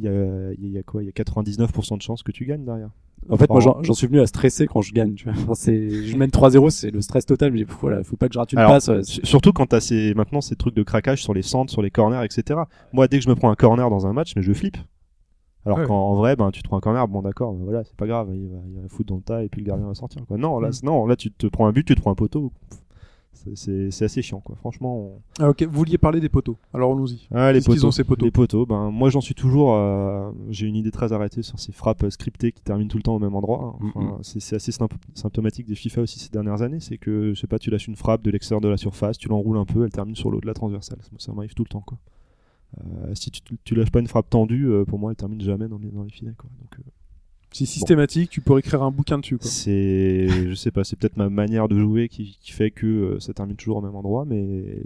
[0.02, 1.03] il y, a, il y a quoi?
[1.03, 2.90] Il y a 99% de chances que tu gagnes derrière.
[3.30, 5.14] En fait, moi, Enfin, j'en j'en suis venu à stresser quand je gagne.
[5.14, 5.34] Tu vois.
[5.36, 7.52] Je mène 3-0, c'est le stress total.
[7.53, 8.88] Pff, voilà, faut pas que je rate une Alors, passe.
[8.88, 8.99] ouais.
[9.02, 11.91] s- surtout quand t'as ces, maintenant ces trucs de craquage sur les centres, sur les
[11.91, 12.61] corners, etc.
[12.94, 14.78] Moi, dès que je me prends un corner dans un match, mais je flippe.
[15.68, 15.86] Alors Ouais.
[15.86, 18.07] qu'en en vrai, ben, tu te prends un corner, bon d'accord, ben voilà, c'est pas
[18.07, 20.26] grave, il va, il va foutre dans le tas et puis le gardien va sortir.
[20.26, 20.38] Quoi.
[20.38, 20.86] Non, là, Mm.
[20.88, 22.52] non, là, tu te prends un but, tu te prends un poteau.
[23.34, 24.56] C'est- assez chiant, quoi.
[24.58, 26.58] Franchement, on- Ah, ok, vous vouliez parler des poteaux.
[26.74, 27.28] Alors allons-y.
[27.32, 27.88] Ah, les Qu'est-ce qu'ils poteaux.
[27.88, 29.74] ont, ces poteaux Les poteaux, ben, moi j'en suis toujours.
[29.74, 33.16] euh, J'ai une idée très arrêtée sur ces frappes scriptées qui terminent tout le temps
[33.16, 33.76] au même endroit.
[33.82, 33.91] hein.
[33.95, 36.80] Enfin, c'est- C'est assez symp- symptomatique des FIFA aussi ces dernières années.
[36.80, 39.28] C'est que, je sais pas, tu lâches une frappe de l'extérieur de la surface, tu
[39.30, 40.99] l'enroules un peu, elle termine sur l'eau de la transversale.
[41.02, 41.98] Ça, ça m'arrive tout le temps, quoi.
[42.80, 45.68] Euh, si tu, tu lâches pas une frappe tendue, euh, pour moi elle termine jamais
[45.68, 46.49] dans les, dans les filets, quoi.
[46.62, 46.84] Donc, euh,
[47.53, 49.38] C'est systématique, tu pourrais écrire un bouquin dessus.
[49.41, 53.19] C'est, je sais pas, c'est peut-être ma manière de jouer qui, qui fait que euh,
[53.19, 54.82] ça termine toujours au même endroit, mais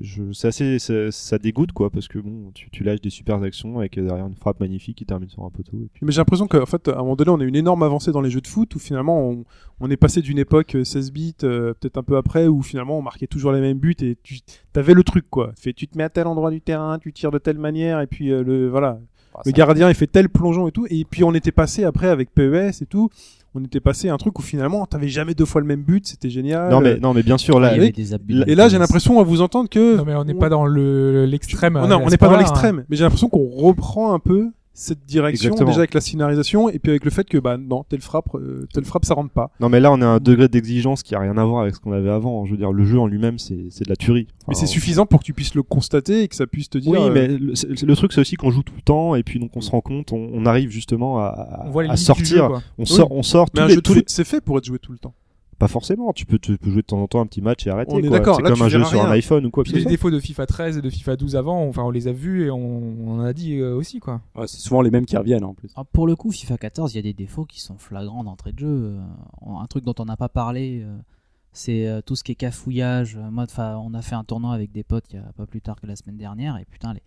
[0.00, 3.40] je, c'est assez, ça, ça dégoûte quoi, parce que bon, tu, tu lâches des super
[3.42, 5.76] actions avec euh, derrière une frappe magnifique qui termine sur un poteau.
[5.76, 6.04] Et puis...
[6.04, 8.20] Mais j'ai l'impression qu'en fait, à un moment donné, on a une énorme avancée dans
[8.20, 9.44] les jeux de foot où finalement, on,
[9.80, 12.98] on est passé d'une époque euh, 16 bits, euh, peut-être un peu après, où finalement,
[12.98, 14.40] on marquait toujours les mêmes buts et tu
[14.74, 15.52] avais le truc, quoi.
[15.56, 18.06] Fait, tu te mets à tel endroit du terrain, tu tires de telle manière, et
[18.06, 19.00] puis euh, le voilà,
[19.34, 20.86] Ah, le gardien il fait tel plongeon et tout.
[20.90, 23.10] Et puis on était passé après avec PES et tout.
[23.54, 26.06] On était passé à un truc où finalement, t'avais jamais deux fois le même but,
[26.06, 26.70] c'était génial.
[26.70, 28.42] non mais non mais bien sûr là, il y avait des abus.
[28.46, 31.26] Et là, j'ai l'impression à vous entendre que Non mais on n'est pas dans le
[31.26, 31.74] l'extrême.
[31.74, 32.38] Non, on n'est pas dans hein.
[32.38, 35.68] l'extrême, mais j'ai l'impression qu'on reprend un peu cette direction Exactement.
[35.70, 38.66] déjà avec la scénarisation et puis avec le fait que bah non, telle frappe, euh,
[38.72, 39.50] telle frappe, ça rentre pas.
[39.60, 41.80] non mais là on a un degré d'exigence qui a rien à voir avec ce
[41.80, 42.44] qu'on avait avant.
[42.46, 44.28] Je veux dire, le jeu en lui-même c'est, c'est de la tuerie.
[44.48, 46.90] Mais c'est suffisant pour que tu puisses le constater et que ça puisse te dire.
[46.92, 49.22] Oui, euh, mais le, c'est- le truc c'est aussi qu'on joue tout le temps et
[49.22, 52.60] puis donc on se rend compte, on, on arrive justement à, à du sortir, jeu,
[52.78, 54.64] on sort, on sort mais tous un les- jeu tous les- c'est fait pour être
[54.64, 55.14] joué tout le temps.
[55.62, 56.12] Pas forcément.
[56.12, 57.92] Tu peux, tu peux jouer de temps en temps un petit match et arrêter.
[57.94, 59.72] On est d'accord, C'est là, comme tu un jeu sur un iPhone ou quoi Puis
[59.74, 62.46] les défauts de FIFA 13 et de FIFA 12 avant, enfin on les a vus
[62.46, 64.20] et on, on en a dit euh, aussi quoi.
[64.34, 65.70] Ouais, c'est souvent les mêmes qui reviennent en plus.
[65.76, 68.50] Ah, pour le coup, FIFA 14, il y a des défauts qui sont flagrants d'entrée
[68.50, 68.66] de jeu.
[68.66, 69.00] Euh,
[69.60, 70.96] Un truc dont on n'a pas parlé, euh,
[71.52, 73.16] c'est tout ce qui est cafouillage.
[73.30, 75.60] Moi, enfin, on a fait un tournoi avec des potes il y a pas plus
[75.60, 77.02] tard que la semaine dernière, et putain, les...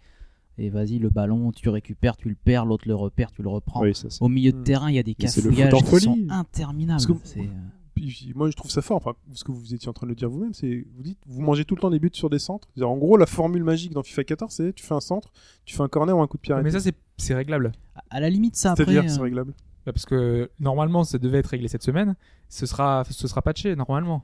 [0.64, 3.82] et vas-y, le ballon, tu récupères, tu le perds, l'autre le repère, tu le reprends.
[3.82, 4.64] Oui, ça, c'est- Au milieu de Mm.
[4.64, 7.02] terrain, il y a des cafouillages qui sont interminables.
[7.24, 7.50] C'est,
[8.36, 8.98] moi, je trouve ça fort.
[8.98, 11.42] Enfin, ce que vous étiez en train de le dire vous-même, c'est vous dites, vous
[11.42, 12.68] mangez tout le temps des buts sur des centres.
[12.82, 15.32] En gros, la formule magique dans FIFA 14, c'est tu fais un centre,
[15.66, 16.56] tu fais un corner ou un coup de pied.
[16.64, 17.72] Mais ça c'est c'est réglable.
[18.10, 18.86] à la limite, ça après.
[18.86, 19.54] C'est-à-dire, euh, c'est réglable.
[19.86, 22.16] Bah, Parce que normalement ça devait être réglé cette semaine,
[22.50, 24.24] ce sera ce sera patché normalement.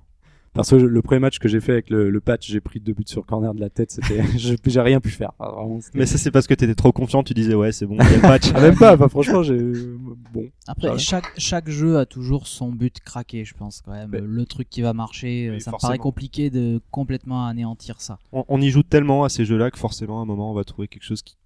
[0.54, 2.92] Parce que le premier match que j'ai fait avec le, le patch, j'ai pris deux
[2.92, 3.90] buts sur corner de la tête.
[3.92, 4.22] C'était,
[4.66, 5.32] j'ai rien pu faire.
[5.40, 7.24] Enfin, vraiment, c'était- Mais ça, c'est parce que t'étais trop confiant.
[7.24, 8.52] Tu disais, ouais, c'est bon, il y a le patch.
[8.54, 8.96] Ah, même pas.
[8.96, 9.58] Enfin, franchement, j'ai
[10.34, 10.50] bon.
[10.68, 14.10] Après, chaque, chaque jeu a toujours son but craqué, je pense quand même.
[14.12, 18.20] Mais- Le truc qui va marcher, Oui, ça me paraît compliqué de complètement anéantir ça.
[18.34, 20.66] on, on y joue tellement à ces jeux-là que forcément, à un moment, on va
[20.66, 21.38] trouver quelque chose qui,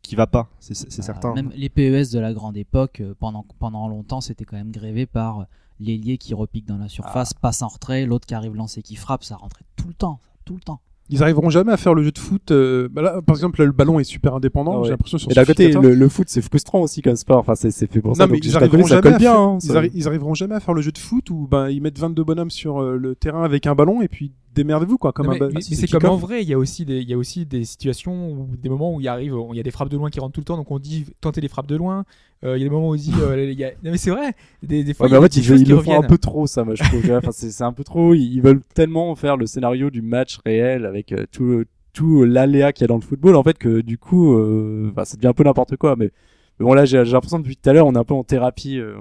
[0.00, 0.48] qui va pas.
[0.60, 1.34] C'est, Euh, certain.
[1.34, 5.04] Même les PES de la grande époque, euh, pendant, pendant longtemps, c'était quand même grévé
[5.04, 5.44] par euh,
[5.80, 7.38] l'ailier qui repique dans la surface, Ah.
[7.40, 10.54] passe en retrait, l'autre qui arrive lancé qui frappe, ça rentrait tout le temps, tout
[10.54, 10.80] le temps.
[11.08, 12.50] Ils arriveront jamais à faire le jeu de foot.
[12.50, 14.72] euh, bah là, par exemple, là, le ballon est super indépendant.
[14.72, 14.84] Ah ouais.
[14.86, 17.38] J'ai l'impression sur Et d'un côté, le, le foot, c'est frustrant aussi comme sport.
[17.38, 18.26] Enfin, c'est, c'est fait pour ça.
[18.26, 19.30] Non, mais donc ils arriveront ça jamais colle à bien.
[19.32, 21.46] faire- hein, ils, ça- arri- ils arriveront jamais à faire le jeu de foot où
[21.46, 24.98] ben ils mettent 22 bonhommes sur euh, le terrain avec un ballon et puis démerdez-vous
[24.98, 27.14] quoi comme Non, mais, c'est comme en vrai, il y a aussi des il y
[27.14, 29.70] a aussi des situations ou des moments où il y arrive, il y a des
[29.70, 31.76] frappes de loin qui rentrent tout le temps, donc on dit tenter les frappes de
[31.76, 32.04] loin.
[32.44, 34.10] Euh, Il y a des moments où on dit euh, y a- non mais c'est
[34.10, 36.64] vrai, des, des fois Ouais, mais en fait, ils, le font un peu trop, ça,
[36.64, 37.10] moi, je trouve.
[37.12, 38.14] enfin, c'est, c'est un peu trop.
[38.14, 42.72] Ils, ils veulent tellement faire le scénario du match réel avec euh, tout, tout l'aléa
[42.72, 45.32] qu'il y a dans le football, en fait, que du coup, euh, ça devient un
[45.32, 45.96] peu n'importe quoi.
[45.96, 46.10] Mais,
[46.58, 48.78] mais bon, là, j'ai, l'impression depuis tout à l'heure, on est un peu en thérapie.
[48.78, 48.96] euh,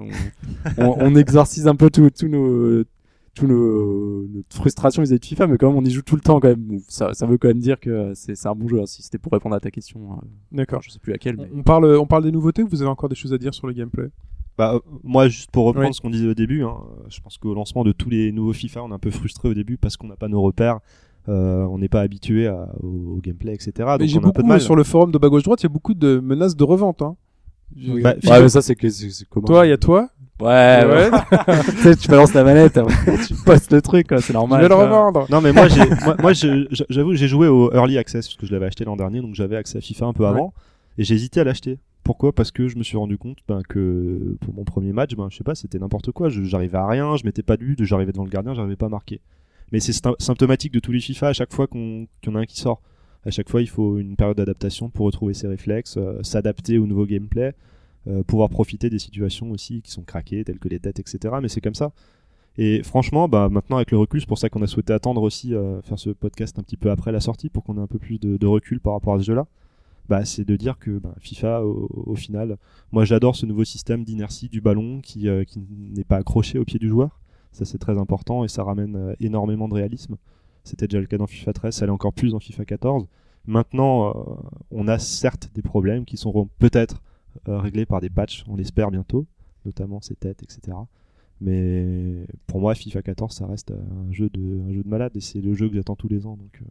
[0.77, 2.83] on, on, on exorcise un peu tous tous nos,
[3.35, 6.21] tous nos, notre frustration vis-à-vis de FIFA, mais quand même, on y joue tout le
[6.21, 6.79] temps, quand même.
[6.87, 8.79] Ça, ça veut quand même dire que c'est, c'est un bon jeu.
[8.81, 10.81] hein, si c'était pour répondre à ta question, euh, D'accord.
[10.81, 11.49] je sais plus laquelle, mais.
[11.53, 13.67] On parle, on parle des nouveautés ou vous avez encore des choses à dire sur
[13.67, 14.07] le gameplay?
[14.57, 15.93] Bah, euh, moi, juste pour reprendre Oui.
[15.93, 16.77] ce qu'on disait au début, hein,
[17.09, 19.53] je pense qu'au lancement de tous les nouveaux FIFA, on est un peu frustré au
[19.53, 20.79] début parce qu'on n'a pas nos repères.
[21.27, 23.71] euh, on n'est pas habitué à- au, au gameplay, etc.
[23.77, 24.61] Mais Donc j'ai on a un peu de beaucoup mal.
[24.61, 27.01] sur le forum de bas gauche droite, il y a beaucoup de menaces de revente.
[27.01, 27.15] Hein.
[27.75, 30.07] Je- Bah, Ouais, mais ça, c'est que, c'est, c'est comment Toi, il y a toi.
[30.41, 31.09] Ouais, ouais.
[31.71, 32.77] tu sais, tu balances la manette,
[33.27, 34.61] tu postes le truc, c'est Je normal.
[34.61, 35.25] vais le revendre.
[35.31, 38.35] Non mais moi j'ai moi, moi, je- je- j'avoue j'ai joué au early access parce
[38.37, 40.29] que je l'avais acheté l'an dernier donc j'avais accès à FIFA un peu Ouais.
[40.29, 40.53] avant
[40.97, 41.79] et j'ai hésité à l'acheter.
[42.03, 42.33] Pourquoi?
[42.33, 45.37] Parce que je me suis rendu compte ben, que pour mon premier match, ben, je
[45.37, 46.29] sais pas, c'était n'importe quoi.
[46.29, 48.85] Je- J'arrivais à rien, je mettais pas de but, j'arrivais devant le gardien, j'arrivais pas
[48.85, 49.21] à marquer.
[49.71, 52.37] Mais c'est sym- symptomatique de tous les FIFA à chaque fois qu'on qu'il y en
[52.37, 52.81] a un qui sort.
[53.25, 56.85] À chaque fois, il faut une période d'adaptation pour retrouver ses réflexes, euh, s'adapter au
[56.85, 57.53] nouveau gameplay,
[58.07, 61.35] euh, pouvoir profiter des situations aussi qui sont craquées, telles que les têtes, etc.
[61.41, 61.91] Mais c'est comme ça.
[62.57, 65.55] Et franchement, bah, maintenant avec le recul, c'est pour ça qu'on a souhaité attendre aussi
[65.55, 67.97] euh, faire ce podcast un petit peu après la sortie pour qu'on ait un peu
[67.97, 69.47] plus de, recul par rapport à ce jeu-là.
[70.07, 72.57] Bah, c'est de dire que bah, FIFA, au, final,
[72.91, 76.63] moi j'adore ce nouveau système d'inertie du ballon qui, euh, qui n'est pas accroché au
[76.63, 77.19] pied du joueur.
[77.51, 80.17] Ça c'est très important et ça ramène énormément de réalisme.
[80.63, 83.07] C'était déjà le cas dans FIFA 13, ça l'est encore plus dans FIFA 14.
[83.47, 84.13] Maintenant,
[84.71, 87.01] on a certes des problèmes qui seront peut-être
[87.47, 89.25] euh, réglés par des patchs, on l'espère bientôt,
[89.65, 90.77] notamment ces têtes, etc.
[91.41, 95.21] Mais pour moi, FIFA 14, ça reste un jeu de, un jeu de malade et
[95.21, 96.37] c'est le jeu que j'attends tous les ans.
[96.37, 96.65] Donc euh,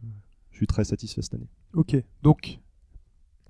[0.51, 1.49] je suis très satisfait cette année.
[1.73, 2.59] Ok, donc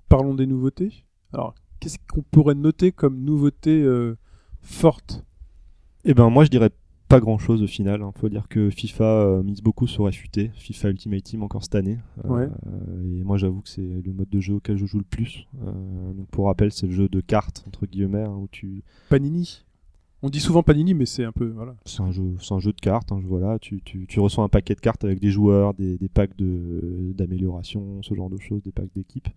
[0.08, 1.04] parlons des nouveautés.
[1.32, 4.16] Alors, qu'est-ce qu'on pourrait noter comme nouveauté euh,
[4.60, 5.24] forte?
[6.04, 6.70] Eh ben moi je dirais
[7.08, 8.02] pas grand chose au final.
[8.04, 11.74] Il faut dire que FIFA euh, mise beaucoup sur FUT, FIFA Ultimate Team encore cette
[11.76, 11.98] année.
[12.24, 12.48] Euh, Ouais.
[13.18, 15.46] et moi j'avoue que c'est le mode de jeu auquel je joue le plus.
[15.64, 19.64] Euh, donc pour rappel, c'est le jeu de cartes entre guillemets hein, où tu Panini
[20.22, 21.46] On dit souvent Panini, mais c'est un peu.
[21.54, 21.76] Voilà.
[21.84, 23.12] c'est un jeu, un jeu de cartes.
[23.12, 26.08] hein, voilà, tu, tu, tu reçois un paquet de cartes avec des joueurs, des, des
[26.08, 29.28] packs de d'amélioration, ce genre de choses, des packs d'équipe.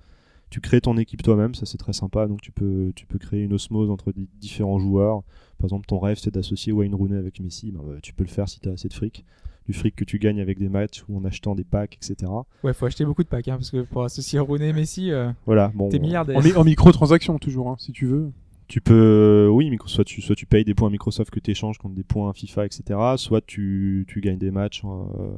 [0.50, 2.28] Tu crées ton équipe toi-même, ça c'est très sympa.
[2.28, 5.22] Donc tu peux, tu peux créer une osmose entre di- différents joueurs.
[5.60, 7.72] Par exemple, ton rêve c'est d'associer Wayne Rooney avec Messi.
[7.72, 9.26] Ben, bah, tu peux le faire si tu as assez de fric.
[9.68, 12.32] Du fric que tu gagnes avec des matchs ou en achetant des packs, etc.
[12.64, 15.30] Ouais, faut acheter beaucoup de packs, hein, parce que pour associer Rooney et Messi, euh,
[15.46, 15.90] Voilà, bon.
[15.90, 16.38] t'es milliardaire.
[16.38, 18.32] En, mi- en microtransaction, toujours, hein, si tu veux.
[18.68, 21.78] Tu peux, oui, micro- soit tu, soit tu payes des points Microsoft que tu échanges
[21.78, 23.00] contre des points FIFA, etc.
[23.18, 24.82] Soit tu, tu gagnes des matchs.
[24.86, 25.30] euh,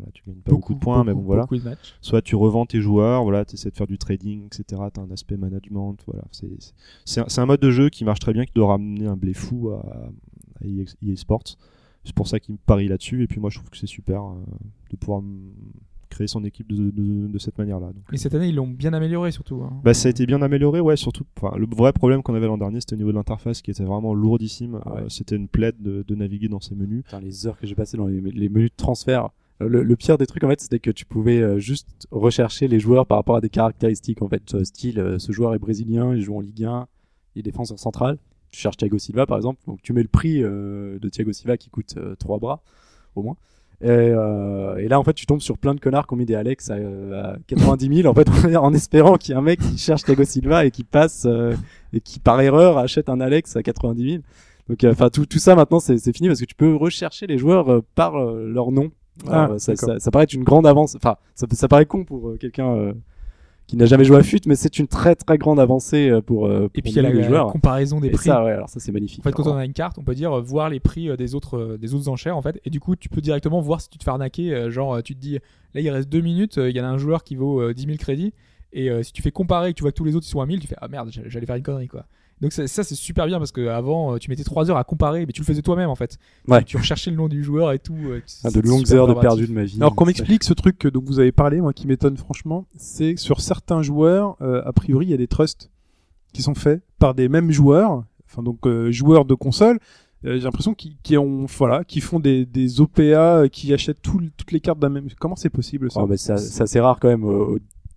[0.00, 1.42] voilà, tu gagnes pas beaucoup, de points, mais bon, voilà.
[1.42, 1.94] Beaucoup de matchs.
[2.00, 4.64] Soit tu revends tes joueurs, voilà, tu essaies de faire du trading, etc.
[4.92, 5.96] Tu as un aspect management.
[6.06, 9.06] Voilà, c'est, un, c'est un mode de jeu qui marche très bien, qui doit ramener
[9.06, 9.80] un blé fou à,
[10.60, 11.44] à EA EA Sports.
[12.04, 13.22] C'est pour ça qu'il me parie là-dessus.
[13.22, 14.34] Et puis moi, je trouve que c'est super euh,
[14.90, 15.22] de pouvoir
[16.08, 17.90] créer son équipe de, de- de cette manière-là.
[18.12, 19.62] Et cette année, ils l'ont bien amélioré surtout.
[19.62, 19.80] hein.
[19.84, 21.24] bah, ça a été bien amélioré, ouais, surtout.
[21.40, 23.84] enfin, le vrai problème qu'on avait l'an dernier, c'était au niveau de l'interface qui était
[23.84, 24.80] vraiment lourdissime.
[24.84, 25.00] Ah ouais.
[25.02, 27.04] Euh, c'était une plaide de, de naviguer dans ces menus.
[27.04, 29.28] Putain, les heures que j'ai passées dans les, les menus de transfert.
[29.60, 32.80] Le, le pire des trucs, en fait, c'était que tu pouvais euh, juste rechercher les
[32.80, 34.54] joueurs par rapport à des caractéristiques, en fait.
[34.54, 36.88] Euh, Style, euh, ce joueur est brésilien, il joue en Ligue 1,
[37.34, 38.18] il est défenseur central.
[38.50, 39.60] Tu cherches Thiago Silva, par exemple.
[39.66, 42.62] Donc, tu mets le prix euh, de Thiago Silva qui coûte euh, 3 bras,
[43.14, 43.36] au moins.
[43.82, 46.26] Et, euh, et là, en fait, tu tombes sur plein de connards qui ont mis
[46.26, 49.60] des Alex à, à 90 000, en fait, en espérant qu'il y ait un mec
[49.60, 51.26] qui cherche Thiago Silva et qui passe,
[51.92, 54.22] et qui, par erreur, achète un Alex à 90 000.
[54.68, 57.82] Donc, enfin, tout, tout ça, maintenant, c'est fini parce que tu peux rechercher les joueurs
[57.94, 58.90] par leur nom.
[59.26, 60.94] Ah, Alors, ça, ça, ça paraît être une grande avance.
[60.96, 62.92] Enfin, ça, ça paraît con pour euh, quelqu'un euh,
[63.66, 66.46] qui n'a jamais joué à FUT, mais c'est une très très grande avancée euh, pour,
[66.46, 68.28] euh, Et pour puis il y a la, comparaison des Et prix.
[68.28, 69.20] ça, ouais, alors ça c'est magnifique.
[69.20, 71.16] En fait, quand on a une carte, on peut dire euh, voir les prix euh,
[71.16, 73.80] des autres euh, des autres enchères en fait, et du coup, tu peux directement voir
[73.80, 74.52] si tu te fais arnaquer.
[74.52, 75.34] euh, genre, euh, tu te dis,
[75.74, 77.72] là, il reste deux minutes, euh, il y en a un joueur qui vaut euh,
[77.72, 78.32] 10 000 crédits,
[78.72, 80.30] et euh, si tu fais comparer et que tu vois que tous les autres ils
[80.30, 82.06] sont à 1000, tu fais ah merde, j'allais faire une connerie quoi.
[82.40, 84.84] Donc ça, ça, c'est super bien parce que avant, euh, tu mettais 3 heures à
[84.84, 86.16] comparer, mais tu le faisais toi-même en fait.
[86.48, 86.64] Ouais.
[86.64, 87.94] Tu recherchais le nom du joueur et tout.
[87.94, 89.76] euh, ah, de longues heures de perdu de ma vie.
[89.76, 93.20] Alors qu'on m'explique ce truc dont vous avez parlé, moi qui m'étonne franchement, c'est que
[93.20, 95.70] sur certains joueurs, euh, a priori, il y a des trusts
[96.32, 99.78] qui sont faits par des mêmes joueurs, enfin donc euh, joueurs de console.
[100.24, 104.30] euh, J'ai l'impression qu'ils qui ont, voilà, qui font des, des OPA, qui achètent tout-
[104.38, 105.08] toutes les cartes d'un même.
[105.18, 107.26] Comment c'est possible ça Oh, bah, c'est c'est assez rare quand même.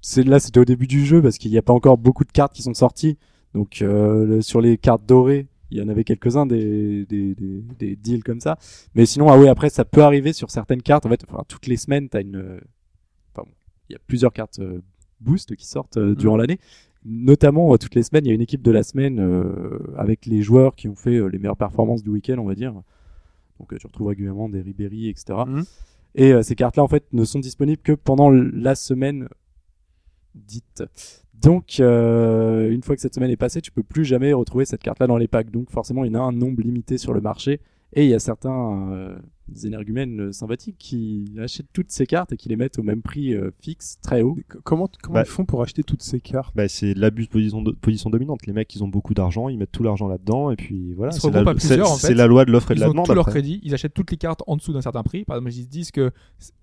[0.02, 2.32] C'est là, c'était au début du jeu parce qu'il n'y a pas encore beaucoup de
[2.32, 3.18] cartes qui sont sorties.
[3.54, 7.96] Donc euh, sur les cartes dorées, il y en avait quelques-uns des, des, des, des
[7.96, 8.58] deals comme ça.
[8.96, 11.06] Mais sinon, ah oui, après ça peut arriver sur certaines cartes.
[11.06, 12.60] En fait, enfin, toutes les semaines, t'as une.
[13.34, 13.54] Enfin, bon,
[13.90, 14.82] il y a plusieurs cartes euh,
[15.20, 16.60] boost qui sortent euh, durant l'année.
[17.06, 20.26] Notamment, euh, toutes les semaines, il y a une équipe de la semaine euh, avec
[20.26, 22.74] les joueurs qui ont fait les meilleures performances du week-end, on va dire.
[23.60, 25.40] Donc tu retrouves régulièrement des Ribéry, etc.
[26.16, 29.28] Et euh, ces cartes-là, en fait, ne sont disponibles que pendant la semaine
[30.36, 30.84] dite.
[31.44, 34.82] Donc, euh, une fois que cette semaine est passée, tu peux plus jamais retrouver cette
[34.82, 35.52] carte-là dans les packs.
[35.52, 37.60] Donc, forcément, il y en a un nombre limité sur le marché.
[37.96, 39.16] Et il y a certains euh,
[39.64, 43.36] énergumènes euh, sympathiques qui achètent toutes ces cartes et qui les mettent au même prix
[43.36, 44.36] euh, fixe, très haut.
[44.64, 46.56] Comment, comment Bah- ils font pour acheter toutes ces cartes?
[46.56, 48.48] Bah, c'est de l'abus de position, de position dominante.
[48.48, 51.12] Les mecs, ils ont beaucoup d'argent, ils mettent tout l'argent là-dedans, et puis voilà.
[51.12, 52.08] Ils se c'est la, en fait.
[52.08, 53.06] c'est la loi de l'offre et de Ils la ont demande.
[53.06, 55.24] tout leur crédit, ils achètent toutes les cartes en dessous d'un certain prix.
[55.24, 56.10] Par exemple, ils se disent que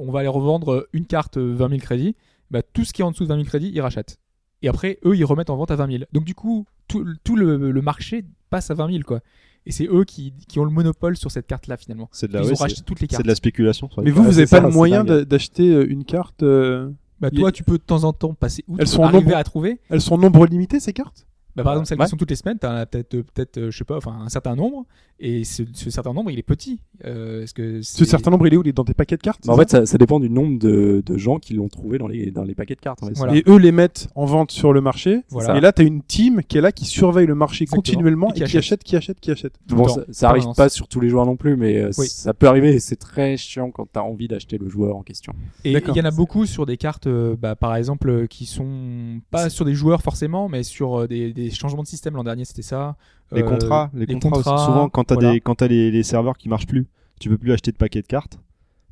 [0.00, 2.16] on va aller revendre une carte euh, 20 000 crédits.
[2.50, 4.18] Bah, tout ce qui est en dessous de 20 000 crédits, ils rachètent.
[4.62, 6.04] Et après, eux, ils remettent en vente à 20 000.
[6.12, 9.20] Donc du coup, tout, tout le, le marché passe à 20 000 quoi.
[9.66, 12.08] Et c'est eux qui, qui ont le monopole sur cette carte-là finalement.
[12.12, 13.22] C'est de la, ils ouais, ont c'est- racheté toutes les c'est cartes.
[13.24, 13.88] de la spéculation.
[14.02, 16.90] Mais vous, vous avez c'est pas ça, le c'est moyen d'acheter euh, une carte euh,
[17.20, 19.36] Bah, Il- toi, tu peux de temps en temps passer outre, Elles sont arriver nombre-
[19.36, 19.80] à trouver.
[19.90, 21.26] Elles sont nombre limité ces cartes?
[21.60, 22.04] Bah, par exemple, celles Ouais.
[22.06, 24.18] qui sont toutes les semaines, t'en as peut-être, euh, peut-être, euh, je sais pas, enfin
[24.24, 24.84] un certain nombre,
[25.22, 26.80] et ce, ce certain nombre, il est petit.
[27.04, 28.62] Euh, est-ce que Ce certain nombre, il est où?
[28.62, 29.46] Il est dans tes paquets de cartes?
[29.46, 32.08] Bah, en fait, ça, ça dépend du nombre de, de gens qui l'ont trouvé dans
[32.08, 33.02] les, dans les paquets de cartes.
[33.02, 33.16] en fait.
[33.16, 33.36] Voilà.
[33.36, 35.20] Et eux les mettent en vente sur le marché.
[35.30, 35.56] Voilà.
[35.56, 37.82] Et là, tu as une team qui est là, qui surveille le marché Exactement.
[37.82, 38.62] continuellement Et et qui qui achète.
[38.80, 39.52] achète, qui achète, qui achète.
[39.68, 42.06] Bon, ça, ça arrive pas sur tous les joueurs non plus, mais euh, Oui.
[42.08, 45.34] ça peut arriver et c'est très chiant quand t'as envie d'acheter le joueur en question.
[45.64, 49.50] Et il y en a beaucoup sur des cartes, bah, par exemple, qui sont pas
[49.50, 52.14] sur des joueurs forcément, mais sur des, des changements de système.
[52.14, 52.96] L'an dernier, c'était ça.
[53.32, 55.32] Les Euh, contrats, les, les contrats, Souvent, quand t'as voilà.
[55.32, 56.86] des, quand t'as les, les serveurs qui marchent plus,
[57.20, 58.38] tu peux plus acheter de paquets de cartes.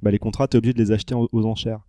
[0.02, 1.80] Bah, les contrats, t'es obligé de les acheter aux enchères.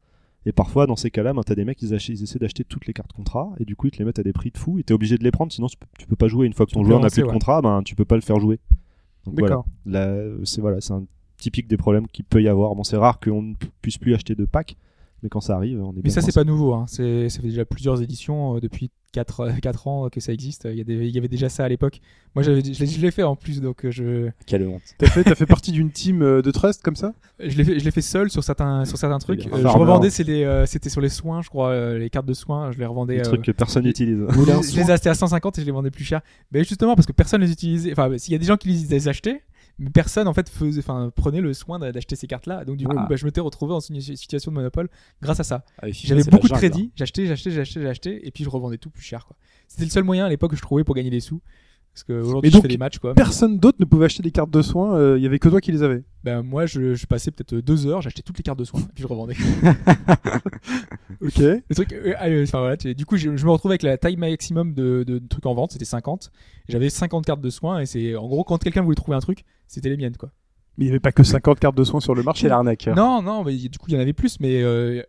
[0.45, 2.87] Et parfois, dans ces cas-là, bah, t'as des mecs, ils, achètent- ils essaient d'acheter toutes
[2.87, 4.79] les cartes contrats, et du coup, ils te les mettent à des prix de fou,
[4.79, 6.47] et t'es obligé de les prendre, sinon tu peux, tu peux pas jouer.
[6.47, 8.39] Une fois que ton joueur n'a plus de contrat, ben, tu peux pas le faire
[8.39, 8.57] jouer.
[9.25, 9.35] Donc
[10.45, 11.03] c'est voilà, c'est un
[11.37, 12.73] typique des problèmes qu'il peut y avoir.
[12.73, 14.75] Bon, c'est rare qu'on ne puisse plus acheter de packs,
[15.23, 16.73] mais quand ça arrive, on est Mais bien ça, c'est pas nouveau.
[16.73, 16.85] Hein.
[16.87, 20.67] C'est, ça fait déjà plusieurs éditions euh, depuis 4, ans que ça existe.
[20.71, 21.99] Il y, a des- il y avait déjà ça à l'époque.
[22.35, 24.81] Moi, j'avais, je, l'ai, je l'ai fait en plus, donc euh, je, Quelle honte.
[24.99, 27.13] T'as fait, t'as fait partie d'une team euh, de trust comme ça?
[27.39, 29.47] Je, l'ai fait, je l'ai fait seul sur certains, sur certains trucs.
[29.47, 32.33] Euh, je revendais, c'était, euh, c'était sur les soins, je crois, euh, les cartes de
[32.33, 32.71] soins.
[32.71, 33.15] Je les revendais.
[33.15, 34.19] Des euh, trucs que personne n'utilise.
[34.29, 36.21] je, je les ai achetés à 150 et je les vendais plus cher.
[36.51, 37.91] Mais justement parce que personne les utilisait.
[37.91, 39.41] Enfin, s'il y a des gens qui les, les achetaient,
[39.93, 42.65] personne en fait faisait, enfin, prenait le soin d'a- d'acheter ces cartes-là.
[42.65, 43.07] Donc du coup, Ah.
[43.09, 44.89] bah, je m'étais retrouvé dans une situation de monopole
[45.21, 45.63] grâce à ça.
[45.81, 48.89] Ah, J'avais beaucoup de jungle, crédit, j'achetais, j'achetais, j'achetais, j'achetais, et puis je revendais tout
[48.89, 49.27] plus cher.
[49.67, 51.41] C'était le seul moyen à l'époque que je trouvais pour gagner des sous.
[52.07, 52.99] Parce qu'aujourd'hui, je fais des matchs.
[52.99, 53.13] Quoi.
[53.13, 54.95] Personne d'autre ne pouvait acheter des cartes de soins.
[54.95, 56.03] euh, Il y avait que toi qui les avais.
[56.23, 58.93] Ben, moi, je, je passais peut-être deux heures, j'achetais toutes les cartes de soins, et
[58.93, 59.35] puis je revendais.
[61.21, 61.37] Ok.
[61.39, 63.97] Le truc, euh, euh, enfin, voilà, tu- du coup, je, je me retrouvais avec la
[63.97, 66.31] taille maximum de, de, de trucs en vente, c'était 50.
[66.69, 69.43] J'avais 50 cartes de soins, et c'est en gros, quand quelqu'un voulait trouver un truc,
[69.67, 70.15] c'était les miennes.
[70.17, 70.31] quoi.
[70.77, 72.43] Mais il n'y avait pas que 50 cartes de soins sur le marché.
[72.43, 72.95] Quel arnaqueur.
[72.95, 75.03] Non, non, mais du coup, il y en avait plus, mais euh,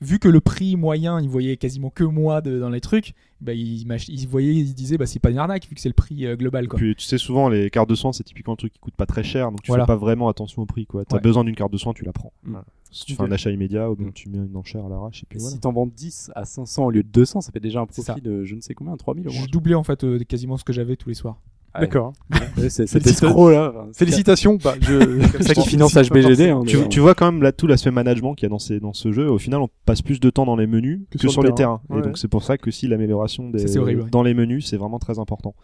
[0.00, 3.52] vu que le prix moyen, il voyait quasiment que moi de- dans les trucs, bah,
[3.54, 6.26] il, il voyait, il disait, bah, c'est pas une arnaque, vu que c'est le prix
[6.26, 6.68] euh, global.
[6.68, 6.78] Quoi.
[6.78, 9.06] Puis tu sais souvent les cartes de soins c'est typiquement un truc qui coûte pas
[9.06, 9.84] très cher donc tu Voilà.
[9.84, 10.86] fais pas vraiment attention au prix.
[11.08, 11.20] T'as Ouais.
[11.22, 12.32] besoin d'une carte de soins tu la prends.
[12.44, 12.50] Mm.
[12.52, 12.64] Voilà.
[12.92, 14.12] Si tu fais un achat immédiat ou bien Mm.
[14.12, 15.54] tu mets une enchère à l'arrache et puis voilà.
[15.54, 18.20] si t'en vends 10 à 500 au lieu de 200, ça fait déjà un profit
[18.22, 19.42] de je ne sais combien, 3000 au moins.
[19.42, 21.40] Je doublais en fait euh, quasiment ce que j'avais tous les soirs.
[21.76, 21.86] Ouais.
[21.86, 22.12] D'accord.
[22.32, 22.38] Ouais,
[22.68, 23.26] c'est- Cet Félicitations.
[23.28, 23.72] escroc là.
[23.94, 24.58] Félicitations.
[24.62, 25.30] Bah, je...
[25.32, 26.48] comme ça qui finance HBGD.
[26.50, 28.80] hein, Tu, tu vois quand même là tout l'aspect management qu'il y a dans, ces,
[28.80, 29.30] dans ce jeu.
[29.30, 31.54] Au final, on passe plus de temps dans les menus que, sur sur, le les
[31.54, 31.80] terrain.
[31.86, 31.96] terrains.
[31.98, 32.04] Ouais.
[32.04, 34.10] Et donc c'est pour ça que si l'amélioration des- Ça, c'est horrible, ouais.
[34.10, 35.54] dans les menus, c'est vraiment très important.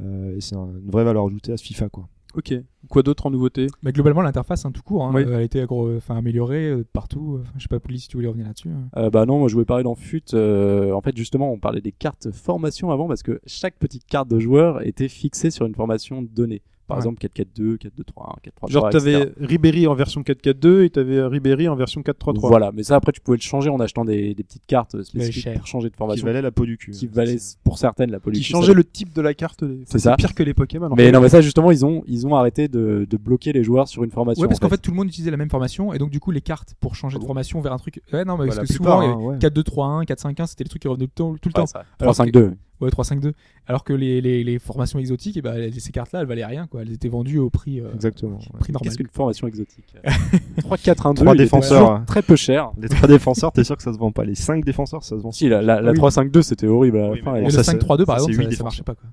[0.00, 2.08] Euh, et c'est un- une vraie valeur ajoutée à ce FIFA quoi.
[2.34, 2.54] Ok.
[2.88, 3.66] Quoi d'autre en nouveauté?
[3.82, 5.22] Mais globalement, l'interface, hein, tout court, hein, Oui.
[5.22, 7.38] euh, elle a été enfin, améliorée euh, partout.
[7.42, 8.70] Enfin, je sais pas, Pouli, si tu voulais revenir là-dessus.
[8.70, 8.88] hein.
[8.96, 10.22] Euh, bah non, moi je voulais parler dans FUT.
[10.34, 14.28] euh, en fait, justement, on parlait des cartes formation avant parce que chaque petite carte
[14.28, 16.62] de joueur était fixée sur une formation donnée.
[16.88, 17.02] Par Ouais.
[17.04, 18.70] exemple, 4-4-2, 4-2-3-1, 4-3-3.
[18.70, 22.40] Genre, t'avais Ribéry en version 4-4-2 et t'avais euh, Ribéry en version 4-3-3.
[22.48, 25.04] Voilà, mais ça après tu pouvais le changer en achetant des, des petites cartes valait
[25.04, 25.54] spécifiques cher.
[25.58, 26.26] pour changer de Qui formation.
[26.26, 26.90] valait la peau du cul.
[26.90, 28.46] qui valaient pour certaines la Qui politique.
[28.48, 29.64] changeait le type de la carte.
[29.86, 30.16] C'est ça.
[30.16, 30.86] pire que les Pokémon.
[30.90, 31.12] en Mais fait.
[31.12, 34.02] non, mais ça justement, ils ont ils ont arrêté de, de bloquer les joueurs sur
[34.04, 34.42] une formation.
[34.42, 36.20] Ouais, parce en qu'en fait, tout le monde utilisait la même formation, et donc du
[36.20, 38.00] coup, les cartes pour changer de formation vers un truc.
[38.12, 39.38] Ouais, non, mais Bah, parce que plupart, souvent, y hein, ouais.
[39.38, 41.66] 4-2-3-1, 4-5-1, c'était les trucs qui revenaient tout, le temps- tout le Ouais, temps.
[41.66, 41.84] ça.
[42.00, 42.52] Alors 3-5-2.
[42.82, 43.32] Ouais, 3-5-2.
[43.66, 46.82] Alors que les, les, les formations exotiques, et ben, ces cartes-là, elles valaient rien, quoi.
[46.82, 48.38] Elles étaient vendues au prix, euh, Exactement.
[48.60, 48.88] prix normal.
[48.88, 49.94] Qu'est-ce qu'une formation exotique
[50.58, 50.94] 3-4-1-2.
[51.14, 52.04] Trois il était défenseurs, toujours hein.
[52.06, 52.72] Très peu cher.
[52.80, 54.24] Les trois défenseurs, t'es sûr que ça se vend pas?
[54.24, 55.32] Les cinq défenseurs, ça se vend.
[55.32, 55.98] Si, la, la, la Oui.
[55.98, 57.36] 3-5-2, c'était horrible à la Oui, fin.
[57.36, 59.08] et- bon, le ça, 5-3-2, par exemple, ça, ça marchait pas, quoi.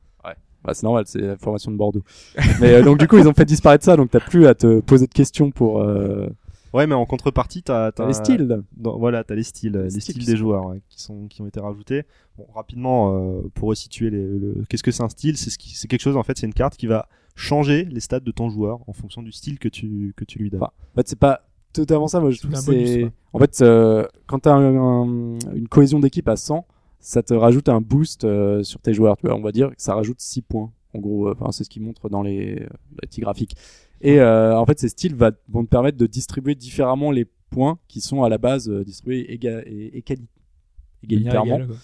[0.66, 2.04] Bah, c'est normal, c'est la formation de Bordeaux.
[2.60, 4.82] mais euh, donc du coup, ils ont fait disparaître ça, donc t'as plus à te
[4.82, 6.28] poser de questions pour euh,
[6.74, 8.60] Ouais, mais en contrepartie, t'as t'as les styles.
[8.78, 11.60] dans- voilà, t'as les styles, les, styles des joueurs ouais, qui sont qui ont été
[11.60, 12.04] rajoutés.
[12.38, 15.76] Bon, rapidement, euh, pour resituer les, le- qu'est-ce que c'est un style C'est ce qui-
[15.76, 18.50] c'est quelque chose en fait, c'est une carte qui va changer les stats de ton
[18.50, 20.62] joueur en fonction du style que tu que tu lui donnes.
[20.62, 21.42] Enfin, En fait, c'est pas
[21.74, 22.20] totalement ça.
[22.20, 23.12] Moi, je trouve bonus, c'est.
[23.34, 26.66] En fait, euh, quand t'as un- un- une cohésion d'équipe à 100,
[27.00, 29.18] ça te rajoute un boost euh, sur tes joueurs.
[29.18, 30.72] Tu vois, on va dire que ça rajoute 6 points.
[30.94, 32.68] En gros, euh, enfin, c'est ce qui montre dans les, euh,
[33.02, 33.56] les petits graphiques.
[34.02, 37.80] Et euh, en fait, ces styles va- vont te permettre de distribuer différemment les points
[37.88, 40.28] qui sont à la base euh, distribués éga- et, égali-
[41.04, 41.76] égalitairement, Égal, quoi.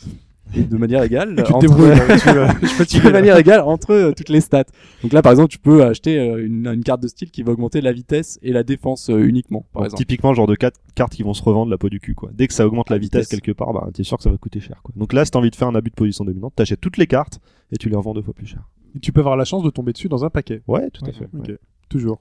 [0.55, 1.35] et de manière égale.
[1.37, 2.53] Tu te entre- débrouilles, là,
[2.85, 4.63] tu, de manière égale entre euh, toutes les stats.
[5.01, 7.51] Donc là, par exemple, tu peux acheter euh, une, une carte de style qui va
[7.51, 10.03] augmenter la vitesse et la défense euh, uniquement, par Donc, exemple.
[10.03, 12.29] typiquement, le genre de quatre cartes qui vont se revendre la peau du cul, quoi.
[12.33, 13.39] Dès que ça augmente la La vitesse, vitesse.
[13.41, 14.93] quelque part, bah, t'es sûr que ça va coûter cher, quoi.
[14.95, 17.07] Donc là, si t'as envie de faire un abus de position dominante, t'achètes toutes les
[17.07, 17.39] cartes
[17.71, 18.69] et tu les revends deux fois plus cher.
[18.95, 20.61] Et tu peux avoir la chance de tomber dessus dans un paquet.
[20.67, 21.25] Ouais, tout à fait.
[21.37, 21.47] Ok.
[21.49, 21.57] ouais.
[21.89, 22.19] Toujours.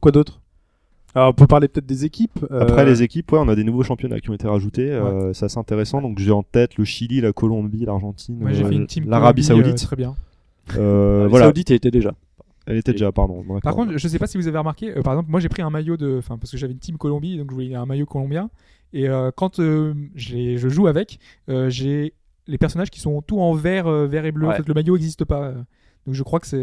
[0.00, 0.40] Quoi d'autre?
[1.14, 2.44] Alors, on peut parler peut-être des équipes.
[2.50, 4.90] Après euh, les équipes, ouais, on a des nouveaux championnats qui ont été rajoutés.
[4.90, 6.02] euh, c'est assez intéressant.
[6.02, 9.62] Donc j'ai en tête le Chili, la Colombie, l'Argentine, euh, fait une team l'Arabie Colombie,
[9.62, 9.86] euh, Saoudite.
[9.86, 10.14] très bien.
[10.76, 12.12] Euh, La voilà, Saoudite, elle était déjà.
[12.66, 13.42] elle était déjà, pardon.
[13.62, 15.62] Par contre, je sais pas si vous avez remarqué, euh, par exemple, moi j'ai pris
[15.62, 16.16] un maillot de.
[16.18, 18.50] Enfin, parce que j'avais une team Colombie, donc je voulais un maillot colombien.
[18.92, 21.18] Et euh, quand euh, j'ai- je joue avec,
[21.48, 22.12] euh, j'ai
[22.46, 24.46] les personnages qui sont tout en vert, euh, vert et bleu.
[24.46, 24.56] En Ouais.
[24.56, 25.52] fait, le maillot n'existe pas.
[26.08, 26.62] Donc je crois que c'est.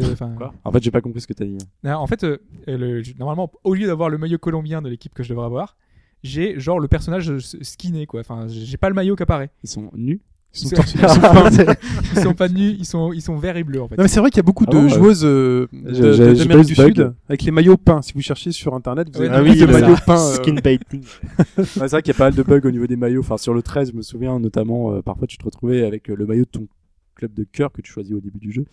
[0.63, 1.59] En fait, j'ai pas compris ce que t'as dit.
[1.83, 5.21] non, En fait, euh, le- normalement, au lieu d'avoir le maillot colombien de l'équipe que
[5.21, 5.77] je devrais avoir,
[6.23, 8.21] j'ai genre le personnage euh, skinné quoi.
[8.21, 9.51] Enfin, j'ai pas le maillot qui apparaît.
[9.63, 10.19] Ils sont nus?
[10.55, 11.49] Ils sont ils sont pas-
[12.15, 13.97] Ils sont pas nus, ils sont ils sont verts et bleus en fait.
[13.97, 16.73] Non mais c'est vrai qu'il y a beaucoup Ah de bon, joueuses euh, d'Amérique du
[16.75, 16.95] bug.
[16.95, 18.01] Sud avec les maillots peints.
[18.01, 20.01] Si vous cherchez sur internet, vous Ouais, avez ah oui, de maillots ça.
[20.01, 20.27] peints.
[20.31, 21.03] euh, Skin baiting.
[21.57, 23.19] Ouais, c'est vrai qu'il y a pas mal de bugs au niveau des maillots.
[23.19, 26.25] Enfin, sur le 13, je me souviens notamment, euh, parfois tu te retrouvais avec le
[26.25, 26.67] maillot de ton
[27.15, 28.65] club de cœur que tu choisis au début du jeu,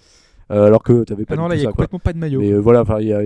[0.52, 1.72] alors que t'avais pas Ah non là, il y a ça, quoi.
[1.86, 2.40] complètement pas de maillot.
[2.40, 3.22] Mais euh, voilà, enfin, il y a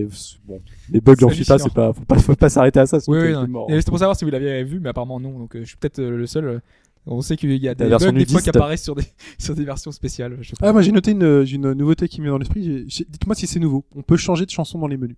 [0.46, 1.68] bon, les bugs, j'en C'est suis pas, hallucinant.
[1.68, 2.98] c'est pas, faut pas, faut pas s'arrêter à ça.
[3.08, 3.46] Oui, oui, non.
[3.48, 3.70] mort.
[3.70, 5.38] Et C'était pour savoir si vous l'aviez vu, mais apparemment non.
[5.38, 6.44] Donc euh, je suis peut-être euh, le seul.
[6.46, 6.58] euh,
[7.06, 9.04] On sait qu'il y a des bugs des fois qui apparaissent sur des
[9.38, 10.36] sur des versions spéciales.
[10.40, 10.68] Je sais pas.
[10.68, 12.84] Ah moi j'ai noté une, j'ai une nouveauté qui me met dans l'esprit.
[12.86, 13.84] Dites-moi si c'est nouveau.
[13.94, 15.16] On peut changer de chanson dans les menus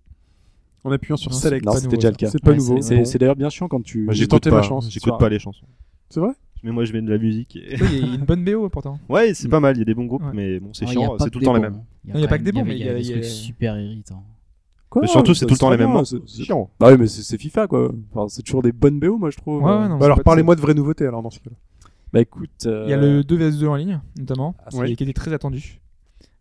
[0.84, 1.66] en appuyant sur Non, Select.
[1.66, 2.28] Non, c'était déjà le cas.
[2.30, 2.80] C'est pas Ouais, nouveau.
[2.80, 3.10] C'est Bon.
[3.18, 4.06] d'ailleurs bien chiant quand tu.
[4.10, 4.88] J'ai j'écoute tenté ma chance.
[4.90, 5.66] J'écoute pas les chansons.
[6.10, 6.30] C'est vrai?
[6.62, 7.56] Mais moi, je mets de la musique.
[7.56, 8.98] et- Oui, Il y a une bonne BO pourtant.
[9.08, 9.76] Ouais, c'est pas mal.
[9.76, 10.32] Il y a des bons groupes, Ouais.
[10.34, 11.16] mais bon, c'est chiant.
[11.18, 11.82] C'est tout le temps les mêmes.
[12.04, 14.24] il y a pas que des bons, mais il y a des trucs super irritants.
[14.90, 15.90] Quoi Mais surtout, c'est tout le temps les mêmes.
[15.90, 16.04] hein.
[16.04, 16.70] c'est- chiant.
[16.80, 17.92] Bah oui, mais c'est FIFA quoi.
[18.12, 19.62] Enfin, c'est toujours des bonnes BO, moi je trouve.
[19.62, 21.56] Ouais, Euh, ouais, non, Bah alors parlez-moi de vraies nouveautés alors dans ce cas-là.
[22.12, 22.48] Bah écoute.
[22.64, 25.78] euh, Il y a le 2vs2 en ligne notamment, Ah, qui était très attendu.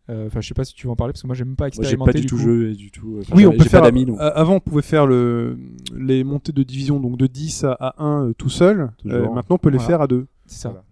[0.09, 1.65] Euh, Enfin, je sais pas si tu veux en parler parce que moi j'aime pas
[1.75, 2.41] Moi j'ai pas du tout coup.
[2.41, 3.17] jeu et du tout.
[3.19, 3.83] enfin, Oui, on j'ai- peut j'ai faire.
[3.83, 5.57] euh, Avant, on pouvait faire le,
[5.97, 8.91] les montées de division, donc de 10 à, à 1 euh, tout seul.
[8.99, 9.17] Toujours.
[9.17, 9.87] Euh, maintenant, on peut les Voilà.
[9.89, 10.27] faire à deux.
[10.45, 10.69] C'est ça.
[10.69, 10.83] Voilà.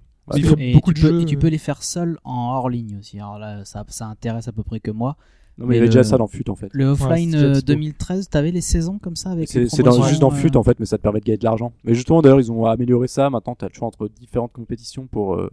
[0.42, 1.22] Qu'il faut Et beaucoup tu de peux, jeux.
[1.22, 3.18] et tu peux les faire seuls en hors ligne aussi.
[3.20, 5.16] Alors là, ça, ça intéresse à peu près que moi.
[5.58, 6.68] Non, mais il y avait déjà ça dans FUT en fait.
[6.74, 7.68] Le offline c'est déjà euh, dispo.
[7.68, 10.78] 2013, t'avais les saisons comme ça avec les C'est juste dans euh, FUT en fait,
[10.82, 11.72] mais ça te permet de gagner de l'argent.
[11.86, 13.30] Mais justement, d'ailleurs, ils ont amélioré ça.
[13.30, 15.50] Maintenant, tu as le choix entre différentes compétitions pour euh,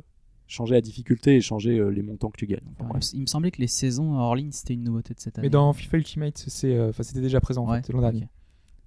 [0.53, 2.61] changer la difficulté et changer euh, les montants que tu gagnes.
[2.79, 3.05] Enfin, Ouais, bref.
[3.15, 5.47] Il me semblait que les saisons hors ligne c'était une nouveauté de cette année.
[5.47, 8.29] Mais dans FIFA Ultimate, c'est, euh, enfin, c'était déjà présent en Ouais, fait, l'an dernier.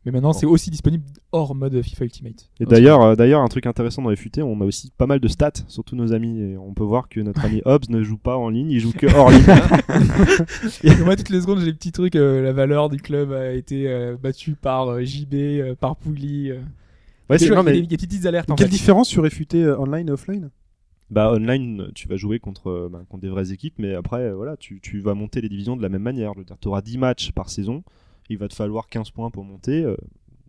[0.06, 2.48] Mais maintenant, c'est aussi disponible hors mode FIFA Ultimate.
[2.60, 5.20] Et d'ailleurs, euh, d'ailleurs, un truc intéressant dans les FUT, on a aussi pas mal
[5.20, 6.40] de stats sur tous nos amis.
[6.42, 8.92] Et on peut voir que notre ami Hobbs ne joue pas en ligne, il joue
[8.94, 9.42] que hors ligne.
[10.84, 12.16] Et moi, toutes les secondes, j'ai des petits trucs.
[12.16, 16.52] euh, la valeur du club a été euh, battue par euh, JB, euh, par Pouli.
[16.52, 16.60] euh.
[17.28, 18.74] Ouais, Il y c'est des- des petites alertes en Quelle fait.
[18.74, 20.52] différence sur FUT euh, online et offline?
[21.10, 24.36] Bah online, tu vas jouer contre, euh, bah, contre des vraies équipes, mais après, euh,
[24.36, 26.34] voilà, tu, tu vas monter les divisions de la même manière.
[26.34, 27.84] Je veux dire, tu auras 10 matchs par saison,
[28.30, 29.96] il va te falloir 15 points pour monter, euh,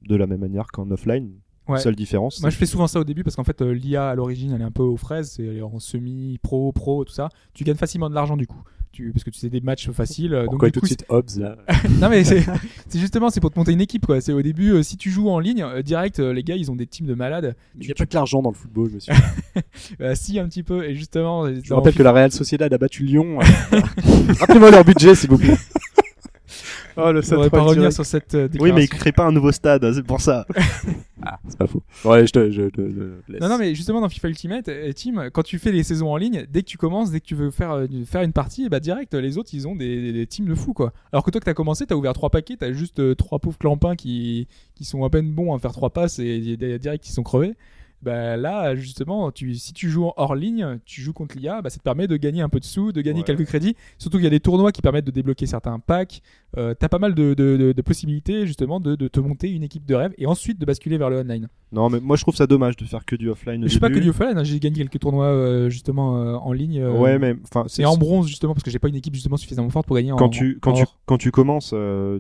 [0.03, 1.33] de la même manière qu'en offline.
[1.69, 1.81] Ouais.
[1.81, 2.41] Seule différence.
[2.41, 4.61] Moi, je fais souvent ça au début parce qu'en fait, euh, l'IA à l'origine, elle
[4.61, 7.29] est un peu aux fraises, c'est elle est en semi, pro, pro, tout ça.
[7.55, 8.63] Tu gagnes facilement de l'argent du coup.
[8.97, 10.33] Tu, parce que tu sais des matchs faciles.
[10.33, 11.57] euh, donc, Pourquoi du tout coup, de suite Hobbs là
[12.01, 12.43] non mais c'est
[12.95, 14.23] justement c'est pour te monter une équipe quoi.
[14.23, 16.71] C'est au début euh, si tu joues en ligne euh, direct euh, les gars ils
[16.71, 17.55] ont des teams de malades.
[17.79, 19.13] Il n'y a pas que l'argent dans le football, monsieur.
[20.01, 21.47] Euh, si un petit peu et justement.
[21.63, 23.39] Je rappelle que la Real Sociedad a battu Lyon.
[24.41, 25.57] Rappelez-moi leur budget, s'il vous plaît.
[26.97, 29.33] Oh, le on devrait pas revenir sur cette euh, Oui, mais il crée pas un
[29.33, 30.47] nouveau stade, hein, c'est pour ça.
[31.29, 31.83] Ah, c'est pas faux.
[32.05, 33.41] Ouais, je te, je te- je laisse.
[33.41, 36.17] Non, non, mais justement dans FIFA Ultimate, euh, Team, quand tu fais les saisons en
[36.19, 38.79] ligne, dès que tu commences, dès que tu veux faire, euh, faire une partie, bah
[38.79, 40.93] direct, les autres ils ont des, des- des teams de fous quoi.
[41.13, 43.59] Alors que toi que t'as commencé, t'as ouvert trois paquets, t'as juste euh, trois pauvres
[43.59, 44.47] clampins qui,
[44.77, 47.55] qui sont à peine bons à faire trois passes et, direct qui sont crevés.
[48.07, 51.79] Bah là, justement, tu, si tu joues hors ligne, tu joues contre l'IA, bah ça
[51.79, 53.25] te permet de gagner un peu de sous, de gagner Ouais.
[53.27, 53.75] quelques crédits.
[53.99, 56.23] Surtout qu'il y a des tournois qui permettent de débloquer certains packs.
[56.57, 59.85] Euh, t'as pas mal de, de- de- de possibilités justement de, te monter une équipe
[59.85, 61.49] de rêve et ensuite de basculer vers le online.
[61.73, 63.65] Non, mais moi je trouve ça dommage de faire que du offline.
[63.65, 64.05] au Je sais pas que début.
[64.05, 66.85] du offline, hein, j'ai gagné quelques tournois euh, justement euh, en ligne.
[66.87, 69.37] Ouais, mais enfin, c'est et en bronze justement parce que j'ai pas une équipe justement
[69.37, 71.75] suffisamment forte pour gagner en quand tu quand en tu quand tu commences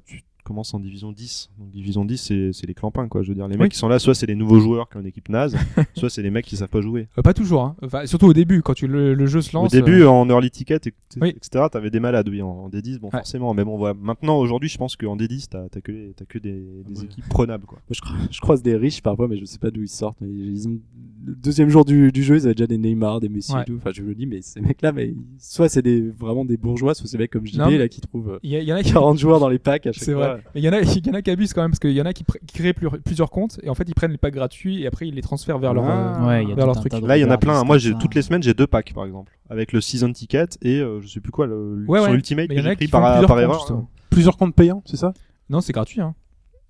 [0.04, 3.34] tu commences en division 10 donc division 10 c'est c'est les clampins quoi je veux
[3.34, 3.62] dire les Oui.
[3.62, 5.56] mecs qui sont là soit c'est les nouveaux joueurs qui ont une équipe naze
[5.94, 7.76] soit c'est les mecs qui savent pas jouer Euh, pas toujours, hein.
[7.82, 9.72] enfin, surtout au début quand tu, le, le jeu se au lance.
[9.72, 11.30] début euh, en early ticket et- Oui.
[11.30, 13.18] etc t'avais des malades oui en, en D10 bon Ouais.
[13.18, 16.62] forcément mais bon voilà maintenant aujourd'hui je pense qu'en D10 t'as que t'as que des,
[16.86, 17.04] des Ouais.
[17.04, 17.96] équipes prenables quoi Moi,
[18.28, 20.18] je, je croise des riches parfois, mais je sais pas d'où ils sortent.
[20.20, 20.78] Mais ils ont...
[21.26, 23.62] Le deuxième jour du, du jeu, ils avaient déjà des Neymar, des Messi Ouais.
[23.62, 23.74] et tout.
[23.76, 27.06] Enfin, je me dis, mais ces mecs-là, mais soit c'est des, vraiment des bourgeois, soit
[27.08, 28.72] c'est des mecs comme Non, mais- là qui trouvent euh, Il y, a- il y
[28.72, 28.92] en a qui.
[28.92, 30.34] 40 joueurs dans les packs à chaque C'est fois.
[30.34, 30.35] vrai.
[30.54, 31.92] Mais il y en a, il y en a qui abusent quand même parce qu'il
[31.92, 34.10] y en a qui, pr- qui créent plus- plusieurs comptes et en fait ils prennent
[34.12, 35.84] les packs gratuits et après ils les transfèrent vers leur.
[35.86, 36.22] Ah.
[36.22, 36.92] euh, Ouais, il y a vers tout leur truc.
[37.06, 37.98] là il y en a plein moi j'ai ça.
[38.00, 41.08] toutes les semaines j'ai deux packs par exemple avec le season ticket et euh, je
[41.08, 42.14] sais plus quoi le Ouais, sur ouais.
[42.16, 43.70] Ultimate Mais que il y en a j'ai qui pris font par, plusieurs par comptes,
[43.70, 43.84] erreur.
[44.10, 45.12] Plusieurs comptes payants, c'est ça?
[45.50, 46.00] Non, c'est gratuit.
[46.00, 46.14] Hein.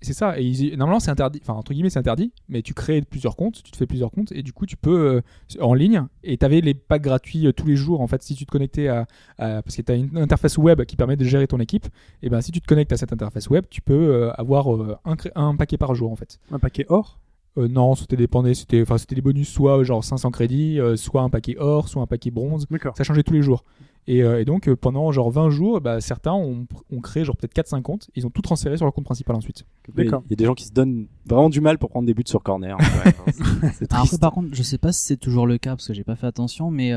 [0.01, 0.39] C'est ça.
[0.39, 1.39] Et normalement, c'est interdit.
[1.41, 2.31] Enfin, entre guillemets, c'est interdit.
[2.49, 5.21] Mais tu crées plusieurs comptes, tu te fais plusieurs comptes, et du coup, tu peux
[5.57, 6.03] euh, en ligne.
[6.23, 8.01] Et t'avais les packs gratuits euh, tous les jours.
[8.01, 9.05] En fait, si tu te connectais à,
[9.37, 11.87] parce que t'as une interface web qui permet de gérer ton équipe.
[12.21, 14.67] Et ben, si tu te connectes à cette interface web, tu peux euh, avoir
[15.05, 16.39] un, un paquet par jour en fait.
[16.51, 17.19] Un paquet or
[17.57, 18.53] Euh, non, c'était dépendait.
[18.53, 21.87] C'était, enfin, c'était des bonus, soit euh, genre 500 crédits, euh, soit un paquet or,
[21.89, 22.65] soit un paquet bronze.
[22.95, 23.63] Ça changeait tous les jours.
[24.09, 27.35] Et, euh, et donc, euh, pendant genre 20 jours, bah, certains ont, ont créé genre
[27.35, 28.09] peut-être 4-5 comptes.
[28.15, 29.65] Ils ont tout transféré sur leur compte principal ensuite.
[29.93, 30.21] D'accord.
[30.27, 32.23] Il y a des gens qui se donnent vraiment du mal pour prendre des buts
[32.25, 32.77] sur corner.
[32.77, 33.13] Ouais,
[33.73, 36.05] c'est- après, par contre, je sais pas si c'est toujours le cas parce que j'ai
[36.05, 36.93] pas fait attention, mais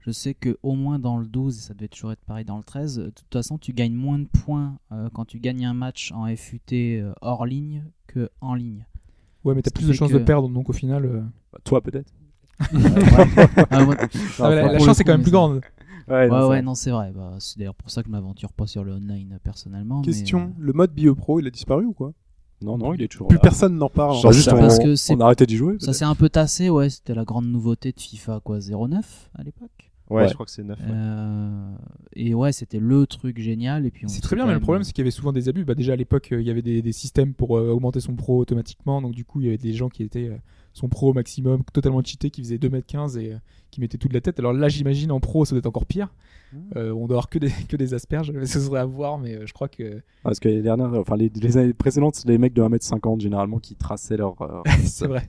[0.00, 2.56] Je sais que au moins dans le 12, et ça devait toujours être pareil dans
[2.56, 5.74] le 13, de toute façon, tu gagnes moins de points euh, quand tu gagnes un
[5.74, 8.86] match en FUT euh, hors ligne que en ligne.
[9.48, 11.04] Ouais, mais t'as plus de chances que- de perdre, donc au final.
[11.06, 11.22] euh,
[11.52, 12.12] Bah, toi peut-être.
[12.60, 13.96] Ah, ouais.
[14.40, 15.60] ah, la, chance est quand même plus grande.
[16.08, 17.12] Ouais, Ouais, non, ouais, ça- non, c'est vrai.
[17.14, 20.00] Bah, c'est d'ailleurs pour ça que je m'aventure pas sur le online euh, personnellement.
[20.00, 22.12] mais, Question, euh, le mode BioPro, il a disparu ou quoi?
[22.62, 23.42] Non, non, il est toujours Plus là.
[23.42, 24.16] personne n'en parle.
[24.20, 25.76] Genre juste on, parce que c'est- on a arrêté d'y jouer.
[25.80, 26.90] Ça s'est un peu tassé, ouais.
[26.90, 29.87] C'était la grande nouveauté de FIFA, quoi, 09 à l'époque.
[30.10, 30.28] Ouais, Ouais.
[30.28, 30.78] je crois que c'est 9.
[30.88, 31.72] Euh,
[32.14, 33.84] et ouais, c'était le truc génial.
[33.86, 35.48] Et puis on C'est très bien, mais le problème, c'est qu'il y avait souvent des
[35.48, 35.64] abus.
[35.64, 38.14] Bah, déjà à l'époque, euh, il y avait des, des systèmes pour euh, augmenter son
[38.14, 39.02] pro automatiquement.
[39.02, 40.36] Donc, du coup, il y avait des gens qui étaient euh,
[40.72, 43.36] son pro au maximum, totalement cheaté, qui faisaient 2m15 et euh,
[43.70, 44.38] qui mettaient tout de la tête.
[44.38, 46.12] Alors là, j'imagine en pro, ça doit être encore pire.
[46.76, 48.32] Euh, on doit avoir que des, que des asperges.
[48.46, 50.00] Ce serait à voir, mais euh, je crois que.
[50.22, 53.58] Parce que les dernières, enfin les, les années précédentes, c'est les mecs de 1m50 généralement
[53.58, 54.40] qui traçaient leur.
[54.40, 55.28] euh, c'est vrai.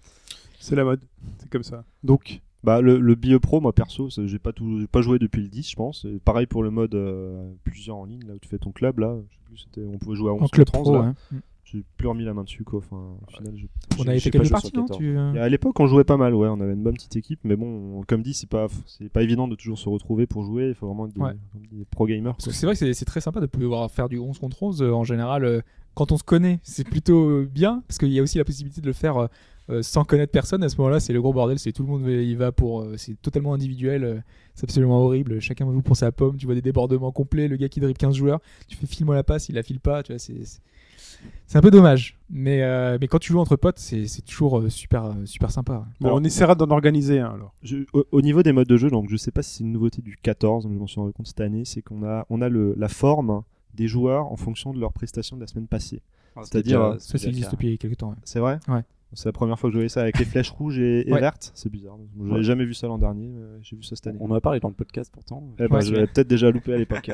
[0.61, 1.01] C'est la mode.
[1.39, 1.83] C'est comme ça.
[2.03, 5.69] Donc, Bah, le, le BioPro, moi perso, j'ai pas, tout, pas joué depuis le 10,
[5.71, 6.05] je pense.
[6.05, 8.99] Et pareil pour le mode euh, plusieurs en ligne, là où tu fais ton club,
[8.99, 9.15] là.
[9.29, 11.13] Je sais plus, c'était, on pouvait jouer à 11 En club contre 11, pro, là.
[11.31, 11.39] ouais.
[11.63, 12.79] J'ai plus remis la main dessus, quoi.
[12.79, 14.97] Enfin, au final, j'ai- On fait pas quelques joué parties, non 14.
[14.97, 16.47] tu, euh, à l'époque, on jouait pas mal, ouais.
[16.47, 19.47] On avait une bonne petite équipe, mais bon, comme dit, c'est pas, c'est pas évident
[19.47, 20.69] de toujours se retrouver pour jouer.
[20.69, 21.33] Il faut vraiment être des, Ouais.
[21.71, 22.33] des pro gamers.
[22.33, 22.51] Parce quoi.
[22.53, 24.81] que c'est vrai que c'est- très sympa de pouvoir faire du 11 contre 11.
[24.81, 25.61] euh, en général, euh,
[25.93, 27.83] quand on se connaît, c'est plutôt bien.
[27.87, 29.29] Parce qu'il y a aussi la possibilité de le faire
[29.69, 30.63] euh, sans connaître personne.
[30.63, 31.59] À ce moment-là, c'est le gros bordel.
[31.59, 32.81] C'est tout le monde y va pour.
[32.81, 34.03] euh, c'est totalement individuel.
[34.03, 34.17] euh,
[34.55, 35.39] c'est absolument horrible.
[35.39, 36.37] Chacun joue pour sa pomme.
[36.37, 37.47] Tu vois des débordements complets.
[37.47, 38.39] Le gars qui dribble 15 joueurs.
[38.67, 40.03] Tu fais file-moi la passe, il la file pas.
[40.03, 41.57] Tu vois, c'est.
[41.57, 45.13] un peu dommage, mais, euh, mais quand tu joues entre potes, c'est c'est toujours super,
[45.25, 45.85] super sympa.
[45.99, 47.53] bon, Alors- on essaiera d'en organiser alors.
[47.63, 49.71] Je- au, au niveau des modes de jeu, donc je sais pas si c'est une
[49.71, 52.41] nouveauté du 14, mais je m'en suis rendu compte cette année, c'est qu'on a, on
[52.41, 53.43] a le, la forme
[53.75, 56.01] des joueurs en fonction de leur prestation de la semaine passée.
[56.43, 58.09] C'est-à-dire, déjà- Ça, ça existe depuis quelques temps.
[58.11, 58.15] ouais.
[58.23, 58.59] C'est vrai?
[58.69, 58.81] Ouais.
[59.13, 61.19] C'est la première fois que je voyais ça avec les flèches rouges et, et Ouais.
[61.19, 61.51] vertes.
[61.55, 61.97] C'est bizarre.
[62.15, 62.43] Je n'avais Ouais.
[62.43, 63.31] jamais vu ça l'an dernier.
[63.61, 64.17] J'ai vu ça cette année.
[64.21, 65.43] On en a parlé dans le podcast pourtant.
[65.59, 67.09] Eh ben, je l'avais peut-être déjà loupé à l'époque.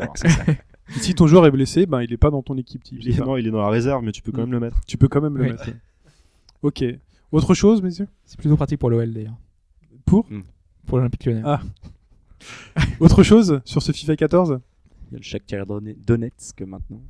[0.90, 2.84] si ton joueur est blessé, ben il est pas dans ton équipe.
[2.84, 2.98] type.
[3.02, 4.46] il est, non, il est dans la réserve, mais tu peux quand Mm.
[4.46, 4.82] même le mettre.
[4.86, 5.70] Tu peux quand même le mettre.
[6.62, 6.84] Ok.
[7.32, 8.08] Autre chose, messieurs?
[8.26, 9.38] C'est plutôt pratique pour l'OL d'ailleurs.
[10.06, 10.28] Pour?
[10.86, 11.42] Pour l'Olympique lyonnais.
[11.44, 11.62] Ah.
[13.00, 14.60] Autre chose sur ce FIFA 14
[15.08, 17.02] Il y a le Shakhtar Don- Donetsk maintenant.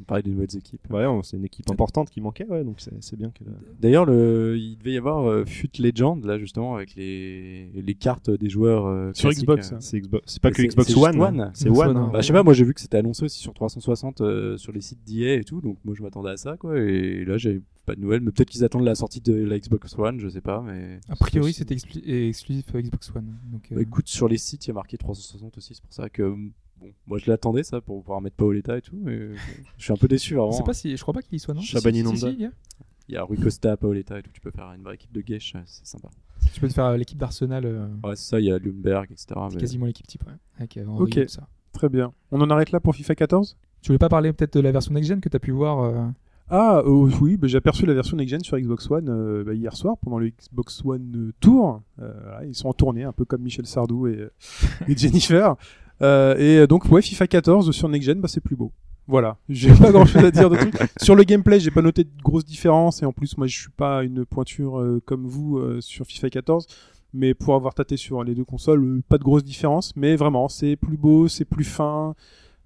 [0.00, 0.80] On parlait des nouvelles équipes.
[0.90, 3.44] Ouais, c'est une équipe importante qui manquait, ouais, donc c'est bien que.
[3.80, 4.56] D'ailleurs, le...
[4.58, 8.86] il devait y avoir euh, FUT Legend là justement avec les, les cartes des joueurs
[8.86, 9.74] euh, Sur classiques, Xbox, euh.
[9.76, 9.80] hein.
[9.80, 11.50] C'est Xbox- c'est pas que Xbox One, One.
[11.54, 11.78] c'est One.
[11.78, 12.00] One, hein.
[12.06, 12.10] hein.
[12.12, 14.72] Bah, je sais pas, moi j'ai vu que c'était annoncé aussi sur 360 euh, sur
[14.72, 16.78] les sites d'EA et tout, donc moi je m'attendais à ça quoi.
[16.78, 19.98] Et là j'ai pas de nouvelles, mais peut-être qu'ils attendent la sortie de la Xbox
[19.98, 21.00] One, je sais pas, mais.
[21.08, 23.36] A priori, c'était exclusif euh, Xbox One.
[23.50, 25.92] Donc, euh, Bah, écoute, sur les sites il y a marqué 360 aussi, c'est pour
[25.92, 26.32] ça que
[26.82, 29.34] bon, moi je l'attendais ça pour pouvoir mettre Paoletta et tout, mais euh,
[29.78, 30.52] je suis un peu déçu je vraiment.
[30.52, 31.60] sais pas si, je crois pas qu'il y soit non?
[31.60, 32.18] Shabani Si, si, Nanda.
[32.30, 32.50] si, il y a.
[33.08, 35.22] Il y a Rui Costa, Paoletta et tout, tu peux faire une vraie équipe de
[35.26, 36.08] Gesh, c'est sympa.
[36.52, 39.10] Tu peux te faire euh, l'équipe d'Arsenal, euh, Ouais, c'est ça, il y a Lumberg,
[39.10, 39.26] etc.
[39.48, 40.24] c'est mais- quasiment l'équipe type.
[40.26, 41.16] Ouais, avec, euh, Henry Ok.
[41.16, 41.48] et tout ça.
[41.72, 42.12] Très bien.
[42.30, 44.92] On en arrête là pour FIFA 14 Tu voulais pas parler peut-être de la version
[44.94, 46.06] next-gen que tu as pu voir euh,
[46.48, 49.74] Ah euh, oui, bah, j'ai aperçu la version next-gen sur Xbox One euh, bah, hier
[49.76, 51.82] soir pendant le Xbox One euh, Tour.
[52.00, 54.30] Euh, voilà, ils sont en tournée, un peu comme Michel Sardou et, euh,
[54.86, 55.56] et Jennifer.
[56.02, 58.72] Euh, et donc ouais, FIFA 14 sur next-gen, bah, c'est plus beau.
[59.08, 60.56] Voilà, j'ai pas grand chose à dire de.
[61.00, 63.70] Sur le gameplay, j'ai pas noté de grosses différences et en plus moi je suis
[63.70, 66.66] pas une pointure euh, comme vous euh, sur FIFA 14,
[67.12, 70.48] mais pour avoir tâté sur les deux consoles, euh, pas de grosses différences, mais vraiment
[70.48, 72.14] c'est plus beau, c'est plus fin.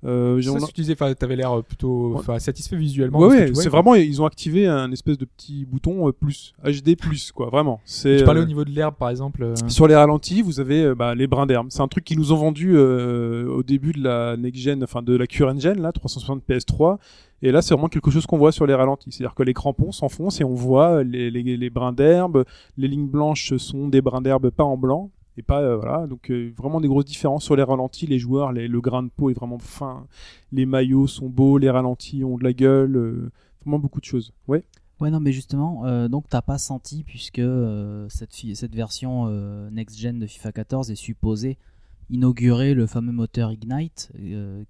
[0.05, 3.19] Euh, j'ai- Ça, a- tu disais, t'avais l'air euh, plutôt satisfait visuellement.
[3.19, 7.33] Ouais, c'est vraiment, ils ont activé un espèce de petit bouton euh, plus, HD plus,
[7.33, 7.81] quoi, vraiment.
[7.85, 9.43] C'est, Tu parlais euh, au niveau de l'herbe, par exemple.
[9.43, 11.69] euh, Sur les ralentis, vous avez euh, bah, les brins d'herbe.
[11.71, 15.03] C'est un truc qu'ils nous ont vendu euh, au début de la next gen, enfin
[15.03, 16.99] de la current gen, là, 360 PS3.
[17.43, 19.13] Et là, c'est vraiment quelque chose qu'on voit sur les ralentis.
[19.13, 22.45] C'est-à-dire que les crampons s'enfoncent et on voit les, les, les brins d'herbe.
[22.79, 25.11] Les lignes blanches sont des brins d'herbe pas en blanc.
[25.39, 26.07] Et pas, euh, voilà.
[26.07, 28.07] Donc, euh, vraiment des grosses différences sur les ralentis.
[28.07, 30.07] Les joueurs, les- le grain de peau est vraiment fin.
[30.53, 31.59] Les maillots sont beaux.
[31.59, 32.97] Les ralentis ont de la gueule.
[32.97, 33.31] euh,
[33.63, 34.33] vraiment beaucoup de choses.
[34.49, 34.65] Ouais.
[35.01, 37.43] Ouais, non, mais justement, donc t'as pas senti, puisque
[38.09, 41.59] cette, version euh, next-gen de FIFA 14 est supposée
[42.09, 44.11] inaugurer le fameux moteur Ignite,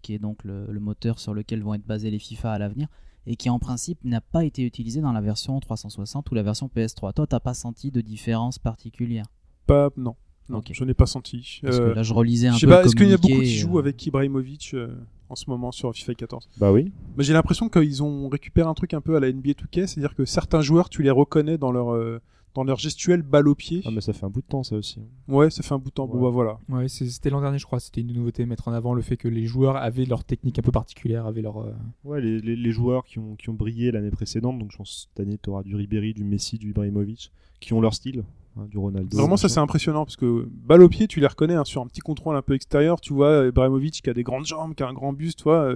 [0.02, 2.88] qui est donc le, le moteur sur lequel vont être basés les FIFA à l'avenir,
[3.26, 6.68] et qui en principe n'a pas été utilisé dans la version 360 ou la version
[6.74, 7.12] PS3.
[7.12, 9.26] Toi, t'as pas senti de différence particulière?
[9.66, 10.16] Pas, non.
[10.48, 11.60] Non, je n'ai pas senti.
[11.62, 13.16] Parce Euh, que là, je relisais un Je sais peu pas, est-ce qu'il y a
[13.16, 14.88] beaucoup qui jouent euh, avec Ibrahimovic euh,
[15.28, 16.92] en ce moment sur FIFA 14 Bah oui.
[17.16, 20.14] Mais J'ai l'impression qu'ils ont récupéré un truc un peu à la NBA 2K, c'est-à-dire
[20.14, 22.20] que certains joueurs, tu les reconnais dans leur, euh,
[22.54, 23.82] dans leur gestuelle balle au pied.
[23.84, 25.00] Ah, mais ça fait un bout de temps, ça aussi.
[25.28, 26.06] Ouais, ça fait un bout de temps.
[26.06, 26.58] Bon, bah voilà.
[26.70, 27.80] Ouais, c'est- c'était l'an dernier, je crois.
[27.80, 30.62] C'était une nouveauté, mettre en avant le fait que les joueurs avaient leur technique un
[30.62, 31.58] peu particulière, avaient leur.
[31.58, 31.72] euh,
[32.04, 35.08] Ouais, les, les, les joueurs qui ont, qui ont brillé l'année précédente, donc je pense
[35.10, 38.22] cette année, tu auras du Ribéry, du Messi, du Ibrahimovic, qui ont leur style.
[38.56, 39.16] Hein, du Ronaldo.
[39.16, 41.86] Vraiment, ça c'est impressionnant parce que balle au pied, tu les reconnais hein, sur un
[41.86, 43.00] petit contrôle un peu extérieur.
[43.00, 45.72] Tu vois Ibrahimovic qui a des grandes jambes, qui a un grand buste, toi,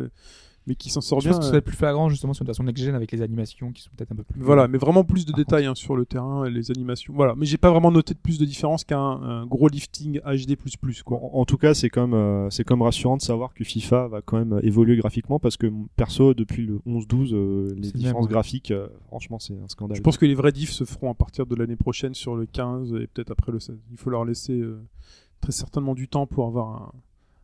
[0.67, 1.33] mais qui s'en sort Je bien.
[1.33, 1.53] pense que ça euh.
[1.53, 4.13] va être plus flagrant justement sur une version next-gen avec les animations qui sont peut-être
[4.13, 4.41] un peu plus.
[4.41, 7.13] Voilà, mais vraiment plus de détails hein, sur le terrain, et les animations.
[7.15, 10.57] Voilà, mais j'ai pas vraiment noté de plus de différence qu'un un gros lifting HD++.
[11.05, 11.19] Quoi.
[11.19, 14.21] En en tout cas, c'est comme euh, c'est comme rassurant de savoir que FIFA va
[14.23, 18.23] quand même évoluer graphiquement parce que m- perso depuis le 11-12 euh, les différences même,
[18.25, 18.29] ouais.
[18.29, 19.97] graphiques euh, franchement c'est un scandale.
[19.97, 22.47] Je pense que les vrais diffs se feront à partir de l'année prochaine sur le
[22.47, 23.77] 15 et peut-être après le 16.
[23.91, 24.81] Il faut leur laisser euh,
[25.41, 26.93] très certainement du temps pour avoir un,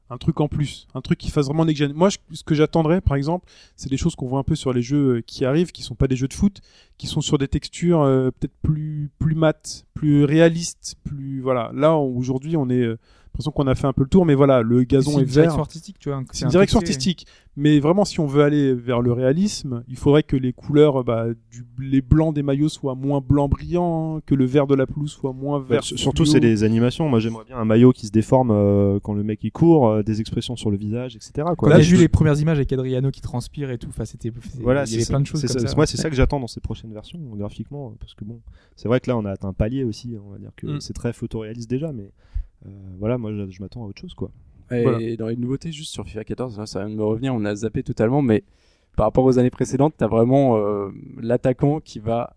[0.08, 1.92] un truc en plus, un truc qui fasse vraiment next gen.
[1.92, 4.82] Moi, ce que j'attendrais, par exemple, c'est des choses qu'on voit un peu sur les
[4.82, 6.60] jeux euh, qui arrivent, qui sont pas des jeux de foot,
[6.96, 11.70] qui sont sur des textures euh, peut-être plus plus mates, plus réalistes, plus voilà.
[11.74, 12.98] Là, aujourd'hui, on est euh,
[13.36, 15.26] l'impression qu'on a fait un peu le tour, mais voilà, le gazon C'est est une
[15.28, 15.60] direction vert.
[15.60, 16.22] artistique, tu vois.
[16.32, 17.26] C'est une direction artistique,
[17.56, 21.26] mais vraiment, si on veut aller vers le réalisme, il faudrait que les couleurs, bah,
[21.50, 25.10] du, les blancs des maillots soient moins blanc brillant, que le vert de la pelouse
[25.12, 25.84] soit moins Bah, vert.
[25.84, 27.08] surtout c'est les animations.
[27.08, 30.02] Moi j'aimerais bien un maillot qui se déforme euh, quand le mec il court, euh,
[30.02, 31.48] des expressions sur le visage, etc.
[31.56, 31.68] Quoi.
[31.68, 34.62] Là, vu je- les premières images avec Adriano qui transpire et tout, enfin c'était, c'est-
[34.62, 35.12] Voilà, il y c'est avait ça.
[35.12, 35.68] plein de choses C'est comme ça.
[35.68, 35.76] ça.
[35.76, 38.40] Moi, c'est ça que j'attends dans ces prochaines versions graphiquement, parce que bon,
[38.76, 40.14] c'est vrai que là, on a atteint un palier aussi.
[40.26, 40.80] On va dire que Mm.
[40.80, 42.10] c'est très photoréaliste déjà, mais
[42.98, 44.30] voilà, moi, je, je m'attends à autre chose, quoi.
[44.70, 45.16] Et Voilà.
[45.16, 47.54] dans les nouveautés, juste sur FIFA 14, là, ça vient de me revenir, on a
[47.54, 48.42] zappé totalement, mais
[48.96, 50.88] par rapport aux années précédentes, t'as vraiment euh,
[51.20, 52.34] l'attaquant qui va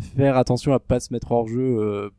[0.00, 2.10] faire attention à pas se mettre hors jeu euh,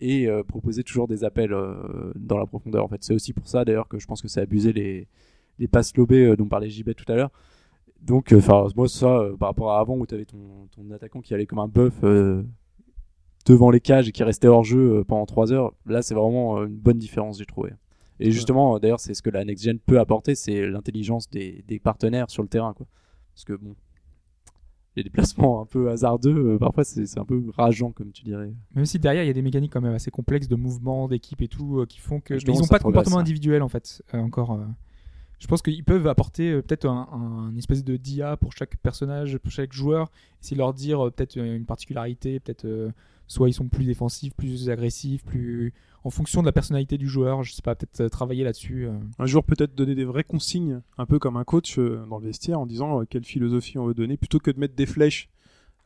[0.00, 2.84] et euh, proposer toujours des appels euh, dans la profondeur.
[2.84, 5.08] En fait, c'est aussi pour ça d'ailleurs que je pense que c'est abusé les
[5.58, 7.30] les passes lobées euh, dont parlait JB tout à l'heure.
[8.02, 11.32] Donc, enfin, moi ça, euh, par rapport à avant où t'avais ton ton attaquant qui
[11.34, 12.42] allait comme un bœuf euh,
[13.46, 16.58] devant les cages et qui restait hors jeu euh, pendant 3 heures, là c'est vraiment
[16.58, 17.72] euh, une bonne différence j'ai trouvé.
[18.18, 21.64] Et justement, euh, d'ailleurs, c'est ce que la next gen peut apporter, c'est l'intelligence des,
[21.68, 22.86] des partenaires sur le terrain, quoi.
[23.34, 23.74] Parce que bon,
[24.96, 28.52] les déplacements un peu hasardeux, euh, parfois c'est un peu rageant, comme tu dirais.
[28.74, 31.42] Même si derrière il y a des mécaniques quand même assez complexes de mouvement, d'équipe
[31.42, 32.34] et tout, euh, qui font que.
[32.34, 34.58] Ils n'ont pas de comportement individuel en fait, euh, encore.
[35.38, 39.52] Je pense qu'ils peuvent apporter peut-être un, un espèce de dia pour chaque personnage, pour
[39.52, 40.10] chaque joueur,
[40.42, 42.90] essayer de leur dire peut-être une particularité, peut-être
[43.26, 45.72] soit ils sont plus défensifs, plus agressifs, plus
[46.04, 48.86] en fonction de la personnalité du joueur, je sais pas, peut-être euh, travailler là-dessus.
[48.86, 48.92] euh.
[49.18, 52.26] Un jour peut-être donner des vraies consignes, un peu comme un coach euh, dans le
[52.26, 55.28] vestiaire, en disant euh, quelle philosophie on veut donner, plutôt que de mettre des flèches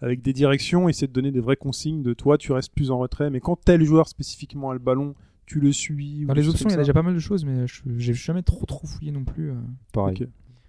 [0.03, 2.99] avec des directions, essayer de donner des vraies consignes de toi, tu restes plus en
[2.99, 5.15] retrait, mais quand tel joueur spécifiquement a le ballon,
[5.47, 6.25] tu le suis.
[6.27, 8.43] Dans les options, il y a déjà pas mal de choses, mais je- j'ai jamais
[8.43, 9.51] trop trop fouillé non plus.
[9.51, 9.55] euh.
[9.93, 10.17] Pareil.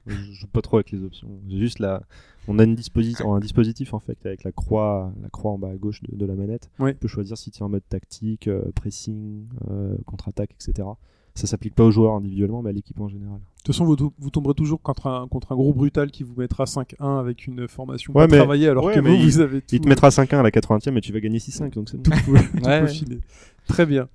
[0.08, 1.28] Je joue pas trop avec les options.
[1.48, 2.02] J'ai juste la,
[2.48, 5.76] on a une un dispositif en fait avec la croix, la croix en bas à
[5.76, 6.70] gauche de, de la manette.
[6.80, 6.94] Ouais.
[6.94, 10.88] Tu peux choisir si tu es en mode tactique, euh, pressing, euh, contre-attaque, etc.
[11.34, 13.38] Ça s'applique pas aux joueurs individuellement, mais à l'équipe en général.
[13.38, 16.34] De toute façon, vous, vous tomberez toujours contre un, contre un gros brutal qui vous
[16.36, 19.26] mettra 5-1 avec une formation Ouais, pas mais- travaillée, alors ouais, que mais vous, il-
[19.26, 19.76] vous avez tout.
[19.76, 22.04] Il te mettra 5-1 à la 80e et tu vas gagner 6-5, donc c'est bon.
[22.04, 22.80] tout, tout Ouais, ouais.
[22.82, 23.20] peaufiné.
[23.68, 24.10] Très bien.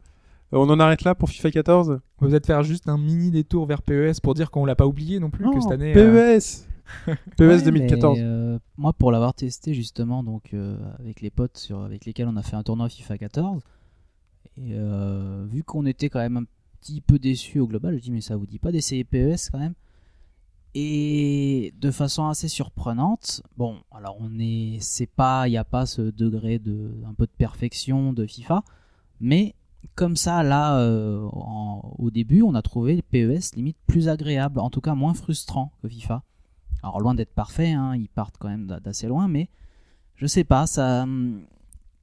[0.53, 3.31] Euh, on en arrête là pour FIFA 14 On va peut-être faire juste un mini
[3.31, 5.93] détour vers PES pour dire qu'on l'a pas oublié non plus que cette année.
[5.93, 6.67] PES euh, PES
[7.41, 8.19] Ouais, 2014.
[8.19, 12.29] mais, euh, moi, pour l'avoir testé justement, donc euh, avec les potes sur, avec lesquels
[12.29, 13.63] on a fait un tournoi FIFA 14,
[14.59, 16.45] et euh, vu qu'on était quand même un
[16.81, 19.59] petit peu déçus au global, je dis mais ça vous dit pas d'essayer PES quand
[19.59, 19.75] même?
[20.75, 25.87] Et de façon assez surprenante, bon, alors on est, c'est pas, il n'y a pas
[25.87, 28.63] ce degré de un peu de perfection de FIFA,
[29.21, 29.55] mais
[29.95, 34.71] comme ça là, euh, en- au début, on a trouvé PES limite plus agréable, en
[34.71, 36.23] tout cas moins frustrant que FIFA.
[36.83, 39.49] Alors loin d'être parfait, hein, ils partent quand même d'a- d'assez loin, mais
[40.17, 41.43] je sais pas, ça, hum,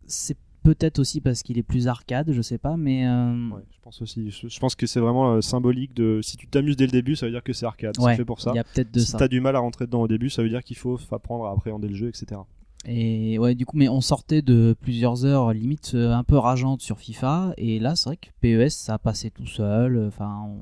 [0.07, 3.79] c'est peut-être aussi parce qu'il est plus arcade, je sais pas, mais euh, Ouais, je
[3.81, 4.29] pense aussi.
[4.31, 6.21] Je, je pense que c'est vraiment euh, symbolique de.
[6.23, 7.97] Si tu t'amuses dès le début, ça veut dire que c'est arcade.
[7.99, 8.51] ouais, c'est fait pour ça.
[8.53, 9.17] il y a peut-être de Si ça.
[9.17, 11.51] t'as du mal à rentrer dedans au début, ça veut dire qu'il faut apprendre à
[11.51, 12.39] appréhender le jeu, etc.
[12.85, 16.81] Et ouais, du coup, mais on sortait de plusieurs heures limite euh, un peu rageantes
[16.81, 20.05] sur FIFA, et là, c'est vrai que PES, ça a passé tout seul.
[20.07, 20.57] Enfin, on,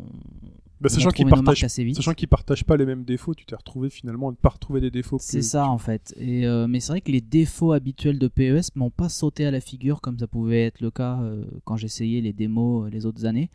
[0.79, 1.95] Bah, sachant qu'ils partagent, marques assez vite.
[1.95, 4.81] sachant qu'ils partagent pas les mêmes défauts, tu t'es retrouvé finalement à ne pas retrouver
[4.81, 5.17] des défauts.
[5.19, 6.13] C'est ça en fait.
[6.17, 9.51] Et, euh, mais c'est vrai que les défauts habituels de PES m'ont pas sauté à
[9.51, 13.25] la figure comme ça pouvait être le cas euh, quand j'essayais les démos les autres
[13.25, 13.49] années.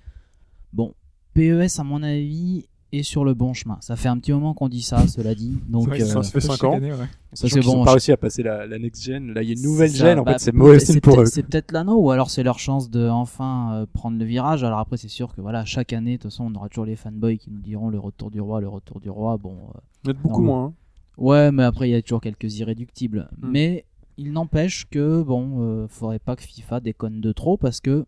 [0.72, 0.92] Bon,
[1.34, 3.78] PES à mon avis est sur le bon chemin.
[3.80, 5.58] Ça fait un petit moment qu'on dit ça, cela dit.
[5.68, 6.72] Donc vrai que ça euh, se fait chaque 5 ans.
[6.74, 7.06] année, ouais.
[7.32, 7.84] ça c'est bon.
[7.84, 9.32] pas réussi à passer la, la next gen.
[9.34, 10.18] Là, il y a une nouvelle ça, gen.
[10.20, 11.16] En bah, fait, c'est mauvais signe pour eux.
[11.18, 14.62] peut-être- C'est peut-être l'anneau ou alors c'est leur chance de enfin euh, prendre le virage.
[14.64, 16.96] Alors après c'est sûr que voilà chaque année de toute façon on aura toujours les
[16.96, 19.36] fanboys qui nous diront le retour du roi, le retour du roi.
[19.36, 20.64] Bon, euh, Il y en a beaucoup Non, moins.
[20.66, 20.72] hein.
[21.18, 23.28] Ouais, mais après, il y a toujours quelques irréductibles.
[23.40, 23.48] Mm.
[23.50, 23.84] Mais
[24.18, 28.04] il n'empêche que, bon, euh, faudrait pas que FIFA déconne de trop parce que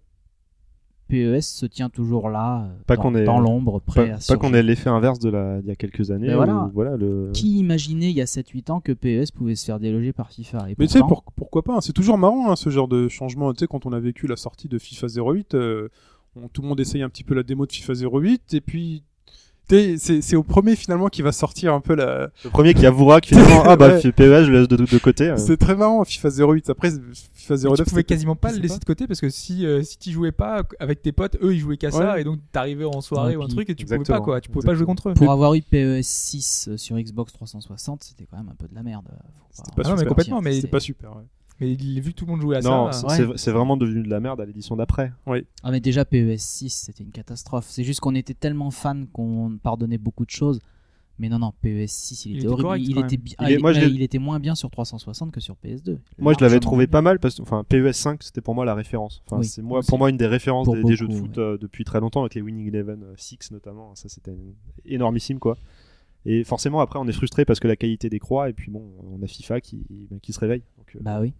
[1.08, 4.36] PES se tient toujours là, euh, Pas dans, ait- dans l'ombre, prêt Pas, à pas
[4.36, 6.28] qu'on ait l'effet inverse de la, il y a quelques années.
[6.28, 6.54] Mais voilà.
[6.66, 7.30] où, voilà le...
[7.32, 10.70] Qui imaginait il y a 7-8 ans que PES pouvait se faire déloger par FIFA
[10.70, 11.80] Et Mais tu sais, pour- pourquoi pas hein.
[11.80, 13.52] C'est toujours marrant hein, ce genre de changement.
[13.52, 15.88] Tu sais, quand on a vécu la sortie de FIFA 08, euh,
[16.36, 19.02] on- tout le monde essaye un petit peu la démo de FIFA 08, et puis
[19.68, 22.30] c'est c'est au premier finalement qui va sortir un peu la.
[22.44, 24.12] Le premier qui avouera que finalement, ah bah Ouais.
[24.12, 25.28] PES, je le laisse de, de côté.
[25.28, 25.36] euh.
[25.36, 26.70] C'est très marrant FIFA 08.
[26.70, 29.66] Après FIFA 09, tu pouvais c'était- quasiment pas le laisser de côté parce que si
[29.66, 32.20] euh, si tu jouais pas avec tes potes, eux ils jouaient qu'à ça Ouais.
[32.20, 34.48] et donc t'arrivais en soirée Ouais, ou un truc et tu pouvais pas quoi, tu
[34.50, 35.14] pouvais pas jouer contre eux.
[35.14, 38.82] pour avoir eu PES 6 sur Xbox 360, c'était quand même un peu de la
[38.82, 39.06] merde.
[39.50, 41.16] C'était pas Ah non, mais complètement, mais- C'est pas super.
[41.16, 41.22] ouais.
[41.60, 43.32] Mais il- vu que tout le monde jouait à non, ça, c'est- ouais.
[43.36, 45.12] c'est vraiment devenu de la merde à l'édition d'après.
[45.62, 47.66] Ah mais déjà PES 6 c'était une catastrophe.
[47.68, 50.60] C'est juste qu'on était tellement fan qu'on pardonnait beaucoup de choses.
[51.20, 52.62] Mais non non PES 6 il, Il était, était horrible.
[52.62, 55.98] correct, il, était bi- ah, il- moi, il moins bien sur 360 que sur PS2.
[56.18, 58.76] Moi, je l'avais trouvé pas mal parce que, enfin, PES 5, c'était pour moi la
[58.76, 59.20] référence.
[59.26, 61.58] Enfin, Oui, c'est moi, pour moi une des références des, des jeux de foot euh,
[61.58, 63.96] depuis très longtemps avec les Winning Eleven euh, 6 notamment.
[63.96, 64.36] Ça, c'était
[64.84, 65.56] énormissime quoi.
[66.24, 69.20] Et forcément, après, on est frustré parce que la qualité décroît et puis bon, on
[69.22, 69.86] a FIFA qui,
[70.22, 70.62] qui se réveille.
[70.76, 71.32] Donc, euh, Bah oui.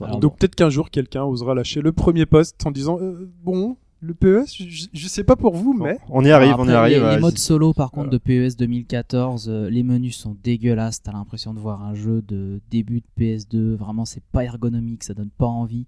[0.00, 4.12] Donc peut-être qu'un jour quelqu'un osera lâcher le premier poste en disant euh, bon le
[4.12, 7.02] PES, je, je sais pas pour vous, mais on y arrive, on y arrive.
[7.02, 8.18] Les, modes solo, par contre, Voilà.
[8.18, 11.02] de PES 2014, euh, les menus sont dégueulasses.
[11.02, 13.76] T'as l'impression de voir un jeu de début de PS2.
[13.76, 15.86] Vraiment, c'est pas ergonomique, ça donne pas envie.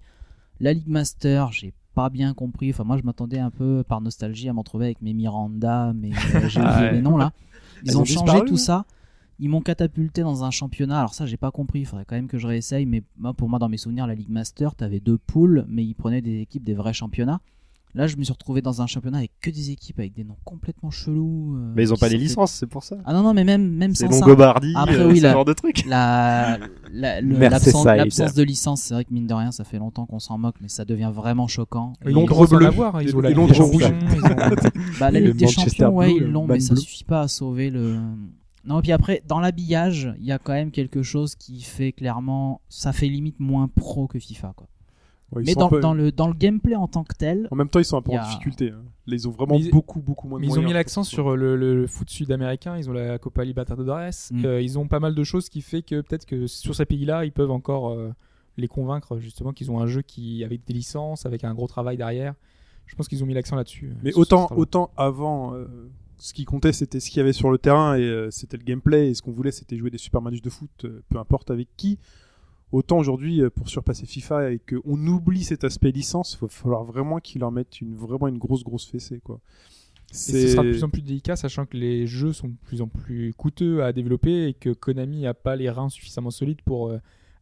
[0.60, 2.70] La League Master, j'ai pas bien compris.
[2.70, 6.10] Enfin, moi, je m'attendais un peu par nostalgie à m'en trouver avec mes Miranda, mais
[6.12, 6.14] euh,
[6.48, 6.92] j'ai oublié ouais.
[6.92, 7.32] les noms là.
[7.82, 8.56] Ils Elles ont, ont changé disparu, tout hein.
[8.56, 8.84] ça.
[9.38, 10.98] Ils m'ont catapulté dans un championnat.
[10.98, 11.80] Alors ça, j'ai pas compris.
[11.80, 12.86] Il faudrait quand même que je réessaye.
[12.86, 15.94] Mais moi, pour moi, dans mes souvenirs, la Ligue Master, t'avais deux poules, mais ils
[15.94, 17.40] prenaient des équipes des vrais championnats.
[17.94, 20.36] Là, je me suis retrouvé dans un championnat avec que des équipes avec des noms
[20.44, 21.54] complètement chelous.
[21.56, 22.96] euh, Mais ils ont pas les licences, c'est pour ça.
[23.06, 24.26] Ah non, non, mais même, même C'est sans ça.
[24.26, 25.84] Longobardi, Après, euh, oui, ce la- genre de truc.
[25.86, 26.58] La,
[26.92, 30.18] la- l'absence l'absence de licence, c'est vrai que mine de rien, ça fait longtemps qu'on
[30.18, 31.94] s'en moque, mais ça devient vraiment choquant.
[32.04, 32.66] ils Londres bleu.
[32.66, 33.90] avoir, ils ont la Londres rouge.
[35.00, 37.70] Bah, la Ligue des Manchester Champions, ouais, ils l'ont, mais ça suffit pas à sauver
[37.70, 37.96] le.
[38.66, 41.92] Non, et puis après, dans l'habillage, il y a quand même quelque chose qui fait
[41.92, 42.60] clairement.
[42.68, 44.66] Ça fait limite moins pro que FIFA, quoi.
[45.32, 47.68] ouais, mais dans, peu- dans, le, dans le gameplay en tant que tel, en même
[47.68, 48.70] temps ils sont un peu en a- difficulté.
[48.70, 48.82] hein.
[49.06, 51.04] Là, ils ont vraiment Mais ils- beaucoup beaucoup moins de Mais ils ont mis l'accent
[51.04, 54.44] sur le, foot sud-américain, ils ont la Copa Libertadores, Mm.
[54.44, 57.24] euh, ils ont pas mal de choses qui fait que peut-être que sur ces pays-là,
[57.24, 58.12] ils peuvent encore euh,
[58.56, 61.96] les convaincre justement qu'ils ont un jeu qui avec des licences, avec un gros travail
[61.96, 62.34] derrière.
[62.86, 63.90] Je pense qu'ils ont mis l'accent là-dessus.
[63.90, 65.66] euh, Mais autant, autant avant, euh,
[66.18, 68.64] ce qui comptait, c'était ce qu'il y avait sur le terrain et euh, c'était le
[68.64, 69.10] gameplay.
[69.10, 71.68] Et ce qu'on voulait, c'était jouer des super matchs de foot, euh, peu importe avec
[71.76, 71.98] qui.
[72.72, 76.84] Autant aujourd'hui, euh, pour surpasser FIFA et qu'on oublie cet aspect licence, il va falloir
[76.84, 79.20] vraiment qu'ils leur mettent une, vraiment une grosse, grosse fessée.
[79.22, 79.40] Quoi.
[80.10, 82.80] Et ce sera de plus en plus délicat, sachant que les jeux sont de plus
[82.80, 86.92] en plus coûteux à développer et que Konami n'a pas les reins suffisamment solides pour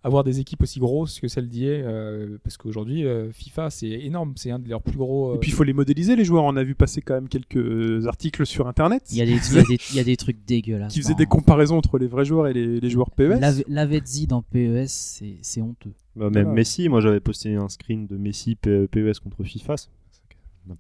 [0.05, 1.69] avoir des équipes aussi grosses que celles d'IA.
[1.71, 5.33] euh, parce qu'aujourd'hui, euh, FIFA, c'est énorme, c'est un de leurs plus gros.
[5.33, 6.45] euh, Et puis il faut les modéliser, les joueurs.
[6.45, 9.33] On a vu passer quand même quelques euh, articles sur Internet il y, a des,
[9.33, 10.93] il, y a des, il y a des trucs dégueulasses.
[10.93, 13.41] qui faisaient des comparaisons entre les vrais joueurs et les, les joueurs PES.
[13.41, 15.93] Lave- Lavezzi dans PES, c'est c'est honteux.
[16.15, 16.53] Bah, même.
[16.53, 19.75] Messi, moi j'avais posté un screen de Messi PES contre FIFA.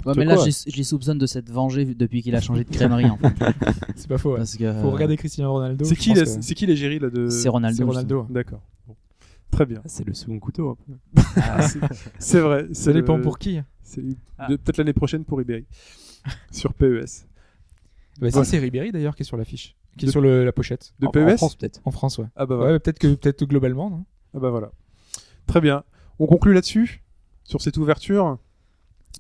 [0.06, 0.44] Ouais, mais là, quoi.
[0.44, 3.04] je les- je les soupçonne de s'être vengé depuis qu'il a changé de crèmerie.
[3.10, 3.34] en fait.
[3.96, 4.30] c'est pas faux.
[4.32, 4.36] ouais.
[4.38, 5.84] Parce que, Faut euh, regarder Cristiano Ronaldo.
[5.84, 7.76] C'est qui, que- c'est qui l'égérie là de C'est Ronaldo.
[7.76, 8.26] C'est Ronaldo.
[8.30, 8.62] D'accord.
[8.88, 8.94] Bon.
[9.54, 9.82] Très bien.
[9.86, 10.70] C'est le second couteau.
[10.70, 11.22] un peu.
[11.62, 11.80] C'est-
[12.18, 12.66] c'est vrai.
[12.72, 13.60] Ça dépend le- pour qui.
[13.82, 14.02] c'est
[14.38, 14.46] Ah.
[14.48, 15.64] peut-être l'année prochaine pour Ribéry
[16.50, 17.26] sur PES.
[18.20, 20.94] Bah, c'est Ribéry d'ailleurs qui est sur l'affiche, qui est De- sur le- la pochette.
[21.00, 21.80] De En- PES En France, peut-être.
[21.84, 22.26] En France, ouais.
[22.36, 22.72] Ah bah voilà.
[22.72, 24.70] Ouais, peut-être que peut-être globalement, non Ah bah voilà.
[25.46, 25.84] Très bien.
[26.18, 27.02] On conclut là-dessus,
[27.44, 28.38] sur cette ouverture.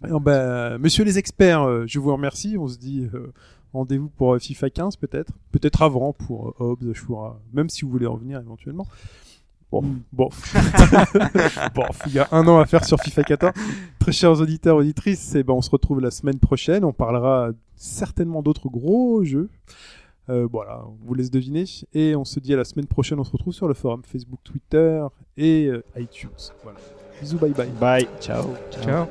[0.02, 2.56] Alors bah, monsieur les experts, euh, je vous remercie.
[2.58, 3.32] On se dit euh,
[3.72, 5.32] rendez-vous pour euh, FIFA 15 peut-être.
[5.52, 8.86] Peut-être avant pour euh, Hobbs, Shura, même si vous voulez revenir éventuellement.
[9.80, 10.28] Bon, bon.
[11.74, 13.52] bon, il y a un an à faire sur FIFA 14.
[13.98, 16.84] Très chers auditeurs, auditrices, eh ben, on se retrouve la semaine prochaine.
[16.84, 19.48] On parlera certainement d'autres gros jeux.
[20.30, 21.64] Euh, voilà, on vous laisse deviner.
[21.92, 23.18] Et on se dit à la semaine prochaine.
[23.18, 25.04] On se retrouve sur le forum Facebook, Twitter
[25.36, 26.30] et euh, iTunes.
[26.62, 26.78] Voilà.
[27.20, 27.68] Bisous, bye bye.
[27.80, 28.08] Bye.
[28.20, 28.54] Ciao.
[28.70, 29.06] Ciao.